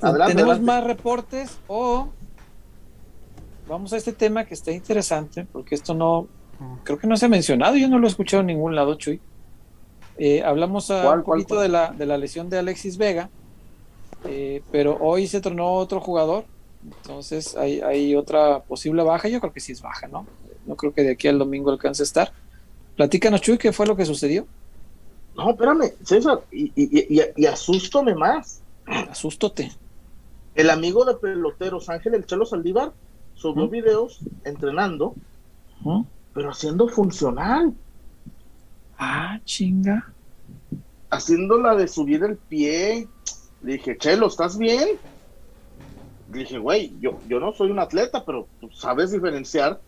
Adelante, 0.00 0.34
¿tenemos 0.34 0.56
adelante. 0.56 0.60
más 0.62 0.84
reportes 0.84 1.58
o 1.66 2.08
vamos 3.68 3.92
a 3.92 3.96
este 3.96 4.12
tema 4.12 4.44
que 4.44 4.54
está 4.54 4.70
interesante? 4.70 5.46
Porque 5.52 5.74
esto 5.74 5.92
no, 5.92 6.28
creo 6.84 6.98
que 6.98 7.06
no 7.06 7.16
se 7.16 7.26
ha 7.26 7.28
mencionado, 7.28 7.76
yo 7.76 7.88
no 7.88 7.98
lo 7.98 8.06
he 8.06 8.10
escuchado 8.10 8.40
en 8.40 8.48
ningún 8.48 8.74
lado, 8.74 8.94
Chuy. 8.96 9.20
Eh, 10.18 10.42
hablamos 10.42 10.90
a 10.90 11.02
¿Cuál, 11.02 11.18
un 11.18 11.24
poquito 11.24 11.54
cuál? 11.54 11.62
De, 11.64 11.68
la, 11.68 11.92
de 11.92 12.06
la 12.06 12.18
lesión 12.18 12.48
de 12.48 12.58
Alexis 12.58 12.96
Vega, 12.96 13.30
eh, 14.24 14.62
pero 14.70 14.96
hoy 15.00 15.26
se 15.26 15.40
tronó 15.40 15.74
otro 15.74 16.00
jugador, 16.00 16.46
entonces 16.84 17.56
hay, 17.56 17.80
hay 17.80 18.14
otra 18.14 18.60
posible 18.60 19.02
baja, 19.02 19.28
yo 19.28 19.40
creo 19.40 19.52
que 19.52 19.60
sí 19.60 19.72
es 19.72 19.82
baja, 19.82 20.06
¿no? 20.08 20.26
No 20.66 20.76
creo 20.76 20.92
que 20.92 21.02
de 21.02 21.12
aquí 21.12 21.28
al 21.28 21.38
domingo 21.38 21.70
alcance 21.70 22.02
a 22.02 22.04
estar. 22.04 22.32
Platícanos, 22.96 23.40
Chuy, 23.40 23.58
¿qué 23.58 23.72
fue 23.72 23.86
lo 23.86 23.96
que 23.96 24.06
sucedió? 24.06 24.46
No, 25.36 25.50
espérame, 25.50 25.92
César, 26.04 26.44
y, 26.52 26.66
y, 26.76 27.18
y, 27.18 27.20
y 27.36 27.46
asústome 27.46 28.14
más. 28.14 28.62
Asústote. 29.10 29.72
El 30.54 30.70
amigo 30.70 31.04
de 31.04 31.14
peloteros, 31.16 31.88
Ángel 31.88 32.14
El 32.14 32.26
Chelo 32.26 32.46
Saldívar, 32.46 32.92
subió 33.34 33.64
Ujú. 33.64 33.72
videos 33.72 34.20
entrenando, 34.44 35.14
¿no? 35.84 36.06
Pero 36.34 36.50
haciendo 36.50 36.88
funcional. 36.88 37.72
Ah, 38.98 39.40
chinga. 39.44 40.12
haciendo 41.10 41.58
la 41.58 41.74
de 41.76 41.86
subir 41.88 42.22
el 42.24 42.36
pie. 42.36 43.08
Le 43.62 43.72
dije, 43.74 43.96
Chelo, 43.96 44.26
¿estás 44.26 44.58
bien? 44.58 44.88
Le 46.32 46.38
dije, 46.40 46.58
güey, 46.58 46.92
yo, 47.00 47.18
yo 47.28 47.38
no 47.40 47.52
soy 47.52 47.70
un 47.70 47.78
atleta, 47.78 48.24
pero 48.24 48.48
tú 48.60 48.68
sabes 48.70 49.12
diferenciar 49.12 49.80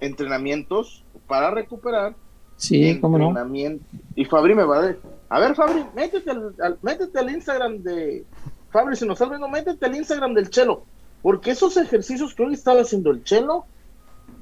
entrenamientos 0.00 1.04
para 1.26 1.50
recuperar 1.50 2.14
Sí, 2.56 2.98
cómo 3.00 3.18
no. 3.18 3.28
entrenamiento. 3.28 3.84
Y 4.16 4.24
Fabri 4.24 4.54
me 4.54 4.64
va 4.64 4.78
a 4.78 4.82
decir, 4.82 5.00
a 5.28 5.38
ver 5.38 5.54
Fabri, 5.54 5.84
métete 5.94 6.30
al, 6.30 6.54
al- 6.60 6.78
métete 6.82 7.18
al 7.18 7.30
Instagram 7.30 7.78
de 7.82 8.24
Fabri, 8.70 8.96
si 8.96 9.06
nos 9.06 9.14
estás 9.14 9.28
viendo, 9.28 9.48
métete 9.48 9.86
al 9.86 9.94
Instagram 9.94 10.34
del 10.34 10.50
Chelo, 10.50 10.84
porque 11.22 11.52
esos 11.52 11.76
ejercicios 11.76 12.34
que 12.34 12.42
hoy 12.42 12.54
estaba 12.54 12.80
haciendo 12.80 13.10
el 13.12 13.22
Chelo 13.22 13.66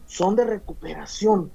son 0.07 0.37
de 0.37 0.45
recuperación. 0.45 1.51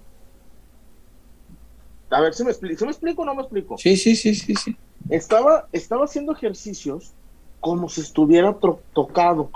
A 2.09 2.19
ver 2.21 2.33
si 2.33 2.43
me 2.43 2.51
explico, 2.51 2.79
¿sí 2.79 2.85
me 2.85 2.91
explico 2.91 3.21
o 3.21 3.25
no 3.25 3.35
me 3.35 3.41
explico? 3.41 3.77
Sí, 3.77 3.95
sí, 3.95 4.15
sí, 4.15 4.35
sí, 4.35 4.53
sí. 4.55 4.75
Estaba, 5.09 5.67
estaba 5.71 6.05
haciendo 6.05 6.33
ejercicios 6.33 7.13
como 7.59 7.87
si 7.89 8.01
estuviera 8.01 8.57
tocado. 8.93 9.49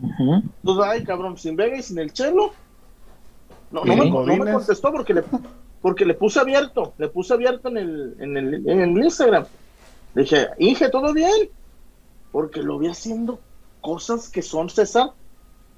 Entonces, 0.00 0.84
ay, 0.84 1.04
cabrón, 1.04 1.36
sin 1.36 1.56
Vega 1.56 1.76
y 1.76 1.82
sin 1.82 1.98
el 1.98 2.12
Chelo. 2.12 2.52
No, 3.70 3.84
me, 3.84 3.96
no 3.96 4.04
me 4.04 4.10
Godínez. 4.10 4.54
contestó 4.54 4.90
porque 4.92 5.12
le, 5.12 5.24
porque 5.82 6.06
le 6.06 6.14
puse 6.14 6.40
abierto, 6.40 6.94
le 6.96 7.08
puse 7.08 7.34
abierto 7.34 7.68
en 7.68 7.76
el, 7.76 8.16
en 8.18 8.36
el, 8.36 8.68
en 8.68 8.80
el 8.80 9.04
Instagram. 9.04 9.44
Le 10.14 10.22
dije, 10.22 10.48
Inge, 10.58 10.88
¿todo 10.88 11.12
bien? 11.12 11.50
Porque 12.32 12.62
lo 12.62 12.78
vi 12.78 12.86
haciendo 12.88 13.40
cosas 13.82 14.28
que 14.28 14.40
son, 14.42 14.70
César, 14.70 15.10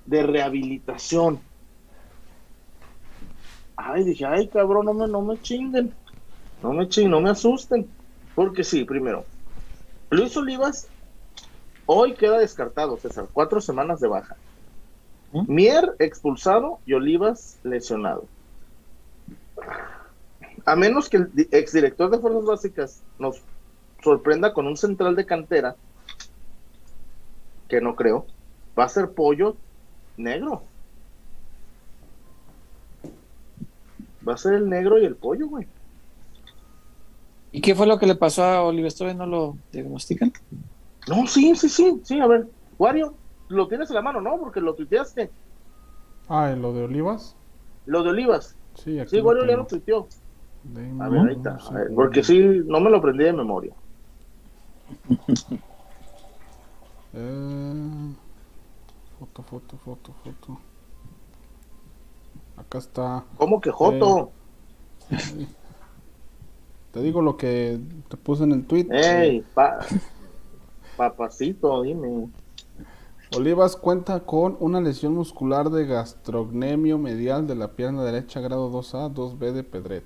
de 0.07 0.23
rehabilitación. 0.23 1.41
Ay, 3.83 4.05
dije, 4.05 4.27
ay, 4.27 4.49
cabrón, 4.51 4.87
no 4.87 4.95
me, 4.95 5.09
no 5.09 5.23
me 5.23 5.41
chinguen. 5.41 5.97
No 6.63 6.73
me 6.73 6.89
chinguen, 6.89 7.13
no 7.13 7.21
me 7.21 7.31
asusten. 7.31 7.95
Porque 8.35 8.63
sí, 8.65 8.85
primero, 8.85 9.27
Luis 10.11 10.37
Olivas 10.37 10.91
hoy 11.87 12.15
queda 12.15 12.39
descartado, 12.39 12.99
César, 12.99 13.29
cuatro 13.33 13.61
semanas 13.61 14.01
de 14.01 14.09
baja. 14.09 14.37
¿Mm? 15.33 15.53
Mier 15.53 15.97
expulsado 15.99 16.81
y 16.85 16.93
Olivas 16.95 17.59
lesionado. 17.63 18.29
A 20.67 20.77
menos 20.77 21.09
que 21.09 21.19
el 21.19 21.33
di- 21.33 21.49
exdirector 21.51 22.11
de 22.11 22.19
Fuerzas 22.19 22.45
Básicas 22.45 23.05
nos 23.19 23.45
sorprenda 24.03 24.53
con 24.53 24.67
un 24.67 24.77
central 24.77 25.17
de 25.17 25.27
cantera, 25.27 25.77
que 27.69 27.81
no 27.81 27.95
creo, 27.97 28.27
va 28.79 28.85
a 28.85 28.89
ser 28.89 29.15
pollo 29.15 29.61
negro. 30.17 30.70
Va 34.27 34.35
a 34.35 34.37
ser 34.37 34.55
el 34.55 34.69
negro 34.69 34.99
y 34.99 35.05
el 35.05 35.17
pollo, 35.17 35.49
güey. 35.49 35.67
¿Y 37.53 37.61
qué 37.61 37.75
fue 37.75 37.87
lo 37.87 37.99
que 37.99 38.07
le 38.07 38.15
pasó 38.15 38.45
a 38.45 38.63
Oliver 38.63 38.89
Story? 38.89 39.15
¿No 39.15 39.27
lo 39.27 39.59
diagnostican? 39.73 40.33
No, 41.09 41.27
sí, 41.27 41.55
sí, 41.57 41.69
sí, 41.69 42.01
sí, 42.05 42.21
a 42.21 42.27
ver. 42.27 42.47
Wario, 42.79 43.19
lo 43.49 43.67
tienes 43.67 43.91
en 43.91 43.97
la 43.97 44.03
mano, 44.03 44.21
¿no? 44.21 44.39
Porque 44.39 44.61
lo 44.61 44.75
tuiteaste. 44.75 45.33
Ah, 46.29 46.55
¿y 46.57 46.61
lo 46.61 46.73
de 46.73 46.85
Olivas? 46.85 47.37
Lo 47.87 48.03
de 48.03 48.11
Olivas. 48.11 48.57
Sí, 48.77 48.99
aquí 49.01 49.17
Sí, 49.17 49.21
Wario 49.21 49.45
ya 49.47 49.57
lo 49.57 49.67
tuiteó. 49.67 50.09
A 51.01 51.09
ver, 51.09 51.19
ahí 51.21 51.25
un 51.25 51.31
está. 51.31 51.51
A 51.51 51.53
ver, 51.55 51.61
segundo. 51.89 51.95
porque 51.97 52.23
sí, 52.23 52.39
no 52.67 52.81
me 52.81 52.91
lo 52.91 52.99
aprendí 52.99 53.25
de 53.25 53.33
memoria. 53.33 53.75
Eh, 57.13 58.15
foto, 59.19 59.43
foto, 59.43 59.77
foto, 59.79 60.13
foto. 60.23 60.61
Acá 62.71 62.79
está. 62.79 63.25
¿Cómo 63.37 63.61
que 63.61 63.73
Joto? 63.73 64.31
Te 66.93 67.03
digo 67.03 67.21
lo 67.21 67.37
que 67.37 67.81
te 68.09 68.17
puse 68.17 68.45
en 68.45 68.53
el 68.53 68.65
tweet. 68.65 68.87
Ey, 68.93 69.45
pa- 69.55 69.81
papacito, 70.97 71.83
dime. 71.83 72.29
Olivas 73.37 73.75
cuenta 73.75 74.21
con 74.21 74.57
una 74.61 74.81
lesión 74.81 75.15
muscular 75.15 75.71
de 75.71 75.85
gastrocnemio 75.87 76.97
medial 76.97 77.49
de 77.49 77.57
la 77.57 77.73
pierna 77.73 78.05
derecha 78.05 78.39
grado 78.41 78.71
2A, 78.71 79.13
2B 79.13 79.51
de 79.51 79.65
Pedret. 79.65 80.05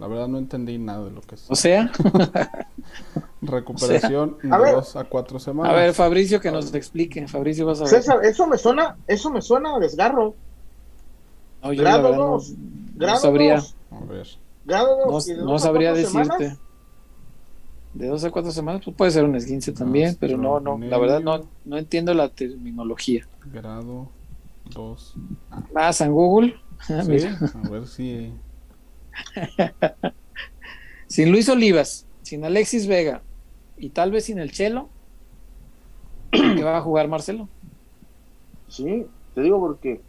La 0.00 0.08
verdad 0.08 0.26
no 0.26 0.38
entendí 0.38 0.78
nada 0.78 1.04
de 1.04 1.12
lo 1.12 1.20
que 1.20 1.36
es. 1.36 1.48
O 1.48 1.54
sea, 1.54 1.92
Recuperación 3.40 4.36
A 4.50 4.58
de 4.58 4.64
ver. 4.64 4.74
2 4.74 4.96
a 4.96 5.04
4 5.04 5.38
semanas. 5.38 5.72
a 5.72 5.76
ver, 5.76 5.94
Fabricio, 5.94 6.40
que 6.40 6.50
nos 6.50 6.74
explique. 6.74 7.28
Fabricio, 7.28 7.66
vas 7.66 7.78
a 7.80 7.84
ver. 7.84 7.90
César, 7.90 8.24
eso 8.24 8.48
me 8.48 8.58
suena, 8.58 8.96
eso 9.06 9.30
me 9.30 9.40
suena 9.40 9.76
a 9.76 9.78
desgarro. 9.78 10.34
No, 11.64 11.72
yo 11.72 11.88
la 11.88 11.98
Grado 11.98 12.02
verdad 12.02 12.18
no, 12.18 12.26
2. 12.32 12.54
no 13.00 13.06
Grado 13.06 13.18
sabría, 13.18 13.56
2. 13.56 13.76
A 13.90 14.00
ver. 14.04 14.28
Grado 14.64 14.98
no, 15.06 15.12
2. 15.12 15.28
y 15.28 15.34
de 15.34 15.44
no 15.44 15.52
dos 15.52 15.66
a 15.66 15.66
sabría 15.66 15.92
decirte. 15.92 16.34
semanas, 16.34 16.58
De 17.92 18.08
dos 18.08 18.24
a 18.24 18.30
cuatro 18.30 18.50
semanas, 18.52 18.82
pues 18.84 18.96
puede 18.96 19.10
ser 19.12 19.24
un 19.24 19.36
esguince 19.36 19.72
también, 19.72 20.16
pero 20.18 20.36
no, 20.36 20.60
no, 20.60 20.78
la 20.78 20.98
verdad 20.98 21.20
no, 21.20 21.48
no 21.64 21.78
entiendo 21.78 22.12
la 22.14 22.28
terminología. 22.28 23.26
Grado 23.44 24.08
2. 24.64 25.14
Ah, 25.74 25.92
San 25.92 26.12
Google. 26.12 26.56
Ah, 26.88 27.02
Sí, 27.02 27.10
mira. 27.10 27.38
a 27.54 27.68
ver 27.68 27.86
si. 27.86 28.32
Sin 31.06 31.30
Luis 31.30 31.48
Olivas, 31.48 32.06
sin 32.22 32.44
Alexis 32.44 32.86
Vega 32.86 33.22
y 33.76 33.90
tal 33.90 34.10
vez 34.10 34.24
sin 34.26 34.38
el 34.38 34.52
Chelo, 34.52 34.90
¿qué 36.54 36.62
va 36.64 36.78
a 36.78 36.82
jugar 36.82 37.08
Marcelo? 37.08 37.48
Sí, 38.68 39.06
te 39.34 39.42
digo 39.42 39.60
porque. 39.60 40.00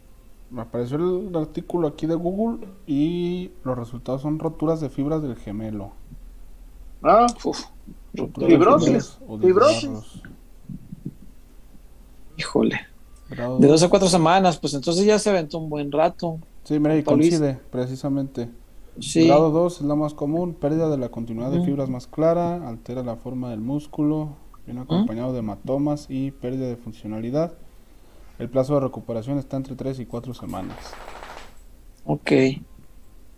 Me 0.50 0.62
apareció 0.62 0.96
el 0.96 1.34
artículo 1.36 1.88
aquí 1.88 2.06
de 2.06 2.14
Google 2.14 2.66
y 2.86 3.50
los 3.64 3.76
resultados 3.76 4.22
son 4.22 4.38
roturas 4.38 4.80
de 4.80 4.88
fibras 4.88 5.22
del 5.22 5.36
gemelo. 5.36 5.92
Ah, 7.02 7.26
Uf, 7.44 7.64
Fibrosis, 8.14 9.18
fibrosis. 9.40 10.22
híjole. 12.36 12.80
Grado 13.28 13.58
De 13.58 13.66
dos. 13.66 13.82
a 13.82 13.88
cuatro 13.88 14.08
semanas, 14.08 14.58
pues 14.58 14.74
entonces 14.74 15.04
ya 15.04 15.18
se 15.18 15.30
aventó 15.30 15.58
un 15.58 15.68
buen 15.68 15.90
rato. 15.90 16.38
Sí, 16.64 16.78
mira, 16.78 16.94
y 16.94 16.98
Luis. 16.98 17.04
coincide, 17.06 17.60
precisamente. 17.70 18.48
Sí, 18.98 19.26
Grado 19.26 19.50
2 19.50 19.80
es 19.80 19.86
la 19.86 19.94
más 19.94 20.14
común, 20.14 20.54
pérdida 20.54 20.88
de 20.88 20.96
la 20.96 21.10
continuidad 21.10 21.50
de 21.50 21.62
fibras 21.62 21.90
más 21.90 22.06
clara, 22.06 22.66
altera 22.66 23.02
la 23.02 23.16
forma 23.16 23.50
del 23.50 23.60
músculo, 23.60 24.30
viene 24.64 24.80
acompañado 24.80 25.32
de 25.34 25.40
hematomas 25.40 26.06
y 26.08 26.30
pérdida 26.30 26.66
de 26.66 26.76
funcionalidad. 26.76 27.52
El 28.38 28.48
plazo 28.50 28.74
de 28.74 28.80
recuperación 28.80 29.38
está 29.38 29.56
entre 29.56 29.74
3 29.76 30.00
y 30.00 30.06
4 30.06 30.34
semanas. 30.34 30.76
ok. 32.04 32.30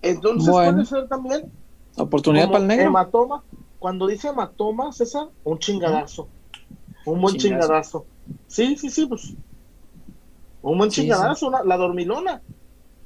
entonces 0.03 0.51
Bueno. 0.51 0.73
puede 0.73 0.87
ser 0.87 1.09
también. 1.09 1.51
Oportunidad 1.97 2.47
para 2.49 2.59
el 2.61 2.67
negro. 2.69 2.87
Hematoma. 2.87 3.43
Cuando 3.79 4.07
dice 4.07 4.29
hematoma, 4.29 4.93
César, 4.93 5.29
un 5.45 5.59
chingadazo. 5.59 6.29
Un 7.07 7.21
buen 7.21 7.37
Chingazo. 7.37 7.63
chingadazo. 7.67 8.07
Sí, 8.47 8.77
sí, 8.77 8.91
sí, 8.91 9.07
pues. 9.07 9.35
Un 10.63 10.79
buen 10.79 10.91
Sí, 10.91 11.03
chingadazo, 11.03 11.49
una- 11.49 11.63
la 11.65 11.77
dormilona. 11.77 12.43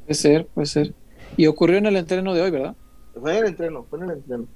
Puede 0.00 0.14
ser, 0.14 0.46
puede 0.48 0.66
ser. 0.66 0.94
Y 1.36 1.46
ocurrió 1.46 1.78
en 1.78 1.86
el 1.86 1.96
entreno 1.96 2.34
de 2.34 2.42
hoy, 2.42 2.50
¿verdad? 2.50 2.74
Fue 3.18 3.32
en 3.32 3.44
el 3.44 3.50
entreno, 3.50 3.84
fue 3.84 3.98
en 4.00 4.04
el 4.06 4.10
entreno. 4.12 4.46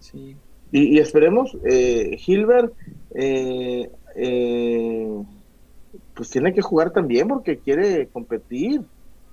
Sí. 0.00 0.36
Y, 0.72 0.96
y 0.96 0.98
esperemos, 0.98 1.56
eh, 1.64 2.16
Hilbert, 2.26 2.72
eh, 3.14 3.90
eh, 4.16 5.22
pues 6.16 6.30
tiene 6.30 6.52
que 6.52 6.62
jugar 6.62 6.90
también 6.90 7.28
porque 7.28 7.58
quiere 7.58 8.08
competir. 8.08 8.82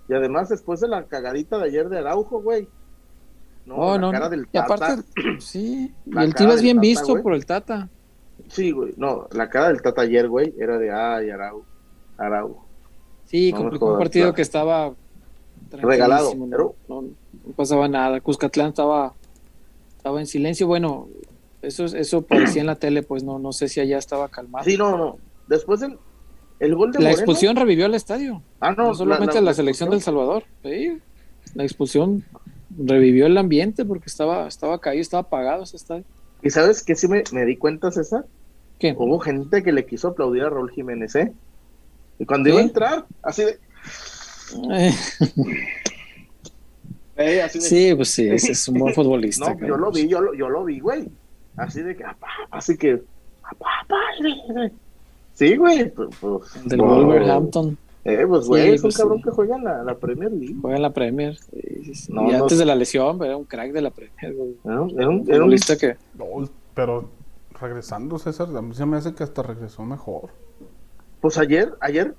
Y 0.07 0.13
además, 0.13 0.49
después 0.49 0.81
de 0.81 0.89
la 0.89 1.05
cagadita 1.05 1.57
de 1.57 1.65
ayer 1.65 1.87
de 1.89 1.99
Araujo, 1.99 2.41
güey. 2.41 2.67
No, 3.65 3.75
Oh, 3.77 3.91
la 3.95 3.97
no, 3.99 4.11
cara 4.11 4.25
no. 4.25 4.29
del 4.31 4.41
Y 4.41 4.45
Tata. 4.57 4.73
aparte, 4.75 5.03
sí. 5.39 5.93
Y 6.05 6.17
el 6.17 6.35
Tiva 6.35 6.53
es 6.53 6.61
bien 6.61 6.77
Tata, 6.77 6.87
visto 6.87 7.07
güey. 7.11 7.23
por 7.23 7.33
el 7.33 7.45
Tata. 7.45 7.89
Sí, 8.49 8.71
güey. 8.71 8.93
No, 8.97 9.27
la 9.31 9.49
cara 9.49 9.69
del 9.69 9.81
Tata 9.81 10.01
ayer, 10.01 10.27
güey, 10.27 10.53
era 10.59 10.77
de, 10.77 10.91
ay, 10.91 11.29
Araujo. 11.29 11.65
Araujo. 12.17 12.65
Sí, 13.25 13.51
No 13.53 13.59
complicó 13.59 13.93
un 13.93 13.99
partido 13.99 14.25
claro. 14.25 14.35
que 14.35 14.41
estaba 14.41 14.93
Regalado, 15.71 16.31
pero- 16.49 16.75
No, 16.87 17.01
no- 17.01 17.07
no 17.47 17.53
pasaba 17.55 17.87
nada. 17.87 18.19
Cuscatlán 18.21 18.69
estaba, 18.69 19.13
estaba 19.97 20.19
en 20.19 20.27
silencio. 20.27 20.67
Bueno, 20.67 21.07
eso, 21.61 21.85
eso 21.85 22.21
parecía 22.21 22.61
en 22.61 22.67
la 22.67 22.75
tele, 22.75 23.01
pues 23.03 23.23
no, 23.23 23.39
no 23.39 23.53
sé 23.53 23.69
si 23.69 23.79
allá 23.79 23.97
estaba 23.97 24.27
calmado. 24.27 24.65
Sí, 24.65 24.77
no, 24.77 24.97
no. 24.97 25.17
Después 25.47 25.79
del 25.79 25.97
el 26.63 26.75
gol 26.75 26.91
de 26.91 26.99
la 26.99 27.03
Moreno- 27.09 27.19
expulsión 27.19 27.55
revivió 27.55 27.85
al 27.85 27.93
estadio. 27.95 28.41
Ah, 28.59 28.71
no, 28.71 28.87
No, 28.87 28.95
solamente 28.95 29.41
la, 29.41 29.53
selección 29.53 29.89
del 29.89 30.01
Salvador. 30.01 30.43
Sí, 30.63 30.97
la 31.55 31.63
expulsión 31.63 32.23
revivió 32.77 33.25
el 33.25 33.37
ambiente 33.37 33.83
porque 33.85 34.05
estaba, 34.07 34.47
estaba 34.47 34.79
caído, 34.79 35.01
estaba 35.01 35.21
apagado 35.21 35.63
ese 35.63 35.77
estadio. 35.77 36.05
¿Y 36.41 36.49
sabes 36.49 36.83
qué 36.83 36.95
sí 36.95 37.07
me, 37.07 37.23
me 37.31 37.45
di 37.45 37.57
cuenta, 37.57 37.91
César? 37.91 38.25
¿Qué? 38.79 38.95
Hubo 38.97 39.19
gente 39.19 39.61
que 39.63 39.71
le 39.71 39.85
quiso 39.85 40.09
aplaudir 40.09 40.43
a 40.43 40.49
Raúl 40.49 40.71
Jiménez, 40.71 41.15
¿eh? 41.15 41.33
Y 42.19 42.25
cuando 42.25 42.47
¿Sí? 42.47 42.53
iba 42.53 42.61
a 42.61 42.63
entrar, 42.63 43.05
así 43.21 43.43
de... 43.43 43.59
Eh, 44.71 44.93
eh, 47.17 47.41
así 47.41 47.59
de 47.59 47.65
sí, 47.65 47.93
pues 47.95 48.09
sí, 48.09 48.27
ese 48.27 48.51
es 48.53 48.67
un 48.67 48.79
buen 48.79 48.93
futbolista. 48.95 49.53
No, 49.53 49.67
yo 49.67 49.77
lo 49.77 49.91
vi, 49.91 50.07
yo 50.07 50.21
lo, 50.21 50.33
yo 50.33 50.49
lo 50.49 50.63
vi, 50.63 50.79
güey. 50.79 51.07
Así 51.55 51.81
de 51.81 51.95
que, 51.95 52.03
apá, 52.03 52.27
así 52.51 52.77
que, 52.77 53.01
güey. 54.47 54.71
Sí, 55.33 55.55
güey. 55.57 55.89
Pues, 55.91 56.09
pues, 56.21 56.55
El 56.57 56.69
del 56.69 56.81
wow. 56.81 56.89
Wolverhampton 57.05 57.77
Eh, 58.05 58.25
pues, 58.27 58.45
güey, 58.47 58.63
Sí, 58.63 58.69
es 58.75 58.81
un 58.81 58.81
pues, 58.83 58.97
cabrón 58.97 59.17
sí. 59.19 59.23
que 59.23 59.29
juega 59.31 59.55
en 59.55 59.63
la, 59.63 59.83
la 59.83 59.95
Premier 59.95 60.31
League. 60.31 60.55
juega 60.61 60.75
en 60.75 60.81
la 60.81 60.93
Premier. 60.93 61.37
Sí, 61.37 61.61
sí, 61.85 61.95
sí. 61.95 62.13
No, 62.13 62.27
y 62.29 62.31
no- 62.33 62.43
antes 62.43 62.57
de 62.57 62.65
la 62.65 62.75
lesión, 62.75 63.23
era 63.23 63.37
un 63.37 63.45
crack 63.45 63.71
de 63.71 63.81
la 63.81 63.89
Premier. 63.91 64.33
güey. 64.35 64.55
Era 64.65 64.81
un, 64.81 64.89
era 64.91 65.09
un, 65.09 65.15
Un 65.15 65.21
era 65.21 65.37
un- 65.37 65.41
futbolista 65.43 65.77
que 65.77 65.95
No, 66.17 66.25
pero 66.73 67.09
regresando, 67.59 68.19
César, 68.19 68.47
a 68.55 68.61
mí 68.61 68.73
se 68.75 68.85
me 68.85 68.97
hace 68.97 69.13
que 69.15 69.23
hasta 69.23 69.41
regresó 69.41 69.83
mejor. 69.83 70.29
Pues 71.21 71.37
ayer, 71.37 71.73
ayer 71.79 72.07
Me 72.09 72.13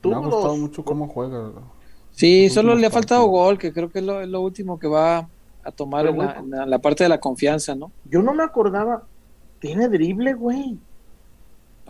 tuvo 0.00 0.14
ha 0.16 0.18
gustado 0.18 0.56
mucho 0.56 0.84
cómo 0.84 1.06
juega. 1.08 1.52
Sí, 2.10 2.44
Los 2.46 2.54
solo 2.54 2.74
le 2.74 2.86
ha 2.86 2.90
faltado 2.90 3.20
partidos. 3.22 3.40
gol, 3.44 3.58
que 3.58 3.72
creo 3.72 3.90
que 3.90 4.00
es 4.00 4.04
lo, 4.04 4.20
es 4.20 4.28
lo 4.28 4.40
último 4.40 4.78
que 4.78 4.88
va 4.88 5.18
a 5.18 5.28
a 5.64 5.70
tomar 5.70 6.06
en 6.06 6.16
la, 6.16 6.36
en 6.38 6.70
la 6.70 6.78
parte 6.78 7.04
de 7.04 7.10
la 7.10 7.20
confianza, 7.20 7.74
¿no? 7.74 7.92
Yo 8.10 8.22
no 8.22 8.32
me 8.32 8.42
acordaba, 8.42 9.02
tiene 9.60 9.86
drible, 9.88 10.32
güey. 10.32 10.78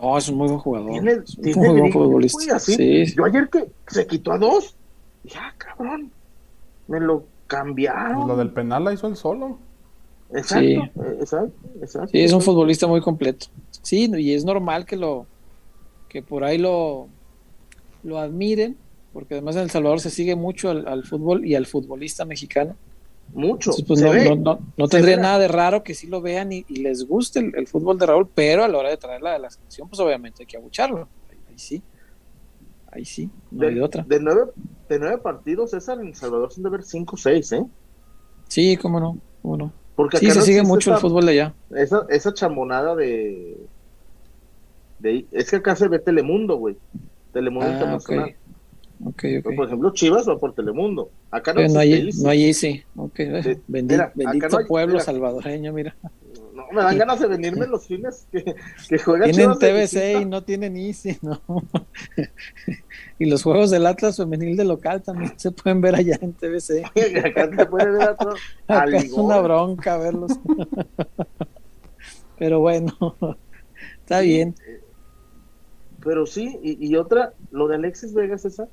No, 0.01 0.17
es 0.17 0.29
un 0.29 0.37
muy 0.37 0.47
buen 0.47 0.59
jugador. 0.59 0.91
Tiene, 0.91 1.11
es 1.11 1.37
un 1.37 1.43
tiene 1.43 1.67
muy 1.69 1.79
buen 1.79 1.91
futbolista. 1.93 2.37
güey, 2.37 2.49
así. 2.55 2.75
Sí, 2.75 3.15
Yo 3.15 3.25
ayer 3.25 3.49
que 3.49 3.67
se 3.87 4.07
quitó 4.07 4.31
a 4.31 4.37
dos, 4.37 4.75
ya, 5.23 5.53
cabrón, 5.57 6.11
me 6.87 6.99
lo 6.99 7.25
cambiaron. 7.47 8.15
Pues 8.17 8.27
lo 8.27 8.37
del 8.37 8.51
penal 8.51 8.83
la 8.83 8.93
hizo 8.93 9.07
él 9.07 9.15
solo. 9.15 9.57
Exacto, 10.31 10.59
Sí. 10.59 10.73
eh, 10.75 11.17
exacto, 11.19 11.53
exacto. 11.81 12.07
sí, 12.11 12.19
es 12.21 12.31
un 12.33 12.41
futbolista 12.41 12.85
muy 12.87 13.01
completo. 13.01 13.47
Sí, 13.81 14.11
y 14.15 14.33
es 14.33 14.45
normal 14.45 14.85
que 14.85 14.95
lo 14.95 15.25
que 16.07 16.21
por 16.21 16.43
ahí 16.43 16.57
lo, 16.57 17.07
lo 18.03 18.19
admiren, 18.19 18.77
porque 19.13 19.35
además 19.35 19.55
en 19.55 19.63
El 19.63 19.69
Salvador 19.71 19.99
se 19.99 20.09
sigue 20.11 20.35
mucho 20.35 20.69
al, 20.69 20.87
al 20.87 21.03
fútbol 21.03 21.45
y 21.45 21.55
al 21.55 21.65
futbolista 21.65 22.25
mexicano. 22.25 22.75
Mucho. 23.33 23.71
Pues 23.87 24.01
no, 24.01 24.13
no, 24.13 24.35
no, 24.35 24.59
no 24.75 24.87
tendría 24.87 25.17
nada 25.17 25.39
de 25.39 25.47
raro 25.47 25.83
que 25.83 25.93
sí 25.93 26.07
lo 26.07 26.21
vean 26.21 26.51
y, 26.51 26.65
y 26.67 26.77
les 26.81 27.07
guste 27.07 27.39
el, 27.39 27.55
el 27.55 27.67
fútbol 27.67 27.97
de 27.97 28.05
Raúl, 28.07 28.27
pero 28.33 28.63
a 28.63 28.67
la 28.67 28.77
hora 28.77 28.89
de 28.89 28.97
traerla 28.97 29.33
de 29.33 29.39
la 29.39 29.49
selección, 29.49 29.87
pues 29.87 29.99
obviamente 29.99 30.43
hay 30.43 30.47
que 30.47 30.57
abucharlo. 30.57 31.07
Ahí, 31.29 31.37
ahí 31.49 31.59
sí. 31.59 31.83
Ahí 32.91 33.05
sí, 33.05 33.29
no 33.51 33.67
hay 33.67 33.75
de 33.75 33.81
otra. 33.83 34.03
De 34.07 34.19
nueve, 34.19 34.45
de 34.89 34.99
nueve 34.99 35.19
partidos, 35.19 35.69
César, 35.71 35.99
en 35.99 36.07
El 36.07 36.15
Salvador 36.15 36.51
son 36.51 36.63
de 36.63 36.71
ver 36.71 36.83
cinco 36.83 37.15
o 37.15 37.17
seis, 37.19 37.51
¿eh? 37.51 37.63
Sí, 38.47 38.77
cómo 38.77 38.99
no, 38.99 39.17
cómo 39.43 39.57
no. 39.57 39.73
Porque 39.95 40.17
Sí, 40.17 40.31
se 40.31 40.41
sigue 40.41 40.63
mucho 40.63 40.91
el 40.93 40.97
fútbol 40.99 41.27
de 41.27 41.33
allá. 41.33 41.53
Esa, 41.75 42.07
esa 42.09 42.33
chamonada 42.33 42.95
de, 42.95 43.57
de. 44.97 45.27
Es 45.31 45.51
que 45.51 45.57
acá 45.57 45.75
se 45.75 45.87
ve 45.87 45.99
Telemundo, 45.99 46.55
güey. 46.57 46.77
Telemundo 47.31 47.69
Ah, 47.69 47.95
ok. 47.95 48.11
Internacional. 48.99 49.39
Ok, 49.41 49.45
ok. 49.47 49.55
Por 49.55 49.65
ejemplo, 49.67 49.93
Chivas 49.93 50.27
va 50.27 50.37
por 50.37 50.53
Telemundo. 50.53 51.09
Acá 51.31 51.53
no 51.53 51.61
Eh, 51.61 51.69
no, 51.69 51.79
hay, 51.79 51.93
Easy. 51.93 52.23
no 52.23 52.29
hay 52.29 52.43
Easy. 52.45 52.83
Ok, 52.95 53.15
Sí, 53.17 53.23
bendi- 53.67 53.91
mira, 53.91 54.03
acá 54.05 54.13
bendito 54.15 54.49
no 54.49 54.57
hay- 54.59 54.65
pueblo 54.65 54.93
mira. 54.93 55.05
salvadoreño, 55.05 55.73
mira. 55.73 55.95
No, 56.53 56.65
me 56.73 56.81
dan 56.83 56.97
ganas 56.97 57.19
de 57.21 57.27
venirme 57.27 57.65
los 57.67 57.87
fines 57.87 58.27
que, 58.31 58.43
que 58.89 58.97
juega 58.99 59.25
Tienen 59.25 59.53
Chivas 59.57 59.59
TBC 59.59 60.21
y 60.21 60.25
no 60.25 60.43
tienen 60.43 60.75
Easy, 60.75 61.17
¿no? 61.21 61.41
y 63.19 63.25
los 63.25 63.43
juegos 63.43 63.71
del 63.71 63.85
Atlas 63.85 64.17
femenil 64.17 64.57
de 64.57 64.65
local 64.65 65.01
también 65.01 65.31
se 65.37 65.51
pueden 65.51 65.79
ver 65.81 65.95
allá 65.95 66.17
en 66.21 66.33
TBC. 66.33 66.83
Acá 67.25 67.49
te 67.49 67.65
puede 67.65 67.91
ver 67.91 68.15
a 68.67 68.83
es 68.97 69.11
una 69.13 69.39
bronca 69.39 69.97
verlos. 69.97 70.33
Pero 72.37 72.59
bueno, 72.59 72.93
está 73.99 74.19
bien. 74.21 74.55
Pero 76.03 76.25
sí, 76.25 76.57
y, 76.63 76.87
y 76.87 76.95
otra, 76.95 77.33
lo 77.51 77.67
de 77.67 77.75
Alexis 77.75 78.13
Vega, 78.13 78.37
César, 78.37 78.69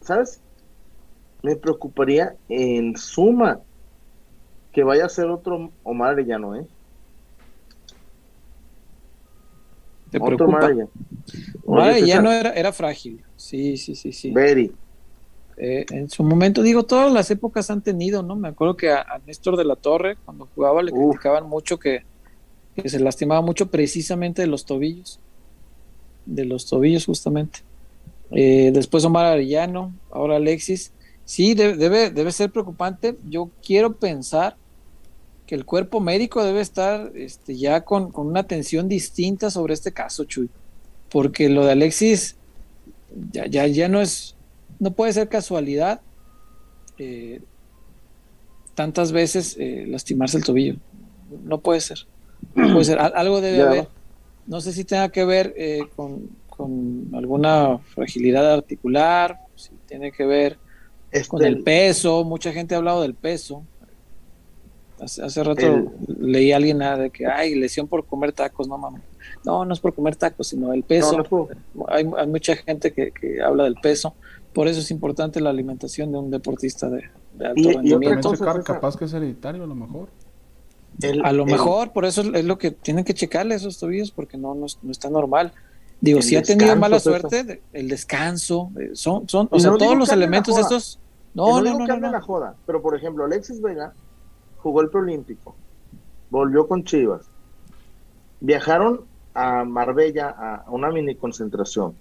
¿sabes? 0.00 0.40
Me 1.42 1.56
preocuparía 1.56 2.36
en 2.48 2.96
suma 2.96 3.60
que 4.72 4.84
vaya 4.84 5.06
a 5.06 5.08
ser 5.08 5.26
otro 5.26 5.72
Omar 5.82 6.12
Arellano, 6.12 6.56
¿eh? 6.56 6.66
¿Te 10.10 10.18
otro 10.18 10.36
preocupa? 10.36 10.46
Omar 10.46 10.64
Arellano. 10.64 10.90
Ahora 11.66 11.92
Oye, 11.92 12.00
ya 12.00 12.06
César, 12.06 12.24
no 12.24 12.32
era, 12.32 12.50
era 12.50 12.72
frágil. 12.72 13.24
Sí, 13.36 13.76
sí, 13.76 13.94
sí, 13.94 14.12
sí. 14.12 14.30
Very. 14.32 14.72
Eh, 15.56 15.84
en 15.90 16.08
su 16.08 16.24
momento, 16.24 16.62
digo, 16.62 16.84
todas 16.84 17.12
las 17.12 17.30
épocas 17.30 17.70
han 17.70 17.82
tenido, 17.82 18.22
¿no? 18.22 18.34
Me 18.36 18.48
acuerdo 18.48 18.76
que 18.76 18.90
a, 18.90 19.02
a 19.02 19.18
Néstor 19.26 19.56
de 19.56 19.64
la 19.64 19.76
Torre, 19.76 20.16
cuando 20.24 20.46
jugaba, 20.54 20.82
le 20.82 20.92
Uf. 20.92 21.16
criticaban 21.16 21.48
mucho 21.48 21.78
que, 21.78 22.00
que 22.74 22.88
se 22.88 22.98
lastimaba 23.00 23.42
mucho 23.42 23.70
precisamente 23.70 24.42
de 24.42 24.48
los 24.48 24.64
tobillos. 24.64 25.20
De 26.24 26.44
los 26.44 26.66
tobillos, 26.66 27.06
justamente. 27.06 27.60
Eh, 28.32 28.70
después 28.72 29.04
Omar 29.04 29.26
Arellano, 29.26 29.92
ahora 30.10 30.36
Alexis. 30.36 30.92
Sí, 31.24 31.54
de- 31.54 31.76
debe, 31.76 32.10
debe 32.10 32.32
ser 32.32 32.50
preocupante. 32.50 33.16
Yo 33.28 33.50
quiero 33.64 33.94
pensar 33.96 34.56
que 35.46 35.54
el 35.54 35.64
cuerpo 35.64 36.00
médico 36.00 36.44
debe 36.44 36.60
estar 36.60 37.10
este, 37.16 37.56
ya 37.56 37.80
con, 37.82 38.10
con 38.12 38.26
una 38.28 38.40
atención 38.40 38.88
distinta 38.88 39.50
sobre 39.50 39.74
este 39.74 39.92
caso, 39.92 40.24
Chuy. 40.24 40.48
Porque 41.10 41.48
lo 41.48 41.64
de 41.64 41.72
Alexis 41.72 42.36
ya, 43.32 43.46
ya, 43.46 43.66
ya 43.66 43.88
no 43.88 44.00
es, 44.00 44.36
no 44.78 44.92
puede 44.92 45.12
ser 45.12 45.28
casualidad 45.28 46.00
eh, 46.98 47.40
tantas 48.74 49.10
veces 49.12 49.56
eh, 49.58 49.84
lastimarse 49.88 50.38
el 50.38 50.44
tobillo. 50.44 50.76
No 51.44 51.58
puede 51.60 51.80
ser. 51.80 52.06
No 52.54 52.72
puede 52.72 52.84
ser. 52.84 52.98
Al- 52.98 53.12
Algo 53.16 53.40
debe 53.40 53.58
Ya. 53.58 53.66
haber. 53.66 53.88
No 54.46 54.60
sé 54.60 54.72
si 54.72 54.84
tenga 54.84 55.08
que 55.10 55.24
ver 55.24 55.52
eh, 55.56 55.80
con, 55.96 56.28
con 56.62 57.10
alguna 57.14 57.78
fragilidad 57.78 58.52
articular, 58.52 59.38
si 59.54 59.70
tiene 59.86 60.12
que 60.12 60.24
ver 60.26 60.58
Este, 61.10 61.28
con 61.28 61.42
el 61.44 61.62
peso. 61.62 62.24
Mucha 62.24 62.52
gente 62.52 62.74
ha 62.74 62.78
hablado 62.78 63.02
del 63.02 63.14
peso. 63.14 63.64
Hace, 65.00 65.22
hace 65.24 65.42
rato 65.42 65.66
El- 65.66 65.88
leí 66.18 66.52
a 66.52 66.56
alguien 66.56 66.78
nada 66.78 66.98
de 66.98 67.10
que, 67.10 67.26
ay, 67.26 67.54
lesión 67.54 67.88
por 67.88 68.04
comer 68.04 68.32
tacos, 68.32 68.68
no 68.68 68.76
mames. 68.76 69.00
No, 69.44 69.64
no 69.64 69.72
es 69.72 69.80
por 69.80 69.94
comer 69.94 70.14
tacos, 70.16 70.48
sino 70.48 70.72
el 70.74 70.82
peso. 70.82 71.12
no, 71.12 71.18
no 71.18 71.24
puedo. 71.24 71.48
hay, 71.88 72.06
hay 72.18 72.26
mucha 72.26 72.54
gente 72.56 72.92
que, 72.92 73.10
que 73.10 73.40
habla 73.40 73.64
del 73.64 73.76
peso, 73.76 74.14
por 74.52 74.68
eso 74.68 74.80
es 74.80 74.90
importante 74.90 75.40
la 75.40 75.48
alimentación 75.50 76.12
de 76.12 76.18
un 76.18 76.30
deportista 76.30 76.90
de, 76.90 77.04
de 77.34 77.46
alto 77.46 77.60
Y- 77.60 77.68
y 77.68 77.72
rendimiento. 77.74 78.28
Cosa, 78.30 78.44
checar, 78.44 78.62
capaz 78.62 78.96
que 78.96 79.06
es 79.06 79.12
hereditario 79.14 79.64
a 79.64 79.66
lo 79.66 79.74
mejor. 79.74 80.08
El- 81.00 81.24
A 81.24 81.32
lo 81.32 81.44
el- 81.44 81.50
mejor, 81.52 81.92
por 81.92 82.04
eso 82.04 82.20
es 82.34 82.44
lo 82.44 82.58
que 82.58 82.70
tienen 82.72 83.04
que 83.04 83.14
checarle 83.14 83.54
esos 83.54 83.78
tobillos, 83.78 84.10
porque 84.10 84.36
no, 84.36 84.54
no, 84.54 84.66
no 84.82 84.90
está 84.92 85.08
normal. 85.08 85.52
Digo, 86.00 86.22
si 86.22 86.36
ha 86.36 86.42
tenido 86.42 86.74
mala 86.76 86.98
suerte, 86.98 87.62
el 87.72 87.88
descanso, 87.88 88.70
eh, 88.78 88.90
son, 88.94 89.28
son, 89.28 89.48
o 89.50 89.60
sea, 89.60 89.72
todos 89.72 89.96
los 89.96 90.10
elementos 90.10 90.56
estos. 90.58 90.98
No, 91.34 91.60
no, 91.60 91.78
no, 91.78 91.86
no, 91.86 91.96
no. 91.96 92.10
la 92.10 92.20
joda, 92.20 92.56
pero 92.66 92.82
por 92.82 92.96
ejemplo, 92.96 93.24
Alexis 93.24 93.60
Vega 93.60 93.92
jugó 94.58 94.80
el 94.80 94.88
preolímpico, 94.88 95.54
volvió 96.30 96.66
con 96.66 96.84
Chivas, 96.84 97.26
viajaron 98.40 99.02
a 99.34 99.64
Marbella 99.64 100.28
a 100.30 100.64
una 100.70 100.90
mini 100.90 101.14
concentración. 101.14 101.94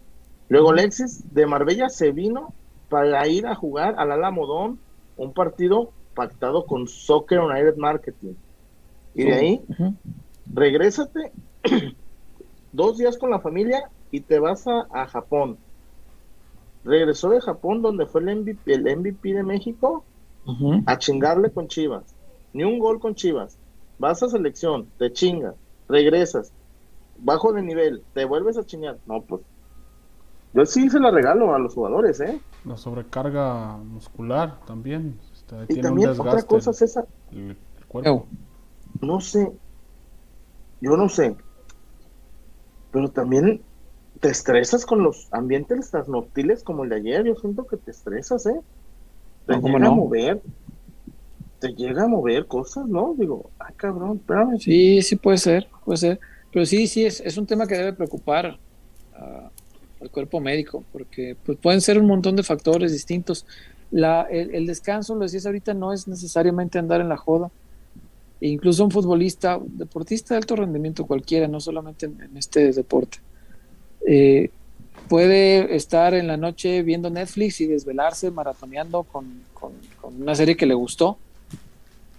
Luego 0.47 0.71
Alexis 0.71 1.31
de 1.33 1.45
Marbella 1.45 1.89
se 1.89 2.11
vino 2.11 2.53
para 2.89 3.27
ir 3.27 3.45
a 3.45 3.53
jugar 3.53 3.95
al 3.97 4.11
Alamodón, 4.11 4.79
un 5.15 5.33
partido 5.33 5.91
pactado 6.15 6.65
con 6.65 6.87
Soccer 6.87 7.39
United 7.39 7.75
Marketing. 7.77 8.33
Y 9.13 9.23
de 9.25 9.33
ahí, 9.33 9.61
regrésate 10.53 11.31
dos 12.71 12.97
días 12.97 13.17
con 13.17 13.29
la 13.31 13.39
familia 13.39 13.89
y 14.11 14.21
te 14.21 14.39
vas 14.39 14.67
a, 14.67 14.87
a 14.91 15.07
Japón. 15.07 15.57
Regresó 16.83 17.29
de 17.29 17.41
Japón, 17.41 17.81
donde 17.81 18.05
fue 18.05 18.21
el 18.21 18.37
MVP, 18.37 18.73
el 18.73 18.97
MVP 18.97 19.33
de 19.33 19.43
México, 19.43 20.05
a 20.85 20.97
chingarle 20.97 21.51
con 21.51 21.67
Chivas. 21.67 22.15
Ni 22.53 22.63
un 22.63 22.79
gol 22.79 22.99
con 22.99 23.13
Chivas. 23.15 23.57
Vas 23.99 24.23
a 24.23 24.29
selección, 24.29 24.87
te 24.97 25.11
chingas, 25.11 25.55
regresas, 25.87 26.51
bajo 27.17 27.51
de 27.53 27.61
nivel, 27.61 28.03
te 28.13 28.25
vuelves 28.25 28.57
a 28.57 28.65
chingar. 28.65 28.97
No, 29.05 29.21
pues. 29.21 29.41
Yo 30.53 30.65
sí 30.65 30.89
se 30.89 30.99
la 30.99 31.11
regalo 31.11 31.53
a 31.53 31.59
los 31.59 31.75
jugadores, 31.75 32.19
¿eh? 32.21 32.41
La 32.65 32.77
sobrecarga 32.77 33.77
muscular 33.77 34.59
también. 34.65 35.19
este, 35.33 35.55
Y 35.67 35.67
tiene 35.67 35.81
también 35.81 36.09
un 36.11 36.19
otra 36.21 36.41
cosa, 36.43 36.73
César, 36.73 37.05
el, 37.31 37.57
el 37.77 37.85
cuerpo. 37.87 38.25
no 39.01 39.19
sé, 39.21 39.51
yo 40.81 40.97
no 40.97 41.07
sé, 41.09 41.35
pero 42.91 43.11
también 43.11 43.65
te 44.21 44.29
estresas 44.29 44.85
con 44.85 45.03
los 45.03 45.27
ambientes 45.31 45.91
noctiles 46.07 46.63
como 46.63 46.83
el 46.83 46.89
de 46.91 46.95
ayer. 46.97 47.25
Yo 47.25 47.35
siento 47.35 47.65
que 47.67 47.77
te 47.77 47.91
estresas, 47.91 48.45
¿eh? 48.47 48.61
Te 49.45 49.55
No, 49.55 49.61
¿cómo 49.61 49.79
llega 49.79 49.87
a 49.87 49.91
mover, 49.91 50.43
te 51.59 51.69
llega 51.73 52.03
a 52.03 52.07
mover 52.07 52.47
cosas, 52.47 52.85
¿no? 52.87 53.15
Digo, 53.17 53.53
ay, 53.59 53.73
cabrón, 53.77 54.17
espérame. 54.17 54.59
Sí, 54.59 55.01
sí 55.01 55.15
puede 55.15 55.37
ser, 55.37 55.69
puede 55.83 55.97
ser. 55.97 56.19
Pero 56.51 56.65
sí, 56.65 56.87
sí, 56.87 57.05
es, 57.05 57.21
es 57.21 57.37
un 57.37 57.47
tema 57.47 57.67
que 57.67 57.75
debe 57.75 57.93
preocupar 57.93 58.59
a- 59.13 59.51
al 60.01 60.11
cuerpo 60.11 60.39
médico, 60.39 60.87
porque 60.91 61.37
pues, 61.43 61.57
pueden 61.59 61.81
ser 61.81 61.99
un 61.99 62.07
montón 62.07 62.35
de 62.35 62.43
factores 62.43 62.91
distintos. 62.93 63.45
La, 63.89 64.23
el, 64.23 64.55
el 64.55 64.65
descanso, 64.67 65.15
lo 65.15 65.21
decías 65.21 65.45
ahorita, 65.45 65.73
no 65.73 65.93
es 65.93 66.07
necesariamente 66.07 66.79
andar 66.79 67.01
en 67.01 67.09
la 67.09 67.17
joda. 67.17 67.51
Incluso 68.41 68.85
un 68.85 68.91
futbolista, 68.91 69.57
un 69.57 69.77
deportista 69.77 70.33
de 70.33 70.37
alto 70.39 70.55
rendimiento 70.55 71.05
cualquiera, 71.05 71.47
no 71.47 71.59
solamente 71.59 72.05
en, 72.05 72.37
este 72.37 72.71
deporte, 72.71 73.17
eh, 74.07 74.49
puede 75.09 75.75
estar 75.75 76.13
en 76.13 76.27
la 76.27 76.37
noche 76.37 76.81
viendo 76.83 77.09
Netflix 77.09 77.59
y 77.61 77.67
desvelarse 77.67 78.31
maratoneando 78.31 79.03
con, 79.03 79.25
con- 79.53 79.73
con 79.99 80.21
una 80.21 80.35
serie 80.35 80.55
que 80.55 80.65
le 80.65 80.73
gustó 80.73 81.17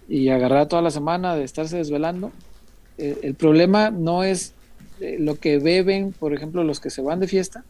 y 0.08 0.28
agarrar 0.28 0.66
toda 0.68 0.82
la 0.82 0.90
semana 0.90 1.36
de 1.36 1.44
estarse 1.44 1.76
desvelando. 1.78 2.32
Eh, 2.98 3.18
el 3.22 3.34
problema 3.34 3.90
no 3.90 4.24
es 4.24 4.52
eh, 5.00 5.16
lo 5.18 5.36
que 5.36 5.58
beben, 5.58 6.12
por 6.12 6.34
ejemplo, 6.34 6.64
los 6.64 6.80
que 6.80 6.90
se 6.90 7.00
van 7.00 7.20
de 7.20 7.28
fiesta. 7.28 7.64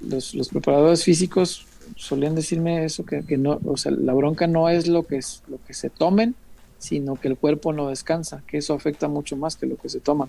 Los, 0.00 0.34
los 0.34 0.48
preparadores 0.48 1.04
físicos 1.04 1.66
solían 1.96 2.34
decirme 2.34 2.84
eso, 2.84 3.04
que, 3.04 3.22
que 3.24 3.36
no, 3.36 3.60
o 3.66 3.76
sea, 3.76 3.92
la 3.92 4.14
bronca 4.14 4.46
no 4.46 4.68
es 4.70 4.86
lo 4.86 5.02
que, 5.06 5.16
es, 5.16 5.42
lo 5.48 5.58
que 5.66 5.74
se 5.74 5.90
tomen, 5.90 6.34
sino 6.82 7.14
que 7.14 7.28
el 7.28 7.36
cuerpo 7.36 7.72
no 7.72 7.88
descansa, 7.88 8.42
que 8.44 8.58
eso 8.58 8.74
afecta 8.74 9.06
mucho 9.06 9.36
más 9.36 9.54
que 9.54 9.66
lo 9.66 9.76
que 9.76 9.88
se 9.88 10.00
toman. 10.00 10.28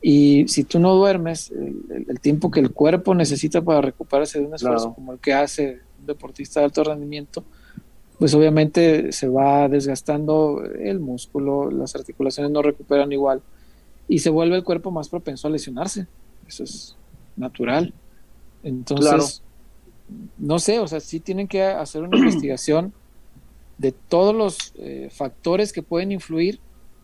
Y 0.00 0.48
si 0.48 0.64
tú 0.64 0.78
no 0.78 0.94
duermes, 0.94 1.50
el, 1.50 2.18
tiempo 2.20 2.50
que 2.50 2.60
el 2.60 2.70
cuerpo 2.70 3.14
necesita 3.14 3.60
para 3.60 3.82
recuperarse 3.82 4.38
de 4.38 4.46
un 4.46 4.54
esfuerzo 4.54 4.86
Claro. 4.86 4.94
como 4.94 5.12
el 5.12 5.18
que 5.18 5.34
hace 5.34 5.80
un 6.00 6.06
deportista 6.06 6.60
de 6.60 6.66
alto 6.66 6.82
rendimiento, 6.82 7.44
pues 8.18 8.32
obviamente 8.32 9.12
se 9.12 9.28
va 9.28 9.68
desgastando 9.68 10.64
el 10.64 10.98
músculo, 10.98 11.70
las 11.70 11.94
articulaciones 11.94 12.50
no 12.50 12.62
recuperan 12.62 13.12
igual 13.12 13.42
y 14.08 14.20
se 14.20 14.30
vuelve 14.30 14.56
el 14.56 14.64
cuerpo 14.64 14.90
más 14.90 15.10
propenso 15.10 15.46
a 15.46 15.50
lesionarse. 15.50 16.06
Eso 16.48 16.64
es 16.64 16.96
natural. 17.36 17.92
Entonces, 18.62 19.42
no 20.38 20.58
sé, 20.58 20.78
o 20.78 20.88
sea, 20.88 21.00
sí 21.00 21.20
tienen 21.20 21.48
que 21.48 21.62
hacer 21.62 22.02
una 22.02 22.16
investigación 22.18 22.94
de 23.78 23.92
todos 23.92 24.34
los 24.34 24.72
eh, 24.76 25.08
factores 25.10 25.72
que 25.72 25.82
pueden 25.82 26.12
influir 26.12 26.60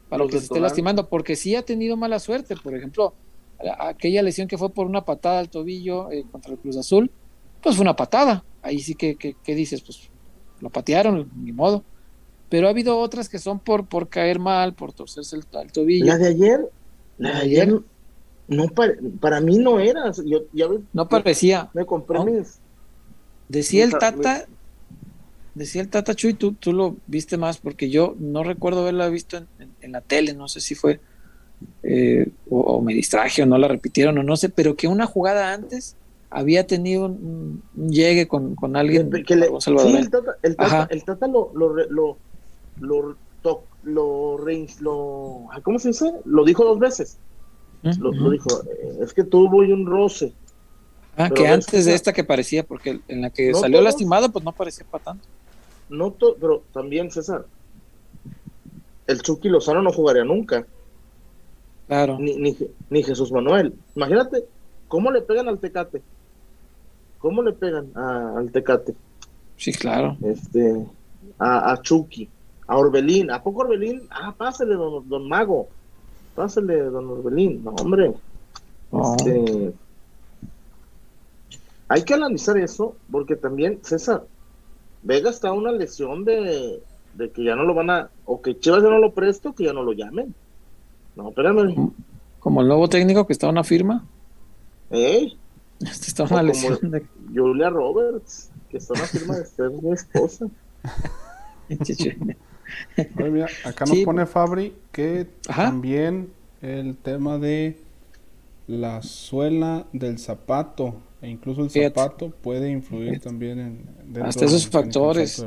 para 0.09 0.27
que 0.27 0.33
se 0.33 0.45
esté 0.45 0.61
lastimando, 0.61 1.09
porque 1.09 1.37
sí 1.37 1.55
ha 1.55 1.63
tenido 1.63 1.97
mala 1.97 2.19
suerte. 2.19 2.57
Por 2.57 2.77
ejemplo, 2.77 3.15
aquella 3.79 4.23
lesión 4.23 4.49
que 4.49 4.59
fue 4.59 4.71
por 4.71 4.87
una 4.87 5.05
patada 5.05 5.39
al 5.39 5.49
tobillo 5.49 6.11
eh, 6.11 6.25
contra 6.31 6.53
el 6.53 6.59
Cruz 6.59 6.77
Azul, 6.77 7.11
pues 7.63 7.77
fue 7.77 7.83
una 7.83 7.97
patada. 7.97 8.45
Ahí 8.63 8.81
sí 8.81 8.95
que, 8.95 9.17
que, 9.17 9.55
dices, 9.55 9.81
pues 9.83 10.11
lo 10.61 10.71
patearon, 10.71 11.31
ni 11.37 11.53
modo. 11.53 11.85
Pero 12.49 12.67
ha 12.67 12.71
habido 12.71 12.99
otras 12.99 13.29
que 13.29 13.39
son 13.39 13.61
por, 13.61 13.87
por 13.87 14.09
caer 14.09 14.41
mal, 14.41 14.75
por 14.75 14.93
torcerse 14.93 15.37
el, 15.37 15.45
tobillo. 15.73 16.05
La 16.05 16.19
de 16.19 16.27
ayer, 16.27 16.69
la 17.19 17.31
de 17.31 17.37
ayer, 17.37 17.81
no 18.49 18.67
para, 19.21 19.41
mí 19.41 19.59
no 19.59 19.79
era. 19.79 20.11
Yo, 20.25 20.41
no 20.93 21.09
parecía. 21.09 21.71
Me 21.73 21.87
compré 21.87 22.19
Decía 23.49 23.85
el 23.85 23.93
Tata, 23.93 24.47
decía 25.55 25.83
el 25.83 25.89
Tata 25.89 26.15
Chuy, 26.15 26.35
tú, 26.35 26.53
tú 26.53 26.73
lo 26.73 26.97
viste 27.07 27.37
más, 27.37 27.59
porque 27.59 27.91
yo 27.91 28.15
no 28.19 28.43
recuerdo 28.43 28.83
haberla 28.83 29.09
visto 29.09 29.37
en, 29.37 29.93
la 29.93 30.01
tele, 30.01 30.35
no 30.35 30.49
sé 30.49 30.61
si 30.61 30.75
fue 30.75 31.01
eh, 31.83 32.29
o, 32.49 32.81
me 32.81 32.95
distraje 32.95 33.43
o 33.43 33.47
no 33.47 33.59
la 33.59 33.69
repitieron 33.69 34.17
o 34.19 34.23
no 34.23 34.37
sé, 34.37 34.49
pero 34.49 34.77
que 34.77 34.89
una 34.89 35.07
jugada 35.07 35.53
antes 35.53 35.97
había 36.31 36.67
tenido 36.67 37.07
un, 37.07 37.63
llegue 37.77 38.29
con, 38.29 38.57
alguien. 38.77 39.11
Que 39.11 39.37
le, 39.37 39.49
sí, 39.61 39.97
el 39.97 40.11
Tata, 40.11 40.37
el 40.43 40.57
tata, 40.57 40.89
el 40.91 41.05
tata 41.05 41.27
lo, 41.27 41.51
lo, 41.55 41.75
lo, 41.89 42.17
lo, 42.81 43.17
lo, 43.83 45.49
¿cómo 45.63 45.79
se 45.79 45.89
dice? 45.89 46.13
Lo 46.25 46.45
dijo 46.45 46.65
dos 46.65 46.79
veces. 46.79 47.19
lo, 47.83 48.31
dijo, 48.31 48.63
eh, 48.63 48.99
es 49.03 49.13
que 49.13 49.25
tuvo 49.25 49.59
un 49.59 49.87
roce. 49.87 50.33
Ah, 51.17 51.29
que 51.29 51.49
antes 51.49 51.85
de 51.85 51.95
esta 51.95 52.13
que 52.13 52.25
parecía, 52.25 52.63
porque 52.65 53.01
en 53.09 53.23
la 53.23 53.31
que 53.31 53.53
salió 53.53 53.81
lastimado, 53.81 54.31
pues 54.31 54.45
no 54.45 54.53
parecía 54.53 54.87
para 54.89 55.05
tanto. 55.05 55.29
No, 55.91 56.15
pero 56.41 56.63
también, 56.73 57.11
César, 57.11 57.45
el 59.07 59.23
Chucky 59.23 59.49
Lozano 59.49 59.83
no 59.83 59.93
jugaría 59.93 60.25
nunca. 60.25 60.65
Claro. 61.89 62.19
Ni, 62.21 62.57
ni, 62.89 63.03
Jesús 63.03 63.33
Manuel. 63.33 63.75
Imagínate, 63.97 64.45
¿cómo 64.87 65.11
le 65.11 65.21
pegan 65.23 65.49
al 65.49 65.59
Tecate? 65.59 66.01
¿Cómo 67.19 67.43
le 67.43 67.53
pegan 67.53 67.91
al 67.97 68.53
Tecate? 68.53 68.95
Sí, 69.57 69.73
claro. 69.73 70.17
Este, 70.23 70.87
a, 71.39 71.73
a, 71.73 71.83
Chucky, 71.83 72.29
a 72.69 72.79
Orbelín. 72.79 73.33
¿A 73.33 73.43
poco 73.43 73.63
Orbelín? 73.63 74.03
Ah, 74.11 74.33
pásale, 74.37 74.75
don, 74.75 75.09
don 75.09 75.29
Mago. 75.29 75.69
Pásale, 76.37 76.85
don 76.85 77.11
Orbelín. 77.11 77.65
No, 77.65 77.71
hombre. 77.73 78.15
Este, 78.93 79.75
hay 81.89 82.05
que 82.05 82.15
analizar 82.15 82.57
eso, 82.57 82.95
porque 83.11 83.35
también, 83.35 83.81
César, 83.83 84.25
Vega 85.03 85.31
está 85.31 85.53
una 85.53 85.73
lesión 85.73 86.25
de, 86.25 86.83
que 87.17 87.45
ya 87.45 87.57
no 87.57 87.65
lo 87.65 87.75
van 87.75 87.91
a, 87.91 88.11
o 88.25 88.43
que 88.43 88.59
Chivas 88.59 88.83
ya 88.83 88.91
no 88.91 88.99
lo 88.99 89.13
presto, 89.13 89.55
que 89.55 89.65
ya 89.65 89.73
no 89.73 89.83
lo 89.83 89.93
llamen. 89.93 90.35
No, 91.17 91.31
espérame. 91.31 91.93
Como 92.39 92.61
el 92.61 92.69
nuevo 92.69 92.89
técnico 92.89 93.27
que 93.27 93.33
está 93.33 93.47
en 93.47 93.53
una 93.53 93.65
firma. 93.65 94.07
¿Eh? 94.91 95.33
Este 95.81 96.09
está 96.09 96.25
una 96.25 96.43
lesión 96.43 96.79
de... 96.91 97.07
Julia 97.35 97.71
Roberts, 97.71 98.51
que 98.69 98.79
está 98.79 98.95
en 98.95 99.01
una 99.01 99.09
firma 99.09 99.37
de 99.37 99.47
ser 99.47 99.71
mi 99.71 99.93
esposa. 99.93 100.47
mira, 103.17 103.47
acá 103.65 103.87
nos 103.87 103.99
pone 103.99 104.27
Fabri 104.27 104.75
que 104.93 105.27
también 105.47 106.33
el 106.61 106.97
tema 106.97 107.39
de 107.39 107.79
la 108.67 109.03
suela 109.03 109.87
del 109.93 110.19
zapato 110.19 110.97
e 111.23 111.29
incluso 111.29 111.63
el 111.63 111.71
zapato 111.71 112.31
puede 112.31 112.71
influir 112.71 113.21
también 113.21 113.59
en 113.59 114.23
hasta 114.23 114.47
esos 114.47 114.67
factores. 114.67 115.45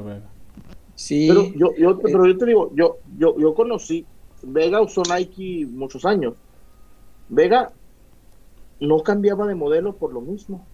Sí. 0.95 1.27
Pero 1.27 1.51
yo, 1.53 1.75
yo, 1.75 1.91
eh, 1.91 1.97
pero 2.03 2.27
yo 2.27 2.37
te 2.37 2.45
digo, 2.45 2.71
yo, 2.75 2.97
yo, 3.17 3.35
yo 3.39 3.55
conocí, 3.55 4.05
Vega 4.43 4.81
usó 4.81 5.01
Nike 5.03 5.65
muchos 5.67 6.05
años. 6.05 6.35
Vega 7.29 7.71
no 8.79 8.99
cambiaba 8.99 9.47
de 9.47 9.55
modelo 9.55 9.95
por 9.95 10.13
lo 10.13 10.21
mismo. 10.21 10.65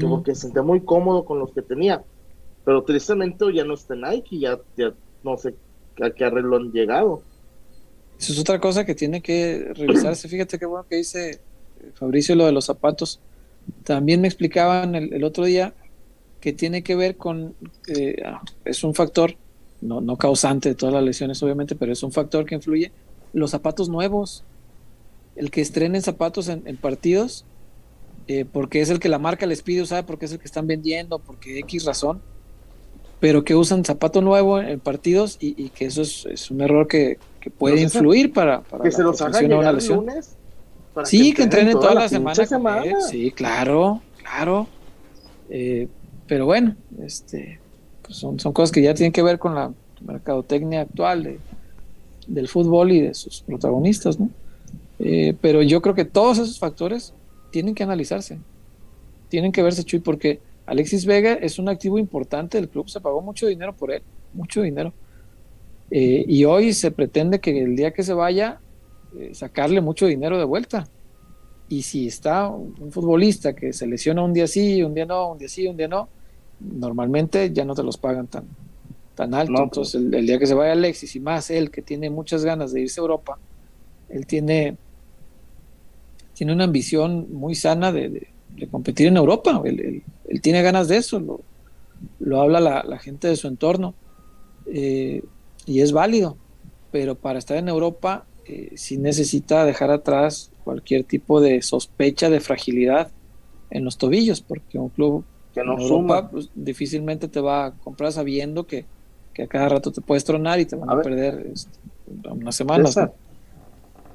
Porque 0.00 0.34
se 0.34 0.42
sentía 0.42 0.62
muy 0.62 0.80
cómodo 0.80 1.24
con 1.24 1.38
los 1.38 1.52
que 1.52 1.62
tenía. 1.62 2.02
Pero 2.64 2.82
tristemente 2.82 3.44
ya 3.52 3.64
no 3.64 3.74
está 3.74 3.94
Nike, 3.94 4.38
ya, 4.38 4.58
ya 4.76 4.92
no 5.22 5.36
sé 5.36 5.54
a 6.00 6.10
qué 6.10 6.24
arreglo 6.24 6.56
han 6.56 6.72
llegado. 6.72 7.22
Eso 8.18 8.32
es 8.32 8.38
otra 8.38 8.60
cosa 8.60 8.84
que 8.84 8.94
tiene 8.94 9.20
que 9.22 9.72
revisarse. 9.74 10.28
Fíjate 10.28 10.58
qué 10.58 10.66
bueno 10.66 10.86
que 10.88 10.96
dice 10.96 11.40
Fabricio 11.94 12.34
lo 12.34 12.46
de 12.46 12.52
los 12.52 12.66
zapatos. 12.66 13.20
También 13.84 14.20
me 14.20 14.28
explicaban 14.28 14.94
el, 14.94 15.24
otro 15.24 15.44
día 15.44 15.74
que 16.40 16.52
tiene 16.52 16.82
que 16.82 16.94
ver 16.94 17.16
con, 17.16 17.54
eh, 17.88 18.16
ah, 18.24 18.42
es 18.64 18.84
un 18.84 18.94
factor, 18.94 19.36
no, 19.80 20.00
no 20.00 20.16
causante 20.16 20.70
de 20.70 20.74
todas 20.74 20.94
las 20.94 21.02
lesiones 21.02 21.42
obviamente, 21.42 21.74
pero 21.74 21.92
es 21.92 22.02
un 22.02 22.12
factor 22.12 22.44
que 22.44 22.54
influye, 22.54 22.92
los 23.32 23.50
zapatos 23.50 23.88
nuevos. 23.88 24.44
El 25.34 25.50
que 25.50 25.62
estrenen 25.62 26.02
zapatos 26.02 26.48
en, 26.48 26.76
partidos, 26.76 27.46
eh, 28.28 28.44
porque 28.44 28.82
es 28.82 28.90
el 28.90 29.00
que 29.00 29.08
la 29.08 29.18
marca 29.18 29.46
les 29.46 29.62
pide 29.62 29.82
usar, 29.82 30.04
porque 30.04 30.26
es 30.26 30.32
el 30.32 30.38
que 30.38 30.44
están 30.44 30.66
vendiendo, 30.66 31.18
porque 31.18 31.58
X 31.60 31.84
razón, 31.86 32.20
pero 33.18 33.42
que 33.42 33.54
usan 33.54 33.84
zapato 33.84 34.20
nuevo 34.20 34.60
en 34.60 34.78
partidos 34.78 35.38
y, 35.40 35.70
que 35.70 35.86
eso 35.86 36.02
es, 36.02 36.50
un 36.50 36.60
error 36.60 36.86
que, 36.86 37.18
puede 37.58 37.80
influir 37.80 38.32
para, 38.32 38.60
para 38.60 38.84
que 38.84 38.92
se 38.92 39.02
los 39.02 39.20
haga 39.22 39.40
llegar 39.40 39.82
lunes 39.82 40.36
sí, 41.04 41.32
que, 41.32 41.42
entrenen 41.42 41.74
toda, 41.74 41.94
la, 41.94 42.08
semana. 42.08 42.34
Sí, 43.10 43.30
claro, 43.30 44.00
claro. 44.18 44.66
Eh, 45.50 45.88
pero 46.26 46.46
bueno, 46.46 46.76
este, 47.02 47.58
pues 48.02 48.16
son, 48.16 48.38
son 48.40 48.52
cosas 48.52 48.72
que 48.72 48.82
ya 48.82 48.94
tienen 48.94 49.12
que 49.12 49.22
ver 49.22 49.38
con 49.38 49.54
la 49.54 49.72
mercadotecnia 50.00 50.82
actual 50.82 51.38
del 52.26 52.48
fútbol 52.48 52.92
y 52.92 53.00
de 53.00 53.14
sus 53.14 53.42
protagonistas, 53.42 54.18
¿no? 54.18 54.30
Eh, 54.98 55.34
pero 55.40 55.62
yo 55.62 55.82
creo 55.82 55.94
que 55.94 56.04
todos 56.04 56.38
esos 56.38 56.58
factores 56.58 57.12
tienen 57.50 57.74
que 57.74 57.82
analizarse, 57.82 58.38
tienen 59.28 59.52
que 59.52 59.62
verse, 59.62 59.84
Chuy, 59.84 59.98
porque 59.98 60.40
Alexis 60.66 61.06
Vega 61.06 61.34
es 61.34 61.58
un 61.58 61.68
activo 61.68 61.98
importante 61.98 62.58
del 62.58 62.68
club, 62.68 62.88
se 62.88 63.00
pagó 63.00 63.20
mucho 63.20 63.46
dinero 63.46 63.74
por 63.74 63.92
él, 63.92 64.02
mucho 64.32 64.62
dinero. 64.62 64.92
Eh, 65.90 66.24
y 66.26 66.44
hoy 66.44 66.72
se 66.72 66.90
pretende 66.90 67.40
que 67.40 67.62
el 67.62 67.76
día 67.76 67.90
que 67.90 68.02
se 68.02 68.14
vaya 68.14 68.60
eh, 69.18 69.34
sacarle 69.34 69.80
mucho 69.80 70.06
dinero 70.06 70.38
de 70.38 70.44
vuelta. 70.44 70.86
Y 71.68 71.82
si 71.82 72.06
está 72.06 72.48
un 72.48 72.92
futbolista 72.92 73.54
que 73.54 73.72
se 73.72 73.86
lesiona 73.86 74.22
un 74.22 74.32
día 74.32 74.46
sí, 74.46 74.82
un 74.82 74.94
día 74.94 75.06
no, 75.06 75.32
un 75.32 75.38
día 75.38 75.48
sí, 75.48 75.66
un 75.66 75.76
día 75.76 75.88
no, 75.88 76.08
normalmente 76.60 77.52
ya 77.52 77.64
no 77.64 77.74
te 77.74 77.82
los 77.82 77.96
pagan 77.96 78.26
tan, 78.26 78.44
tan 79.14 79.34
alto. 79.34 79.52
Pues. 79.52 79.94
Entonces, 79.94 80.02
el, 80.12 80.26
día 80.26 80.38
que 80.38 80.46
se 80.46 80.54
vaya 80.54 80.72
Alexis 80.72 81.16
y 81.16 81.20
más 81.20 81.50
él, 81.50 81.70
que 81.70 81.82
tiene 81.82 82.10
muchas 82.10 82.44
ganas 82.44 82.72
de 82.72 82.82
irse 82.82 83.00
a 83.00 83.02
Europa, 83.02 83.38
él 84.08 84.26
tiene, 84.26 84.76
tiene 86.34 86.52
una 86.52 86.64
ambición 86.64 87.32
muy 87.32 87.54
sana 87.54 87.92
de, 87.92 88.28
competir 88.70 89.06
en 89.08 89.16
Europa. 89.16 89.62
Él, 89.64 90.02
tiene 90.42 90.62
ganas 90.62 90.88
de 90.88 90.98
eso, 90.98 91.20
lo, 91.20 91.40
lo 92.20 92.40
habla 92.40 92.60
la, 92.60 92.98
gente 92.98 93.28
de 93.28 93.36
su 93.36 93.48
entorno. 93.48 93.94
Eh, 94.66 95.22
y 95.66 95.80
es 95.80 95.92
válido, 95.92 96.36
pero 96.90 97.14
para 97.14 97.38
estar 97.38 97.56
en 97.56 97.68
Europa 97.68 98.26
eh, 98.46 98.72
si 98.76 98.98
necesita 98.98 99.64
dejar 99.64 99.90
atrás 99.90 100.50
cualquier 100.64 101.04
tipo 101.04 101.40
de 101.40 101.62
sospecha 101.62 102.30
de 102.30 102.40
fragilidad 102.40 103.10
en 103.70 103.84
los 103.84 103.98
tobillos, 103.98 104.40
porque 104.40 104.78
un 104.78 104.88
club 104.88 105.24
que 105.54 105.62
no 105.64 105.78
Europa 105.78 106.30
pues, 106.30 106.50
difícilmente 106.54 107.28
te 107.28 107.40
va 107.40 107.66
a 107.66 107.72
comprar 107.72 108.12
sabiendo 108.12 108.66
que, 108.66 108.86
a 109.42 109.46
cada 109.46 109.68
rato 109.68 109.90
te 109.92 110.00
puedes 110.00 110.24
tronar 110.24 110.60
y 110.60 110.66
te 110.66 110.76
van 110.76 110.90
a, 110.90 111.00
perder 111.00 111.46
este, 111.52 111.78
unas 112.30 112.54
semanas. 112.54 112.96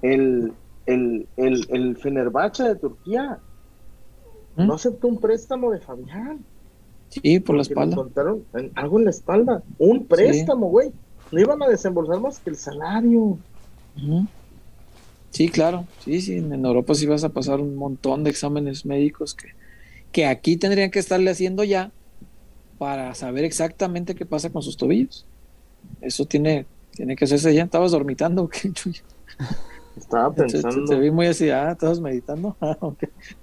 el, 0.01 0.53
el, 0.85 1.27
el, 1.37 1.67
el 1.69 1.97
Fenerbahce 1.97 2.63
de 2.63 2.75
Turquía 2.75 3.39
¿Mm? 4.55 4.67
no 4.67 4.73
aceptó 4.73 5.07
un 5.07 5.19
préstamo 5.19 5.71
de 5.71 5.79
Fabián. 5.79 6.43
Sí, 7.09 7.39
por 7.39 7.55
la 7.55 7.61
espalda. 7.61 7.95
Contaron 7.95 8.43
algo 8.75 8.99
en 8.99 9.05
la 9.05 9.11
espalda. 9.11 9.63
Un 9.77 10.05
préstamo, 10.05 10.67
güey. 10.67 10.91
No 11.31 11.39
iban 11.39 11.61
a 11.63 11.67
desembolsar 11.67 12.19
más 12.19 12.39
que 12.39 12.49
el 12.49 12.57
salario. 12.57 13.37
Sí, 15.31 15.49
claro, 15.49 15.85
sí, 16.03 16.21
sí, 16.21 16.37
en 16.37 16.65
Europa 16.65 16.95
sí 16.95 17.05
vas 17.05 17.23
a 17.23 17.29
pasar 17.29 17.59
un 17.59 17.75
montón 17.75 18.23
de 18.23 18.29
exámenes 18.29 18.85
médicos 18.85 19.35
que, 19.35 19.49
que 20.11 20.25
aquí 20.25 20.57
tendrían 20.57 20.89
que 20.89 20.99
estarle 20.99 21.29
haciendo 21.29 21.63
ya 21.63 21.91
para 22.77 23.13
saber 23.15 23.43
exactamente 23.43 24.15
qué 24.15 24.25
pasa 24.25 24.49
con 24.49 24.61
sus 24.61 24.77
tobillos. 24.77 25.25
Eso 26.01 26.25
tiene, 26.25 26.65
tiene 26.91 27.15
que 27.15 27.25
hacerse 27.25 27.53
ya. 27.53 27.63
¿Estabas 27.63 27.91
dormitando? 27.91 28.49
Estaba 29.97 30.33
pensando. 30.33 30.85
Te, 30.85 30.99
vi 30.99 31.11
muy 31.11 31.27
así, 31.27 31.49
ah, 31.49 31.71
¿estabas 31.71 31.99
meditando? 31.99 32.55
Ah, 32.61 32.77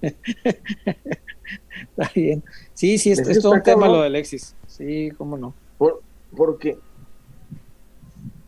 Está 1.97 2.11
bien. 2.15 2.43
Sí, 2.73 2.97
sí, 2.99 3.11
es, 3.11 3.41
todo 3.41 3.53
un 3.53 3.63
tema 3.63 3.87
lo 3.87 4.01
de 4.01 4.07
Alexis. 4.07 4.55
Sí, 4.67 5.11
cómo 5.19 5.37
no. 5.37 5.55
porque 6.35 6.79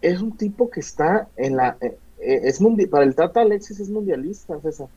es 0.03 0.21
un 0.21 0.37
tipo 0.37 0.71
que 0.71 0.81
está 0.81 1.29
en 1.37 1.57
la. 1.57 1.77
eh, 1.81 1.97
eh, 2.21 2.41
es 2.45 2.61
mundi- 2.61 2.89
para 2.89 3.05
el 3.05 3.15
Tata 3.15 3.41
Alexis 3.43 3.81
es 3.81 3.89
mundialista, 3.91 4.59
César. 4.61 4.89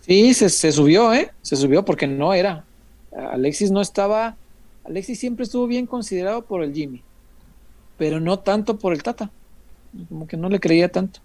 Sí, 0.00 0.34
se, 0.34 0.48
se 0.48 0.72
subió, 0.72 1.12
¿eh? 1.12 1.30
Se 1.42 1.56
subió 1.56 1.84
porque 1.84 2.06
no 2.06 2.32
era. 2.34 2.64
Alexis 3.16 3.70
no 3.70 3.80
estaba. 3.80 4.36
Alexis 4.84 5.18
siempre 5.20 5.44
estuvo 5.44 5.66
bien 5.66 5.86
considerado 5.86 6.42
por 6.42 6.62
el 6.62 6.72
Jimmy, 6.74 7.02
pero 7.98 8.18
no 8.20 8.38
tanto 8.38 8.78
por 8.78 8.92
el 8.92 9.02
Tata. 9.02 9.30
Como 10.08 10.26
que 10.26 10.36
no 10.36 10.48
le 10.48 10.58
creía 10.60 10.90
tanto. 10.90 11.20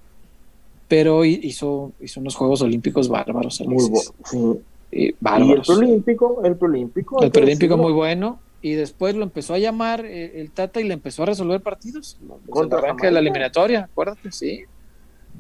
Pero 0.88 1.24
hi- 1.24 1.40
hizo, 1.44 1.92
hizo 2.00 2.20
unos 2.20 2.36
Juegos 2.36 2.62
Olímpicos 2.62 3.08
bárbaros, 3.08 3.62
Muy 3.62 3.76
Alexis. 3.78 4.12
bueno. 4.30 4.56
Sí. 4.56 4.62
Y 4.92 5.04
Y 5.04 5.08
el 5.10 5.16
bárbaros. 5.20 5.68
preolímpico, 5.68 6.42
el 6.44 6.56
preolímpico. 6.56 7.22
hay 7.22 7.28
El 7.28 7.32
decirlo, 7.32 7.78
muy 7.78 7.92
bueno. 7.94 8.40
Y 8.66 8.74
después 8.74 9.14
lo 9.14 9.22
empezó 9.22 9.54
a 9.54 9.60
llamar 9.60 10.04
eh, 10.08 10.42
el 10.42 10.50
Tata 10.50 10.82
y 10.82 10.86
le 10.86 10.96
empezó 10.96 11.22
a 11.22 11.28
resolver 11.28 11.62
partidos. 11.62 12.18
Desde 12.20 12.34
el 12.34 12.50
Contra 12.50 12.80
arranque 12.80 13.06
de 13.06 13.12
la 13.12 13.20
eliminatoria, 13.20 13.82
acuérdate, 13.84 14.32
sí. 14.32 14.64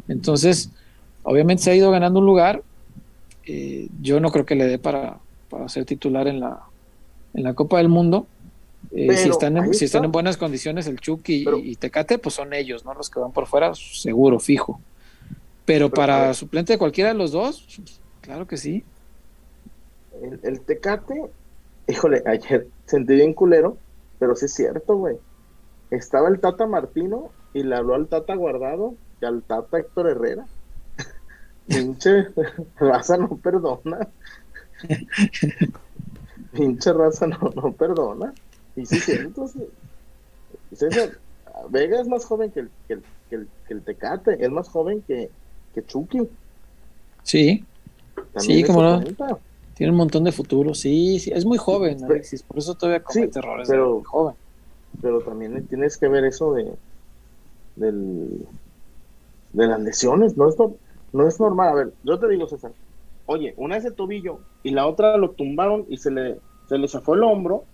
Entonces, 0.08 0.70
obviamente 1.24 1.64
se 1.64 1.72
ha 1.72 1.76
ido 1.76 1.90
ganando 1.90 2.20
un 2.20 2.28
lugar. 2.28 2.62
Eh, 3.48 3.88
yo 4.00 4.20
no 4.20 4.30
creo 4.32 4.46
que 4.46 4.54
le 4.54 4.66
dé 4.68 4.78
para, 4.78 5.18
para 5.50 5.68
ser 5.70 5.86
titular 5.86 6.28
en 6.28 6.40
la, 6.40 6.60
en 7.34 7.42
la 7.42 7.56
Copa 7.56 7.80
del 7.80 7.90
Mundo. 7.90 8.28
Eh, 8.92 9.18
si 9.18 9.30
están, 9.30 9.58
en, 9.58 9.74
si 9.74 9.86
están 9.86 10.02
está. 10.02 10.06
en 10.06 10.12
buenas 10.12 10.38
condiciones, 10.38 10.86
el 10.86 11.00
Chucky 11.00 11.34
y- 11.42 11.46
Pero- 11.46 11.58
y, 11.58 11.76
Tecate, 11.78 12.20
pues 12.20 12.36
son 12.36 12.54
ellos, 12.54 12.86
¿no? 12.86 12.94
Los 12.94 13.10
que 13.10 13.20
van 13.20 13.32
por 13.32 13.48
fuera, 13.48 13.74
seguro, 13.74 14.40
fijo. 14.40 14.80
Pero, 15.66 15.90
para 15.90 16.32
suplente 16.36 16.74
de 16.74 16.78
cualquiera 16.78 17.10
de 17.10 17.16
los 17.18 17.32
dos, 17.32 17.66
claro 18.22 18.46
que 18.46 18.58
sí. 18.58 18.84
El, 20.22 20.40
el 20.44 20.62
Tecate, 20.62 21.24
híjole, 21.88 22.24
ayer 22.26 22.68
sentí 22.86 23.16
bien 23.16 23.34
culero, 23.34 23.78
pero 24.20 24.36
sí 24.36 24.46
es 24.46 24.54
cierto, 24.54 24.96
güey. 24.98 25.18
Estaba 25.92 26.30
el 26.30 26.40
Tata 26.40 26.66
Martino 26.68 27.32
y 27.54 27.64
le 27.64 27.76
habló 27.76 27.96
al 27.96 28.08
Tata 28.08 28.36
Guardado 28.36 28.96
y 29.22 29.26
al 29.26 29.44
Tata 29.44 29.80
Héctor 29.80 30.10
Herrera. 30.10 30.46
Pinche 31.68 32.28
raza 32.80 33.18
no 33.18 33.38
perdona. 33.38 34.08
Pinche 36.54 36.94
raza 36.94 37.28
no, 37.28 37.52
no 37.56 37.72
perdona. 37.74 38.34
Y 38.76 38.86
sí, 38.86 38.98
es 38.98 39.06
cierto, 39.06 39.48
sí. 39.48 39.66
César, 40.74 41.18
Vega 41.70 42.02
es 42.02 42.08
más 42.08 42.26
joven 42.26 42.52
que 42.52 42.62
el, 42.62 42.70
que 42.88 42.94
el, 42.96 43.04
que 43.30 43.36
el, 43.36 43.48
que 43.68 43.74
el 43.74 43.82
Tecate, 43.82 44.44
es 44.44 44.52
más 44.52 44.68
joven 44.68 45.02
que, 45.08 45.30
que 45.74 45.86
Chucky. 45.86 46.28
Sí, 47.24 47.64
También 48.34 48.60
Sí, 48.60 48.64
cómo 48.64 48.84
no. 48.84 49.02
Tiene 49.76 49.92
un 49.92 49.98
montón 49.98 50.24
de 50.24 50.32
futuro, 50.32 50.74
sí, 50.74 51.20
sí, 51.20 51.32
es 51.34 51.46
muy 51.46 51.58
joven 51.58 52.04
Alexis, 52.04 52.44
por 52.44 52.58
eso 52.58 52.76
todavía 52.76 53.04
comete 53.04 53.34
Sí, 53.34 53.40
errores 53.40 53.68
pero- 53.68 53.88
de 53.88 53.94
muy 53.96 54.04
joven. 54.06 54.36
pero 55.02 55.22
también 55.22 55.68
tienes 55.68 55.98
que 55.98 56.08
ver 56.08 56.24
eso 56.26 56.54
de 56.54 56.78
del, 57.76 58.48
de 59.52 59.68
las 59.68 59.82
lesiones, 59.82 60.38
no 60.38 60.48
es, 60.48 60.56
no, 61.12 61.28
es 61.28 61.40
normal. 61.42 61.68
A 61.70 61.74
ver, 61.74 61.94
yo 62.04 62.18
te 62.18 62.30
digo, 62.30 62.48
César, 62.48 62.72
oye, 63.26 63.54
una 63.58 63.76
es 63.76 63.84
de 63.84 63.92
tobillo 63.92 64.40
y 64.64 64.72
la 64.72 64.88
otra 64.88 65.18
lo 65.18 65.32
tumbaron 65.32 65.86
y 65.90 65.98
se 65.98 66.10
le, 66.12 66.40
se 66.70 66.78
le 66.78 66.88
zafó 66.88 67.16
el 67.16 67.24
hombro, 67.24 67.66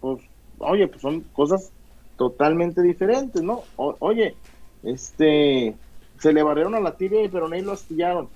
pues, 0.00 0.22
oye, 0.58 0.88
pues 0.88 1.02
son 1.02 1.20
cosas 1.34 1.70
totalmente 2.16 2.80
diferentes, 2.80 3.42
¿no? 3.42 3.64
O- 3.76 3.96
oye, 4.00 4.36
este, 4.82 5.76
se 6.18 6.32
le 6.32 6.42
barrieron 6.42 6.74
a 6.74 6.80
la 6.80 6.96
tibia 6.96 7.22
y 7.22 7.28
pero 7.28 7.46
ahí 7.52 7.60
lo 7.60 7.72
astillaron. 7.72 8.30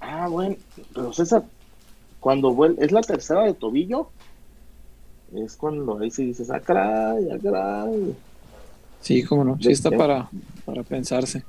Ah, 0.00 0.26
bueno, 0.28 0.56
pero 0.94 1.12
César, 1.12 1.44
cuando 2.20 2.52
vuel- 2.54 2.76
es 2.78 2.92
la 2.92 3.00
tercera 3.00 3.42
de 3.44 3.54
tobillo, 3.54 4.10
es 5.34 5.56
cuando 5.56 5.98
ahí 5.98 6.10
sí 6.10 6.26
dices, 6.26 6.50
ah, 6.50 6.60
caray, 6.60 7.28
ah, 7.32 7.38
caray. 7.42 8.14
Sí, 9.00 9.22
cómo 9.24 9.44
no, 9.44 9.56
sí 9.60 9.72
está 9.72 9.90
para, 9.90 10.28
para 10.64 10.82
pensarse. 10.82 11.42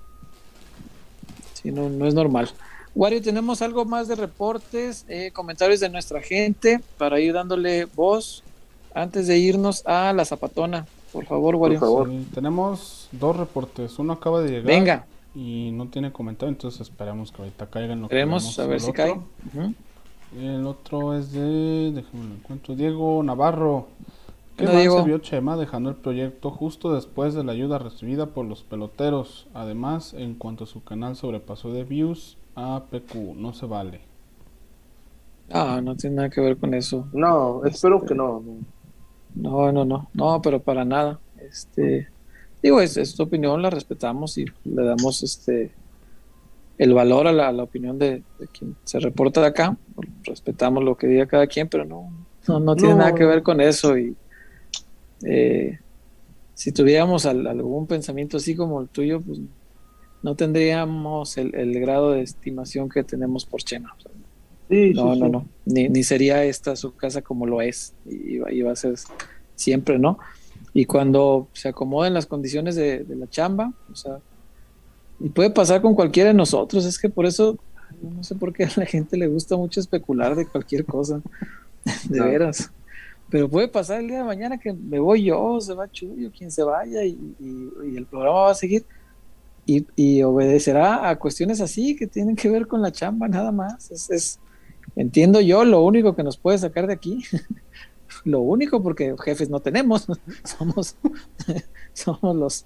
Sí, 1.54 1.72
no, 1.72 1.90
no 1.90 2.08
es 2.08 2.14
normal. 2.14 2.50
Wario, 2.96 3.22
tenemos 3.22 3.62
algo 3.62 3.86
más 3.86 4.08
de 4.08 4.16
reportes, 4.16 5.06
eh, 5.08 5.32
comentarios 5.32 5.80
de 5.80 5.90
nuestra 5.90 6.22
gente 6.22 6.80
para 6.98 7.20
ir 7.20 7.34
dándole 7.34 7.86
voz 7.86 8.44
antes 8.94 9.28
de 9.28 9.38
irnos 9.38 9.86
a 9.86 10.12
la 10.14 10.26
zapatona. 10.26 10.86
Por 11.14 11.26
favor, 11.26 11.56
Wario. 11.56 11.80
favor. 11.80 12.10
Sí, 12.10 12.28
tenemos 12.34 13.10
dos 13.12 13.36
reportes. 13.36 13.98
Uno 14.00 14.14
acaba 14.14 14.42
de 14.42 14.50
llegar 14.50 14.66
Venga, 14.66 15.06
y 15.36 15.72
no 15.74 15.88
tiene 15.88 16.12
comentario, 16.12 16.52
entonces 16.52 16.82
esperamos 16.82 17.32
que 17.32 17.42
ahorita 17.42 17.68
caigan 17.68 18.02
lo 18.02 18.08
que 18.08 18.16
queremos 18.16 18.44
leemos 18.44 18.60
a 18.60 18.66
ver 18.68 18.80
si 18.82 18.90
otro. 18.92 19.04
cae. 19.04 19.74
El 20.40 20.66
otro 20.66 21.14
es 21.18 21.32
de, 21.34 21.92
déjame 21.94 22.26
lo 22.30 22.34
encuentro, 22.36 22.76
Diego 22.76 23.22
Navarro. 23.24 23.88
¿Qué 24.56 24.64
Hola, 24.64 24.74
mal 24.74 24.82
Diego. 24.82 25.00
se 25.02 25.06
vio 25.08 25.18
Chema 25.20 25.58
dejando 25.58 25.90
el 25.90 25.96
proyecto 25.96 26.52
justo 26.52 26.94
después 26.94 27.34
de 27.34 27.44
la 27.44 27.52
ayuda 27.52 27.80
recibida 27.80 28.28
por 28.28 28.46
los 28.46 28.64
peloteros? 28.64 29.48
Además, 29.54 30.14
en 30.14 30.36
cuanto 30.36 30.66
su 30.66 30.84
canal 30.84 31.16
sobrepasó 31.16 31.74
de 31.74 31.84
views 31.84 32.38
a 32.56 32.84
PQ, 32.90 33.36
no 33.36 33.54
se 33.54 33.66
vale. 33.66 34.02
Ah, 35.52 35.82
no 35.84 35.96
tiene 35.96 36.18
nada 36.18 36.30
que 36.30 36.40
ver 36.40 36.58
con 36.58 36.74
eso. 36.74 37.08
No, 37.12 37.66
espero 37.66 37.98
Este- 37.98 38.08
que 38.10 38.16
no. 38.16 38.42
no. 38.42 38.56
No, 39.34 39.72
no, 39.72 39.86
no, 39.86 40.10
no, 40.14 40.42
pero 40.42 40.62
para 40.62 40.84
nada. 40.86 41.20
Este, 41.40 42.08
digo, 42.62 42.80
es, 42.82 42.98
es 42.98 43.16
tu 43.16 43.24
opinión, 43.24 43.62
la 43.62 43.70
respetamos 43.70 44.38
y 44.38 44.46
le 44.66 44.84
damos 44.84 45.24
este 45.24 45.72
el 46.82 46.94
valor 46.94 47.28
a 47.28 47.32
la, 47.32 47.50
a 47.50 47.52
la 47.52 47.62
opinión 47.64 48.00
de, 48.00 48.24
de 48.40 48.48
quien 48.48 48.76
se 48.84 49.00
reporta 49.00 49.40
de 49.42 49.48
acá. 49.48 49.78
Respetamos 50.24 50.84
lo 50.84 50.98
que 50.98 51.06
diga 51.06 51.28
cada 51.28 51.46
quien, 51.46 51.68
pero 51.70 51.86
no, 51.86 52.10
no, 52.48 52.60
no 52.60 52.76
tiene 52.76 52.94
No. 52.96 53.00
nada 53.02 53.14
que 53.14 53.24
ver 53.24 53.44
con 53.44 53.62
eso. 53.62 53.96
Y 53.98 54.16
eh, 55.24 55.78
si 56.56 56.72
tuviéramos 56.72 57.26
al- 57.28 57.46
algún 57.46 57.86
pensamiento 57.86 58.38
así 58.38 58.56
como 58.56 58.82
el 58.82 58.88
tuyo, 58.90 59.22
pues 59.22 59.40
no 60.24 60.36
tendríamos 60.36 61.38
el, 61.38 61.54
el 61.56 61.80
grado 61.80 62.12
de 62.12 62.22
estimación 62.22 62.90
que 62.90 63.04
tenemos 63.04 63.46
por 63.46 63.62
Chema. 63.62 63.94
O 63.98 64.02
sea, 64.02 64.12
Sí, 64.70 64.94
no, 64.96 65.14
sí, 65.14 65.20
no, 65.20 65.26
sí. 65.26 65.32
no. 65.34 65.46
Ni, 65.66 65.90
ni 65.90 66.02
sería 66.04 66.44
esta 66.46 66.76
su 66.76 66.96
casa 66.96 67.22
como 67.22 67.46
lo 67.46 67.62
es. 67.62 67.94
Y 68.06 68.38
va, 68.38 68.52
y 68.52 68.62
va 68.62 68.72
a 68.72 68.76
ser 68.76 68.96
siempre, 69.56 70.00
¿no? 70.00 70.18
Y 70.74 70.86
cuando 70.86 71.48
se 71.54 71.68
acomoden 71.70 72.14
las 72.14 72.26
condiciones 72.26 72.76
de, 72.76 73.04
de 73.04 73.16
la 73.18 73.28
chamba, 73.30 73.74
o 73.92 73.96
sea, 73.96 74.18
y 75.24 75.30
puede 75.30 75.50
pasar 75.50 75.82
con 75.82 75.96
cualquiera 75.96 76.30
de 76.30 76.34
nosotros, 76.34 76.86
es 76.86 76.98
que 77.00 77.10
por 77.10 77.26
eso, 77.26 77.58
no 78.02 78.24
sé 78.24 78.36
por 78.36 78.54
qué 78.54 78.66
a 78.66 78.72
la 78.76 78.86
gente 78.86 79.18
le 79.18 79.28
gusta 79.28 79.56
mucho 79.58 79.80
especular 79.80 80.36
de 80.36 80.46
cualquier 80.48 80.86
cosa, 80.86 81.22
de 82.10 82.20
No. 82.20 82.26
veras. 82.26 82.72
Pero 83.30 83.48
puede 83.50 83.68
pasar 83.70 84.02
el 84.02 84.08
día 84.08 84.18
de 84.18 84.24
mañana 84.26 84.58
que 84.58 84.74
me 84.74 85.00
voy 85.00 85.24
yo, 85.24 85.62
se 85.62 85.74
va 85.74 85.90
Chuyo, 85.90 86.32
quien 86.38 86.52
se 86.52 86.64
vaya, 86.64 87.04
y, 87.06 87.12
y- 87.40 87.70
y 87.94 87.96
el 87.98 88.06
programa 88.06 88.42
va 88.42 88.52
a 88.52 88.56
seguir. 88.56 88.86
Y, 89.66 89.86
y 89.96 90.22
obedecerá 90.24 91.08
a 91.10 91.18
cuestiones 91.18 91.62
así 91.62 91.96
que 91.96 92.08
tienen 92.08 92.36
que 92.36 92.50
ver 92.50 92.68
con 92.68 92.82
la 92.82 92.92
chamba, 92.92 93.28
nada 93.30 93.52
más. 93.54 93.90
Es, 93.92 94.10
es- 94.10 94.40
entiendo 94.98 95.40
yo 95.40 95.64
lo 95.64 95.82
único 95.86 96.14
que 96.16 96.24
nos 96.24 96.36
puede 96.38 96.58
sacar 96.58 96.88
de 96.88 96.94
aquí. 96.94 97.24
lo 98.26 98.42
único, 98.42 98.84
porque 98.84 99.16
jefes 99.24 99.50
no 99.50 99.62
tenemos. 99.62 100.08
somos, 100.44 100.98
somos 101.94 102.36
los, 102.36 102.66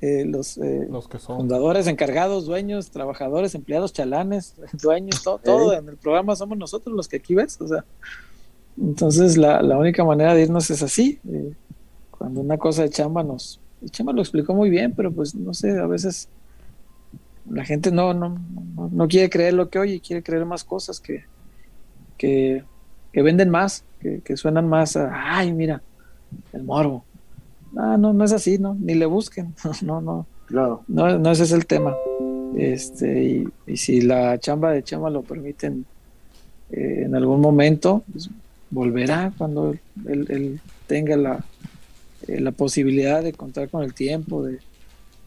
eh, 0.00 0.24
los 0.26 0.58
eh, 0.58 0.86
Los 0.90 1.08
que 1.08 1.18
son. 1.18 1.38
fundadores, 1.38 1.86
encargados, 1.86 2.46
dueños, 2.46 2.90
trabajadores, 2.90 3.54
empleados, 3.54 3.92
chalanes, 3.92 4.54
dueños, 4.82 5.22
todo, 5.22 5.38
todo 5.38 5.72
en 5.74 5.88
el 5.88 5.96
programa 5.96 6.36
somos 6.36 6.58
nosotros 6.58 6.94
los 6.96 7.08
que 7.08 7.16
aquí 7.16 7.34
ves. 7.34 7.60
O 7.60 7.68
sea, 7.68 7.84
entonces 8.78 9.36
la, 9.36 9.62
la 9.62 9.78
única 9.78 10.04
manera 10.04 10.34
de 10.34 10.42
irnos 10.42 10.70
es 10.70 10.82
así. 10.82 11.20
eh, 11.28 11.54
cuando 12.10 12.40
una 12.40 12.58
cosa 12.58 12.82
de 12.82 12.90
chamba 12.90 13.22
nos. 13.22 13.60
y 13.82 13.90
Chamba 13.90 14.12
lo 14.12 14.22
explicó 14.22 14.54
muy 14.54 14.70
bien, 14.70 14.94
pero 14.96 15.12
pues 15.12 15.34
no 15.34 15.52
sé, 15.54 15.78
a 15.78 15.86
veces 15.86 16.30
la 17.48 17.64
gente 17.64 17.92
no, 17.92 18.14
no, 18.14 18.30
no, 18.74 18.88
no 18.92 19.08
quiere 19.08 19.30
creer 19.30 19.54
lo 19.54 19.68
que 19.70 19.78
oye, 19.78 20.00
quiere 20.00 20.22
creer 20.22 20.46
más 20.46 20.64
cosas 20.64 21.00
que, 21.00 21.24
que, 22.18 22.64
que 23.12 23.22
venden 23.22 23.50
más, 23.50 23.84
que, 24.00 24.22
que 24.22 24.36
suenan 24.36 24.68
más 24.68 24.96
a, 24.96 25.10
ay, 25.38 25.52
mira, 25.52 25.82
el 26.52 26.64
morbo. 26.64 27.04
No, 27.72 27.98
no, 27.98 28.12
no 28.12 28.24
es 28.24 28.32
así, 28.32 28.58
no, 28.58 28.76
ni 28.80 28.94
le 28.94 29.06
busquen, 29.06 29.54
no, 29.82 30.00
no, 30.00 30.26
Claro. 30.46 30.82
no, 30.88 31.18
no 31.18 31.30
ese 31.30 31.44
es 31.44 31.52
el 31.52 31.66
tema. 31.66 31.94
Este, 32.56 33.22
y, 33.24 33.48
y 33.66 33.76
si 33.76 34.00
la 34.00 34.38
chamba 34.38 34.72
de 34.72 34.82
chamba 34.82 35.10
lo 35.10 35.22
permiten 35.22 35.84
eh, 36.70 37.02
en 37.04 37.14
algún 37.14 37.40
momento, 37.40 38.02
pues, 38.10 38.30
volverá 38.70 39.32
cuando 39.36 39.74
él, 40.06 40.26
él 40.30 40.60
tenga 40.86 41.16
la, 41.16 41.44
eh, 42.28 42.40
la 42.40 42.52
posibilidad 42.52 43.22
de 43.22 43.32
contar 43.32 43.68
con 43.68 43.82
el 43.82 43.92
tiempo, 43.94 44.42
de, 44.44 44.58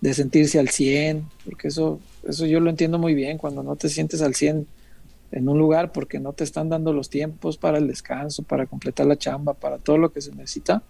de 0.02 0.14
sentirse 0.14 0.60
al 0.60 0.70
100, 0.70 1.24
porque 1.46 1.68
eso, 1.68 2.00
eso 2.28 2.46
yo 2.46 2.60
lo 2.60 2.70
entiendo 2.70 2.98
muy 2.98 3.14
bien, 3.14 3.38
cuando 3.38 3.62
no 3.64 3.76
te 3.76 3.90
sientes 3.90 4.22
al 4.22 4.34
100 4.34 4.66
en 5.32 5.48
un 5.48 5.60
lugar 5.60 5.92
porque 5.92 6.20
no 6.20 6.34
te 6.34 6.44
están 6.44 6.70
dando 6.70 6.92
los 6.94 7.10
tiempos 7.10 7.58
para 7.58 7.78
el 7.78 7.88
descanso, 7.88 8.42
para 8.44 8.66
completar 8.66 9.06
la 9.06 9.18
chamba, 9.18 9.54
para 9.54 9.78
todo 9.78 9.98
lo 10.00 10.12
que 10.12 10.22
se 10.22 10.32
necesita, 10.32 10.82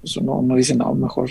pues 0.00 0.16
uno, 0.16 0.34
uno 0.34 0.54
dice, 0.56 0.74
no, 0.76 0.94
mejor, 0.94 1.30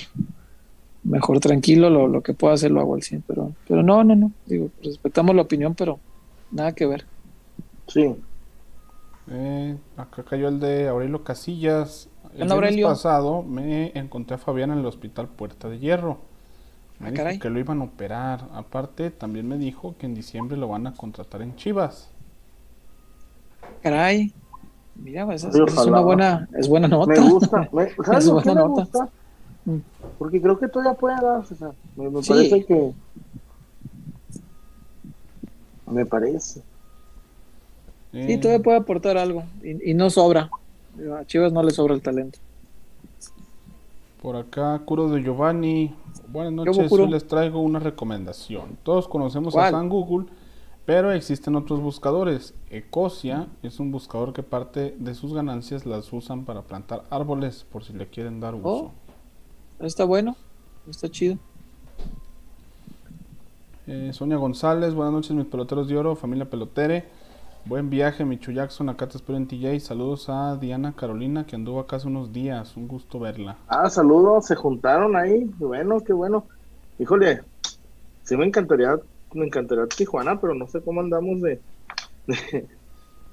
mejor 1.03 1.39
tranquilo, 1.39 1.89
lo, 1.89 2.07
lo 2.07 2.21
que 2.21 2.33
pueda 2.33 2.53
hacer 2.55 2.71
lo 2.71 2.79
hago 2.81 2.95
al 2.95 3.03
100, 3.03 3.23
pero, 3.27 3.53
pero 3.67 3.83
no, 3.83 4.03
no, 4.03 4.15
no, 4.15 4.31
digo, 4.45 4.69
respetamos 4.83 5.35
la 5.35 5.43
opinión, 5.43 5.75
pero 5.75 5.99
nada 6.51 6.73
que 6.73 6.85
ver. 6.85 7.05
Sí. 7.87 8.15
Eh, 9.29 9.77
acá 9.97 10.23
cayó 10.23 10.47
el 10.47 10.59
de 10.59 10.87
Aurelio 10.87 11.23
Casillas. 11.23 12.09
El 12.35 12.51
Aurelio. 12.51 12.87
pasado 12.87 13.43
me 13.43 13.91
encontré 13.97 14.35
a 14.35 14.37
Fabián 14.37 14.71
en 14.71 14.79
el 14.79 14.85
hospital 14.85 15.27
Puerta 15.29 15.69
de 15.69 15.79
Hierro. 15.79 16.19
Me 16.99 17.07
Ah, 17.07 17.11
dijo 17.11 17.23
caray. 17.23 17.39
que 17.39 17.49
lo 17.49 17.59
iban 17.59 17.81
a 17.81 17.85
operar. 17.85 18.47
Aparte, 18.53 19.11
también 19.11 19.47
me 19.47 19.57
dijo 19.57 19.95
que 19.97 20.05
en 20.05 20.15
diciembre 20.15 20.57
lo 20.57 20.67
van 20.67 20.87
a 20.87 20.93
contratar 20.93 21.41
en 21.41 21.55
Chivas. 21.55 22.09
Caray. 23.81 24.33
Mira, 25.01 25.25
pues, 25.25 25.43
es 25.43 25.55
una 25.85 26.01
buena, 26.01 26.47
es 26.57 26.67
buena 26.67 26.87
nota. 26.87 27.11
Me 27.11 27.19
gusta. 27.29 27.69
Me, 27.71 27.89
¿Sabes 28.05 28.25
Es 28.25 28.27
me 28.27 28.31
buena 28.33 28.53
nota. 28.55 28.81
gusta? 28.81 29.09
Mm. 29.65 29.77
Porque 30.17 30.41
creo 30.41 30.57
que 30.59 30.67
todavía 30.67 30.93
puede 30.93 31.15
dar, 31.21 31.45
César. 31.45 31.73
Me, 31.95 32.09
me 32.09 32.21
Sí. 32.23 32.29
parece 32.29 32.65
que. 32.65 32.93
Me 35.89 36.05
parece. 36.05 36.61
Sí, 38.11 38.19
Eh, 38.33 38.37
todavía 38.37 38.63
puede 38.63 38.77
aportar 38.77 39.17
algo. 39.17 39.43
Y, 39.63 39.91
y 39.91 39.93
no 39.93 40.09
sobra. 40.09 40.49
A 41.19 41.25
Chivas 41.25 41.53
no 41.53 41.61
le 41.63 41.71
sobra 41.71 41.93
el 41.93 42.01
talento. 42.01 42.39
Por 44.21 44.35
acá, 44.35 44.81
Curo 44.83 45.09
de 45.09 45.21
Giovanni. 45.21 45.93
Buenas 46.27 46.51
noches, 46.53 46.91
hoy 46.91 47.07
les 47.09 47.25
traigo 47.27 47.61
una 47.61 47.79
recomendación. 47.79 48.77
Todos 48.83 49.07
conocemos 49.07 49.53
¿Cuál? 49.53 49.67
a 49.67 49.71
San 49.77 49.87
Google, 49.87 50.27
pero 50.87 51.11
existen 51.11 51.57
otros 51.57 51.81
buscadores. 51.81 52.53
Ecosia 52.69 53.47
es 53.61 53.81
un 53.81 53.91
buscador 53.91 54.31
que 54.31 54.41
parte 54.41 54.95
de 54.97 55.15
sus 55.15 55.33
ganancias 55.33 55.85
las 55.85 56.13
usan 56.13 56.45
para 56.45 56.61
plantar 56.61 57.03
árboles, 57.09 57.65
por 57.69 57.83
si 57.83 57.91
le 57.91 58.07
quieren 58.07 58.39
dar 58.39 58.55
uso. 58.55 58.93
Oh. 59.79 59.85
Está 59.85 60.05
bueno. 60.05 60.37
Está 60.89 61.09
chido. 61.09 61.37
Eh, 63.85 64.11
Sonia 64.13 64.37
González, 64.37 64.93
buenas 64.93 65.13
noches 65.13 65.31
mis 65.31 65.45
peloteros 65.45 65.89
de 65.89 65.97
oro, 65.97 66.15
familia 66.15 66.49
pelotere. 66.49 67.03
Buen 67.65 67.89
viaje, 67.89 68.23
Michu 68.23 68.53
Jackson, 68.53 68.87
acá 68.87 69.09
te 69.09 69.17
espero 69.17 69.37
en 69.37 69.45
TJ. 69.45 69.81
Saludos 69.81 70.29
a 70.29 70.55
Diana 70.55 70.93
Carolina, 70.95 71.45
que 71.45 71.57
anduvo 71.57 71.81
acá 71.81 71.97
hace 71.97 72.07
unos 72.07 72.31
días. 72.31 72.77
Un 72.77 72.87
gusto 72.87 73.19
verla. 73.19 73.57
Ah, 73.67 73.89
saludos, 73.89 74.45
se 74.45 74.55
juntaron 74.55 75.17
ahí. 75.17 75.51
Qué 75.59 75.65
bueno, 75.65 75.99
qué 75.99 76.13
bueno. 76.13 76.45
Híjole, 76.97 77.41
sí 78.23 78.37
me 78.37 78.45
encantaría, 78.45 78.97
me 79.37 79.45
encantaría 79.45 79.85
Tijuana, 79.87 80.39
pero 80.41 80.53
no 80.53 80.67
sé 80.67 80.81
cómo 80.81 80.99
andamos 81.01 81.41
de. 81.41 81.61
de... 82.27 82.67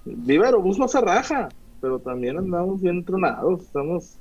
Viva 0.04 0.46
Aerobús 0.46 0.78
no 0.78 0.86
se 0.86 1.00
raja, 1.00 1.48
pero 1.80 1.98
también 1.98 2.36
andamos 2.38 2.80
bien 2.80 3.04
tronados. 3.04 3.62
Estamos. 3.62 4.18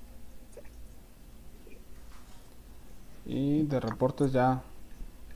Y 3.25 3.63
de 3.63 3.79
reportes 3.79 4.31
ya 4.33 4.61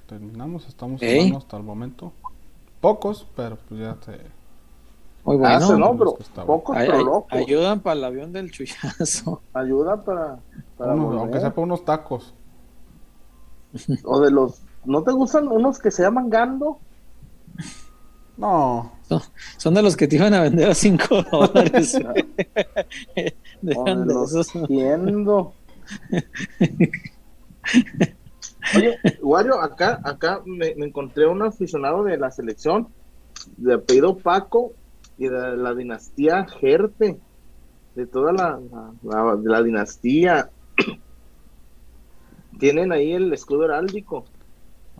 terminamos, 0.07 0.67
estamos 0.67 1.01
hablando 1.01 1.37
hasta 1.37 1.57
el 1.57 1.63
momento. 1.63 2.11
Pocos, 2.81 3.27
pero 3.35 3.57
pues 3.67 3.81
ya 3.81 3.95
te... 3.95 4.11
Muy 5.23 5.35
Ah, 5.43 5.59
bueno. 5.59 5.77
no, 5.77 5.97
pero 5.97 6.45
pocos, 6.45 6.77
Ay- 6.77 6.87
pero 6.87 7.03
locos. 7.03 7.33
ayudan 7.33 7.81
para 7.81 7.97
el 7.97 8.03
avión 8.05 8.31
del 8.31 8.49
chullazo. 8.51 9.41
Ayuda 9.53 10.01
para. 10.03 10.39
para 10.77 10.93
aunque 10.93 11.39
sea 11.41 11.49
para 11.53 11.63
unos 11.63 11.83
tacos. 11.83 12.33
O 14.05 14.21
de 14.21 14.31
los. 14.31 14.61
¿No 14.87 15.03
te 15.03 15.11
gustan 15.11 15.47
unos 15.49 15.79
que 15.79 15.91
se 15.91 16.01
llaman 16.03 16.29
Gando? 16.29 16.79
No, 18.37 18.91
Son 19.57 19.73
de 19.73 19.81
los 19.81 19.97
que 19.97 20.07
te 20.07 20.15
iban 20.15 20.33
a 20.33 20.41
vender 20.41 20.69
a 20.69 20.75
5 20.75 21.23
dólares. 21.31 21.99
Dejan 23.61 24.01
de 24.01 24.05
de 24.05 24.13
los 24.13 24.33
esos. 24.35 24.67
Tiendo. 24.67 25.53
Oye, 28.75 28.97
Wario, 29.21 29.59
acá, 29.61 29.99
acá 30.03 30.41
me, 30.45 30.73
me 30.75 30.85
encontré 30.87 31.25
un 31.25 31.41
aficionado 31.41 32.03
de 32.03 32.17
la 32.17 32.31
selección, 32.31 32.87
de 33.57 33.73
apellido 33.75 34.17
Paco 34.17 34.73
y 35.17 35.27
de 35.27 35.57
la 35.57 35.73
dinastía 35.73 36.45
Gerte, 36.45 37.19
de 37.95 38.05
toda 38.07 38.31
la, 38.33 38.59
la, 39.03 39.23
la- 39.23 39.35
de 39.35 39.49
la 39.49 39.63
dinastía. 39.63 40.49
Tienen 42.59 42.91
ahí 42.91 43.13
el 43.13 43.33
escudo 43.33 43.65
heráldico. 43.65 44.25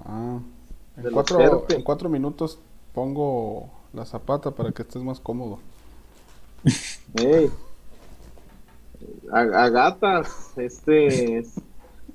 Ah, 0.05 0.39
en, 0.97 1.11
cuatro, 1.11 1.39
Gerte. 1.39 1.75
en 1.75 1.83
cuatro 1.83 2.09
minutos 2.09 2.59
pongo 2.93 3.69
la 3.93 4.05
zapata 4.05 4.51
para 4.51 4.71
que 4.71 4.81
estés 4.83 5.03
más 5.03 5.19
cómodo. 5.19 5.59
Ey. 7.15 7.49
A, 9.31 9.39
a 9.39 9.69
gatas, 9.69 10.51
este 10.57 11.37
es 11.37 11.53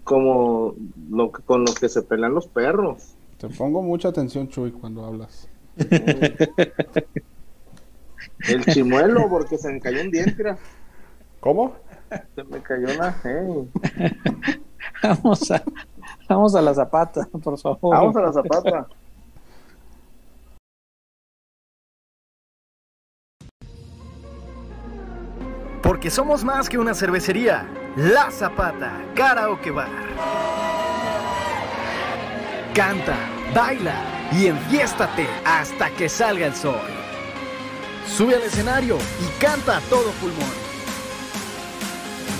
como 0.04 0.74
lo 1.10 1.30
que, 1.30 1.42
con 1.42 1.64
lo 1.64 1.72
que 1.74 1.88
se 1.88 2.02
pelean 2.02 2.34
los 2.34 2.46
perros. 2.46 3.14
Te 3.38 3.48
pongo 3.48 3.82
mucha 3.82 4.08
atención, 4.08 4.48
Chuy, 4.48 4.72
cuando 4.72 5.04
hablas. 5.04 5.48
El 8.48 8.64
chimuelo, 8.66 9.28
porque 9.28 9.58
se 9.58 9.72
me 9.72 9.80
cayó 9.80 10.00
un 10.02 10.10
diente, 10.10 10.34
mira. 10.36 10.58
¿Cómo? 11.40 11.74
se 12.34 12.44
me 12.44 12.60
cayó 12.60 12.88
una. 12.94 13.16
ey. 13.24 13.70
Vamos 15.02 15.50
a, 15.50 15.62
vamos 16.28 16.54
a 16.54 16.62
la 16.62 16.74
zapata, 16.74 17.28
por 17.42 17.58
favor. 17.58 17.94
Vamos 17.94 18.16
a 18.16 18.20
la 18.20 18.32
zapata. 18.32 18.86
Porque 25.82 26.10
somos 26.10 26.44
más 26.44 26.68
que 26.68 26.78
una 26.78 26.94
cervecería. 26.94 27.66
La 27.96 28.30
Zapata, 28.30 29.04
Karaoke 29.14 29.70
Bar. 29.70 29.90
Canta, 32.72 33.16
baila 33.54 33.94
y 34.32 34.46
enfiéstate 34.46 35.26
hasta 35.44 35.90
que 35.90 36.08
salga 36.08 36.46
el 36.46 36.54
sol. 36.54 36.80
Sube 38.06 38.36
al 38.36 38.42
escenario 38.42 38.96
y 39.20 39.42
canta 39.42 39.78
a 39.78 39.80
todo 39.82 40.10
pulmón. 40.20 40.50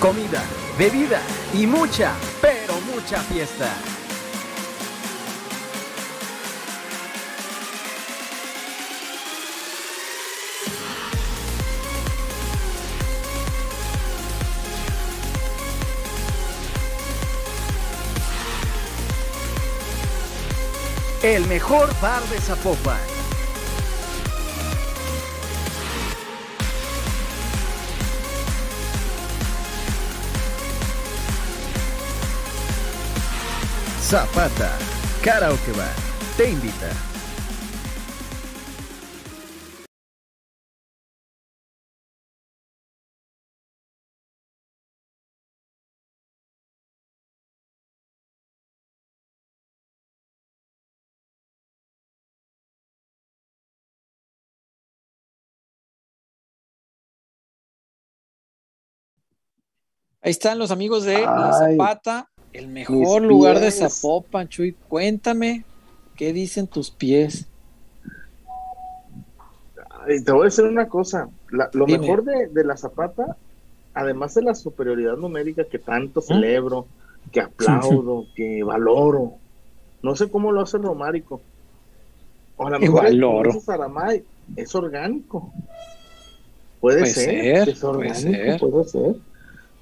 Comida, 0.01 0.43
bebida 0.79 1.21
y 1.53 1.67
mucha, 1.67 2.13
pero 2.41 2.62
mucha 3.03 3.21
fiesta. 3.23 3.69
El 21.23 21.47
mejor 21.47 21.89
bar 22.01 22.23
de 22.25 22.41
Zapopan. 22.41 23.22
Zapata, 34.13 34.71
Karaoke 35.25 35.73
Bar, 35.73 35.89
te 36.37 36.51
invita. 36.51 36.91
Ahí 60.21 60.31
están 60.33 60.59
los 60.59 60.71
amigos 60.71 61.05
de 61.05 61.23
La. 61.23 61.53
Zapata, 61.55 62.32
el 62.53 62.69
mejor 62.69 63.23
lugar 63.23 63.59
de. 63.61 63.71
Zapopan, 63.71 64.49
Chuy. 64.49 64.73
Cuéntame, 64.89 65.65
¿qué 66.17 66.33
dicen 66.33 66.67
tus 66.67 66.91
pies? 66.91 67.47
Ay, 70.07 70.23
te 70.23 70.33
voy 70.33 70.43
a 70.43 70.45
decir 70.47 70.65
una 70.65 70.89
cosa. 70.89 71.29
La- 71.51 71.71
lo 71.73 71.87
Dime. 71.87 71.99
mejor 71.99 72.25
de, 72.25 72.49
de 72.49 72.65
la 72.65 72.77
zapata, 72.77 73.37
además 73.95 74.35
de 74.35 74.43
la 74.43 74.55
superioridad 74.55 75.17
numérica 75.17 75.65
que 75.65 75.79
tanto 75.79 76.21
celebro, 76.21 76.87
que 77.31 77.41
aplaudo, 77.41 78.27
que 78.35 78.63
valoro, 78.63 79.35
no 80.03 80.17
sé 80.17 80.29
cómo 80.31 80.51
lo 80.51 80.61
hace 80.63 80.77
el 80.79 80.83
Romárico. 80.83 81.41
O 82.57 82.67
a 82.67 82.71
lo 82.71 82.81
mejor 82.81 83.07
es, 83.07 83.13
valoro. 83.13 83.61
Saramay, 83.61 84.25
es 84.57 84.75
orgánico. 84.75 85.53
Puede, 86.81 87.01
Puede 87.01 87.13
ser, 87.13 87.25
ser, 87.25 87.69
es 87.69 87.79
puede 87.81 87.93
orgánico, 87.97 88.21
ser. 88.21 88.71
puede 88.71 88.85
ser. 88.89 89.17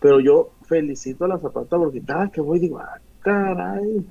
Pero 0.01 0.21
yo 0.21 0.51
felicito 0.71 1.25
a 1.25 1.29
la 1.29 1.39
zapata 1.39 1.77
porque 1.77 2.03
cada 2.03 2.31
que 2.31 2.41
voy 2.41 2.61
digo, 2.61 2.79
ah, 2.79 3.01
caray, 3.19 4.07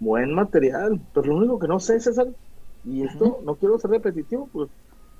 buen 0.00 0.34
material. 0.34 1.00
Pero 1.12 1.26
lo 1.26 1.36
único 1.36 1.58
que 1.58 1.68
no 1.68 1.78
sé, 1.78 2.00
César, 2.00 2.26
y 2.84 3.04
esto 3.04 3.40
no 3.44 3.56
quiero 3.56 3.78
ser 3.78 3.90
repetitivo, 3.92 4.48
pues 4.50 4.70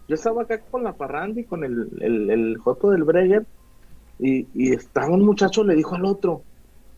yo 0.09 0.15
estaba 0.15 0.43
acá 0.43 0.61
con 0.71 0.83
la 0.83 0.97
parranda 0.97 1.41
y 1.41 1.45
con 1.45 1.63
el, 1.63 1.89
el, 2.01 2.31
el 2.31 2.59
Joto 2.59 2.91
del 2.91 3.05
Breger, 3.05 3.47
y, 4.19 4.49
y 4.55 4.73
estaba 4.73 5.15
un 5.15 5.25
muchacho, 5.25 5.63
le 5.63 5.77
dijo 5.77 5.95
al 5.95 6.05
otro, 6.07 6.43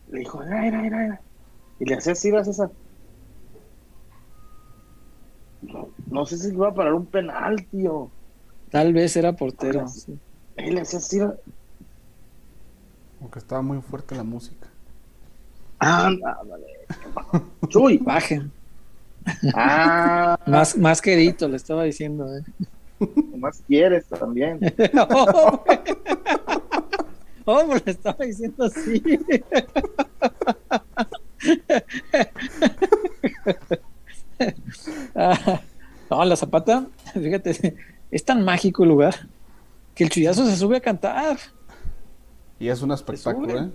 le 0.07 0.19
dijo, 0.19 0.39
mira, 0.43 0.81
mira, 0.81 0.81
mira", 0.81 1.21
y 1.79 1.85
le 1.85 1.95
hacía 1.95 2.13
así, 2.13 2.31
va 2.31 2.43
César. 2.43 2.71
No, 5.61 5.89
no 6.09 6.25
sé 6.25 6.37
si 6.37 6.53
iba 6.53 6.69
a 6.69 6.73
parar 6.73 6.93
un 6.93 7.05
penal, 7.05 7.55
tío. 7.69 8.11
Tal 8.69 8.93
vez 8.93 9.15
era 9.15 9.33
portero. 9.33 9.87
Sí. 9.87 10.19
Y 10.57 10.71
le 10.71 10.81
hacía 10.81 10.99
así. 10.99 11.19
Porque 13.23 13.39
estaba 13.39 13.61
muy 13.61 13.81
fuerte 13.81 14.15
la 14.15 14.23
música. 14.23 14.67
Ándale. 15.79 16.85
Chuy. 17.69 17.97
Bajen. 17.97 18.51
Ah, 19.55 20.37
Más, 20.45 20.77
más 20.77 21.01
quedito, 21.01 21.47
le 21.47 21.55
estaba 21.55 21.83
diciendo. 21.83 22.27
¿eh? 22.35 22.43
más 23.37 23.63
quieres 23.65 24.05
también. 24.07 24.59
Hombre. 25.09 25.81
Hombre, 27.45 27.81
le 27.85 27.91
estaba 27.93 28.25
diciendo 28.25 28.65
así. 28.65 29.01
Ah, 35.15 35.61
no, 36.09 36.25
la 36.25 36.35
zapata, 36.35 36.87
fíjate, 37.13 37.75
es 38.11 38.25
tan 38.25 38.43
mágico 38.43 38.83
el 38.83 38.89
lugar 38.89 39.15
que 39.95 40.03
el 40.03 40.09
chullazo 40.09 40.45
se 40.45 40.57
sube 40.57 40.77
a 40.77 40.81
cantar. 40.81 41.37
Y 42.63 42.69
es 42.69 42.81
un 42.81 42.91
espectáculo, 42.91 43.49
sube. 43.49 43.71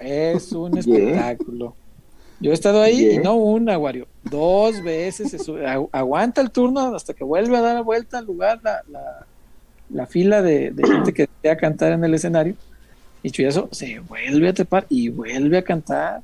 ¿eh? 0.00 0.34
Es 0.34 0.52
un 0.52 0.76
espectáculo. 0.78 1.76
Yo 2.40 2.50
he 2.50 2.54
estado 2.54 2.82
ahí 2.82 3.12
y 3.12 3.18
no 3.18 3.36
una, 3.36 3.78
Wario. 3.78 4.08
Dos 4.24 4.82
veces 4.82 5.30
se 5.30 5.38
sube. 5.38 5.64
Agu- 5.64 5.88
aguanta 5.92 6.40
el 6.40 6.50
turno 6.50 6.92
hasta 6.94 7.14
que 7.14 7.22
vuelve 7.22 7.56
a 7.56 7.60
dar 7.60 7.74
la 7.76 7.82
vuelta 7.82 8.18
al 8.18 8.26
lugar 8.26 8.58
la, 8.64 8.82
la- 8.90 9.26
la 9.90 10.06
fila 10.06 10.42
de, 10.42 10.70
de 10.72 10.82
gente 10.88 11.12
que 11.12 11.28
desea 11.40 11.56
cantar 11.56 11.92
en 11.92 12.02
el 12.02 12.14
escenario. 12.14 12.56
Y 13.22 13.30
Chuyazo 13.30 13.68
se 13.70 14.00
vuelve 14.00 14.48
a 14.48 14.54
trepar 14.54 14.86
y 14.88 15.08
vuelve 15.08 15.58
a 15.58 15.62
cantar. 15.62 16.22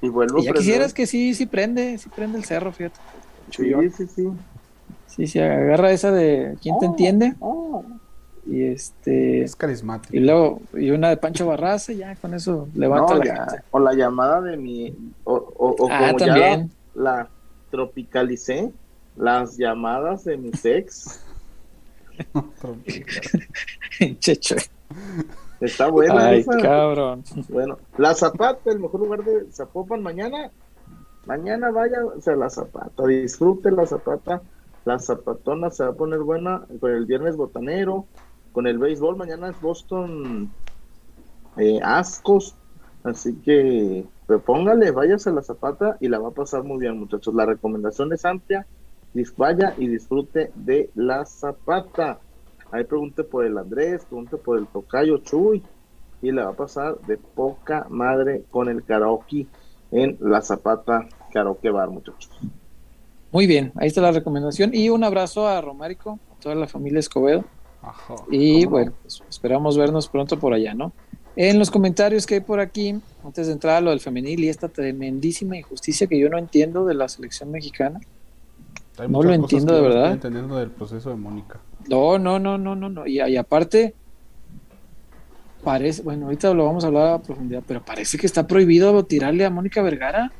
Y 0.00 0.08
vuelvo 0.08 0.38
Y 0.38 0.44
ya 0.44 0.52
a 0.52 0.54
quisieras 0.54 0.94
que 0.94 1.06
sí, 1.06 1.34
sí 1.34 1.44
prende, 1.44 1.98
sí 1.98 2.08
prende 2.08 2.38
el 2.38 2.44
cerro, 2.44 2.72
fíjate. 2.72 2.98
Sí, 3.50 3.70
sí, 3.94 4.06
sí. 4.06 4.28
Sí, 5.06 5.26
sí, 5.26 5.38
agarra 5.38 5.92
esa 5.92 6.10
de 6.12 6.56
quién 6.62 6.78
te 6.78 6.86
Oh, 6.86 6.88
entiende. 6.88 7.34
oh. 7.40 7.84
Y 8.46 8.64
este. 8.64 9.42
Es 9.42 9.54
carismático. 9.54 10.16
Y 10.16 10.20
luego, 10.20 10.60
y 10.74 10.90
una 10.90 11.08
de 11.10 11.16
Pancho 11.16 11.46
Barraza, 11.46 11.92
ya 11.92 12.16
con 12.16 12.34
eso 12.34 12.68
levanta 12.74 13.14
No, 13.14 13.18
la 13.20 13.24
ya, 13.24 13.36
gente. 13.46 13.64
O 13.70 13.78
la 13.78 13.92
llamada 13.94 14.40
de 14.40 14.56
mi. 14.56 14.96
O, 15.24 15.34
o, 15.34 15.76
o 15.78 15.88
Ah, 15.90 16.08
como 16.08 16.18
ya 16.18 16.26
también. 16.26 16.70
la 16.94 17.28
tropicalicé, 17.70 18.72
las 19.16 19.56
llamadas 19.56 20.24
de 20.24 20.36
mis 20.36 20.64
ex. 20.64 21.24
Checho. 24.18 24.56
Está 25.60 25.88
buena 25.88 26.26
Ay, 26.28 26.40
esa. 26.40 26.56
cabrón. 26.58 27.22
Bueno, 27.48 27.78
la 27.96 28.14
Zapata, 28.14 28.70
el 28.70 28.80
mejor 28.80 29.00
lugar 29.00 29.24
de 29.24 29.46
Zapopan 29.52 30.02
mañana. 30.02 30.50
Mañana 31.24 31.70
vaya, 31.70 32.04
o 32.04 32.20
sea, 32.20 32.34
la 32.34 32.50
Zapata, 32.50 33.06
disfrute 33.06 33.70
la 33.70 33.86
Zapata. 33.86 34.42
La 34.84 34.98
Zapatona 34.98 35.70
se 35.70 35.84
va 35.84 35.90
a 35.90 35.94
poner 35.94 36.18
buena 36.18 36.64
con 36.80 36.90
el 36.90 37.06
viernes 37.06 37.36
botanero, 37.36 38.06
con 38.52 38.66
el 38.66 38.78
béisbol. 38.78 39.16
Mañana 39.16 39.50
es 39.50 39.60
Boston 39.60 40.50
eh, 41.56 41.80
Ascos. 41.82 42.54
Así 43.04 43.34
que 43.36 44.04
pues, 44.26 44.40
póngale, 44.42 44.90
váyase 44.92 45.30
a 45.30 45.32
la 45.32 45.42
Zapata 45.42 45.96
y 46.00 46.08
la 46.08 46.18
va 46.18 46.28
a 46.28 46.32
pasar 46.32 46.62
muy 46.62 46.78
bien, 46.78 46.98
muchachos. 46.98 47.34
La 47.34 47.46
recomendación 47.46 48.12
es 48.12 48.24
amplia. 48.24 48.66
Vaya 49.36 49.74
y 49.76 49.88
disfrute 49.88 50.52
de 50.54 50.90
la 50.94 51.26
Zapata. 51.26 52.18
Ahí 52.70 52.84
pregunte 52.84 53.24
por 53.24 53.44
el 53.44 53.58
Andrés, 53.58 54.06
pregunte 54.06 54.38
por 54.38 54.58
el 54.58 54.66
Tocayo 54.66 55.18
Chuy 55.18 55.62
y 56.22 56.32
le 56.32 56.42
va 56.42 56.50
a 56.50 56.56
pasar 56.56 56.98
de 57.00 57.18
poca 57.18 57.86
madre 57.90 58.44
con 58.50 58.70
el 58.70 58.84
karaoke 58.84 59.46
en 59.90 60.16
la 60.20 60.40
Zapata 60.40 61.06
Karaoke 61.30 61.70
Bar, 61.70 61.90
muchachos. 61.90 62.30
Muy 63.30 63.46
bien, 63.46 63.72
ahí 63.76 63.88
está 63.88 64.00
la 64.00 64.12
recomendación. 64.12 64.70
Y 64.72 64.88
un 64.88 65.04
abrazo 65.04 65.46
a 65.46 65.60
Romárico, 65.60 66.18
a 66.30 66.40
toda 66.40 66.54
la 66.54 66.66
familia 66.66 67.00
Escobedo. 67.00 67.44
Ajá. 67.82 68.14
Y 68.30 68.64
bueno, 68.66 68.92
pues, 69.02 69.22
esperamos 69.28 69.76
vernos 69.76 70.08
pronto 70.08 70.38
por 70.38 70.54
allá, 70.54 70.72
¿no? 70.74 70.92
En 71.34 71.58
los 71.58 71.70
comentarios 71.70 72.26
que 72.26 72.34
hay 72.34 72.40
por 72.40 72.60
aquí, 72.60 72.94
antes 73.24 73.46
de 73.46 73.54
entrar 73.54 73.76
a 73.76 73.80
lo 73.80 73.90
del 73.90 74.00
femenil 74.00 74.40
y 74.44 74.48
esta 74.48 74.68
tremendísima 74.68 75.56
injusticia 75.56 76.06
que 76.06 76.18
yo 76.18 76.28
no 76.28 76.38
entiendo 76.38 76.84
de 76.84 76.94
la 76.94 77.08
selección 77.08 77.50
mexicana. 77.50 78.00
Hay 78.98 79.08
no 79.08 79.22
lo 79.22 79.32
entiendo 79.32 79.74
de 79.74 79.80
no 79.80 79.88
verdad. 79.88 80.02
estoy 80.12 80.14
entendiendo 80.14 80.56
del 80.56 80.70
proceso 80.70 81.08
de 81.10 81.16
Mónica. 81.16 81.58
No, 81.88 82.18
no, 82.18 82.38
no, 82.38 82.58
no, 82.58 82.76
no, 82.76 82.88
no. 82.90 83.06
Y, 83.06 83.20
y 83.22 83.36
aparte, 83.36 83.94
parece, 85.64 86.02
bueno, 86.02 86.26
ahorita 86.26 86.52
lo 86.54 86.64
vamos 86.66 86.84
a 86.84 86.88
hablar 86.88 87.08
a 87.14 87.18
profundidad, 87.22 87.62
pero 87.66 87.82
parece 87.84 88.18
que 88.18 88.26
está 88.26 88.46
prohibido 88.46 89.02
tirarle 89.04 89.44
a 89.44 89.50
Mónica 89.50 89.82
Vergara. 89.82 90.30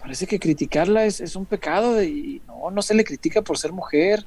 Parece 0.00 0.26
que 0.26 0.38
criticarla 0.38 1.04
es, 1.04 1.20
es 1.20 1.34
un 1.36 1.44
pecado 1.44 1.94
de- 1.94 2.06
y 2.08 2.42
no, 2.46 2.70
no 2.70 2.82
se 2.82 2.94
le 2.94 3.04
critica 3.04 3.42
por 3.42 3.58
ser 3.58 3.72
mujer. 3.72 4.24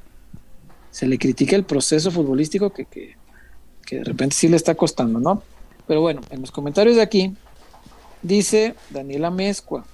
Se 0.91 1.07
le 1.07 1.17
critica 1.17 1.55
el 1.55 1.63
proceso 1.63 2.11
futbolístico 2.11 2.69
que, 2.71 2.85
que, 2.85 3.15
que 3.85 3.97
de 3.97 4.03
repente 4.03 4.35
sí 4.35 4.47
le 4.47 4.57
está 4.57 4.75
costando, 4.75 5.19
¿no? 5.19 5.41
Pero 5.87 6.01
bueno, 6.01 6.21
en 6.29 6.41
los 6.41 6.51
comentarios 6.51 6.95
de 6.97 7.01
aquí 7.01 7.35
dice 8.21 8.75
Daniela 8.89 9.31
Mezcua. 9.31 9.85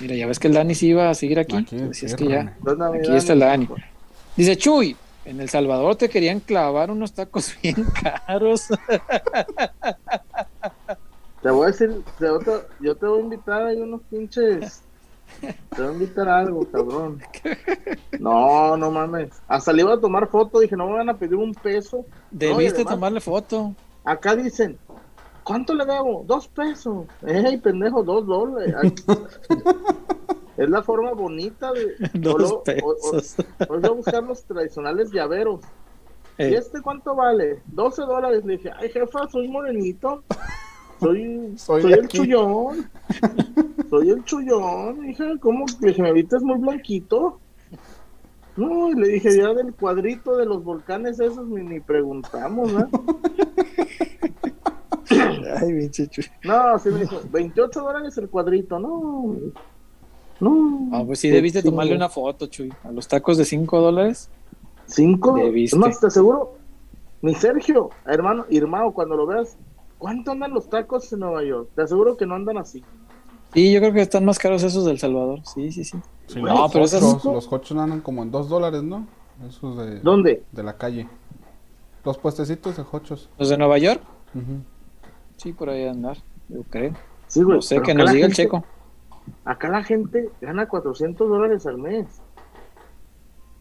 Mira, 0.00 0.14
ya 0.14 0.26
ves 0.26 0.38
que 0.38 0.48
el 0.48 0.54
Dani 0.54 0.74
sí 0.74 0.88
iba 0.88 1.08
a 1.08 1.14
seguir 1.14 1.38
aquí. 1.38 1.56
Aquí, 1.56 1.76
Pues, 1.78 1.98
si 1.98 2.06
es 2.06 2.14
que 2.14 2.26
ya. 2.28 2.56
Aquí 2.94 3.16
está 3.16 3.34
la 3.34 3.46
Dani. 3.46 3.68
Dice 4.36 4.56
Chuy, 4.56 4.96
en 5.24 5.40
El 5.40 5.48
Salvador 5.48 5.96
te 5.96 6.08
querían 6.10 6.40
clavar 6.40 6.90
unos 6.90 7.12
tacos 7.14 7.54
bien 7.62 7.84
caros. 8.02 8.66
Te 11.42 11.50
voy 11.50 11.64
a 11.64 11.66
decir, 11.68 12.02
te 12.18 12.30
voy 12.30 12.44
a- 12.46 12.66
yo 12.82 12.94
te 12.96 13.06
voy 13.06 13.20
a 13.20 13.22
invitar 13.22 13.62
a 13.68 13.72
unos 13.72 14.02
pinches. 14.10 14.82
Te 15.40 15.82
voy 15.82 15.86
a 15.86 15.92
invitar 15.92 16.28
a 16.28 16.38
algo, 16.38 16.66
cabrón. 16.70 17.20
No, 18.18 18.76
no 18.76 18.90
mames. 18.90 19.30
Hasta 19.48 19.72
le 19.72 19.82
iba 19.82 19.94
a 19.94 20.00
tomar 20.00 20.28
foto, 20.28 20.60
dije, 20.60 20.76
no 20.76 20.86
me 20.86 20.94
van 20.94 21.08
a 21.10 21.16
pedir 21.16 21.36
un 21.36 21.52
peso. 21.54 22.04
Debiste 22.30 22.84
tomarle 22.84 23.20
foto. 23.20 23.74
Acá 24.04 24.34
dicen, 24.36 24.78
¿cuánto 25.44 25.74
le 25.74 25.84
debo? 25.84 26.24
Dos 26.26 26.48
pesos. 26.48 27.06
¡Ey, 27.26 27.56
pendejo, 27.58 28.02
dos 28.02 28.26
dólares! 28.26 28.74
Es 30.56 30.70
la 30.70 30.82
forma 30.82 31.12
bonita 31.12 31.70
de. 31.72 31.94
Dos 32.14 32.34
o 32.34 32.38
lo- 32.38 32.48
o- 32.48 32.58
o- 32.58 32.62
pesos. 32.64 33.36
o 33.68 33.74
voy 33.78 33.84
a 33.84 33.90
buscar 33.90 34.22
los 34.24 34.42
tradicionales 34.44 35.10
llaveros. 35.12 35.60
¿Y 36.38 36.54
este 36.54 36.80
cuánto 36.80 37.14
vale? 37.14 37.60
12 37.66 38.02
dólares. 38.02 38.42
Le 38.44 38.56
dije, 38.56 38.70
ay, 38.78 38.88
jefa, 38.90 39.28
soy 39.28 39.48
morenito. 39.48 40.22
Soy, 41.00 41.52
Soy 41.56 41.92
el 41.92 42.08
chullón. 42.08 42.88
Soy 43.90 44.10
el 44.10 44.24
chullón. 44.24 45.08
Hija, 45.08 45.24
¿cómo? 45.40 45.66
Le 45.80 45.88
dije, 45.88 46.02
¿me 46.02 46.12
viste 46.12 46.38
muy 46.40 46.58
blanquito? 46.58 47.38
No, 48.56 48.90
y 48.90 48.94
le 48.94 49.08
dije, 49.08 49.36
ya 49.36 49.52
del 49.52 49.74
cuadrito 49.74 50.36
de 50.36 50.46
los 50.46 50.64
volcanes 50.64 51.20
esos 51.20 51.46
ni, 51.46 51.62
ni 51.62 51.80
preguntamos, 51.80 52.72
¿no? 52.72 52.88
Ay, 55.60 55.72
pinche 55.72 56.08
Chuy. 56.08 56.24
No, 56.44 56.78
sí 56.78 56.88
me 56.90 57.00
dijo, 57.00 57.20
28 57.30 57.80
dólares 57.80 58.16
el 58.18 58.28
cuadrito, 58.28 58.78
no. 58.78 59.36
No. 60.40 60.88
Ah, 60.92 61.02
pues 61.06 61.20
sí, 61.20 61.28
debiste 61.30 61.62
Sí. 61.62 61.68
tomarle 61.68 61.94
una 61.94 62.08
foto, 62.08 62.46
Chuy. 62.46 62.72
A 62.84 62.90
los 62.90 63.06
tacos 63.08 63.36
de 63.38 63.44
5 63.44 63.80
dólares. 63.80 64.28
Cinco. 64.86 65.34
Debiste. 65.36 65.76
Es 65.76 65.80
más, 65.80 65.98
te 66.00 66.06
aseguro, 66.06 66.54
mi 67.20 67.34
Sergio, 67.34 67.90
hermano, 68.06 68.44
hermano, 68.50 68.92
cuando 68.92 69.16
lo 69.16 69.26
veas, 69.26 69.56
¿cuánto 69.98 70.32
andan 70.32 70.52
los 70.52 70.68
tacos 70.68 71.12
en 71.12 71.20
Nueva 71.20 71.42
York? 71.44 71.68
Te 71.74 71.82
aseguro 71.82 72.16
que 72.16 72.26
no 72.26 72.34
andan 72.34 72.58
así. 72.58 72.84
Sí, 73.54 73.72
yo 73.72 73.80
creo 73.80 73.92
que 73.92 74.02
están 74.02 74.24
más 74.24 74.38
caros 74.38 74.62
esos 74.62 74.84
del 74.84 74.98
Salvador. 74.98 75.40
Sí, 75.46 75.70
sí, 75.72 75.84
sí. 75.84 75.98
Sí, 76.26 76.42
No, 76.42 76.62
los 76.62 76.72
pero 76.72 76.84
esas- 76.84 77.02
hochos, 77.02 77.24
los 77.32 77.52
hochos 77.52 77.76
andan 77.78 78.00
como 78.00 78.22
en 78.22 78.30
dos 78.30 78.48
dólares, 78.48 78.82
¿no? 78.82 79.06
Esos 79.48 79.76
de, 79.78 80.00
¿Dónde? 80.00 80.42
de 80.52 80.62
la 80.62 80.76
calle. 80.76 81.08
Los 82.04 82.18
puestecitos 82.18 82.76
de 82.76 82.84
hochos. 82.90 83.30
¿Los 83.38 83.48
de 83.48 83.56
Nueva 83.58 83.78
York? 83.78 84.00
Ujú. 84.34 84.60
Sí, 85.36 85.52
por 85.52 85.70
ahí 85.70 85.86
andar. 85.86 86.16
Yo 86.48 86.62
creo. 86.70 86.94
Sí, 87.26 87.42
güey. 87.42 87.56
No 87.58 87.62
sé, 87.62 87.80
que 87.82 87.94
nos 87.94 88.12
diga 88.12 88.26
el 88.26 88.32
checo. 88.34 88.64
Acá 89.44 89.68
la 89.68 89.82
gente 89.82 90.30
gana 90.40 90.68
400 90.68 91.28
dólares 91.28 91.66
al 91.66 91.78
mes. 91.78 92.06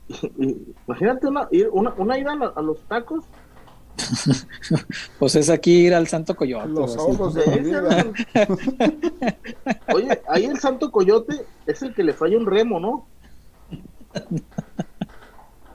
Y- 0.07 0.31
y 0.37 0.75
imagínate 0.87 1.27
una, 1.27 1.49
una, 1.71 1.93
una 1.97 2.17
ida 2.19 2.33
a, 2.33 2.35
la- 2.35 2.53
a 2.55 2.61
los 2.61 2.79
tacos. 2.83 3.25
Pues 5.19 5.35
es 5.35 5.49
aquí 5.49 5.85
ir 5.87 5.93
al 5.93 6.07
Santo 6.07 6.35
Coyote. 6.35 6.67
Los 6.69 6.95
o 6.97 7.01
así. 7.01 7.17
ahorros 7.17 7.33
de 7.35 8.13
Oye, 9.93 10.21
ahí 10.27 10.45
el 10.45 10.59
Santo 10.59 10.91
Coyote 10.91 11.45
es 11.65 11.81
el 11.81 11.93
que 11.93 12.03
le 12.03 12.13
falla 12.13 12.37
un 12.37 12.45
remo, 12.45 12.79
¿no? 12.79 13.07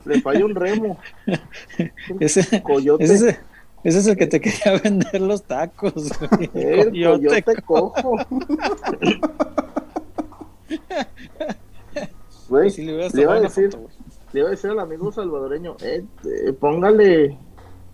Le 0.04 0.20
falla 0.20 0.44
un 0.44 0.54
remo. 0.54 0.98
Ese, 2.20 2.62
Coyote. 2.62 3.04
ese, 3.04 3.38
ese 3.84 3.98
es 3.98 4.06
el 4.06 4.16
que 4.16 4.26
te 4.26 4.40
quería 4.40 4.78
vender 4.82 5.20
los 5.20 5.42
tacos. 5.42 5.92
güey. 6.18 6.50
El 6.54 6.90
Coyote. 6.90 7.42
coyote 7.42 7.62
cojo. 7.62 8.16
Güey, 12.48 12.70
Sí, 12.70 12.82
le 12.84 12.92
iba 13.22 13.34
a 13.34 13.40
decir, 13.40 13.70
foto, 13.70 13.88
le 14.32 14.40
iba 14.40 14.48
a 14.48 14.50
decir 14.50 14.70
al 14.70 14.80
amigo 14.80 15.12
salvadoreño, 15.12 15.76
eh, 15.82 16.04
eh, 16.24 16.52
póngale, 16.52 17.38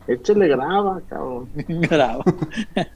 échele 0.09 0.49
grava, 0.49 1.01
cabrón. 1.09 1.49
Graba. 1.69 2.25
Que 2.25 2.33
se 2.75 2.87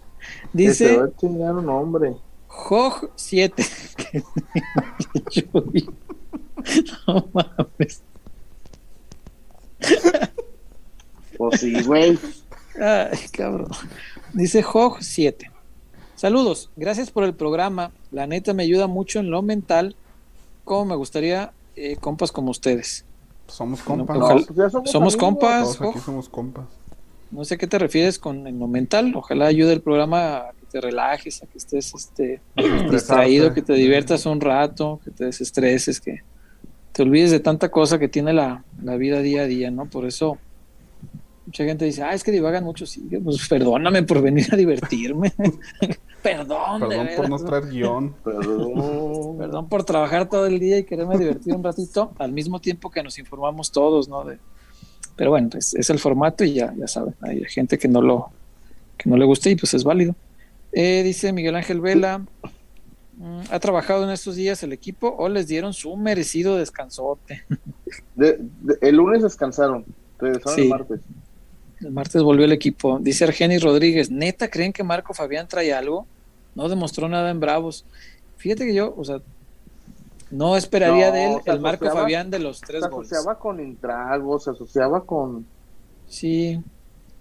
Dice 0.53 0.97
va 0.97 1.05
a 1.05 1.17
chingar 1.17 1.55
un 1.55 1.69
hombre. 1.69 2.15
Joj 2.47 3.11
7. 3.15 3.63
no 7.07 7.29
mames. 7.33 8.03
Pues 11.39 11.61
sí, 11.61 11.83
güey. 11.85 12.19
Ay, 12.81 13.19
cabrón. 13.33 13.69
Dice 14.33 14.63
Joj 14.63 14.99
7. 15.01 15.51
Saludos, 16.17 16.71
gracias 16.77 17.11
por 17.11 17.25
el 17.25 17.35
programa. 17.35 17.93
La 18.11 18.27
neta 18.27 18.53
me 18.53 18.65
ayuda 18.65 18.87
mucho 18.87 19.21
en 19.21 19.31
lo 19.31 19.41
mental. 19.43 19.97
Como 20.65 20.85
me 20.85 20.97
gustaría 20.97 21.53
eh, 21.77 21.97
compas 21.97 22.31
como 22.31 22.51
ustedes. 22.51 23.05
Somos 23.47 23.81
compas. 23.83 24.17
ojalá- 24.19 24.47
pues 24.47 24.73
somos 24.73 25.15
amigos. 25.15 25.17
compas. 25.17 25.79
Todos 25.79 25.91
aquí 25.91 25.99
somos 26.01 26.29
compas. 26.29 26.67
No 27.31 27.45
sé 27.45 27.57
qué 27.59 27.67
te 27.67 27.79
refieres 27.79 28.19
con 28.19 28.47
en 28.47 28.59
lo 28.59 28.67
mental. 28.67 29.13
Ojalá 29.15 29.47
ayude 29.47 29.73
el 29.73 29.81
programa 29.83 30.37
a 30.37 30.53
que 30.53 30.67
te 30.67 30.81
relajes, 30.81 31.43
a 31.43 31.47
que 31.47 31.59
estés 31.59 31.95
este, 31.95 32.41
distraído, 32.91 33.55
que 33.55 33.63
te 33.63 33.73
diviertas 33.75 34.27
un 34.27 34.41
rato, 34.41 35.01
que 35.05 35.11
te 35.11 35.27
desestreses, 35.27 36.01
que 36.01 36.23
te 36.93 37.03
olvides 37.03 37.31
de 37.31 37.41
tanta 37.41 37.71
cosa 37.71 37.99
que 37.99 38.09
tiene 38.09 38.33
la, 38.33 38.65
la 38.83 38.97
vida 38.97 39.21
día 39.21 39.43
a 39.43 39.47
día, 39.47 39.71
¿no? 39.71 39.87
Por 39.87 40.07
eso 40.07 40.39
mucha 41.47 41.65
gente 41.65 41.85
dice, 41.85 42.03
ah, 42.03 42.15
es 42.15 42.23
que 42.23 42.31
divagan 42.33 42.65
mucho. 42.65 42.87
Sí, 42.87 43.09
pues 43.25 43.49
perdóname 43.49 44.03
por 44.03 44.23
venir 44.23 44.47
a 44.53 44.57
divertirme. 44.57 45.33
Perdón, 46.23 46.83
de 46.83 46.89
Perdón 46.89 47.09
por 47.17 47.31
no 47.31 47.39
traer 47.39 47.67
guion. 47.71 48.15
Perdón. 48.25 49.39
Perdón 49.39 49.69
por 49.69 49.85
trabajar 49.85 50.29
todo 50.29 50.47
el 50.47 50.61
día 50.61 50.79
y 50.79 50.85
quererme 50.85 51.17
divertir 51.19 51.55
un 51.55 51.65
ratito, 51.65 52.13
al 52.19 52.33
mismo 52.33 52.61
tiempo 52.61 52.91
que 52.91 53.03
nos 53.03 53.19
informamos 53.19 53.73
todos, 53.73 54.09
¿no? 54.09 54.25
De- 54.25 54.39
pero 55.21 55.33
bueno, 55.33 55.51
pues 55.51 55.75
es 55.75 55.91
el 55.91 55.99
formato 55.99 56.45
y 56.45 56.55
ya, 56.55 56.73
ya 56.79 56.89
saben, 56.89 57.15
hay 57.21 57.45
gente 57.45 57.77
que 57.77 57.89
no 57.89 58.01
lo 58.01 58.31
que 58.97 59.11
no 59.11 59.19
le 59.19 59.27
guste 59.27 59.51
y 59.51 59.57
pues 59.57 59.75
es 59.75 59.85
válido. 59.85 60.15
Eh, 60.73 61.03
dice 61.05 61.31
Miguel 61.35 61.57
Ángel 61.57 61.83
Vela, 61.83 62.21
mm, 63.19 63.41
¿ha 63.51 63.61
trabajado 63.61 64.05
en 64.05 64.11
estos 64.11 64.37
días 64.37 64.63
el 64.63 64.73
equipo 64.73 65.15
o 65.19 65.29
les 65.29 65.47
dieron 65.47 65.75
su 65.75 65.95
merecido 65.95 66.57
descansote? 66.57 67.43
De- 68.17 68.39
de- 68.63 68.79
el 68.81 68.97
lunes 68.97 69.23
descansaron. 69.23 69.85
Regresaron 70.19 70.55
Sí. 70.57 70.63
el 70.63 70.69
martes. 70.71 71.01
El 71.83 71.91
martes 71.93 72.23
volvió 72.23 72.47
el 72.47 72.53
equipo. 72.53 72.99
Dice 72.99 73.25
Argenis 73.25 73.63
Rodríguez, 73.63 74.11
¿neta 74.11 74.49
creen 74.49 74.73
que 74.73 74.83
Marco 74.85 75.13
Fabián 75.13 75.47
trae 75.49 75.75
algo? 75.75 76.07
No 76.55 76.67
demostró 76.71 77.11
nada 77.11 77.31
en 77.31 77.41
Bravos. 77.41 77.85
Fíjate 78.39 78.65
que 78.65 78.73
yo, 78.75 78.95
o 78.97 79.05
sea, 79.05 79.21
no 80.31 80.57
esperaría 80.57 81.09
No, 81.09 81.13
de 81.13 81.25
él 81.27 81.41
se 81.45 81.51
el 81.51 81.61
Marco 81.61 81.85
asociaba- 81.85 82.01
Fabián 82.03 82.31
de 82.31 82.39
los 82.39 82.61
tres 82.61 82.83
Se 82.83 82.89
goles. 82.89 83.13
asociaba 83.13 83.39
con 83.39 83.61
Intrago, 83.61 84.39
se 84.39 84.51
asociaba 84.51 85.05
con. 85.05 85.47
Sí, 86.09 86.61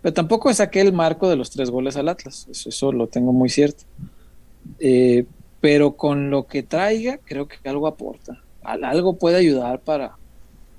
pero 0.01 0.13
tampoco 0.13 0.53
saqué 0.53 0.81
el 0.81 0.93
marco 0.93 1.29
de 1.29 1.35
los 1.35 1.49
tres 1.51 1.69
goles 1.69 1.95
al 1.97 2.09
Atlas, 2.09 2.47
eso, 2.49 2.69
eso 2.69 2.91
lo 2.91 3.07
tengo 3.07 3.33
muy 3.33 3.49
cierto. 3.49 3.83
Eh, 4.79 5.25
pero 5.61 5.93
con 5.93 6.29
lo 6.29 6.47
que 6.47 6.63
traiga, 6.63 7.17
creo 7.23 7.47
que 7.47 7.57
algo 7.67 7.87
aporta, 7.87 8.41
Al- 8.63 8.83
algo 8.83 9.17
puede 9.17 9.37
ayudar 9.37 9.79
para, 9.81 10.17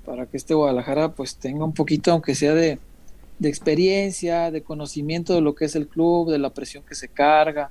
para 0.05 0.25
que 0.25 0.37
este 0.37 0.53
Guadalajara 0.53 1.09
pues 1.13 1.35
tenga 1.35 1.65
un 1.65 1.73
poquito, 1.73 2.11
aunque 2.11 2.33
sea 2.35 2.53
de, 2.55 2.79
de 3.39 3.49
experiencia, 3.49 4.49
de 4.51 4.61
conocimiento 4.63 5.33
de 5.35 5.41
lo 5.41 5.55
que 5.55 5.65
es 5.65 5.75
el 5.75 5.87
club, 5.87 6.29
de 6.31 6.39
la 6.39 6.49
presión 6.51 6.83
que 6.83 6.95
se 6.95 7.07
carga. 7.07 7.69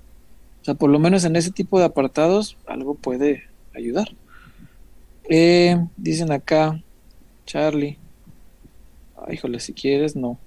O 0.60 0.64
sea, 0.64 0.74
por 0.74 0.90
lo 0.90 0.98
menos 0.98 1.24
en 1.24 1.36
ese 1.36 1.50
tipo 1.50 1.78
de 1.78 1.86
apartados, 1.86 2.56
algo 2.66 2.94
puede 2.94 3.44
ayudar. 3.74 4.08
Eh, 5.30 5.78
dicen 5.96 6.32
acá, 6.32 6.82
Charlie. 7.46 7.98
Ay, 9.16 9.34
híjole, 9.34 9.60
si 9.60 9.72
quieres, 9.72 10.16
no. 10.16 10.38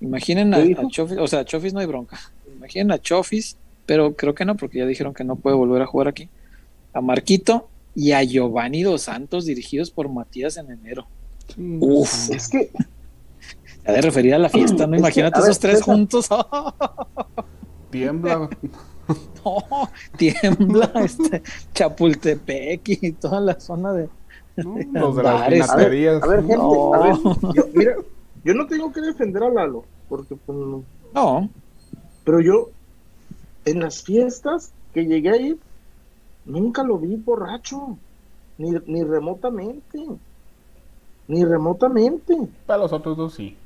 Imaginen 0.00 0.52
a, 0.54 0.58
a 0.58 0.88
Chofis, 0.88 1.18
o 1.18 1.26
sea, 1.26 1.40
a 1.40 1.44
Chofis 1.44 1.72
no 1.72 1.80
hay 1.80 1.86
bronca. 1.86 2.18
Imaginen 2.56 2.92
a 2.92 2.98
Chofis, 3.00 3.56
pero 3.86 4.14
creo 4.14 4.34
que 4.34 4.44
no, 4.44 4.56
porque 4.56 4.78
ya 4.78 4.86
dijeron 4.86 5.14
que 5.14 5.24
no 5.24 5.36
puede 5.36 5.56
volver 5.56 5.82
a 5.82 5.86
jugar 5.86 6.08
aquí. 6.08 6.28
A 6.92 7.00
Marquito 7.00 7.68
y 7.94 8.12
a 8.12 8.22
Giovanni 8.22 8.82
Dos 8.82 9.02
Santos, 9.02 9.46
dirigidos 9.46 9.90
por 9.90 10.08
Matías 10.10 10.58
en 10.58 10.70
enero. 10.70 11.06
Sí, 11.54 11.78
Uf. 11.80 12.30
Es 12.30 12.48
que 12.48 12.70
Ya 13.86 13.92
de 13.92 14.02
referir 14.02 14.34
a 14.34 14.38
la 14.38 14.50
fiesta, 14.50 14.86
¿no? 14.86 14.96
Es 14.96 15.02
que, 15.04 15.20
Imagínate 15.20 15.40
ver, 15.40 15.50
esos 15.50 15.60
tres 15.60 15.78
César. 15.78 15.94
juntos. 15.94 16.28
Tiembla. 17.90 18.48
No, 19.44 19.88
tiembla 20.16 20.90
este 20.96 21.40
Chapultepec 21.72 22.80
y 22.88 23.12
toda 23.12 23.40
la 23.40 23.60
zona 23.60 23.92
de. 23.92 24.08
¿no? 24.64 24.76
Los 25.00 25.16
de 25.16 25.22
las 25.22 25.34
Andares. 25.34 25.70
A 25.70 25.76
ver, 25.76 26.08
a 26.22 26.26
ver, 26.26 26.40
gente, 26.40 26.56
No. 26.56 26.94
a 26.94 26.98
ver, 27.02 27.14
yo, 27.54 27.64
mira, 27.74 27.96
yo 28.44 28.54
no 28.54 28.66
tengo 28.66 28.92
que 28.92 29.00
defender 29.00 29.42
a 29.42 29.50
Lalo, 29.50 29.84
porque 30.08 30.34
pues, 30.36 30.56
no. 30.58 30.82
No, 31.14 31.48
pero 32.24 32.40
yo 32.40 32.68
en 33.64 33.80
las 33.80 34.02
fiestas 34.02 34.72
que 34.94 35.04
llegué 35.06 35.30
a 35.30 35.36
ir, 35.36 35.58
nunca 36.44 36.82
lo 36.82 36.98
vi 36.98 37.16
borracho, 37.16 37.96
ni, 38.58 38.70
ni 38.86 39.02
remotamente, 39.04 40.06
ni 41.28 41.44
remotamente. 41.44 42.36
Para 42.66 42.80
los 42.82 42.92
otros 42.92 43.16
dos 43.16 43.34
sí. 43.34 43.56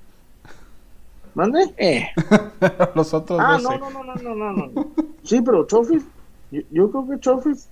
¿Mande? 1.34 1.72
eh, 1.76 2.08
los 2.96 3.14
otros 3.14 3.38
Ah, 3.40 3.52
dos 3.52 3.62
no, 3.62 3.70
sí. 3.70 3.76
no, 3.80 3.90
no, 3.90 4.04
no, 4.04 4.14
no, 4.34 4.34
no, 4.34 4.66
no. 4.66 4.86
Sí, 5.22 5.40
pero 5.42 5.64
Chofis, 5.66 6.02
yo, 6.50 6.60
yo 6.70 6.90
creo 6.90 7.08
que 7.08 7.20
Chofis, 7.20 7.68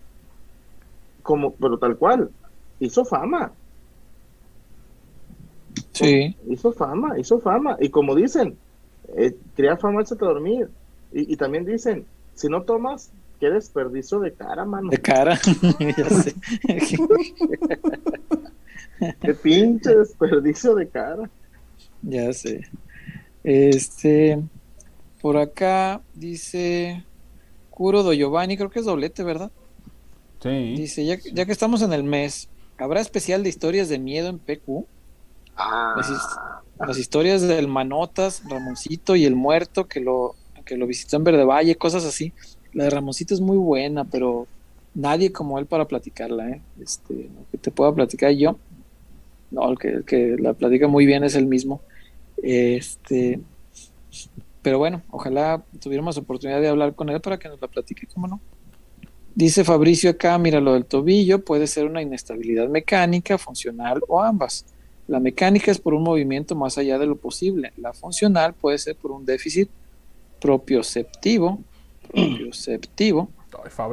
como, 1.23 1.53
pero 1.55 1.77
tal 1.78 1.97
cual, 1.97 2.31
hizo 2.80 3.05
fama, 3.05 3.52
sí. 5.92 6.36
hizo 6.48 6.72
fama, 6.72 7.18
hizo 7.18 7.40
fama. 7.40 7.76
Y 7.80 7.88
como 7.90 8.14
dicen, 8.14 8.56
eh, 9.16 9.34
crea 9.55 9.76
fama 9.76 10.02
échate 10.02 10.24
a 10.24 10.28
dormir. 10.28 10.68
Y, 11.12 11.32
y 11.32 11.36
también 11.36 11.64
dicen, 11.64 12.05
si 12.34 12.48
no 12.48 12.62
tomas, 12.62 13.10
qué 13.40 13.50
desperdicio 13.50 14.20
de 14.20 14.32
cara, 14.32 14.64
mano. 14.64 14.90
De 14.90 14.98
cara, 14.98 15.38
ya 15.96 16.10
sé. 16.10 16.34
Qué 19.20 19.34
pinche 19.34 19.94
desperdicio 19.94 20.74
de 20.74 20.88
cara. 20.88 21.30
ya 22.02 22.32
sé. 22.32 22.62
Este, 23.44 24.42
por 25.20 25.36
acá 25.36 26.02
dice 26.14 27.05
Curo 27.70 28.02
do 28.02 28.12
Giovanni, 28.12 28.56
creo 28.56 28.70
que 28.70 28.80
es 28.80 28.84
doblete, 28.84 29.22
¿verdad? 29.22 29.50
Sí. 30.42 30.74
Dice, 30.76 31.05
ya, 31.05 31.16
ya 31.32 31.46
que 31.46 31.52
estamos 31.52 31.82
en 31.82 31.92
el 31.92 32.05
mes, 32.05 32.48
¿habrá 32.78 33.00
especial 33.00 33.42
de 33.42 33.50
historias 33.50 33.88
de 33.88 33.98
miedo 33.98 34.28
en 34.30 34.40
PQ? 34.40 34.88
Ah, 35.56 35.94
Las, 35.94 36.10
his- 36.10 36.40
las 36.82 36.98
historias 36.98 37.42
del 37.42 37.68
Manotas, 37.68 38.42
Ramoncito 38.48 39.16
y 39.16 39.24
el 39.26 39.36
muerto 39.36 39.88
que 39.88 40.00
lo, 40.00 40.38
que 40.66 40.76
lo 40.76 40.86
visitó 40.86 41.16
en 41.16 41.24
Verde 41.24 41.44
Valle, 41.44 41.76
cosas 41.78 42.05
así. 42.05 42.34
La 42.72 42.84
de 42.84 42.90
Ramoncito 42.90 43.34
es 43.34 43.40
muy 43.40 43.59
buena, 43.59 44.09
pero 44.10 44.50
nadie 44.94 45.32
como 45.32 45.59
él 45.59 45.66
para 45.68 45.88
platicarla, 45.88 46.50
¿eh? 46.50 46.66
Este, 46.76 47.30
que 47.50 47.59
te 47.59 47.72
pueda 47.72 47.94
platicar 47.94 48.32
yo. 48.32 48.60
No, 49.50 49.70
el 49.70 49.78
que, 49.78 49.88
el 49.90 50.05
que 50.05 50.36
la 50.38 50.55
platica 50.55 50.88
muy 50.88 51.06
bien 51.06 51.24
es 51.24 51.34
el 51.36 51.46
mismo. 51.46 51.84
Este, 52.36 53.46
pero 54.62 54.78
bueno, 54.78 55.05
ojalá 55.10 55.64
tuviéramos 55.80 56.16
oportunidad 56.18 56.60
de 56.60 56.68
hablar 56.68 56.94
con 56.94 57.09
él 57.10 57.20
para 57.20 57.38
que 57.38 57.48
nos 57.48 57.60
la 57.60 57.68
platique, 57.68 58.06
¿cómo 58.09 58.26
no? 58.28 58.42
Dice 59.34 59.64
Fabricio 59.64 60.10
acá, 60.10 60.36
mira, 60.38 60.60
lo 60.60 60.74
del 60.74 60.84
tobillo 60.84 61.44
puede 61.44 61.66
ser 61.66 61.86
una 61.86 62.02
inestabilidad 62.02 62.68
mecánica, 62.68 63.38
funcional 63.38 64.00
o 64.09 64.20
ambas. 64.20 64.66
La 65.06 65.20
mecánica 65.20 65.70
es 65.70 65.78
por 65.78 65.94
un 65.94 66.02
movimiento 66.02 66.55
más 66.55 66.76
allá 66.76 66.98
de 66.98 67.06
lo 67.06 67.16
posible. 67.16 67.72
La 67.76 67.92
funcional 67.92 68.55
puede 68.55 68.78
ser 68.78 68.96
por 68.96 69.10
un 69.10 69.24
déficit 69.24 69.70
propioceptivo, 70.40 71.60
propioceptivo 72.12 73.30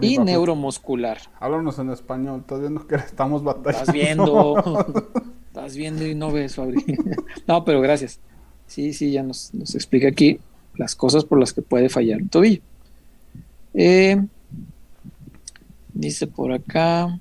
Ay, 0.01 0.15
y 0.15 0.17
neuromuscular. 0.17 1.17
Háblanos 1.39 1.79
en 1.79 1.91
español. 1.91 2.41
Estás 2.41 2.59
viendo 2.59 2.85
que 2.85 2.95
estamos 2.95 3.43
batallando. 3.43 3.79
Estás 3.79 3.93
viendo, 3.93 5.13
estás 5.47 5.75
viendo 5.75 6.05
y 6.05 6.15
no 6.15 6.31
ves, 6.31 6.55
Fabri. 6.55 6.83
No, 7.47 7.63
pero 7.63 7.81
gracias. 7.81 8.19
Sí, 8.67 8.93
sí, 8.93 9.11
ya 9.11 9.23
nos, 9.23 9.53
nos 9.53 9.75
explica 9.75 10.07
aquí 10.07 10.39
las 10.75 10.95
cosas 10.95 11.23
por 11.23 11.39
las 11.39 11.53
que 11.53 11.61
puede 11.61 11.89
fallar 11.89 12.21
un 12.21 12.29
tobillo. 12.29 12.61
Eh, 13.73 14.21
dice 15.95 16.27
por 16.27 16.51
acá 16.51 17.19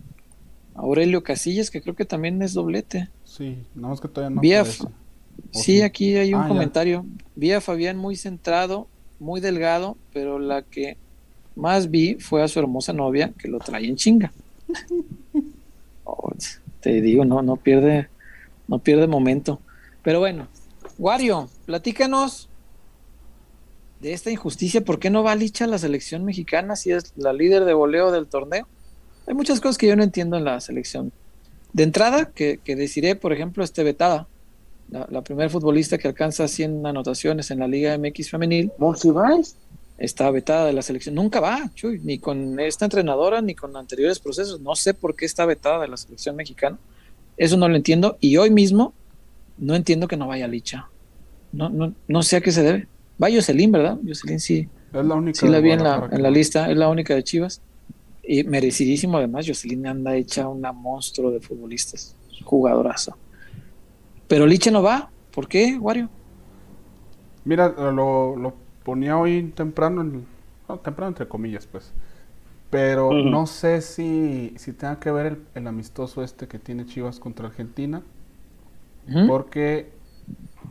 Aurelio 0.75 1.23
Casillas, 1.23 1.71
que 1.71 1.81
creo 1.81 1.95
que 1.95 2.05
también 2.05 2.43
es 2.43 2.53
doblete. 2.53 3.09
Sí, 3.25 3.57
que 4.01 4.09
todavía 4.09 4.35
no 4.35 4.41
Vía 4.43 4.61
aparece. 4.61 4.85
¿O 4.85 5.59
Sí, 5.59 5.81
aquí 5.83 6.17
hay 6.17 6.35
un 6.35 6.41
Ah, 6.41 6.45
ya. 6.45 6.49
comentario. 6.49 7.07
Vi 7.35 7.53
a 7.53 7.61
Fabián 7.61 7.97
muy 7.97 8.17
centrado, 8.17 8.87
muy 9.19 9.41
delgado, 9.41 9.97
pero 10.13 10.39
la 10.39 10.63
que 10.63 10.97
más 11.57 11.91
vi 11.91 12.17
fue 12.17 12.43
a 12.43 12.49
su 12.49 12.59
hermosa 12.59 12.93
novia 12.93 13.33
que 13.39 13.49
lo 13.49 13.59
trae 13.59 13.87
en 13.87 13.97
chinga. 13.97 14.33
Oh, 16.07 16.31
te 16.81 17.01
digo, 17.01 17.25
no, 17.25 17.41
no 17.41 17.57
pierde, 17.57 18.09
no 18.69 18.79
pierde 18.79 19.07
momento. 19.07 19.59
Pero 20.03 20.19
bueno, 20.19 20.49
Wario, 20.99 21.49
platícanos 21.65 22.51
de 24.05 24.13
esta 24.13 24.31
injusticia. 24.31 24.85
¿Por 24.85 24.99
qué 24.99 25.09
no 25.09 25.23
va 25.23 25.35
Licha 25.35 25.65
a 25.65 25.67
la 25.67 25.79
selección 25.79 26.27
mexicana 26.27 26.77
si 26.77 26.93
es 26.93 27.15
la 27.17 27.33
líder 27.33 27.65
de 27.65 27.73
voleo 27.73 28.13
del 28.13 28.27
torneo? 28.27 28.69
Hay 29.27 29.33
muchas 29.33 29.63
cosas 29.63 29.79
que 29.79 29.87
yo 29.87 29.97
no 29.97 30.03
entiendo 30.03 30.37
en 30.37 30.45
la 30.45 30.61
selección. 30.61 31.11
De 31.73 31.85
entrada, 31.85 32.27
que, 32.27 32.61
que 32.63 32.77
deciré, 32.77 33.17
por 33.17 33.33
ejemplo, 33.33 33.65
esté 33.65 33.83
vetada 33.83 34.29
la, 34.91 35.09
la 35.11 35.23
primera 35.23 35.49
futbolista 35.49 35.97
que 35.97 36.07
alcanza 36.07 36.47
100 36.47 36.85
anotaciones 36.85 37.51
en 37.51 37.61
la 37.61 37.67
Liga 37.67 37.97
MX 37.97 38.29
femenil, 38.29 38.73
Monsiváis, 38.77 39.57
está 39.97 40.31
vetada 40.31 40.67
de 40.67 40.75
la 40.75 40.83
selección. 40.83 41.15
Nunca 41.15 41.41
va, 41.41 41.71
Chuy, 41.75 41.99
ni 42.05 42.19
con 42.19 42.61
esta 42.61 42.85
entrenadora 42.85 43.41
ni 43.41 43.55
con 43.55 43.75
anteriores 43.75 44.19
procesos. 44.19 44.61
No 44.61 44.77
sé 44.77 44.93
por 44.93 45.17
qué 45.17 45.25
está 45.25 45.47
vetada 45.47 45.81
de 45.81 45.89
la 45.89 45.97
selección 45.97 46.37
mexicana. 46.37 46.77
Eso 47.39 47.57
no 47.57 47.71
lo 47.71 47.75
entiendo. 47.75 48.19
Y 48.21 48.37
hoy 48.37 48.51
mismo 48.51 48.93
no 49.57 49.75
entiendo 49.75 50.09
que 50.09 50.19
no 50.19 50.29
vaya 50.29 50.47
Licha. 50.47 50.91
No, 51.53 51.71
no, 51.71 51.95
no 52.07 52.23
sé 52.23 52.37
a 52.37 52.41
qué 52.43 52.53
se 52.53 52.63
debe. 52.63 52.89
Va 53.23 53.29
Jocelyn, 53.31 53.73
¿verdad? 53.73 53.99
Jocelyn 54.07 54.41
sí, 54.41 54.71
Es 54.93 55.05
la 55.05 55.15
única. 55.15 55.37
Sí, 55.39 55.49
la 55.49 55.61
vi 55.61 55.73
en 55.73 55.83
la, 55.83 56.07
en 56.11 56.23
lista, 56.33 56.71
es 56.71 56.77
la 56.77 56.89
única 56.89 57.15
de 57.15 57.25
Chivas. 57.25 57.63
Y 58.23 58.45
merecidísimo 58.45 59.19
además, 59.19 59.47
Jocelyn 59.49 59.87
anda 59.87 60.17
hecha 60.17 60.49
una 60.49 60.73
monstruo 60.73 61.31
de 61.33 61.41
futbolistas, 61.41 62.17
jugadoraza. 62.45 63.19
Pero 64.27 64.47
Liche 64.47 64.71
no 64.71 64.83
va, 64.83 65.13
¿por 65.31 65.49
qué, 65.49 65.79
Wario? 65.81 66.11
Mira, 67.45 67.69
lo, 67.93 68.37
lo 68.37 68.55
ponía 68.83 69.19
hoy 69.19 69.53
temprano, 69.55 70.01
en- 70.03 70.27
no, 70.69 70.79
temprano 70.81 71.09
entre 71.09 71.29
comillas, 71.29 71.67
pues. 71.67 71.93
Pero 72.71 73.21
no 73.23 73.47
sé 73.47 73.83
si, 73.83 74.55
si 74.59 74.73
tenga 74.75 75.01
que 75.01 75.11
ver 75.13 75.27
el, 75.27 75.49
el 75.55 75.67
amistoso 75.69 76.23
este 76.25 76.49
que 76.49 76.59
tiene 76.59 76.87
Chivas 76.87 77.21
contra 77.21 77.49
Argentina, 77.49 78.03
porque 79.25 79.93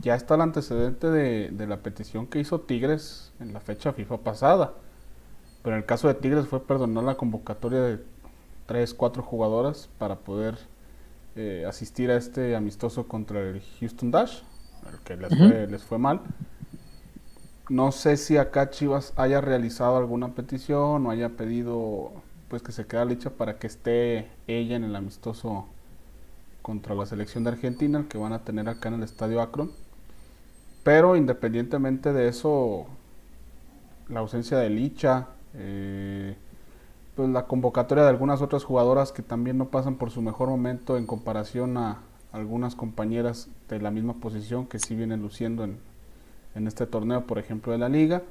ya 0.02 0.14
está 0.14 0.34
el 0.36 0.42
antecedente 0.42 1.08
de, 1.10 1.50
de 1.50 1.66
la 1.66 1.78
petición 1.82 2.26
que 2.26 2.40
hizo 2.40 2.60
Tigres 2.60 3.32
en 3.40 3.52
la 3.52 3.60
fecha 3.60 3.92
FIFA 3.92 4.18
pasada. 4.18 4.74
Pero 5.62 5.76
en 5.76 5.82
el 5.82 5.86
caso 5.86 6.08
de 6.08 6.14
Tigres 6.14 6.46
fue 6.48 6.66
perdonar 6.66 7.04
la 7.04 7.16
convocatoria 7.16 7.80
de 7.82 8.00
tres, 8.66 8.94
cuatro 8.94 9.22
jugadoras 9.22 9.90
para 9.98 10.16
poder 10.20 10.58
eh, 11.36 11.64
asistir 11.68 12.10
a 12.10 12.16
este 12.16 12.56
amistoso 12.56 13.08
contra 13.08 13.40
el 13.42 13.62
Houston 13.80 14.10
Dash, 14.10 14.40
el 14.92 15.00
que 15.00 15.16
les, 15.16 15.34
Ujú. 15.34 15.36
fue, 15.36 15.66
les 15.68 15.84
fue 15.84 15.98
mal. 15.98 16.22
No 17.68 17.92
sé 17.92 18.16
si 18.16 18.36
acá 18.36 18.70
Chivas 18.70 19.12
haya 19.16 19.40
realizado 19.40 19.96
alguna 19.96 20.34
petición 20.34 21.06
o 21.06 21.10
haya 21.10 21.30
pedido 21.30 22.12
pues 22.48 22.62
que 22.62 22.72
se 22.72 22.86
quede 22.86 23.06
licha 23.06 23.30
para 23.30 23.58
que 23.58 23.66
esté 23.66 24.30
ella 24.46 24.76
en 24.76 24.84
el 24.84 24.94
amistoso 24.96 25.66
contra 26.64 26.94
la 26.94 27.04
selección 27.04 27.44
de 27.44 27.50
Argentina, 27.50 27.98
el 27.98 28.08
que 28.08 28.16
van 28.16 28.32
a 28.32 28.38
tener 28.38 28.70
acá 28.70 28.88
en 28.88 28.94
el 28.94 29.02
Estadio 29.02 29.42
Akron. 29.42 29.70
Pero 30.82 31.14
independientemente 31.14 32.14
de 32.14 32.26
eso, 32.26 32.86
la 34.08 34.20
ausencia 34.20 34.56
de 34.56 34.70
Licha, 34.70 35.28
eh, 35.52 36.34
pues 37.16 37.28
la 37.28 37.44
convocatoria 37.44 38.04
de 38.04 38.08
algunas 38.08 38.40
otras 38.40 38.64
jugadoras 38.64 39.12
que 39.12 39.20
también 39.20 39.58
no 39.58 39.66
pasan 39.66 39.96
por 39.96 40.10
su 40.10 40.22
mejor 40.22 40.48
momento 40.48 40.96
en 40.96 41.04
comparación 41.04 41.76
a 41.76 41.98
algunas 42.32 42.74
compañeras 42.74 43.50
de 43.68 43.78
la 43.78 43.90
misma 43.90 44.14
posición 44.14 44.66
que 44.66 44.78
sí 44.78 44.96
vienen 44.96 45.20
luciendo 45.20 45.64
en, 45.64 45.76
en 46.54 46.66
este 46.66 46.86
torneo, 46.86 47.26
por 47.26 47.38
ejemplo, 47.38 47.72
de 47.72 47.78
la 47.78 47.90
liga. 47.90 48.22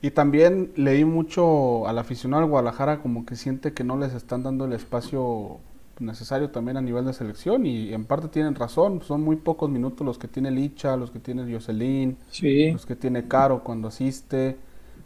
Y 0.00 0.12
también 0.12 0.72
leí 0.76 1.04
mucho 1.04 1.86
al 1.86 1.98
aficionado 1.98 2.40
del 2.40 2.50
Guadalajara 2.50 3.02
como 3.02 3.26
que 3.26 3.36
siente 3.36 3.74
que 3.74 3.84
no 3.84 3.98
les 3.98 4.14
están 4.14 4.42
dando 4.42 4.64
el 4.64 4.72
espacio 4.72 5.60
necesario 6.00 6.50
también 6.50 6.76
a 6.76 6.80
nivel 6.82 7.04
de 7.06 7.12
selección 7.12 7.66
y 7.66 7.92
en 7.92 8.04
parte 8.06 8.28
tienen 8.28 8.54
razón, 8.54 9.02
son 9.02 9.22
muy 9.22 9.36
pocos 9.36 9.70
minutos 9.70 10.06
los 10.06 10.18
que 10.18 10.28
tiene 10.28 10.50
Licha, 10.50 10.96
los 10.96 11.10
que 11.10 11.20
tiene 11.20 11.52
Jocelyn, 11.52 12.18
Sí, 12.30 12.76
los 12.76 12.86
que 12.86 12.96
tiene 12.96 13.28
Caro 13.28 13.62
cuando 13.64 13.88
asiste, 13.88 14.58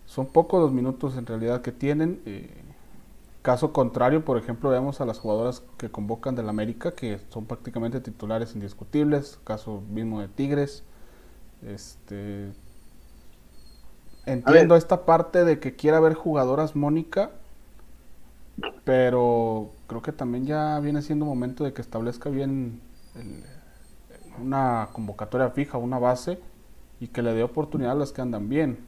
son 0.07 0.27
pocos 0.29 0.61
los 0.63 0.73
minutos 0.73 1.17
en 1.17 1.27
realidad 1.27 1.63
que 1.63 1.73
tienen. 1.73 2.23
eh, 2.27 2.65
caso 3.43 3.73
contrario, 3.73 4.25
por 4.25 4.39
ejemplo, 4.39 4.71
vemos 4.71 5.01
a 5.01 5.07
las 5.07 5.19
jugadoras 5.19 5.63
que 5.79 5.91
convocan 5.91 6.35
del 6.37 6.49
América, 6.49 6.95
que 6.95 7.21
son 7.31 7.47
prácticamente 7.47 8.01
titulares 8.01 8.55
indiscutibles, 8.55 9.39
caso 9.45 9.83
mismo 9.91 10.21
de 10.21 10.29
Tigres. 10.29 10.85
Este 11.63 12.53
entiendo 14.27 14.77
esta 14.77 15.05
parte 15.07 15.45
de 15.45 15.59
que 15.61 15.75
quiera 15.77 16.01
ver 16.01 16.15
jugadoras 16.15 16.77
Mónica, 16.77 17.31
pero 18.85 19.71
creo 19.87 20.03
que 20.03 20.13
también 20.13 20.47
ya 20.47 20.79
viene 20.81 21.03
siendo 21.03 21.25
momento 21.27 21.65
de 21.65 21.73
que 21.73 21.83
establezca 21.83 22.31
bien 22.31 22.81
el- 23.15 23.45
una 24.43 24.89
convocatoria 24.93 25.51
fija, 25.51 25.79
una 25.79 25.99
base 25.99 26.39
y 27.01 27.09
que 27.09 27.23
le 27.23 27.35
dé 27.35 27.43
oportunidad 27.43 27.93
a 27.93 27.95
las 27.97 28.13
que 28.13 28.21
andan 28.23 28.49
bien. 28.49 28.79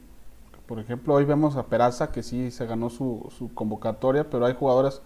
Por 0.67 0.79
ejemplo, 0.79 1.13
hoy 1.15 1.25
vemos 1.25 1.57
a 1.57 1.67
Peraza 1.67 2.11
que 2.11 2.23
sí 2.23 2.51
se 2.51 2.65
ganó 2.65 2.89
su, 2.89 3.27
su 3.37 3.53
convocatoria, 3.53 4.29
pero 4.29 4.45
hay 4.45 4.55
jugadoras, 4.55 5.01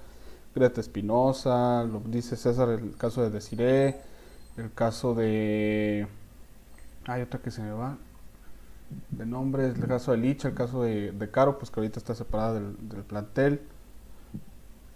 Greta 0.56 0.82
Espinosa, 0.82 1.84
lo 1.84 2.02
dice 2.02 2.36
César, 2.38 2.70
el 2.70 2.96
caso 2.98 3.24
de 3.24 3.30
Desiree, 3.32 3.98
el 4.58 4.74
caso 4.74 5.16
de... 5.16 6.08
Hay 7.08 7.22
otra 7.22 7.40
que 7.42 7.52
se 7.52 7.62
me 7.62 7.72
va 7.72 7.98
de 9.12 9.26
nombre, 9.26 9.66
el 9.68 9.88
caso 9.88 10.12
de 10.12 10.18
Licha, 10.18 10.48
el 10.50 10.54
caso 10.54 10.84
de, 10.84 11.30
Caro, 11.32 11.58
pues 11.58 11.72
que 11.72 11.80
ahorita 11.80 12.00
está 12.00 12.16
separada 12.16 12.54
del 12.60 13.04
plantel. 13.04 13.62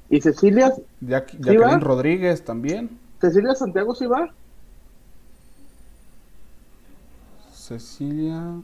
¿Y 0.09 0.21
Cecilia? 0.21 0.73
¿Sí 1.41 1.57
Jacqueline? 1.57 1.81
Rodríguez 1.81 2.45
también. 2.45 2.99
¿Cecilia 3.21 3.55
Santiago 3.55 3.95
sí 3.95 4.07
va? 4.07 4.35
Cecilia. 7.51 8.63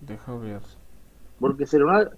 Deja 0.00 0.34
ver. 0.36 0.62
Porque 1.38 1.66
sería 1.66 1.86
una... 1.86 2.10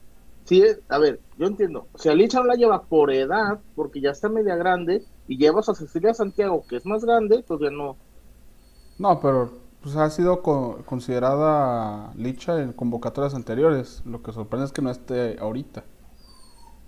Sí, 0.45 0.63
a 0.89 0.99
ver, 0.99 1.23
yo 1.37 1.47
entiendo. 1.47 1.89
Si 1.95 2.09
a 2.09 2.15
Licha 2.15 2.41
no 2.41 2.47
la 2.47 2.57
lleva 2.57 2.89
por 2.89 3.13
edad, 3.13 3.63
porque 3.75 4.01
ya 4.01 4.11
está 4.11 4.29
media 4.29 4.57
grande, 4.57 5.07
y 5.27 5.39
llevas 5.39 5.69
a 5.69 5.75
Cecilia 5.75 6.15
Santiago, 6.15 6.67
que 6.67 6.77
es 6.77 6.87
más 6.87 7.05
grande, 7.05 7.45
pues 7.47 7.61
ya 7.61 7.71
no... 7.71 8.01
No, 8.99 9.21
pero 9.21 9.51
pues, 9.81 9.97
ha 9.97 10.09
sido 10.11 10.43
co- 10.43 10.83
considerada 10.87 12.13
Licha 12.17 12.63
en 12.63 12.73
convocatorias 12.73 13.35
anteriores. 13.35 14.03
Lo 14.07 14.23
que 14.23 14.33
sorprende 14.33 14.67
es 14.67 14.73
que 14.73 14.83
no 14.83 14.91
esté 14.91 15.39
ahorita. 15.41 15.85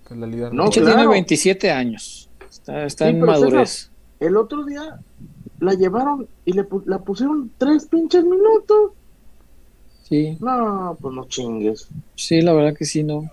Que 0.09 0.14
la 0.14 0.26
líder. 0.26 0.51
de- 0.51 0.56
No, 0.56 0.68
claro. 0.70 0.86
tiene 0.94 1.06
27 1.09 1.70
años, 1.70 2.28
está, 2.51 2.85
está 2.85 3.05
Sí, 3.06 3.10
en 3.10 3.20
César, 3.20 3.26
madurez. 3.40 3.90
El 4.20 4.36
otro 4.36 4.64
día 4.64 4.98
la 5.60 5.74
llevaron 5.74 6.26
y 6.44 6.52
le 6.52 6.66
la 6.86 6.98
pusieron 6.98 7.51
tres 7.59 7.86
pinches 7.86 8.24
minutos. 8.24 8.93
Sí, 10.02 10.36
No, 10.40 10.97
pues 11.01 11.14
no 11.14 11.26
chingues. 11.28 11.89
sí, 12.14 12.43
la 12.43 12.52
verdad 12.52 12.76
que 12.76 12.85
sí, 12.85 13.02
no. 13.02 13.31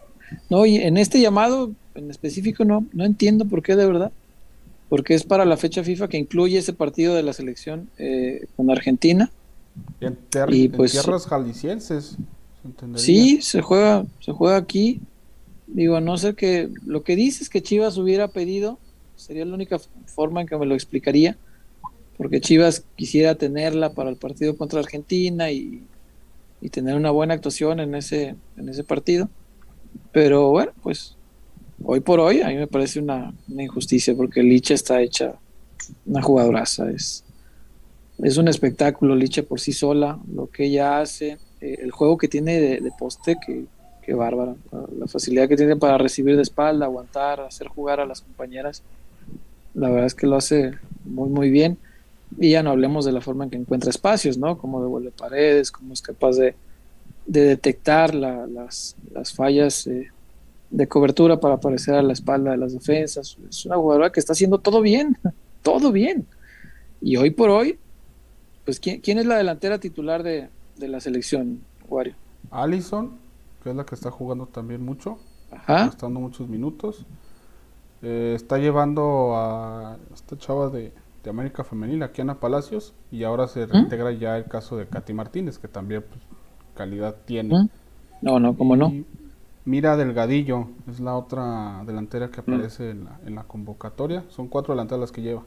No, 0.49 0.65
y 0.65 0.77
en 0.77 0.97
este 0.97 1.19
llamado 1.19 1.71
en 1.95 2.09
específico 2.09 2.63
no, 2.63 2.85
no 2.93 3.03
entiendo 3.03 3.45
por 3.45 3.61
qué 3.61 3.75
de 3.75 3.85
verdad. 3.85 4.11
Porque 4.87 5.13
es 5.13 5.23
para 5.23 5.45
la 5.45 5.55
fecha 5.57 5.83
FIFA 5.83 6.07
que 6.09 6.17
incluye 6.17 6.57
ese 6.57 6.73
partido 6.73 7.15
de 7.15 7.23
la 7.23 7.31
selección 7.33 7.89
eh, 7.97 8.45
con 8.57 8.69
Argentina. 8.71 9.29
En, 10.01 10.17
y, 10.49 10.65
en 10.65 10.71
pues, 10.71 10.91
tierras 10.91 11.25
jaliscienses. 11.27 12.17
Sí, 12.95 13.41
se 13.41 13.61
juega, 13.61 14.05
se 14.19 14.31
juega 14.33 14.57
aquí. 14.57 15.01
Digo, 15.71 16.01
no 16.01 16.17
ser 16.17 16.35
que 16.35 16.69
lo 16.85 17.03
que 17.03 17.15
dices 17.15 17.49
que 17.49 17.61
Chivas 17.61 17.97
hubiera 17.97 18.27
pedido, 18.27 18.77
sería 19.15 19.45
la 19.45 19.55
única 19.55 19.79
forma 20.05 20.41
en 20.41 20.47
que 20.47 20.57
me 20.57 20.65
lo 20.65 20.75
explicaría, 20.75 21.37
porque 22.17 22.41
Chivas 22.41 22.83
quisiera 22.97 23.35
tenerla 23.35 23.93
para 23.93 24.09
el 24.09 24.17
partido 24.17 24.57
contra 24.57 24.81
Argentina 24.81 25.49
y, 25.49 25.83
y 26.59 26.69
tener 26.69 26.95
una 26.95 27.09
buena 27.09 27.33
actuación 27.33 27.79
en 27.79 27.95
ese, 27.95 28.35
en 28.57 28.69
ese 28.69 28.83
partido. 28.83 29.29
Pero 30.11 30.49
bueno, 30.49 30.73
pues 30.83 31.15
hoy 31.83 32.01
por 32.01 32.19
hoy 32.19 32.41
a 32.41 32.49
mí 32.49 32.55
me 32.55 32.67
parece 32.67 32.99
una, 32.99 33.33
injusticia 33.47 34.13
porque 34.13 34.43
Licha 34.43 34.73
está 34.73 35.01
hecha 35.01 35.35
una 36.05 36.21
jugadoraza, 36.21 36.91
es, 36.91 37.23
es 38.19 38.37
un 38.37 38.49
espectáculo 38.49 39.15
Licha 39.15 39.43
por 39.43 39.61
sí 39.61 39.71
sola, 39.71 40.19
lo 40.33 40.47
que 40.47 40.65
ella 40.65 40.99
hace, 40.99 41.37
eh, 41.61 41.77
el 41.79 41.91
juego 41.91 42.17
que 42.17 42.27
tiene 42.27 42.59
de 42.59 42.91
poste, 42.99 43.37
que, 43.45 43.65
que 44.11 44.17
bárbara, 44.17 44.55
la, 44.99 45.07
facilidad 45.07 45.47
que 45.47 45.55
tiene 45.55 45.77
para 45.77 45.97
recibir 45.97 46.35
de 46.35 46.41
espalda, 46.41 46.85
aguantar, 46.85 47.39
hacer 47.39 47.67
jugar 47.69 48.01
a 48.01 48.05
las 48.05 48.19
compañeras, 48.19 48.83
la 49.73 49.89
verdad 49.89 50.05
es 50.05 50.15
que 50.15 50.27
lo 50.27 50.35
hace 50.35 50.73
muy 51.05 51.29
muy 51.29 51.49
bien. 51.49 51.77
Y 52.37 52.51
ya 52.51 52.61
no 52.61 52.71
hablemos 52.71 53.05
de 53.05 53.13
la 53.13 53.21
forma 53.21 53.45
en 53.45 53.49
que 53.49 53.57
encuentra 53.57 53.89
espacios, 53.89 54.37
¿no? 54.37 54.57
Cómo 54.57 54.81
devuelve 54.81 55.11
paredes, 55.11 55.71
cómo 55.71 55.93
es 55.93 56.01
capaz 56.01 56.33
de, 56.33 56.55
de 57.25 57.41
detectar 57.41 58.13
la- 58.13 58.47
las, 58.47 58.95
las 59.13 59.33
fallas 59.33 59.87
eh, 59.87 60.09
de 60.69 60.87
cobertura 60.87 61.39
para 61.39 61.55
aparecer 61.55 61.95
a 61.95 62.01
la 62.01 62.11
espalda 62.13 62.51
de 62.51 62.57
las 62.57 62.73
defensas. 62.73 63.37
Es 63.49 63.65
una 63.65 63.77
jugadora 63.77 64.11
que 64.11 64.19
está 64.19 64.33
haciendo 64.33 64.57
todo 64.57 64.81
bien, 64.81 65.17
todo 65.63 65.91
bien. 65.93 66.25
Y 67.01 67.15
hoy 67.15 67.31
por 67.31 67.49
hoy, 67.49 67.77
pues 68.65 68.79
¿quién, 68.79 69.19
es 69.19 69.25
la 69.25 69.37
delantera 69.37 69.79
titular 69.79 70.21
de, 70.21 70.49
de 70.77 70.87
la 70.89 70.99
selección, 70.99 71.61
Wario? 71.87 72.15
Allison, 72.49 73.20
que 73.63 73.69
es 73.69 73.75
la 73.75 73.85
que 73.85 73.95
está 73.95 74.11
jugando 74.11 74.45
también 74.47 74.83
mucho. 74.83 75.17
Ajá. 75.51 75.91
Dando 75.99 76.19
muchos 76.19 76.47
minutos. 76.47 77.05
Eh, 78.01 78.33
está 78.35 78.57
llevando 78.57 79.35
a 79.35 79.97
esta 80.13 80.37
chava 80.37 80.69
de, 80.69 80.91
de 81.23 81.29
América 81.29 81.63
Femenil, 81.63 82.01
aquí 82.03 82.21
Ana 82.21 82.39
Palacios, 82.39 82.93
y 83.11 83.23
ahora 83.23 83.47
se 83.47 83.65
reintegra 83.65 84.11
ya 84.11 84.37
el 84.37 84.45
caso 84.45 84.75
de 84.77 84.87
Katy 84.87 85.13
Martínez, 85.13 85.59
que 85.59 85.67
también 85.67 86.03
pues, 86.09 86.21
calidad 86.73 87.15
tiene. 87.25 87.63
¿Mm? 87.63 87.69
No, 88.21 88.39
no, 88.39 88.55
cómo 88.55 88.75
no. 88.75 88.93
Mira 89.65 89.95
Delgadillo, 89.95 90.67
es 90.89 90.99
la 90.99 91.15
otra 91.15 91.83
delantera 91.85 92.31
que 92.31 92.39
aparece 92.39 92.89
en, 92.89 93.03
la, 93.05 93.19
en 93.25 93.35
la 93.35 93.43
convocatoria. 93.43 94.23
Son 94.29 94.47
cuatro 94.47 94.73
delanteras 94.73 95.01
las 95.01 95.11
que 95.11 95.21
lleva. 95.21 95.43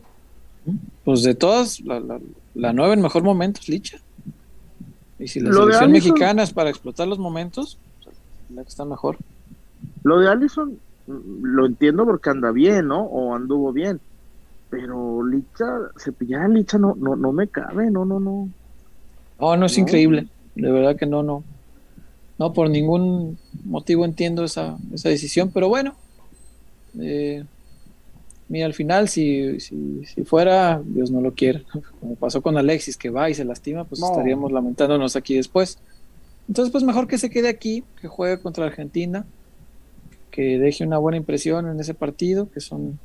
Pues 1.05 1.25
de 1.25 1.35
todas, 1.35 1.81
la, 1.81 1.99
la, 1.99 2.21
la 2.55 2.73
nueva 2.73 2.95
en 2.95 3.03
mejor 3.03 3.25
momento 3.25 3.61
es 3.61 3.69
Licha. 3.69 3.99
Y 5.19 5.27
si 5.27 5.41
la 5.41 5.51
Lo 5.51 5.63
selección 5.63 5.93
mexicana 5.93 6.43
es 6.45 6.53
para 6.53 6.71
explotar 6.71 7.09
los 7.09 7.19
momentos, 7.19 7.79
la 8.55 8.63
que 8.63 8.69
está 8.69 8.85
mejor. 8.85 9.19
Lo 10.03 10.19
de 10.21 10.29
Allison 10.29 10.79
mm, 11.07 11.43
lo 11.43 11.67
entiendo 11.67 12.05
porque 12.05 12.31
anda 12.31 12.51
bien, 12.51 12.89
¿no? 12.89 13.03
O 13.03 13.35
anduvo 13.35 13.73
bien. 13.73 14.01
Pero 14.71 15.25
Licha, 15.25 15.67
cepillar 15.97 16.43
a 16.43 16.49
Licha 16.49 16.79
no, 16.79 16.95
no, 16.97 17.17
no 17.17 17.33
me 17.33 17.49
cabe, 17.49 17.91
no, 17.91 18.05
no, 18.05 18.19
no. 18.21 18.49
No, 19.41 19.57
no 19.57 19.67
es 19.67 19.77
No. 19.77 19.83
increíble. 19.83 20.29
De 20.55 20.71
verdad 20.71 20.97
que 20.97 21.07
no, 21.07 21.23
no. 21.23 21.43
No, 22.39 22.53
por 22.53 22.69
ningún 22.69 23.39
motivo 23.65 24.05
entiendo 24.05 24.45
esa, 24.45 24.77
esa 24.93 25.09
decisión, 25.09 25.51
pero 25.55 25.69
bueno. 25.69 25.95
Eh, 26.99 27.45
mira, 28.49 28.67
al 28.67 28.75
final, 28.75 29.09
si, 29.09 29.61
si, 29.61 30.05
si, 30.05 30.25
fuera, 30.25 30.81
Dios 30.85 31.11
no 31.11 31.21
lo 31.21 31.33
quiera, 31.33 31.61
como 32.01 32.17
pasó 32.17 32.41
con 32.43 32.57
Alexis, 32.57 32.97
que 32.97 33.11
va 33.11 33.31
y 33.31 33.35
se 33.35 33.45
lastima, 33.45 33.85
pues 33.85 34.01
No. 34.01 34.09
estaríamos 34.11 34.51
lamentándonos 34.53 35.15
aquí 35.17 35.35
después. 35.37 35.79
Entonces, 36.49 36.71
pues 36.73 36.85
mejor 36.85 37.07
que 37.09 37.19
se 37.19 37.31
quede 37.31 37.49
aquí, 37.49 37.85
que 38.01 38.09
juegue 38.09 38.39
contra 38.41 38.67
Argentina, 38.67 39.25
que 40.31 40.59
deje 40.59 40.85
una 40.85 40.99
buena 40.99 41.17
impresión 41.17 41.69
en 41.69 41.79
ese 41.81 41.95
partido, 41.95 42.51
que 42.51 42.61
son, 42.61 42.99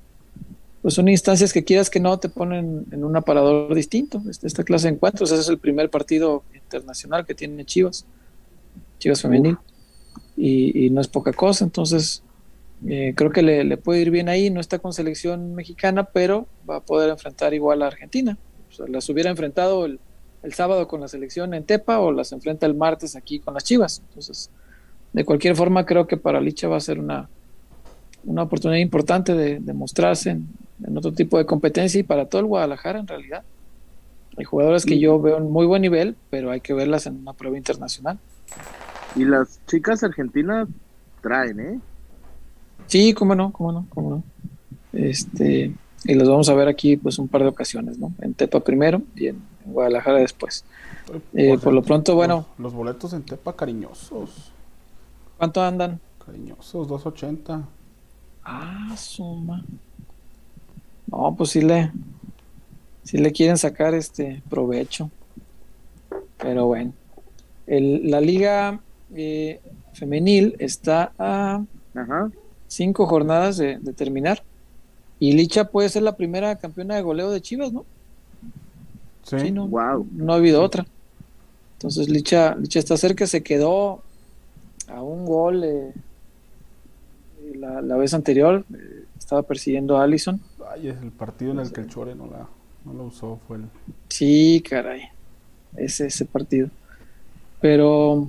pues 0.82 0.94
son 0.96 1.08
instancias 1.08 1.54
que 1.54 1.64
quieras 1.64 1.90
que 1.90 2.00
no 2.00 2.18
te 2.20 2.28
ponen 2.30 2.86
en 2.92 3.04
un 3.04 3.16
aparador 3.16 3.74
distinto. 3.76 4.22
Este- 4.30 4.48
Esta 4.48 4.64
clase 4.64 4.88
de 4.88 4.96
encuentros, 4.96 5.32
ese 5.32 5.42
es 5.42 5.50
el 5.50 5.58
primer 5.60 5.90
partido 5.90 6.44
internacional 6.54 7.26
que 7.26 7.36
tiene 7.36 7.64
Chivas, 7.66 8.06
Chivas 8.98 9.22
Femenil, 9.22 9.58
y, 10.36 10.86
y 10.86 10.90
no 10.90 11.02
es 11.02 11.08
poca 11.08 11.32
cosa, 11.34 11.64
entonces 11.66 12.24
eh, 12.88 13.14
creo 13.16 13.30
que 13.32 13.42
le, 13.42 13.64
le 13.64 13.78
puede 13.78 14.02
ir 14.02 14.10
bien 14.10 14.30
ahí, 14.30 14.50
no 14.50 14.60
está 14.60 14.80
con 14.80 14.94
selección 14.94 15.54
mexicana, 15.54 16.06
pero 16.06 16.48
va 16.70 16.78
a 16.78 16.82
poder 16.82 17.10
enfrentar 17.10 17.54
igual 17.54 17.84
a 17.84 17.88
Argentina. 17.88 18.38
O 18.70 18.74
sea, 18.74 18.88
las 18.88 19.08
hubiera 19.10 19.30
enfrentado 19.30 19.86
el, 19.86 20.00
el 20.44 20.54
sábado 20.54 20.88
con 20.88 21.02
la 21.02 21.08
selección 21.08 21.54
en 21.54 21.66
Tepa 21.66 22.00
o 22.00 22.12
las 22.12 22.32
enfrenta 22.32 22.66
el 22.66 22.76
martes 22.76 23.16
aquí 23.16 23.40
con 23.40 23.54
las 23.54 23.64
Chivas. 23.64 24.02
Entonces, 24.08 24.50
de 25.14 25.26
cualquier 25.26 25.56
forma, 25.56 25.86
creo 25.86 26.08
que 26.08 26.18
para 26.18 26.40
Licha 26.40 26.68
va 26.68 26.78
a 26.78 26.82
ser 26.82 27.00
una, 27.00 27.30
una 28.24 28.44
oportunidad 28.44 28.80
importante 28.80 29.34
de, 29.34 29.60
de 29.60 29.74
mostrarse 29.74 30.32
en, 30.32 30.48
en 30.86 30.98
otro 30.98 31.12
tipo 31.12 31.38
de 31.38 31.46
competencia 31.46 32.00
y 32.00 32.04
para 32.04 32.26
todo 32.26 32.42
el 32.42 32.48
Guadalajara 32.48 33.00
en 33.00 33.08
realidad. 33.08 33.44
Hay 34.38 34.46
jugadoras 34.46 34.86
que 34.86 35.00
yo 35.00 35.20
veo 35.20 35.38
en 35.38 35.52
muy 35.52 35.66
buen 35.66 35.82
nivel, 35.82 36.16
pero 36.30 36.52
hay 36.52 36.62
que 36.62 36.74
verlas 36.74 37.06
en 37.08 37.18
una 37.18 37.34
prueba 37.34 37.58
internacional. 37.58 38.20
Y 39.16 39.26
las 39.26 39.60
chicas 39.68 40.04
argentinas 40.04 40.68
traen, 41.22 41.60
¿eh? 41.60 41.80
Sí, 42.88 43.14
cómo 43.14 43.36
no, 43.36 43.52
cómo 43.52 43.72
no, 43.72 43.86
cómo 43.90 44.10
no. 44.10 44.24
Este, 44.94 45.74
y 46.06 46.14
los 46.14 46.30
vamos 46.30 46.48
a 46.48 46.54
ver 46.54 46.68
aquí 46.68 46.96
pues 46.96 47.20
un 47.20 47.28
par 47.28 47.42
de 47.42 47.50
ocasiones, 47.50 47.98
¿no? 47.98 48.14
En 48.22 48.34
Tepa 48.34 48.62
primero 48.62 49.02
y 49.16 49.28
en, 49.28 49.42
en 49.66 49.74
Guadalajara 49.74 50.20
después. 50.20 50.66
Eh, 51.34 51.58
por 51.58 51.74
lo 51.74 51.82
pronto, 51.82 52.16
bueno. 52.16 52.46
Los, 52.58 52.66
los 52.66 52.74
boletos 52.74 53.14
en 53.14 53.24
Tepa 53.24 53.56
cariñosos. 53.56 54.52
¿Cuánto 55.38 55.62
andan? 55.62 56.00
Cariñosos, 56.26 56.88
280. 56.88 57.68
Ah, 58.44 58.96
suma. 58.98 59.64
No, 61.08 61.36
pues 61.36 61.50
sí 61.52 61.62
le, 61.62 61.92
sí 63.04 63.18
le 63.18 63.32
quieren 63.32 63.58
sacar 63.58 63.94
este 63.94 64.42
provecho. 64.50 65.10
Pero 66.38 66.66
bueno. 66.68 66.94
El- 67.68 68.10
la 68.10 68.22
liga 68.22 68.80
eh, 69.14 69.60
femenil 69.94 70.56
está 70.60 71.12
a 71.18 71.64
Ajá. 71.96 72.32
cinco 72.68 73.06
jornadas 73.08 73.58
de, 73.58 73.78
de 73.80 73.94
terminar. 73.94 74.44
Y 75.20 75.34
Licha 75.34 75.66
puede 75.66 75.90
ser 75.90 76.04
la 76.04 76.16
primera 76.16 76.56
campeona 76.58 76.96
de 76.96 77.02
goleo 77.02 77.30
de 77.30 77.42
Chivas, 77.42 77.74
¿no? 77.74 77.86
Sí. 79.24 79.40
Sí, 79.40 79.52
no, 79.52 79.68
Wow. 79.68 80.08
no 80.12 80.34
ha 80.34 80.38
habido 80.38 80.62
otra. 80.64 80.86
Entonces 81.74 82.10
Licha, 82.10 82.56
Licha 82.56 82.80
está 82.80 82.98
cerca, 82.98 83.26
se 83.28 83.42
quedó 83.44 84.02
a 84.88 85.02
un 85.02 85.26
gol 85.26 85.64
eh, 85.64 85.94
la, 87.56 87.82
la 87.82 87.96
vez 87.98 88.14
anterior, 88.14 88.66
eh, 88.74 89.04
estaba 89.18 89.44
persiguiendo 89.44 89.98
a 89.98 90.04
Allison. 90.04 90.40
Ay, 90.72 90.90
es 90.90 90.98
el 91.02 91.12
partido 91.12 91.52
en 91.52 91.60
el 91.60 91.72
que 91.72 91.82
el 91.82 91.88
Chore 91.88 92.16
no 92.16 92.28
la, 92.28 92.48
no 92.86 92.94
la 92.94 93.04
usó. 93.04 93.40
Fue 93.48 93.58
el. 93.58 93.64
Sí, 94.10 94.64
caray, 94.68 95.04
ese, 95.78 96.08
ese 96.08 96.26
partido. 96.26 96.70
Pero 97.62 98.28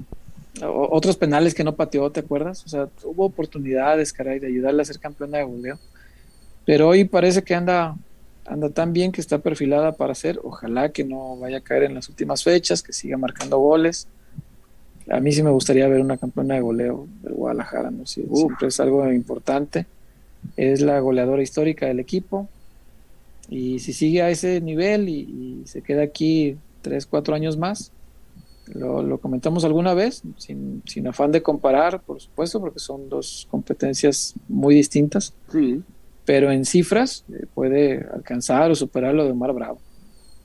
o- 0.62 0.88
otros 0.90 1.16
penales 1.16 1.54
que 1.54 1.64
no 1.64 1.74
pateó, 1.74 2.10
¿te 2.10 2.20
acuerdas? 2.20 2.64
O 2.64 2.68
sea, 2.68 2.88
hubo 3.04 3.24
oportunidades, 3.26 4.12
caray, 4.12 4.38
de 4.38 4.46
ayudarle 4.48 4.82
a 4.82 4.86
ser 4.86 4.98
campeona 4.98 5.38
de 5.38 5.44
goleo. 5.44 5.78
Pero 6.66 6.88
hoy 6.88 7.04
parece 7.04 7.42
que 7.42 7.54
anda, 7.54 7.96
anda 8.46 8.70
tan 8.70 8.92
bien 8.92 9.12
que 9.12 9.20
está 9.20 9.38
perfilada 9.38 9.92
para 9.92 10.14
ser. 10.14 10.40
Ojalá 10.42 10.90
que 10.90 11.04
no 11.04 11.36
vaya 11.36 11.58
a 11.58 11.60
caer 11.60 11.84
en 11.84 11.94
las 11.94 12.08
últimas 12.08 12.42
fechas, 12.42 12.82
que 12.82 12.92
siga 12.92 13.16
marcando 13.16 13.58
goles. 13.58 14.08
A 15.08 15.20
mí 15.20 15.32
sí 15.32 15.42
me 15.42 15.50
gustaría 15.50 15.88
ver 15.88 16.00
una 16.00 16.16
campeona 16.16 16.54
de 16.54 16.60
goleo 16.60 17.06
del 17.22 17.34
Guadalajara, 17.34 17.90
¿no? 17.90 18.06
Sí, 18.06 18.24
siempre 18.32 18.68
es 18.68 18.80
algo 18.80 19.10
importante. 19.12 19.86
Es 20.56 20.80
la 20.80 20.98
goleadora 21.00 21.42
histórica 21.42 21.86
del 21.86 22.00
equipo. 22.00 22.48
Y 23.48 23.80
si 23.80 23.92
sigue 23.92 24.22
a 24.22 24.30
ese 24.30 24.60
nivel 24.60 25.08
y, 25.08 25.62
y 25.62 25.62
se 25.66 25.82
queda 25.82 26.02
aquí 26.02 26.56
tres, 26.82 27.06
cuatro 27.06 27.34
años 27.34 27.56
más, 27.56 27.92
lo, 28.74 29.02
lo 29.02 29.18
comentamos 29.18 29.64
alguna 29.64 29.94
vez, 29.94 30.22
sin, 30.36 30.82
sin 30.86 31.08
afán 31.08 31.32
de 31.32 31.42
comparar, 31.42 32.00
por 32.00 32.20
supuesto, 32.20 32.60
porque 32.60 32.78
son 32.78 33.08
dos 33.08 33.46
competencias 33.50 34.34
muy 34.48 34.74
distintas, 34.74 35.34
Sí. 35.50 35.82
Pero 36.24 36.50
en 36.50 36.64
cifras 36.64 37.24
eh, 37.32 37.46
puede 37.54 38.06
alcanzar 38.12 38.70
o 38.70 38.74
superar 38.74 39.14
lo 39.14 39.24
de 39.24 39.32
Omar 39.32 39.52
Bravo. 39.52 39.78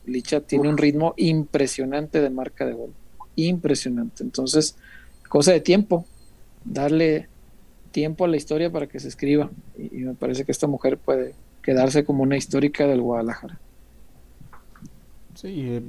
Licha 0.05 0.41
tiene 0.41 0.69
un 0.69 0.77
ritmo 0.77 1.13
impresionante 1.17 2.21
de 2.21 2.29
marca 2.29 2.65
de 2.65 2.73
gol, 2.73 2.93
impresionante. 3.35 4.23
Entonces, 4.23 4.75
cosa 5.29 5.51
de 5.51 5.61
tiempo, 5.61 6.05
darle 6.63 7.27
tiempo 7.91 8.25
a 8.25 8.27
la 8.27 8.37
historia 8.37 8.71
para 8.71 8.87
que 8.87 8.99
se 8.99 9.07
escriba. 9.07 9.49
Y, 9.77 10.01
y 10.01 10.03
me 10.03 10.13
parece 10.13 10.45
que 10.45 10.51
esta 10.51 10.67
mujer 10.67 10.97
puede 10.97 11.33
quedarse 11.61 12.05
como 12.05 12.21
una 12.21 12.37
histórica 12.37 12.85
del 12.85 13.01
Guadalajara. 13.01 13.59
Sí, 15.33 15.67
eh, 15.67 15.83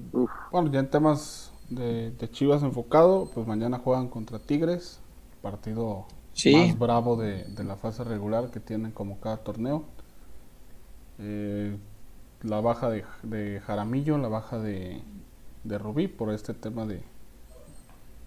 bueno, 0.51 0.73
ya 0.73 0.81
en 0.81 0.91
temas 0.91 1.53
de, 1.69 2.11
de 2.11 2.31
Chivas 2.31 2.63
enfocado, 2.63 3.31
pues 3.33 3.47
mañana 3.47 3.79
juegan 3.79 4.09
contra 4.09 4.39
Tigres, 4.39 5.01
partido 5.43 6.07
Sí. 6.37 6.53
más 6.53 6.79
bravo 6.79 7.17
de, 7.17 7.45
de 7.45 7.65
la 7.65 7.77
fase 7.77 8.05
regular 8.05 8.51
que 8.51 8.61
tienen 8.61 8.93
como 8.93 9.21
cada 9.21 9.39
torneo. 9.45 9.85
Eh, 11.19 11.77
la 12.43 12.61
baja 12.61 12.91
de, 12.91 13.05
de 13.23 13.61
Jaramillo, 13.61 14.19
la 14.19 14.29
baja 14.29 14.59
de, 14.59 15.03
de 15.65 15.79
Rubí 15.79 16.09
por 16.09 16.33
este 16.33 16.55
tema 16.55 16.87
de, 16.87 17.03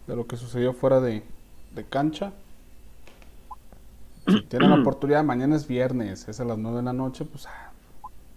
de 0.08 0.16
lo 0.16 0.28
que 0.28 0.38
sucedió 0.38 0.74
fuera 0.74 1.00
de, 1.00 1.24
de 1.72 1.88
cancha. 1.88 2.34
Si 4.28 4.44
tienen 4.46 4.70
la 4.70 4.76
oportunidad, 4.78 5.24
mañana 5.26 5.56
es 5.58 5.68
viernes, 5.68 6.28
es 6.30 6.40
a 6.40 6.46
las 6.46 6.58
9 6.58 6.78
de 6.78 6.84
la 6.84 6.94
noche, 6.94 7.26
pues 7.26 7.46
ah, 7.48 7.74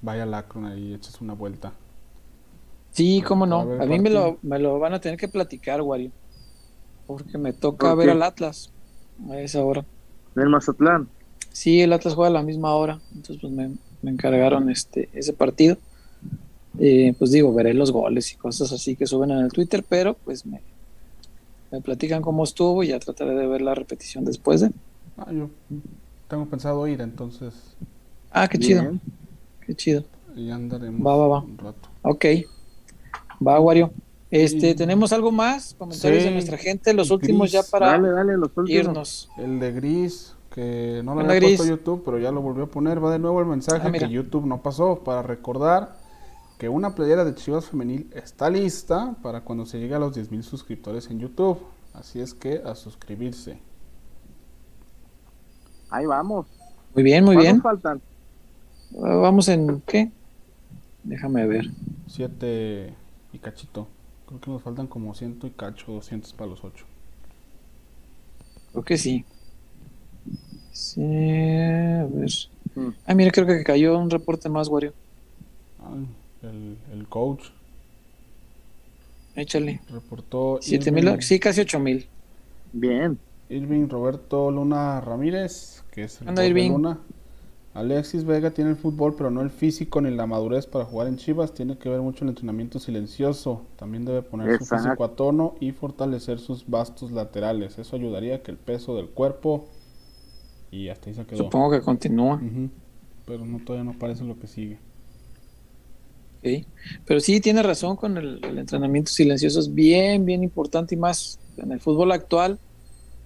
vaya 0.02 0.24
al 0.24 0.34
Akron 0.34 0.66
ahí 0.66 0.90
y 0.90 0.94
eches 0.94 1.20
una 1.20 1.34
vuelta. 1.34 1.74
Sí, 2.90 3.22
cómo 3.26 3.46
no. 3.46 3.72
A 3.78 3.86
A 3.86 3.86
mí 3.86 3.98
me 3.98 4.10
lo, 4.10 4.38
me 4.42 4.58
lo 4.58 4.78
van 4.78 4.94
a 4.94 5.00
tener 5.00 5.18
que 5.18 5.28
platicar, 5.28 5.80
Wario. 5.82 6.12
Porque 7.06 7.38
me 7.38 7.52
toca 7.54 7.94
¿Por 7.94 7.96
ver 7.96 8.10
al 8.10 8.22
Atlas 8.22 8.74
a 9.30 9.40
esa 9.40 9.64
hora. 9.64 9.84
En 10.36 10.48
Mazatlán. 10.50 11.08
Sí, 11.50 11.80
el 11.82 11.92
Atlas 11.92 12.14
juega 12.14 12.28
a 12.30 12.32
la 12.40 12.42
misma 12.42 12.74
hora. 12.74 12.98
Entonces, 13.14 13.38
pues 13.40 13.52
me, 13.52 13.70
me 14.02 14.10
encargaron 14.10 14.70
este, 14.70 15.08
ese 15.12 15.32
partido. 15.32 15.76
Eh, 16.78 17.14
pues 17.18 17.30
digo, 17.30 17.52
veré 17.52 17.74
los 17.74 17.92
goles 17.92 18.32
y 18.32 18.36
cosas 18.36 18.72
así 18.72 18.96
que 18.96 19.06
suben 19.06 19.30
en 19.30 19.38
el 19.40 19.52
Twitter, 19.52 19.84
pero 19.86 20.14
pues 20.14 20.46
me, 20.46 20.62
me 21.70 21.80
platican 21.82 22.22
cómo 22.22 22.44
estuvo 22.44 22.82
y 22.82 22.88
ya 22.88 22.98
trataré 22.98 23.34
de 23.34 23.46
ver 23.46 23.60
la 23.60 23.74
repetición 23.74 24.24
después 24.24 24.62
de. 24.62 24.70
Ah, 25.18 25.30
yo 25.30 25.50
tengo 26.28 26.46
pensado 26.46 26.86
ir, 26.86 27.02
entonces 27.02 27.52
Ah, 28.30 28.48
qué 28.48 28.58
chido, 28.58 28.80
Bien. 28.80 29.00
qué 29.66 29.74
chido. 29.74 30.04
ya 30.34 30.54
andaremos 30.54 31.06
Va, 31.06 31.14
va, 31.16 31.28
va. 31.28 31.40
un 31.42 31.58
rato. 31.58 31.90
Ok. 32.00 32.24
Va, 33.46 33.60
Wario. 33.60 33.92
Este. 34.32 34.74
¿tenemos 34.74 35.12
algo 35.12 35.30
más? 35.30 35.74
Comentarios 35.78 36.22
Sí. 36.22 36.28
de 36.28 36.34
nuestra 36.34 36.56
gente, 36.58 36.92
los 36.94 37.10
últimos 37.10 37.52
Gris. 37.52 37.64
ya 37.64 37.70
para 37.70 37.86
Dale, 37.92 38.10
dale, 38.10 38.32
los 38.36 38.50
últimos. 38.56 38.70
irnos. 38.70 39.30
El 39.36 39.60
de 39.60 39.72
Gris, 39.72 40.34
que 40.54 41.02
no 41.04 41.14
lo 41.14 41.20
había 41.20 41.38
puesto 41.40 41.62
Gris. 41.64 41.70
YouTube, 41.70 42.02
pero 42.04 42.18
ya 42.18 42.32
lo 42.32 42.40
volvió 42.40 42.64
a 42.64 42.66
poner. 42.68 43.02
Va 43.04 43.10
de 43.12 43.18
nuevo 43.18 43.40
el 43.40 43.46
mensaje 43.46 43.86
Ah, 43.86 43.92
que 43.92 44.08
YouTube 44.08 44.46
no 44.46 44.62
pasó 44.62 45.04
para 45.04 45.22
recordar 45.22 45.96
que 46.58 46.68
una 46.68 46.94
playera 46.94 47.24
de 47.24 47.34
Chivas 47.34 47.66
Femenil 47.66 48.08
está 48.14 48.48
lista 48.48 49.14
para 49.22 49.42
cuando 49.42 49.66
se 49.66 49.78
llegue 49.78 49.94
a 49.94 49.98
los 49.98 50.14
10.000 50.16 50.42
suscriptores 50.42 51.10
en 51.10 51.18
YouTube. 51.20 51.58
Así 51.92 52.20
es 52.20 52.32
que 52.32 52.62
a 52.64 52.74
suscribirse. 52.74 53.58
Ahí 55.90 56.06
vamos. 56.06 56.46
Muy 56.94 57.02
bien, 57.02 57.24
muy 57.24 57.34
¿Cuántos 57.34 57.52
bien. 57.52 57.62
faltan? 57.62 58.00
Ah, 59.02 59.14
Vamos 59.16 59.48
en 59.48 59.82
qué? 59.86 60.10
Déjame 61.02 61.46
ver. 61.46 61.66
7 62.06 62.94
y 63.32 63.38
cachito. 63.38 63.88
Creo 64.32 64.40
que 64.40 64.50
nos 64.50 64.62
faltan 64.62 64.86
como 64.86 65.14
100 65.14 65.40
y 65.42 65.50
cacho, 65.50 65.92
200 65.92 66.32
para 66.32 66.50
los 66.50 66.64
8. 66.64 66.86
Creo 68.72 68.82
que 68.84 68.96
sí. 68.96 69.24
Sí, 70.72 71.02
a 71.02 72.06
ver. 72.10 72.30
Mm. 72.74 72.88
Ah, 73.06 73.14
mira, 73.14 73.30
creo 73.30 73.46
que 73.46 73.62
cayó 73.62 73.98
un 73.98 74.08
reporte 74.08 74.48
más, 74.48 74.68
Wario. 74.68 74.94
el, 76.42 76.78
el 76.92 77.06
coach 77.08 77.44
Échale. 79.36 79.80
reportó 79.90 80.58
Siete 80.62 80.90
Irving- 80.90 81.12
mil, 81.12 81.22
sí, 81.22 81.38
casi 81.38 81.60
ocho 81.60 81.78
mil. 81.78 82.06
Bien. 82.72 83.18
Irving 83.50 83.88
Roberto 83.88 84.50
Luna 84.50 85.00
Ramírez, 85.02 85.82
que 85.90 86.04
es 86.04 86.20
el 86.22 86.28
Anda, 86.28 86.46
Irving. 86.46 86.70
Luna. 86.70 86.98
Alexis 87.74 88.24
Vega 88.24 88.50
tiene 88.50 88.70
el 88.70 88.76
fútbol, 88.76 89.14
pero 89.16 89.30
no 89.30 89.40
el 89.40 89.50
físico 89.50 90.00
ni 90.02 90.10
la 90.10 90.26
madurez 90.26 90.66
para 90.66 90.84
jugar 90.84 91.08
en 91.08 91.16
Chivas. 91.16 91.54
Tiene 91.54 91.78
que 91.78 91.88
ver 91.88 92.00
mucho 92.00 92.24
el 92.24 92.28
entrenamiento 92.30 92.78
silencioso. 92.78 93.62
También 93.76 94.04
debe 94.04 94.20
poner 94.22 94.58
su 94.58 94.66
físico 94.66 95.04
a 95.04 95.16
tono 95.16 95.54
y 95.58 95.72
fortalecer 95.72 96.38
sus 96.38 96.68
bastos 96.68 97.12
laterales. 97.12 97.78
Eso 97.78 97.96
ayudaría 97.96 98.36
a 98.36 98.42
que 98.42 98.50
el 98.50 98.58
peso 98.58 98.94
del 98.94 99.08
cuerpo. 99.08 99.64
Y 100.70 100.88
hasta 100.88 101.08
ahí 101.08 101.14
se 101.14 101.24
quedó. 101.24 101.38
Supongo 101.38 101.70
que 101.70 101.80
continúa. 101.80 102.40
Pero 103.26 103.46
no, 103.46 103.58
todavía 103.64 103.84
no 103.84 103.92
aparece 103.92 104.24
lo 104.24 104.38
que 104.38 104.46
sigue. 104.46 104.78
Ok. 106.38 106.66
Pero 107.04 107.20
sí 107.20 107.40
tiene 107.40 107.62
razón 107.62 107.96
con 107.96 108.16
el, 108.16 108.40
el 108.44 108.58
entrenamiento 108.58 109.10
silencioso, 109.12 109.60
es 109.60 109.72
bien, 109.72 110.24
bien 110.24 110.42
importante 110.42 110.94
y 110.94 110.98
más 110.98 111.38
en 111.56 111.72
el 111.72 111.80
fútbol 111.80 112.12
actual 112.12 112.58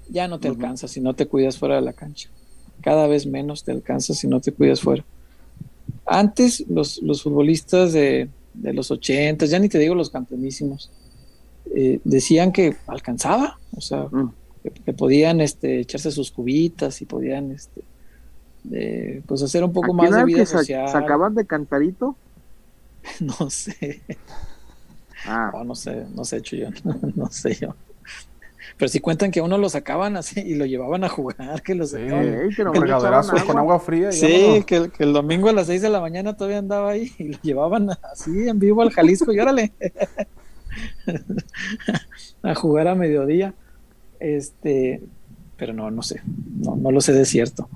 ya 0.09 0.29
no 0.29 0.41
te 0.41 0.49
Ujú. 0.49 0.55
alcanza 0.55 0.89
si 0.89 1.01
no 1.01 1.15
te 1.15 1.27
cuidas 1.29 1.59
fuera 1.59 1.77
de 1.77 1.83
la 1.83 1.93
cancha. 1.95 2.31
Cada 2.83 3.07
vez 3.07 3.27
menos 3.27 3.65
te 3.65 3.73
alcanza 3.73 4.15
si 4.15 4.29
no 4.29 4.41
te 4.41 4.53
cuidas 4.53 4.81
fuera. 4.81 5.05
Antes 6.07 6.65
los, 6.69 7.03
los 7.03 7.23
futbolistas 7.23 7.93
de, 7.93 8.29
de 8.55 8.73
los 8.73 8.91
80, 8.91 9.47
ya 9.47 9.59
ni 9.59 9.69
te 9.69 9.79
digo 9.79 9.95
los 9.95 10.11
campeonísimos, 10.11 10.91
eh, 11.75 12.01
decían 12.05 12.53
que 12.53 12.77
alcanzaba, 12.87 13.59
o 13.77 13.81
sea, 13.81 14.05
Mm. 14.11 14.33
que, 14.63 14.71
que 14.71 14.93
podían 14.93 15.41
este, 15.41 15.81
echarse 15.81 16.11
sus 16.13 16.31
cubitas 16.31 17.03
y 17.03 17.07
podían 17.07 17.51
este, 17.53 17.83
de, 18.65 19.23
pues 19.27 19.43
hacer 19.43 19.65
un 19.65 19.73
poco 19.73 19.87
¿Aquí 19.95 19.97
más 20.13 20.17
de 20.17 20.25
vida 20.25 20.39
que 20.41 20.47
social. 20.47 20.89
sacaban 20.89 21.35
de 21.35 21.45
cantarito? 21.47 22.17
No 23.21 23.51
sé. 23.51 24.01
Ah, 25.25 25.51
No, 25.53 25.65
no 25.65 25.75
sé, 25.75 26.07
no 26.15 26.25
sé, 26.25 26.41
Chuyón, 26.43 26.75
no 27.17 27.31
sé 27.31 27.55
yo. 27.55 27.75
Pero 28.77 28.89
si 28.89 29.01
cuentan 29.01 29.31
que 29.31 29.41
a 29.41 29.43
uno 29.43 29.59
lo 29.59 29.69
sacaban 29.69 30.17
así 30.17 30.41
y 30.41 30.55
lo 30.55 30.67
llevaban 30.67 31.05
a 31.05 31.09
jugar, 31.09 31.63
que 31.63 31.75
lo 31.75 31.87
Sí, 31.87 31.97
sacaban. 31.97 32.25
ey, 32.25 32.55
que 32.55 32.65
regaderazo 32.65 33.33
echaban 33.33 33.47
con 33.47 33.59
agua 33.59 33.81
fría. 33.81 34.13
Sí, 34.13 34.63
que, 34.67 34.91
que 34.91 35.05
el 35.05 35.13
domingo 35.13 35.49
a 35.49 35.53
las 35.53 35.67
6 35.69 35.83
de 35.83 35.91
la 35.91 36.01
mañana 36.01 36.37
todavía 36.37 36.59
andaba 36.59 36.91
ahí 36.91 37.13
y 37.19 37.25
lo 37.29 37.39
llevaban 37.43 37.91
así 38.13 38.49
en 38.49 38.59
vivo 38.59 38.83
al 38.83 38.91
Jalisco 38.91 39.33
y 39.33 39.39
órale. 39.41 39.73
a 42.43 42.55
jugar 42.55 42.89
a 42.89 42.95
mediodía. 42.95 43.55
Este, 44.21 45.03
pero 45.57 45.73
no, 45.73 45.91
no 45.91 46.03
sé, 46.03 46.21
no, 46.61 46.77
no 46.77 46.91
lo 46.91 47.01
sé 47.01 47.13
de 47.13 47.25
cierto. 47.25 47.69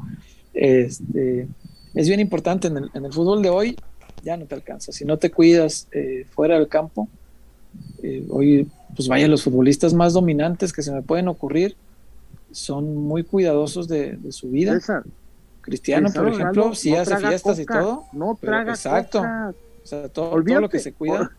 Este, 0.55 1.49
es 1.95 2.09
bien 2.09 2.21
importante 2.21 2.69
en 2.69 2.79
el, 2.79 2.91
en 2.95 3.05
el 3.05 3.13
fútbol 3.13 3.43
de 3.43 3.51
hoy, 3.51 3.77
ya 4.23 4.37
no 4.37 4.47
te 4.47 4.55
alcanza. 4.55 4.93
Si 4.93 5.05
no 5.05 5.19
te 5.19 5.31
cuidas 5.31 5.89
eh, 5.93 6.27
fuera 6.31 6.59
del 6.59 6.69
campo, 6.69 7.09
eh, 8.03 8.27
hoy, 8.31 8.69
pues 8.95 9.09
vaya, 9.09 9.29
los 9.29 9.43
futbolistas 9.43 9.95
más 9.95 10.13
dominantes 10.13 10.73
que 10.73 10.83
se 10.83 10.93
me 10.93 11.03
pueden 11.03 11.29
ocurrir 11.29 11.77
son 12.51 12.97
muy 12.97 13.23
cuidadosos 13.23 13.89
de, 13.89 14.17
de 14.17 14.33
su 14.33 14.51
vida. 14.51 14.75
César, 14.75 15.05
Cristiano, 15.61 16.09
por 16.13 16.29
ejemplo, 16.29 16.63
Ronaldo 16.63 16.75
sí 16.75 16.91
no 16.91 17.01
hace 17.01 17.17
fiestas 17.17 17.59
y 17.59 17.67
todo. 17.67 18.05
No 18.13 18.37
pero 18.41 18.53
traga 18.53 18.73
exacto. 18.73 19.19
coca. 19.19 19.55
O 19.83 19.87
sea, 19.87 20.09
todo, 20.09 20.39
lo 20.39 20.69
que 20.69 20.79
se 20.79 20.93
cuida. 20.93 21.31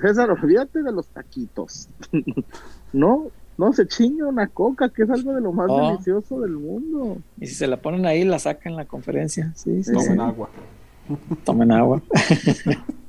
César, 0.00 0.30
olvídate 0.30 0.82
de 0.82 0.92
los 0.92 1.06
taquitos. 1.08 1.88
no, 2.92 3.28
no 3.58 3.72
se 3.72 3.86
chinga 3.86 4.26
una 4.26 4.48
coca, 4.48 4.88
que 4.88 5.02
es 5.02 5.10
algo 5.10 5.34
de 5.34 5.40
lo 5.40 5.52
más 5.52 5.68
delicioso 5.68 6.40
del 6.40 6.52
mundo. 6.52 7.18
Y 7.40 7.46
si 7.46 7.54
se 7.54 7.66
la 7.66 7.78
ponen 7.78 8.06
ahí, 8.06 8.24
la 8.24 8.38
sacan 8.38 8.72
en 8.72 8.76
la 8.76 8.84
conferencia. 8.84 9.52
Sí, 9.54 9.82
sí, 9.82 9.92
Tomen 9.92 10.14
sí. 10.14 10.20
agua. 10.20 10.50
Tomen 11.44 11.72
agua. 11.72 12.02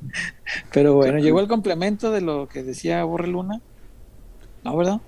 Pero 0.71 0.95
bueno, 0.95 1.19
llegó 1.19 1.39
el 1.39 1.47
complemento 1.47 2.11
de 2.11 2.21
lo 2.21 2.47
que 2.47 2.63
decía 2.63 3.03
Borre 3.03 3.27
Luna. 3.27 3.61
No, 4.63 4.77
¿verdad? 4.77 5.01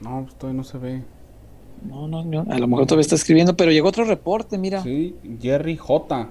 No, 0.00 0.24
pues 0.24 0.34
todavía 0.36 0.58
no 0.58 0.64
se 0.64 0.78
ve. 0.78 1.02
No, 1.82 2.08
no, 2.08 2.24
no. 2.24 2.46
A 2.50 2.58
lo 2.58 2.66
mejor 2.68 2.86
todavía 2.86 3.02
está 3.02 3.14
escribiendo, 3.14 3.56
pero 3.56 3.70
llegó 3.70 3.88
otro 3.88 4.04
reporte, 4.04 4.58
mira. 4.58 4.82
Sí, 4.82 5.14
Jerry 5.40 5.76
J. 5.76 6.28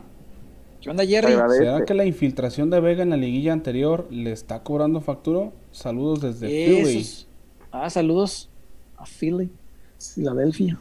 ¿Qué 0.81 0.89
onda, 0.89 1.05
Jerry? 1.05 1.33
¿Será 1.57 1.83
que 1.83 1.93
la 1.93 2.05
infiltración 2.05 2.69
de 2.69 2.79
Vega 2.79 3.03
en 3.03 3.09
la 3.09 3.17
liguilla 3.17 3.53
anterior 3.53 4.07
le 4.11 4.31
está 4.31 4.61
cobrando 4.61 5.01
factura? 5.01 5.51
Saludos 5.71 6.21
desde 6.21 6.47
Philly. 6.47 7.07
Ah, 7.71 7.89
saludos 7.89 8.49
a 8.97 9.05
Philly, 9.05 9.49
Filadelfia. 9.99 10.77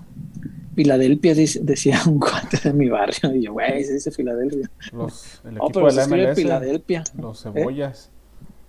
Filadelfia 0.74 1.34
decía 1.34 2.01
un 2.06 2.18
cuate 2.18 2.59
de 2.62 2.72
mi 2.72 2.88
barrio. 2.88 3.34
Y 3.34 3.42
yo, 3.44 3.52
güey, 3.52 3.84
se 3.84 3.94
dice 3.94 4.10
Filadelfia. 4.10 4.70
Los, 4.92 5.40
el 5.44 5.59
Oh, 5.60 5.66
equipo 5.66 5.72
pero 5.72 5.90
se 5.90 5.94
de 5.94 5.96
la 5.96 6.02
escribe 6.02 6.26
MLS. 6.26 6.36
Filadelfia. 6.36 7.05
Los 7.18 7.42
cebollas. 7.42 8.10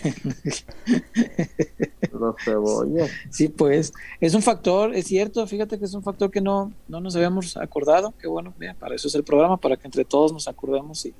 Los 2.12 2.36
cebollas. 2.44 3.10
Sí, 3.30 3.48
pues 3.48 3.92
es 4.20 4.34
un 4.34 4.42
factor, 4.42 4.94
es 4.94 5.06
cierto, 5.06 5.46
fíjate 5.46 5.78
que 5.78 5.84
es 5.84 5.94
un 5.94 6.02
factor 6.02 6.30
que 6.30 6.40
no, 6.40 6.72
no 6.88 7.00
nos 7.00 7.16
habíamos 7.16 7.56
acordado, 7.56 8.14
que 8.18 8.28
bueno, 8.28 8.54
mira, 8.58 8.74
para 8.74 8.94
eso 8.94 9.08
es 9.08 9.14
el 9.14 9.24
programa, 9.24 9.56
para 9.56 9.76
que 9.76 9.86
entre 9.86 10.04
todos 10.04 10.32
nos 10.32 10.48
acordemos 10.48 11.04
y, 11.06 11.14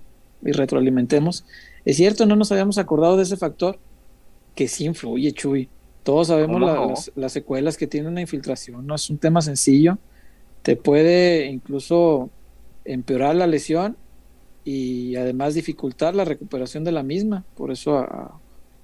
y 0.45 0.53
retroalimentemos. 0.53 1.45
Es 1.85 1.97
cierto, 1.97 2.27
no 2.27 2.37
nos 2.37 2.53
habíamos 2.53 2.79
acordado 2.79 3.17
de 3.17 3.25
ese 3.25 3.37
factor 3.37 3.79
que 4.55 4.69
sí 4.69 4.85
influye, 4.85 5.33
Chuy. 5.33 5.69
Todos 6.03 6.29
sabemos 6.29 6.61
las, 6.61 7.13
las 7.15 7.33
secuelas 7.33 7.77
que 7.77 7.87
tiene 7.87 8.09
una 8.09 8.21
infiltración, 8.21 8.87
no 8.87 8.95
es 8.95 9.09
un 9.09 9.19
tema 9.19 9.41
sencillo, 9.41 9.99
te 10.63 10.77
puede 10.77 11.47
incluso 11.47 12.31
empeorar 12.85 13.37
la 13.37 13.47
lesión 13.47 13.97
y 14.65 15.17
además 15.17 15.55
dificultar 15.55 16.15
la 16.15 16.25
recuperación 16.25 16.85
de 16.85 16.93
la 16.93 17.03
misma, 17.03 17.45
por 17.57 17.71
eso 17.71 17.99
a, 17.99 18.05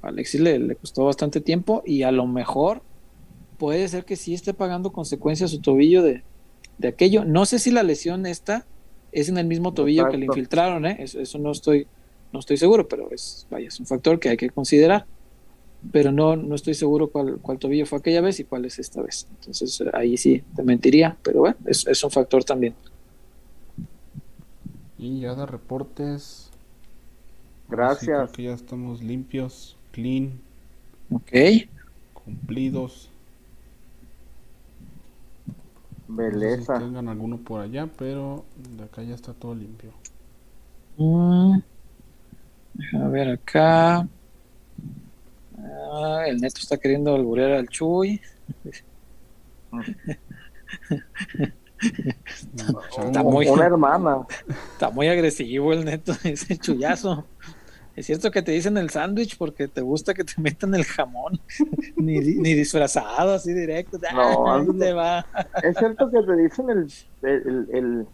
a 0.02 0.08
Alexis 0.08 0.40
le, 0.40 0.58
le 0.58 0.76
costó 0.76 1.04
bastante 1.04 1.40
tiempo 1.40 1.82
y 1.86 2.02
a 2.02 2.12
lo 2.12 2.26
mejor 2.26 2.82
puede 3.58 3.86
ser 3.88 4.04
que 4.04 4.16
sí 4.16 4.34
esté 4.34 4.54
pagando 4.54 4.92
consecuencias 4.92 5.50
su 5.50 5.60
tobillo 5.60 6.02
de, 6.02 6.22
de 6.78 6.88
aquello. 6.88 7.24
No 7.24 7.44
sé 7.44 7.58
si 7.58 7.70
la 7.70 7.82
lesión 7.82 8.26
esta 8.26 8.66
es 9.12 9.28
en 9.28 9.38
el 9.38 9.46
mismo 9.46 9.74
tobillo 9.74 10.08
que 10.08 10.18
le 10.18 10.26
infiltraron, 10.26 10.86
¿eh? 10.86 10.96
eso, 11.00 11.20
eso 11.20 11.38
no 11.38 11.50
estoy 11.52 11.86
no 12.32 12.40
estoy 12.40 12.56
seguro, 12.58 12.88
pero 12.88 13.10
es 13.10 13.46
vaya, 13.50 13.68
es 13.68 13.80
un 13.80 13.86
factor 13.86 14.18
que 14.18 14.28
hay 14.28 14.36
que 14.36 14.50
considerar. 14.50 15.06
Pero 15.92 16.12
no, 16.12 16.36
no 16.36 16.54
estoy 16.54 16.74
seguro 16.74 17.10
cuál, 17.10 17.40
cuál 17.40 17.58
tobillo 17.58 17.86
fue 17.86 17.98
aquella 17.98 18.20
vez 18.20 18.40
y 18.40 18.44
cuál 18.44 18.64
es 18.66 18.78
esta 18.78 19.02
vez. 19.02 19.26
Entonces 19.30 19.82
ahí 19.94 20.16
sí 20.16 20.44
te 20.54 20.62
mentiría, 20.62 21.18
pero 21.22 21.40
bueno, 21.40 21.56
es, 21.66 21.86
es 21.86 22.02
un 22.04 22.10
factor 22.10 22.44
también. 22.44 22.76
Y 24.98 25.20
ya 25.20 25.34
de 25.34 25.46
reportes. 25.46 26.50
Gracias. 27.68 28.12
creo 28.12 28.30
que 28.32 28.42
ya 28.44 28.52
estamos 28.54 29.02
limpios, 29.02 29.78
clean, 29.92 30.42
Ok. 31.10 31.32
cumplidos. 32.12 33.10
No 36.30 36.38
sé 36.38 36.50
si 36.52 36.66
Beleza. 36.66 36.78
tengan 36.78 37.08
alguno 37.08 37.44
por 37.44 37.60
allá, 37.60 37.86
pero 37.98 38.46
de 38.54 38.84
acá 38.84 39.02
ya 39.02 39.14
está 39.14 39.34
todo 39.34 39.54
limpio. 39.54 39.92
Mm, 40.98 41.62
déjame 42.72 43.08
ver 43.10 43.28
acá. 43.30 44.08
Ah, 45.60 46.24
el 46.26 46.38
neto 46.40 46.60
está 46.60 46.76
queriendo 46.76 47.14
alburear 47.14 47.52
al 47.52 47.68
Chuy. 47.68 48.20
Está 52.98 53.22
muy- 53.22 53.46
Una 53.48 53.66
hermana. 53.66 54.26
Está 54.72 54.90
muy 54.90 55.08
agresivo 55.08 55.72
el 55.72 55.84
neto, 55.84 56.12
ese 56.24 56.56
chullazo. 56.58 57.24
Es 57.94 58.06
cierto 58.06 58.30
que 58.30 58.42
te 58.42 58.52
dicen 58.52 58.76
el 58.78 58.90
sándwich 58.90 59.36
porque 59.36 59.66
te 59.66 59.80
gusta 59.80 60.14
que 60.14 60.22
te 60.22 60.34
metan 60.40 60.72
el 60.74 60.84
jamón, 60.84 61.40
ni, 61.96 62.18
ni 62.20 62.54
disfrazado, 62.54 63.34
así 63.34 63.52
directo. 63.52 63.98
No, 64.12 64.52
Ahí 64.54 64.66
no. 64.66 64.74
te 64.74 64.92
va. 64.92 65.26
Es 65.62 65.76
cierto 65.76 66.08
que 66.10 66.22
te 66.22 66.36
dicen 66.36 66.70
el, 66.70 66.92
el, 67.22 67.68
el, 67.72 68.06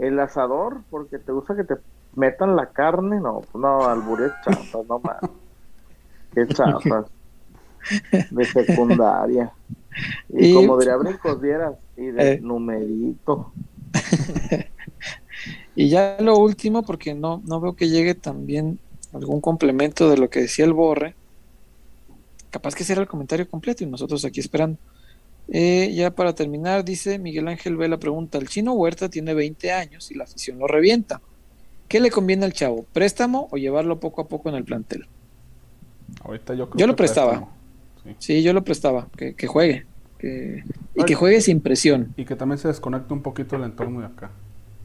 el 0.00 0.20
asador 0.20 0.82
porque 0.90 1.18
te 1.18 1.32
gusta 1.32 1.56
que 1.56 1.64
te 1.64 1.74
metan 2.14 2.56
la 2.56 2.66
carne. 2.70 3.18
No, 3.20 3.42
no, 3.54 3.88
albures 3.88 4.32
chafas, 4.44 4.86
no 4.86 4.98
más. 4.98 5.16
Qué 6.36 6.46
chafas. 6.54 7.06
De 8.30 8.44
secundaria. 8.44 9.52
Y, 10.28 10.48
Y- 10.50 10.54
como 10.54 10.78
diría 10.78 10.96
Brincos 10.96 11.40
Dieras, 11.42 11.74
y 11.96 12.06
de 12.06 12.32
Eh. 12.34 12.40
numerito. 12.40 13.52
Y 15.78 15.90
ya 15.90 16.16
lo 16.20 16.38
último, 16.38 16.82
porque 16.82 17.12
no, 17.14 17.42
no 17.44 17.60
veo 17.60 17.76
que 17.76 17.90
llegue 17.90 18.14
también 18.14 18.78
algún 19.12 19.42
complemento 19.42 20.08
de 20.08 20.16
lo 20.16 20.30
que 20.30 20.40
decía 20.40 20.64
el 20.64 20.72
Borre. 20.72 21.14
Capaz 22.50 22.74
que 22.74 22.82
será 22.84 23.02
el 23.02 23.06
comentario 23.08 23.46
completo 23.48 23.84
y 23.84 23.86
nosotros 23.86 24.24
aquí 24.24 24.40
esperando. 24.40 24.78
Eh, 25.48 25.92
ya 25.94 26.10
para 26.10 26.34
terminar, 26.34 26.82
dice 26.84 27.18
Miguel 27.18 27.46
Ángel 27.48 27.76
Vela 27.76 27.98
pregunta, 27.98 28.38
el 28.38 28.48
chino 28.48 28.72
Huerta 28.72 29.10
tiene 29.10 29.34
20 29.34 29.70
años 29.70 30.10
y 30.10 30.14
la 30.14 30.24
afición 30.24 30.58
lo 30.58 30.66
revienta. 30.66 31.20
¿Qué 31.88 32.00
le 32.00 32.10
conviene 32.10 32.46
al 32.46 32.54
chavo? 32.54 32.86
¿Préstamo 32.94 33.48
o 33.52 33.58
llevarlo 33.58 34.00
poco 34.00 34.22
a 34.22 34.28
poco 34.28 34.48
en 34.48 34.54
el 34.54 34.64
plantel? 34.64 35.06
Ahorita 36.22 36.54
yo 36.54 36.68
creo 36.70 36.78
Yo 36.80 36.86
lo 36.86 36.96
prestaba. 36.96 37.48
Sí. 38.04 38.14
Sí, 38.18 38.42
yo 38.42 38.52
lo 38.52 38.62
prestaba, 38.64 39.08
que, 39.16 39.34
que 39.34 39.46
juegue. 39.46 39.86
que- 40.18 40.62
y 40.94 41.04
que 41.04 41.14
juegue 41.14 41.40
sin 41.42 41.60
presión. 41.60 42.14
Y 42.16 42.24
que 42.24 42.36
también 42.36 42.58
se 42.58 42.68
desconecte 42.68 43.12
un 43.12 43.20
poquito 43.22 43.56
el 43.56 43.64
entorno 43.64 44.00
de 44.00 44.06
acá. 44.06 44.30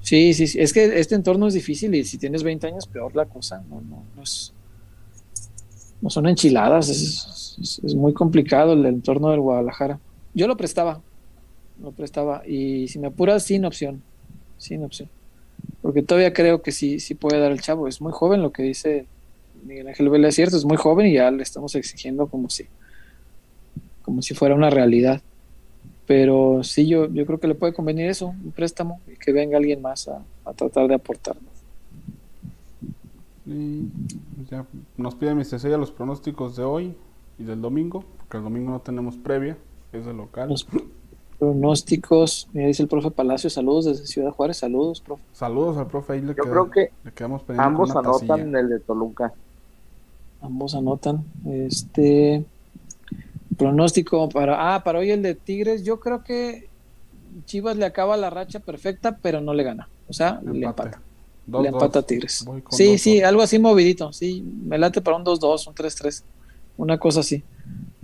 Sí, 0.02 0.34
sí, 0.34 0.48
sí. 0.48 0.60
Es 0.60 0.74
que 0.74 1.00
este 1.00 1.16
entorno 1.16 1.48
es 1.48 1.54
difícil 1.54 1.94
y 1.96 2.04
si 2.04 2.18
tienes 2.18 2.44
20 2.44 2.68
años, 2.68 2.88
peor 2.88 3.16
la 3.16 3.26
cosa. 3.26 3.64
No, 3.70 3.80
no, 3.82 4.04
no 4.16 4.24
es. 4.24 4.54
No 6.02 6.10
son 6.10 6.28
enchiladas, 6.28 6.90
es, 6.90 7.58
es- 7.62 7.82
es 7.84 7.96
muy 7.96 8.12
complicado 8.14 8.74
el 8.74 8.86
entorno 8.86 9.30
del 9.30 9.40
Guadalajara. 9.40 10.00
Yo 10.34 10.48
lo 10.48 10.58
prestaba, 10.58 11.02
lo 11.82 11.92
prestaba. 11.92 12.42
Y 12.48 12.88
si 12.88 12.98
me 13.00 13.08
apuras, 13.08 13.44
sin 13.44 13.66
opción. 13.66 14.02
Sin 14.58 14.84
opción. 14.84 15.10
porque 15.82 16.02
todavía 16.02 16.34
creo 16.34 16.62
que 16.64 16.72
sí, 16.72 17.00
sí 17.00 17.14
puede 17.16 17.40
dar 17.40 17.52
el 17.52 17.62
chavo. 17.62 17.88
Es 17.88 18.02
muy 18.02 18.12
joven 18.12 18.42
lo 18.42 18.52
que 18.52 18.64
dice 18.64 19.06
Miguel 19.64 19.88
Ángel 19.88 20.10
Vélez, 20.10 20.30
es 20.30 20.36
cierto, 20.36 20.58
es 20.58 20.66
muy 20.66 20.78
joven 20.78 21.08
y 21.08 21.14
ya 21.14 21.30
le 21.32 21.44
estamos 21.44 21.76
exigiendo 21.76 22.28
como 22.28 22.50
si, 22.50 22.66
como 24.04 24.22
si 24.22 24.34
fuera 24.34 24.56
una 24.56 24.70
realidad. 24.70 25.22
Pero 26.08 26.64
sí, 26.64 26.88
yo, 26.88 27.08
yo 27.08 27.26
creo 27.26 27.40
que 27.40 27.48
le 27.48 27.56
puede 27.56 27.74
convenir 27.74 28.08
eso, 28.10 28.28
un 28.28 28.52
préstamo, 28.52 29.00
y 29.08 29.16
que 29.18 29.32
venga 29.32 29.58
alguien 29.58 29.82
más 29.82 30.08
a, 30.08 30.22
a 30.46 30.54
tratar 30.54 30.88
de 30.88 30.96
aportar. 30.96 31.36
Y 33.46 33.88
ya 34.50 34.66
nos 34.98 35.16
pide 35.16 35.34
mi 35.34 35.44
Cecilia 35.46 35.78
los 35.78 35.92
pronósticos 35.92 36.56
de 36.56 36.64
hoy 36.64 36.96
y 37.40 37.44
del 37.44 37.62
domingo, 37.62 38.04
porque 38.18 38.38
el 38.38 38.44
domingo 38.44 38.72
no 38.72 38.80
tenemos 38.82 39.16
previa, 39.18 39.58
es 39.94 40.06
de 40.06 40.14
local. 40.14 40.50
Los 40.50 40.68
pronósticos, 41.40 42.48
me 42.54 42.68
dice 42.68 42.84
el 42.84 42.90
profe 42.90 43.10
Palacio, 43.10 43.50
saludos 43.50 43.86
desde 43.86 44.06
Ciudad 44.06 44.32
Juárez, 44.32 44.58
saludos, 44.58 45.02
profe. 45.02 45.24
Saludos 45.34 45.78
al 45.78 45.88
profe, 45.88 46.14
ahí 46.14 46.22
le, 46.22 46.36
Yo 46.36 46.44
queda- 46.44 46.52
creo 46.52 46.70
que 46.70 46.92
le 47.04 47.12
quedamos 47.14 47.44
Ambos 47.58 47.96
anotan 47.96 48.56
el 48.56 48.70
de 48.70 48.80
Toluca. 48.80 49.34
Ambos 50.42 50.76
anotan. 50.76 51.24
Este 51.50 52.44
pronóstico 53.58 54.30
para 54.30 54.76
ah, 54.76 54.84
para 54.84 55.00
hoy 55.00 55.12
el 55.12 55.22
de 55.22 55.36
Tigres, 55.36 55.84
yo 55.84 56.00
creo 56.00 56.24
que 56.24 56.70
Chivas 57.46 57.78
le 57.78 57.86
acaba 57.86 58.18
la 58.18 58.30
racha 58.30 58.60
perfecta, 58.60 59.18
pero 59.22 59.42
no 59.42 59.54
le 59.54 59.64
gana. 59.64 59.88
O 60.08 60.14
sea, 60.14 60.42
le 60.44 60.66
empata. 60.66 61.02
Dos, 61.46 61.64
le 61.64 61.70
dos. 61.70 61.82
empata 61.82 62.00
a 62.00 62.02
Tigres. 62.04 62.46
Sí, 62.72 62.92
dos, 62.92 63.02
sí, 63.02 63.20
dos. 63.20 63.30
algo 63.30 63.42
así 63.42 63.60
movidito. 63.60 64.12
Sí, 64.14 64.42
me 64.42 64.78
late 64.78 65.02
para 65.02 65.18
un 65.18 65.24
2-2, 65.24 65.68
un 65.68 65.76
3-3. 65.76 66.24
Una 66.78 66.98
cosa 66.98 67.22
así. 67.22 67.44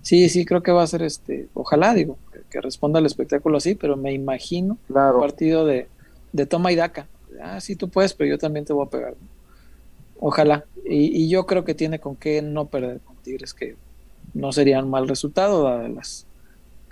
Sí, 0.02 0.30
sí, 0.30 0.46
creo 0.46 0.64
que 0.64 0.72
va 0.72 0.84
a 0.84 0.88
ser 0.88 1.02
este. 1.02 1.48
Ojalá, 1.54 1.94
digo, 1.94 2.18
que, 2.32 2.40
que 2.50 2.62
responda 2.62 3.00
al 3.00 3.06
espectáculo 3.06 3.58
así, 3.58 3.76
pero 3.76 3.98
me 3.98 4.14
imagino 4.14 4.78
un 4.88 5.20
partido 5.20 5.66
de, 5.66 5.88
de 6.32 6.46
toma 6.46 6.72
y 6.72 6.76
daca. 6.76 7.08
Ah, 7.42 7.60
sí, 7.60 7.76
tú 7.76 7.90
puedes, 7.90 8.14
pero 8.14 8.30
yo 8.30 8.38
también 8.38 8.66
te 8.66 8.74
voy 8.74 8.86
a 8.86 8.90
pegar. 8.90 9.16
Ojalá. 10.20 10.66
Y, 10.86 11.24
y 11.24 11.30
yo 11.30 11.46
creo 11.46 11.64
que 11.66 11.76
tiene 11.76 12.00
con 12.00 12.16
qué 12.16 12.42
no 12.42 12.66
perder 12.66 13.00
con 13.02 13.16
Tigres, 13.18 13.54
que 13.54 13.76
no 14.34 14.52
sería 14.52 14.80
un 14.84 14.90
mal 14.90 15.08
resultado, 15.08 15.64
dadas 15.64 15.90
las 15.90 16.28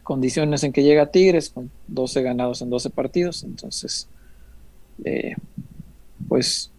condiciones 0.04 0.64
en 0.64 0.72
que 0.72 0.84
llega 0.84 1.12
Tigres, 1.12 1.50
con 1.50 1.72
12 1.88 2.22
ganados 2.22 2.62
en 2.62 2.70
12 2.70 2.90
partidos. 2.92 3.44
Entonces, 3.44 4.08
eh, 5.04 5.36
pues 6.28 6.72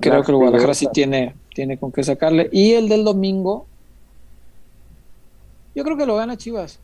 creo 0.00 0.22
que 0.22 0.32
el 0.32 0.36
Guadalajara 0.36 0.74
sí 0.74 0.86
tiene, 0.92 1.34
tiene 1.54 1.78
con 1.78 1.92
qué 1.92 2.02
sacarle. 2.02 2.48
Y 2.52 2.72
el 2.72 2.88
del 2.88 3.04
domingo, 3.04 3.66
yo 5.74 5.84
creo 5.84 5.96
que 5.96 6.06
lo 6.06 6.16
gana 6.16 6.36
Chivas. 6.36 6.78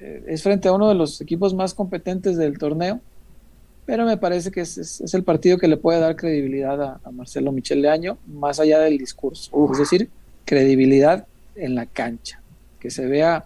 Eh, 0.00 0.24
es 0.28 0.42
frente 0.42 0.68
a 0.68 0.72
uno 0.72 0.88
de 0.88 0.94
los 0.94 1.20
equipos 1.20 1.54
más 1.54 1.74
competentes 1.74 2.36
del 2.36 2.58
torneo, 2.58 3.00
pero 3.92 4.06
me 4.06 4.16
parece 4.16 4.50
que 4.50 4.62
es, 4.62 4.78
es- 4.78 5.02
es 5.02 5.12
el 5.12 5.22
partido 5.22 5.58
que 5.58 5.68
le 5.68 5.76
puede 5.76 6.00
dar 6.00 6.16
credibilidad 6.16 6.80
a, 6.82 7.00
a 7.04 7.10
Marcelo 7.10 7.52
Michel 7.52 7.82
Leaño, 7.82 8.16
más 8.26 8.58
allá 8.58 8.78
del 8.78 8.96
discurso. 8.96 9.50
Es 9.70 9.78
decir, 9.80 10.08
credibilidad 10.46 11.26
en 11.56 11.74
la 11.74 11.84
cancha, 11.84 12.40
que 12.80 12.90
se 12.90 13.04
vea 13.04 13.44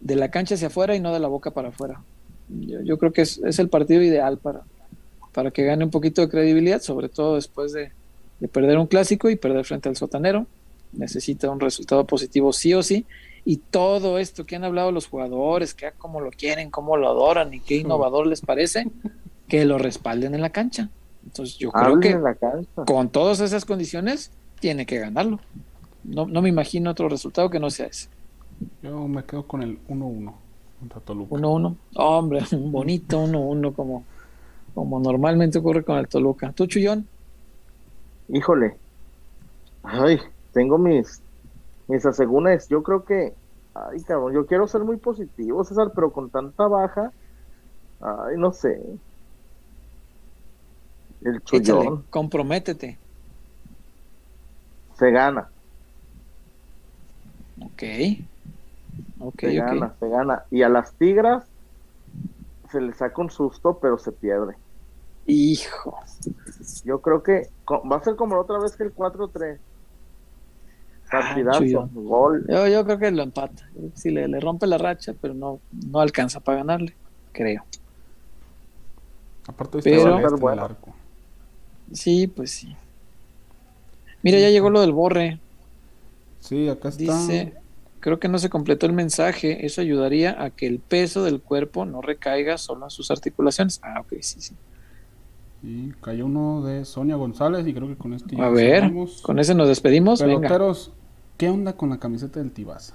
de 0.00 0.16
la 0.16 0.30
cancha 0.30 0.54
hacia 0.56 0.66
afuera 0.66 0.94
y 0.94 1.00
no 1.00 1.14
de 1.14 1.18
la 1.18 1.28
boca 1.28 1.50
para 1.50 1.68
afuera. 1.70 2.02
Yo, 2.50 2.82
yo 2.82 2.98
creo 2.98 3.10
que 3.14 3.22
es, 3.22 3.38
es 3.38 3.58
el 3.58 3.70
partido 3.70 4.02
ideal 4.02 4.36
para, 4.36 4.60
para 5.32 5.50
que 5.50 5.64
gane 5.64 5.82
un 5.82 5.90
poquito 5.90 6.20
de 6.20 6.28
credibilidad, 6.28 6.82
sobre 6.82 7.08
todo 7.08 7.36
después 7.36 7.72
de, 7.72 7.90
de 8.40 8.48
perder 8.48 8.76
un 8.76 8.86
clásico 8.86 9.30
y 9.30 9.36
perder 9.36 9.64
frente 9.64 9.88
al 9.88 9.96
sotanero. 9.96 10.46
Necesita 10.92 11.48
un 11.50 11.58
resultado 11.60 12.04
positivo 12.06 12.52
sí 12.52 12.74
o 12.74 12.82
sí. 12.82 13.06
Y 13.46 13.56
todo 13.56 14.18
esto 14.18 14.44
que 14.44 14.56
han 14.56 14.64
hablado 14.64 14.92
los 14.92 15.06
jugadores, 15.06 15.72
que 15.72 15.90
cómo 15.96 16.20
lo 16.20 16.30
quieren, 16.30 16.70
cómo 16.70 16.98
lo 16.98 17.08
adoran 17.08 17.54
y 17.54 17.60
qué 17.60 17.76
innovador 17.84 18.26
les 18.26 18.42
parece, 18.42 18.88
que 19.48 19.64
lo 19.64 19.78
respalden 19.78 20.34
en 20.34 20.40
la 20.40 20.50
cancha. 20.50 20.88
Entonces 21.24 21.56
yo 21.56 21.70
creo 21.70 22.00
que 22.00 22.10
en 22.10 22.22
la 22.22 22.34
cancha. 22.34 22.84
con 22.86 23.08
todas 23.08 23.40
esas 23.40 23.64
condiciones 23.64 24.30
tiene 24.60 24.86
que 24.86 24.98
ganarlo. 24.98 25.40
No, 26.04 26.26
no 26.26 26.42
me 26.42 26.48
imagino 26.48 26.90
otro 26.90 27.08
resultado 27.08 27.48
que 27.50 27.58
no 27.58 27.70
sea 27.70 27.86
ese. 27.86 28.08
Yo 28.82 29.08
me 29.08 29.24
quedo 29.24 29.46
con 29.46 29.62
el 29.62 29.78
1-1 29.88 30.32
contra 30.80 31.00
Toluca. 31.00 31.36
1-1. 31.36 31.76
Hombre, 31.96 32.40
un 32.52 32.72
bonito 32.72 33.24
1-1 33.24 33.74
como, 33.74 34.04
como 34.74 35.00
normalmente 35.00 35.58
ocurre 35.58 35.82
con 35.82 35.96
el 35.96 36.08
Toluca. 36.08 36.52
¿Tú, 36.52 36.66
Chuyón? 36.66 37.06
Híjole. 38.28 38.76
Ay, 39.82 40.18
tengo 40.52 40.78
mis, 40.78 41.22
mis 41.88 42.04
asegúnes. 42.06 42.68
Yo 42.68 42.82
creo 42.82 43.04
que, 43.04 43.34
ay, 43.74 44.02
cabrón, 44.02 44.32
yo 44.34 44.46
quiero 44.46 44.66
ser 44.66 44.82
muy 44.82 44.96
positivo, 44.96 45.64
César, 45.64 45.92
pero 45.94 46.10
con 46.12 46.30
tanta 46.30 46.66
baja, 46.66 47.12
ay, 48.00 48.36
no 48.38 48.52
sé. 48.52 48.80
El 51.24 51.36
Échale, 51.36 51.62
chullón 51.64 52.04
comprométete. 52.10 52.98
se 54.98 55.10
gana, 55.10 55.48
Ok. 57.60 57.82
Ok, 59.20 59.40
se 59.40 59.54
gana, 59.54 59.94
se 60.00 60.08
gana. 60.08 60.44
Y 60.50 60.62
a 60.62 60.68
las 60.68 60.92
tigras 60.94 61.44
se 62.70 62.80
le 62.80 62.92
saca 62.94 63.20
un 63.22 63.30
susto, 63.30 63.78
pero 63.80 63.96
se 63.98 64.12
pierde. 64.12 64.54
Hijo. 65.26 65.96
Yo 66.84 67.00
creo 67.00 67.22
que 67.22 67.48
va 67.70 67.96
a 67.96 68.04
ser 68.04 68.16
como 68.16 68.34
la 68.34 68.40
otra 68.42 68.58
vez 68.58 68.76
que 68.76 68.82
el 68.84 68.94
4-3. 68.94 69.58
Partidazo, 71.10 71.60
Chuyón. 71.60 71.90
gol. 71.94 72.44
Yo, 72.48 72.66
yo 72.66 72.84
creo 72.84 72.98
que 72.98 73.10
lo 73.12 73.22
empata. 73.22 73.68
Sí, 73.94 74.10
le, 74.10 74.26
le 74.28 74.40
rompe 74.40 74.66
la 74.66 74.76
racha, 74.78 75.14
pero 75.20 75.32
no, 75.32 75.60
no 75.90 76.00
alcanza 76.00 76.40
para 76.40 76.58
ganarle, 76.58 76.94
creo. 77.32 77.62
Aparte 79.46 79.78
Pero- 79.82 79.96
está 79.98 80.10
Va 80.10 80.16
a 80.16 80.18
estar 80.18 80.22
Celeste 80.22 80.26
en 80.28 80.34
el 80.34 80.40
bueno. 80.40 80.64
arco. 80.64 80.94
Sí, 81.92 82.26
pues 82.26 82.50
sí. 82.50 82.74
Mira, 84.22 84.38
ya 84.38 84.50
llegó 84.50 84.70
lo 84.70 84.80
del 84.80 84.92
borre. 84.92 85.38
Sí, 86.40 86.68
acá 86.68 86.88
está. 86.88 87.02
Dice, 87.02 87.54
creo 88.00 88.18
que 88.18 88.28
no 88.28 88.38
se 88.38 88.50
completó 88.50 88.86
el 88.86 88.92
mensaje. 88.92 89.64
Eso 89.66 89.80
ayudaría 89.80 90.42
a 90.42 90.50
que 90.50 90.66
el 90.66 90.78
peso 90.78 91.24
del 91.24 91.40
cuerpo 91.40 91.84
no 91.84 92.00
recaiga 92.02 92.58
solo 92.58 92.86
en 92.86 92.90
sus 92.90 93.10
articulaciones. 93.10 93.80
Ah, 93.82 94.00
ok, 94.00 94.14
sí, 94.20 94.40
sí. 94.40 94.54
Y 95.62 95.90
cayó 96.02 96.26
uno 96.26 96.62
de 96.62 96.84
Sonia 96.84 97.16
González 97.16 97.66
y 97.66 97.72
creo 97.72 97.88
que 97.88 97.96
con 97.96 98.12
este 98.12 98.40
A 98.40 98.50
ver, 98.50 98.82
cerramos. 98.82 99.22
con 99.22 99.38
ese 99.38 99.54
nos 99.54 99.68
despedimos. 99.68 100.20
Venga. 100.20 100.36
Peloteros, 100.40 100.92
¿qué 101.38 101.48
onda 101.48 101.74
con 101.74 101.88
la 101.88 101.98
camiseta 101.98 102.40
del 102.40 102.50
Tibasa? 102.52 102.94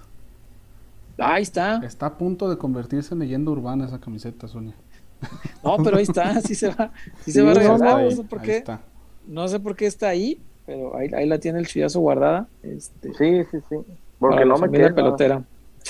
Ahí 1.18 1.42
está. 1.42 1.78
Está 1.84 2.06
a 2.06 2.18
punto 2.18 2.50
de 2.50 2.58
convertirse 2.58 3.14
en 3.14 3.20
leyenda 3.20 3.52
urbana 3.52 3.86
esa 3.86 4.00
camiseta, 4.00 4.48
Sonia. 4.48 4.76
No, 5.64 5.78
pero 5.84 5.98
ahí 5.98 6.04
está. 6.04 6.40
Sí 6.42 6.56
se 6.56 6.70
va, 6.70 6.92
sí 7.26 7.32
se 7.32 7.40
Sí, 7.40 7.46
va 7.46 7.52
a 7.52 7.54
no, 7.54 7.60
regresar. 7.60 8.02
no, 8.04 8.12
sé 8.12 8.24
por 8.24 8.42
qué. 8.42 8.58
está. 8.58 8.82
No 9.28 9.48
sé 9.48 9.60
por 9.60 9.76
qué 9.76 9.86
está 9.86 10.08
ahí, 10.10 10.42
pero 10.66 10.96
ahí, 10.96 11.10
ahí 11.14 11.28
la 11.28 11.38
tiene 11.40 11.60
el 11.60 11.68
chullazo 11.68 12.00
guardada. 12.00 12.48
Este, 12.64 13.14
Sí, 13.14 13.44
sí, 13.52 13.58
sí. 13.70 13.76
Porque 14.18 14.46
no 14.46 14.58
me 14.58 14.70
queda. 14.72 14.94
pelotera. 14.96 15.44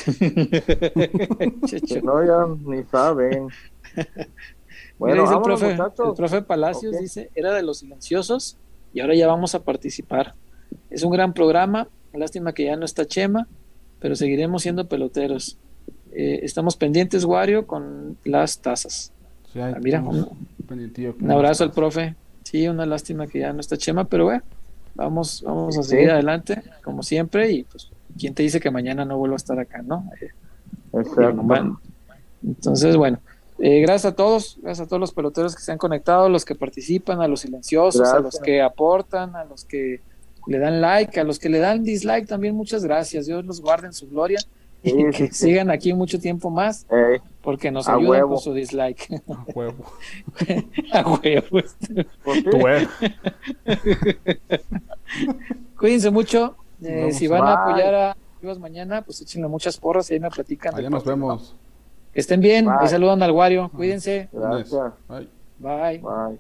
No, 2.04 2.24
ya 2.26 2.46
ni 2.66 2.84
saben. 2.86 3.48
Bueno, 4.98 5.22
dice 5.24 5.36
el 5.36 5.42
profe, 5.42 5.72
muchachos. 5.76 6.10
el 6.10 6.14
profe 6.16 6.42
Palacios 6.42 7.00
dice, 7.00 7.30
era 7.36 7.54
de 7.54 7.64
los 7.64 7.80
silenciosos 7.80 8.58
y 8.94 9.00
ahora 9.00 9.16
ya 9.16 9.28
vamos 9.28 9.56
a 9.56 9.64
participar. 9.64 10.36
Es 10.90 11.04
un 11.04 11.12
gran 11.12 11.34
programa, 11.34 11.88
lástima 12.14 12.54
que 12.54 12.66
ya 12.66 12.76
no 12.76 12.86
está 12.86 13.06
Chema, 13.06 13.48
pero 14.00 14.16
seguiremos 14.16 14.62
siendo 14.64 14.88
peloteros. 14.88 15.58
Eh, 16.12 16.40
estamos 16.44 16.76
pendientes, 16.76 17.24
Wario, 17.26 17.66
con 17.68 18.18
las 18.26 18.60
tazas. 18.62 19.14
Ah, 19.56 19.78
mira, 19.82 20.02
un- 20.02 20.28
abrazo 21.30 21.64
al 21.64 21.72
profe. 21.72 22.16
Sí, 22.44 22.68
una 22.68 22.86
lástima 22.86 23.28
que 23.28 23.40
ya 23.40 23.54
no 23.54 23.60
está 23.60 23.78
Chema, 23.78 24.06
pero 24.06 24.26
bueno, 24.26 24.44
vamos, 24.96 25.42
vamos 25.46 25.78
a 25.78 25.84
Sí. 25.84 25.90
seguir 25.90 26.12
adelante, 26.12 26.62
como 26.84 27.04
siempre, 27.04 27.52
y 27.52 27.64
pues, 27.64 27.90
¿quién 28.18 28.34
te 28.34 28.44
dice 28.44 28.60
que 28.60 28.72
mañana 28.72 29.06
no 29.06 29.18
vuelvo 29.18 29.36
a 29.36 29.38
estar 29.38 29.60
acá, 29.60 29.82
no? 29.84 30.06
Eh, 30.22 30.30
Exacto. 30.94 31.42
bueno, 31.44 31.82
entonces, 32.44 32.96
bueno, 32.96 33.20
eh, 33.60 33.82
gracias 33.82 34.14
a 34.14 34.16
todos, 34.16 34.58
gracias 34.62 34.86
a 34.86 34.90
todos 34.90 35.00
los 35.00 35.12
peloteros 35.14 35.56
que 35.56 35.62
se 35.62 35.72
han 35.72 35.78
conectado, 35.78 36.30
los 36.30 36.46
que 36.46 36.56
participan, 36.56 37.22
a 37.22 37.28
los 37.28 37.42
silenciosos, 37.42 38.08
a 38.08 38.20
los 38.20 38.40
que 38.40 38.62
aportan, 38.62 39.36
a 39.36 39.44
los 39.46 39.66
que 39.66 40.02
le 40.48 40.58
dan 40.58 40.82
like, 40.82 41.20
a 41.20 41.24
los 41.24 41.38
que 41.38 41.50
le 41.50 41.60
dan 41.60 41.84
dislike 41.84 42.28
también, 42.28 42.56
muchas 42.56 42.84
gracias. 42.84 43.26
Dios 43.28 43.46
los 43.46 43.62
guarde 43.62 43.88
en 43.88 43.94
su 43.94 44.10
gloria 44.10 44.40
y 44.82 44.90
Sí, 44.92 44.96
que 45.12 45.28
sí, 45.28 45.30
sigan 45.34 45.70
aquí 45.70 45.94
mucho 45.94 46.20
tiempo 46.20 46.50
más, 46.50 46.88
porque 47.50 47.72
nos 47.72 47.90
A 47.90 47.94
ayudan 47.94 48.10
huevo. 48.12 48.30
con 48.36 48.40
su 48.42 48.54
dislike. 48.54 49.24
A 49.28 49.44
huevo. 49.56 49.86
a 50.94 51.02
huevo. 51.10 51.62
Cuídense 55.80 56.12
mucho. 56.12 56.56
Eh, 56.84 57.12
si 57.12 57.26
van 57.26 57.46
a 57.46 57.54
apoyar 57.54 57.96
a 57.96 58.18
Chivas 58.40 58.60
mañana, 58.60 59.02
pues 59.02 59.20
échenle 59.22 59.48
muchas 59.48 59.80
porras 59.80 60.12
y 60.12 60.14
ahí 60.14 60.20
me 60.20 60.30
platican. 60.30 60.76
Allá 60.76 60.92
nos 60.92 61.04
vemos. 61.04 61.56
Que 62.14 62.20
estén 62.20 62.40
bien. 62.40 62.66
Bye. 62.66 62.76
Ahí 62.82 62.88
saludan 62.88 63.24
al 63.24 63.32
Wario. 63.32 63.72
Cuídense. 63.76 64.30
Gracias. 64.32 64.80
Bye. 65.08 65.28
Bye. 65.58 65.98
Bye. 65.98 66.40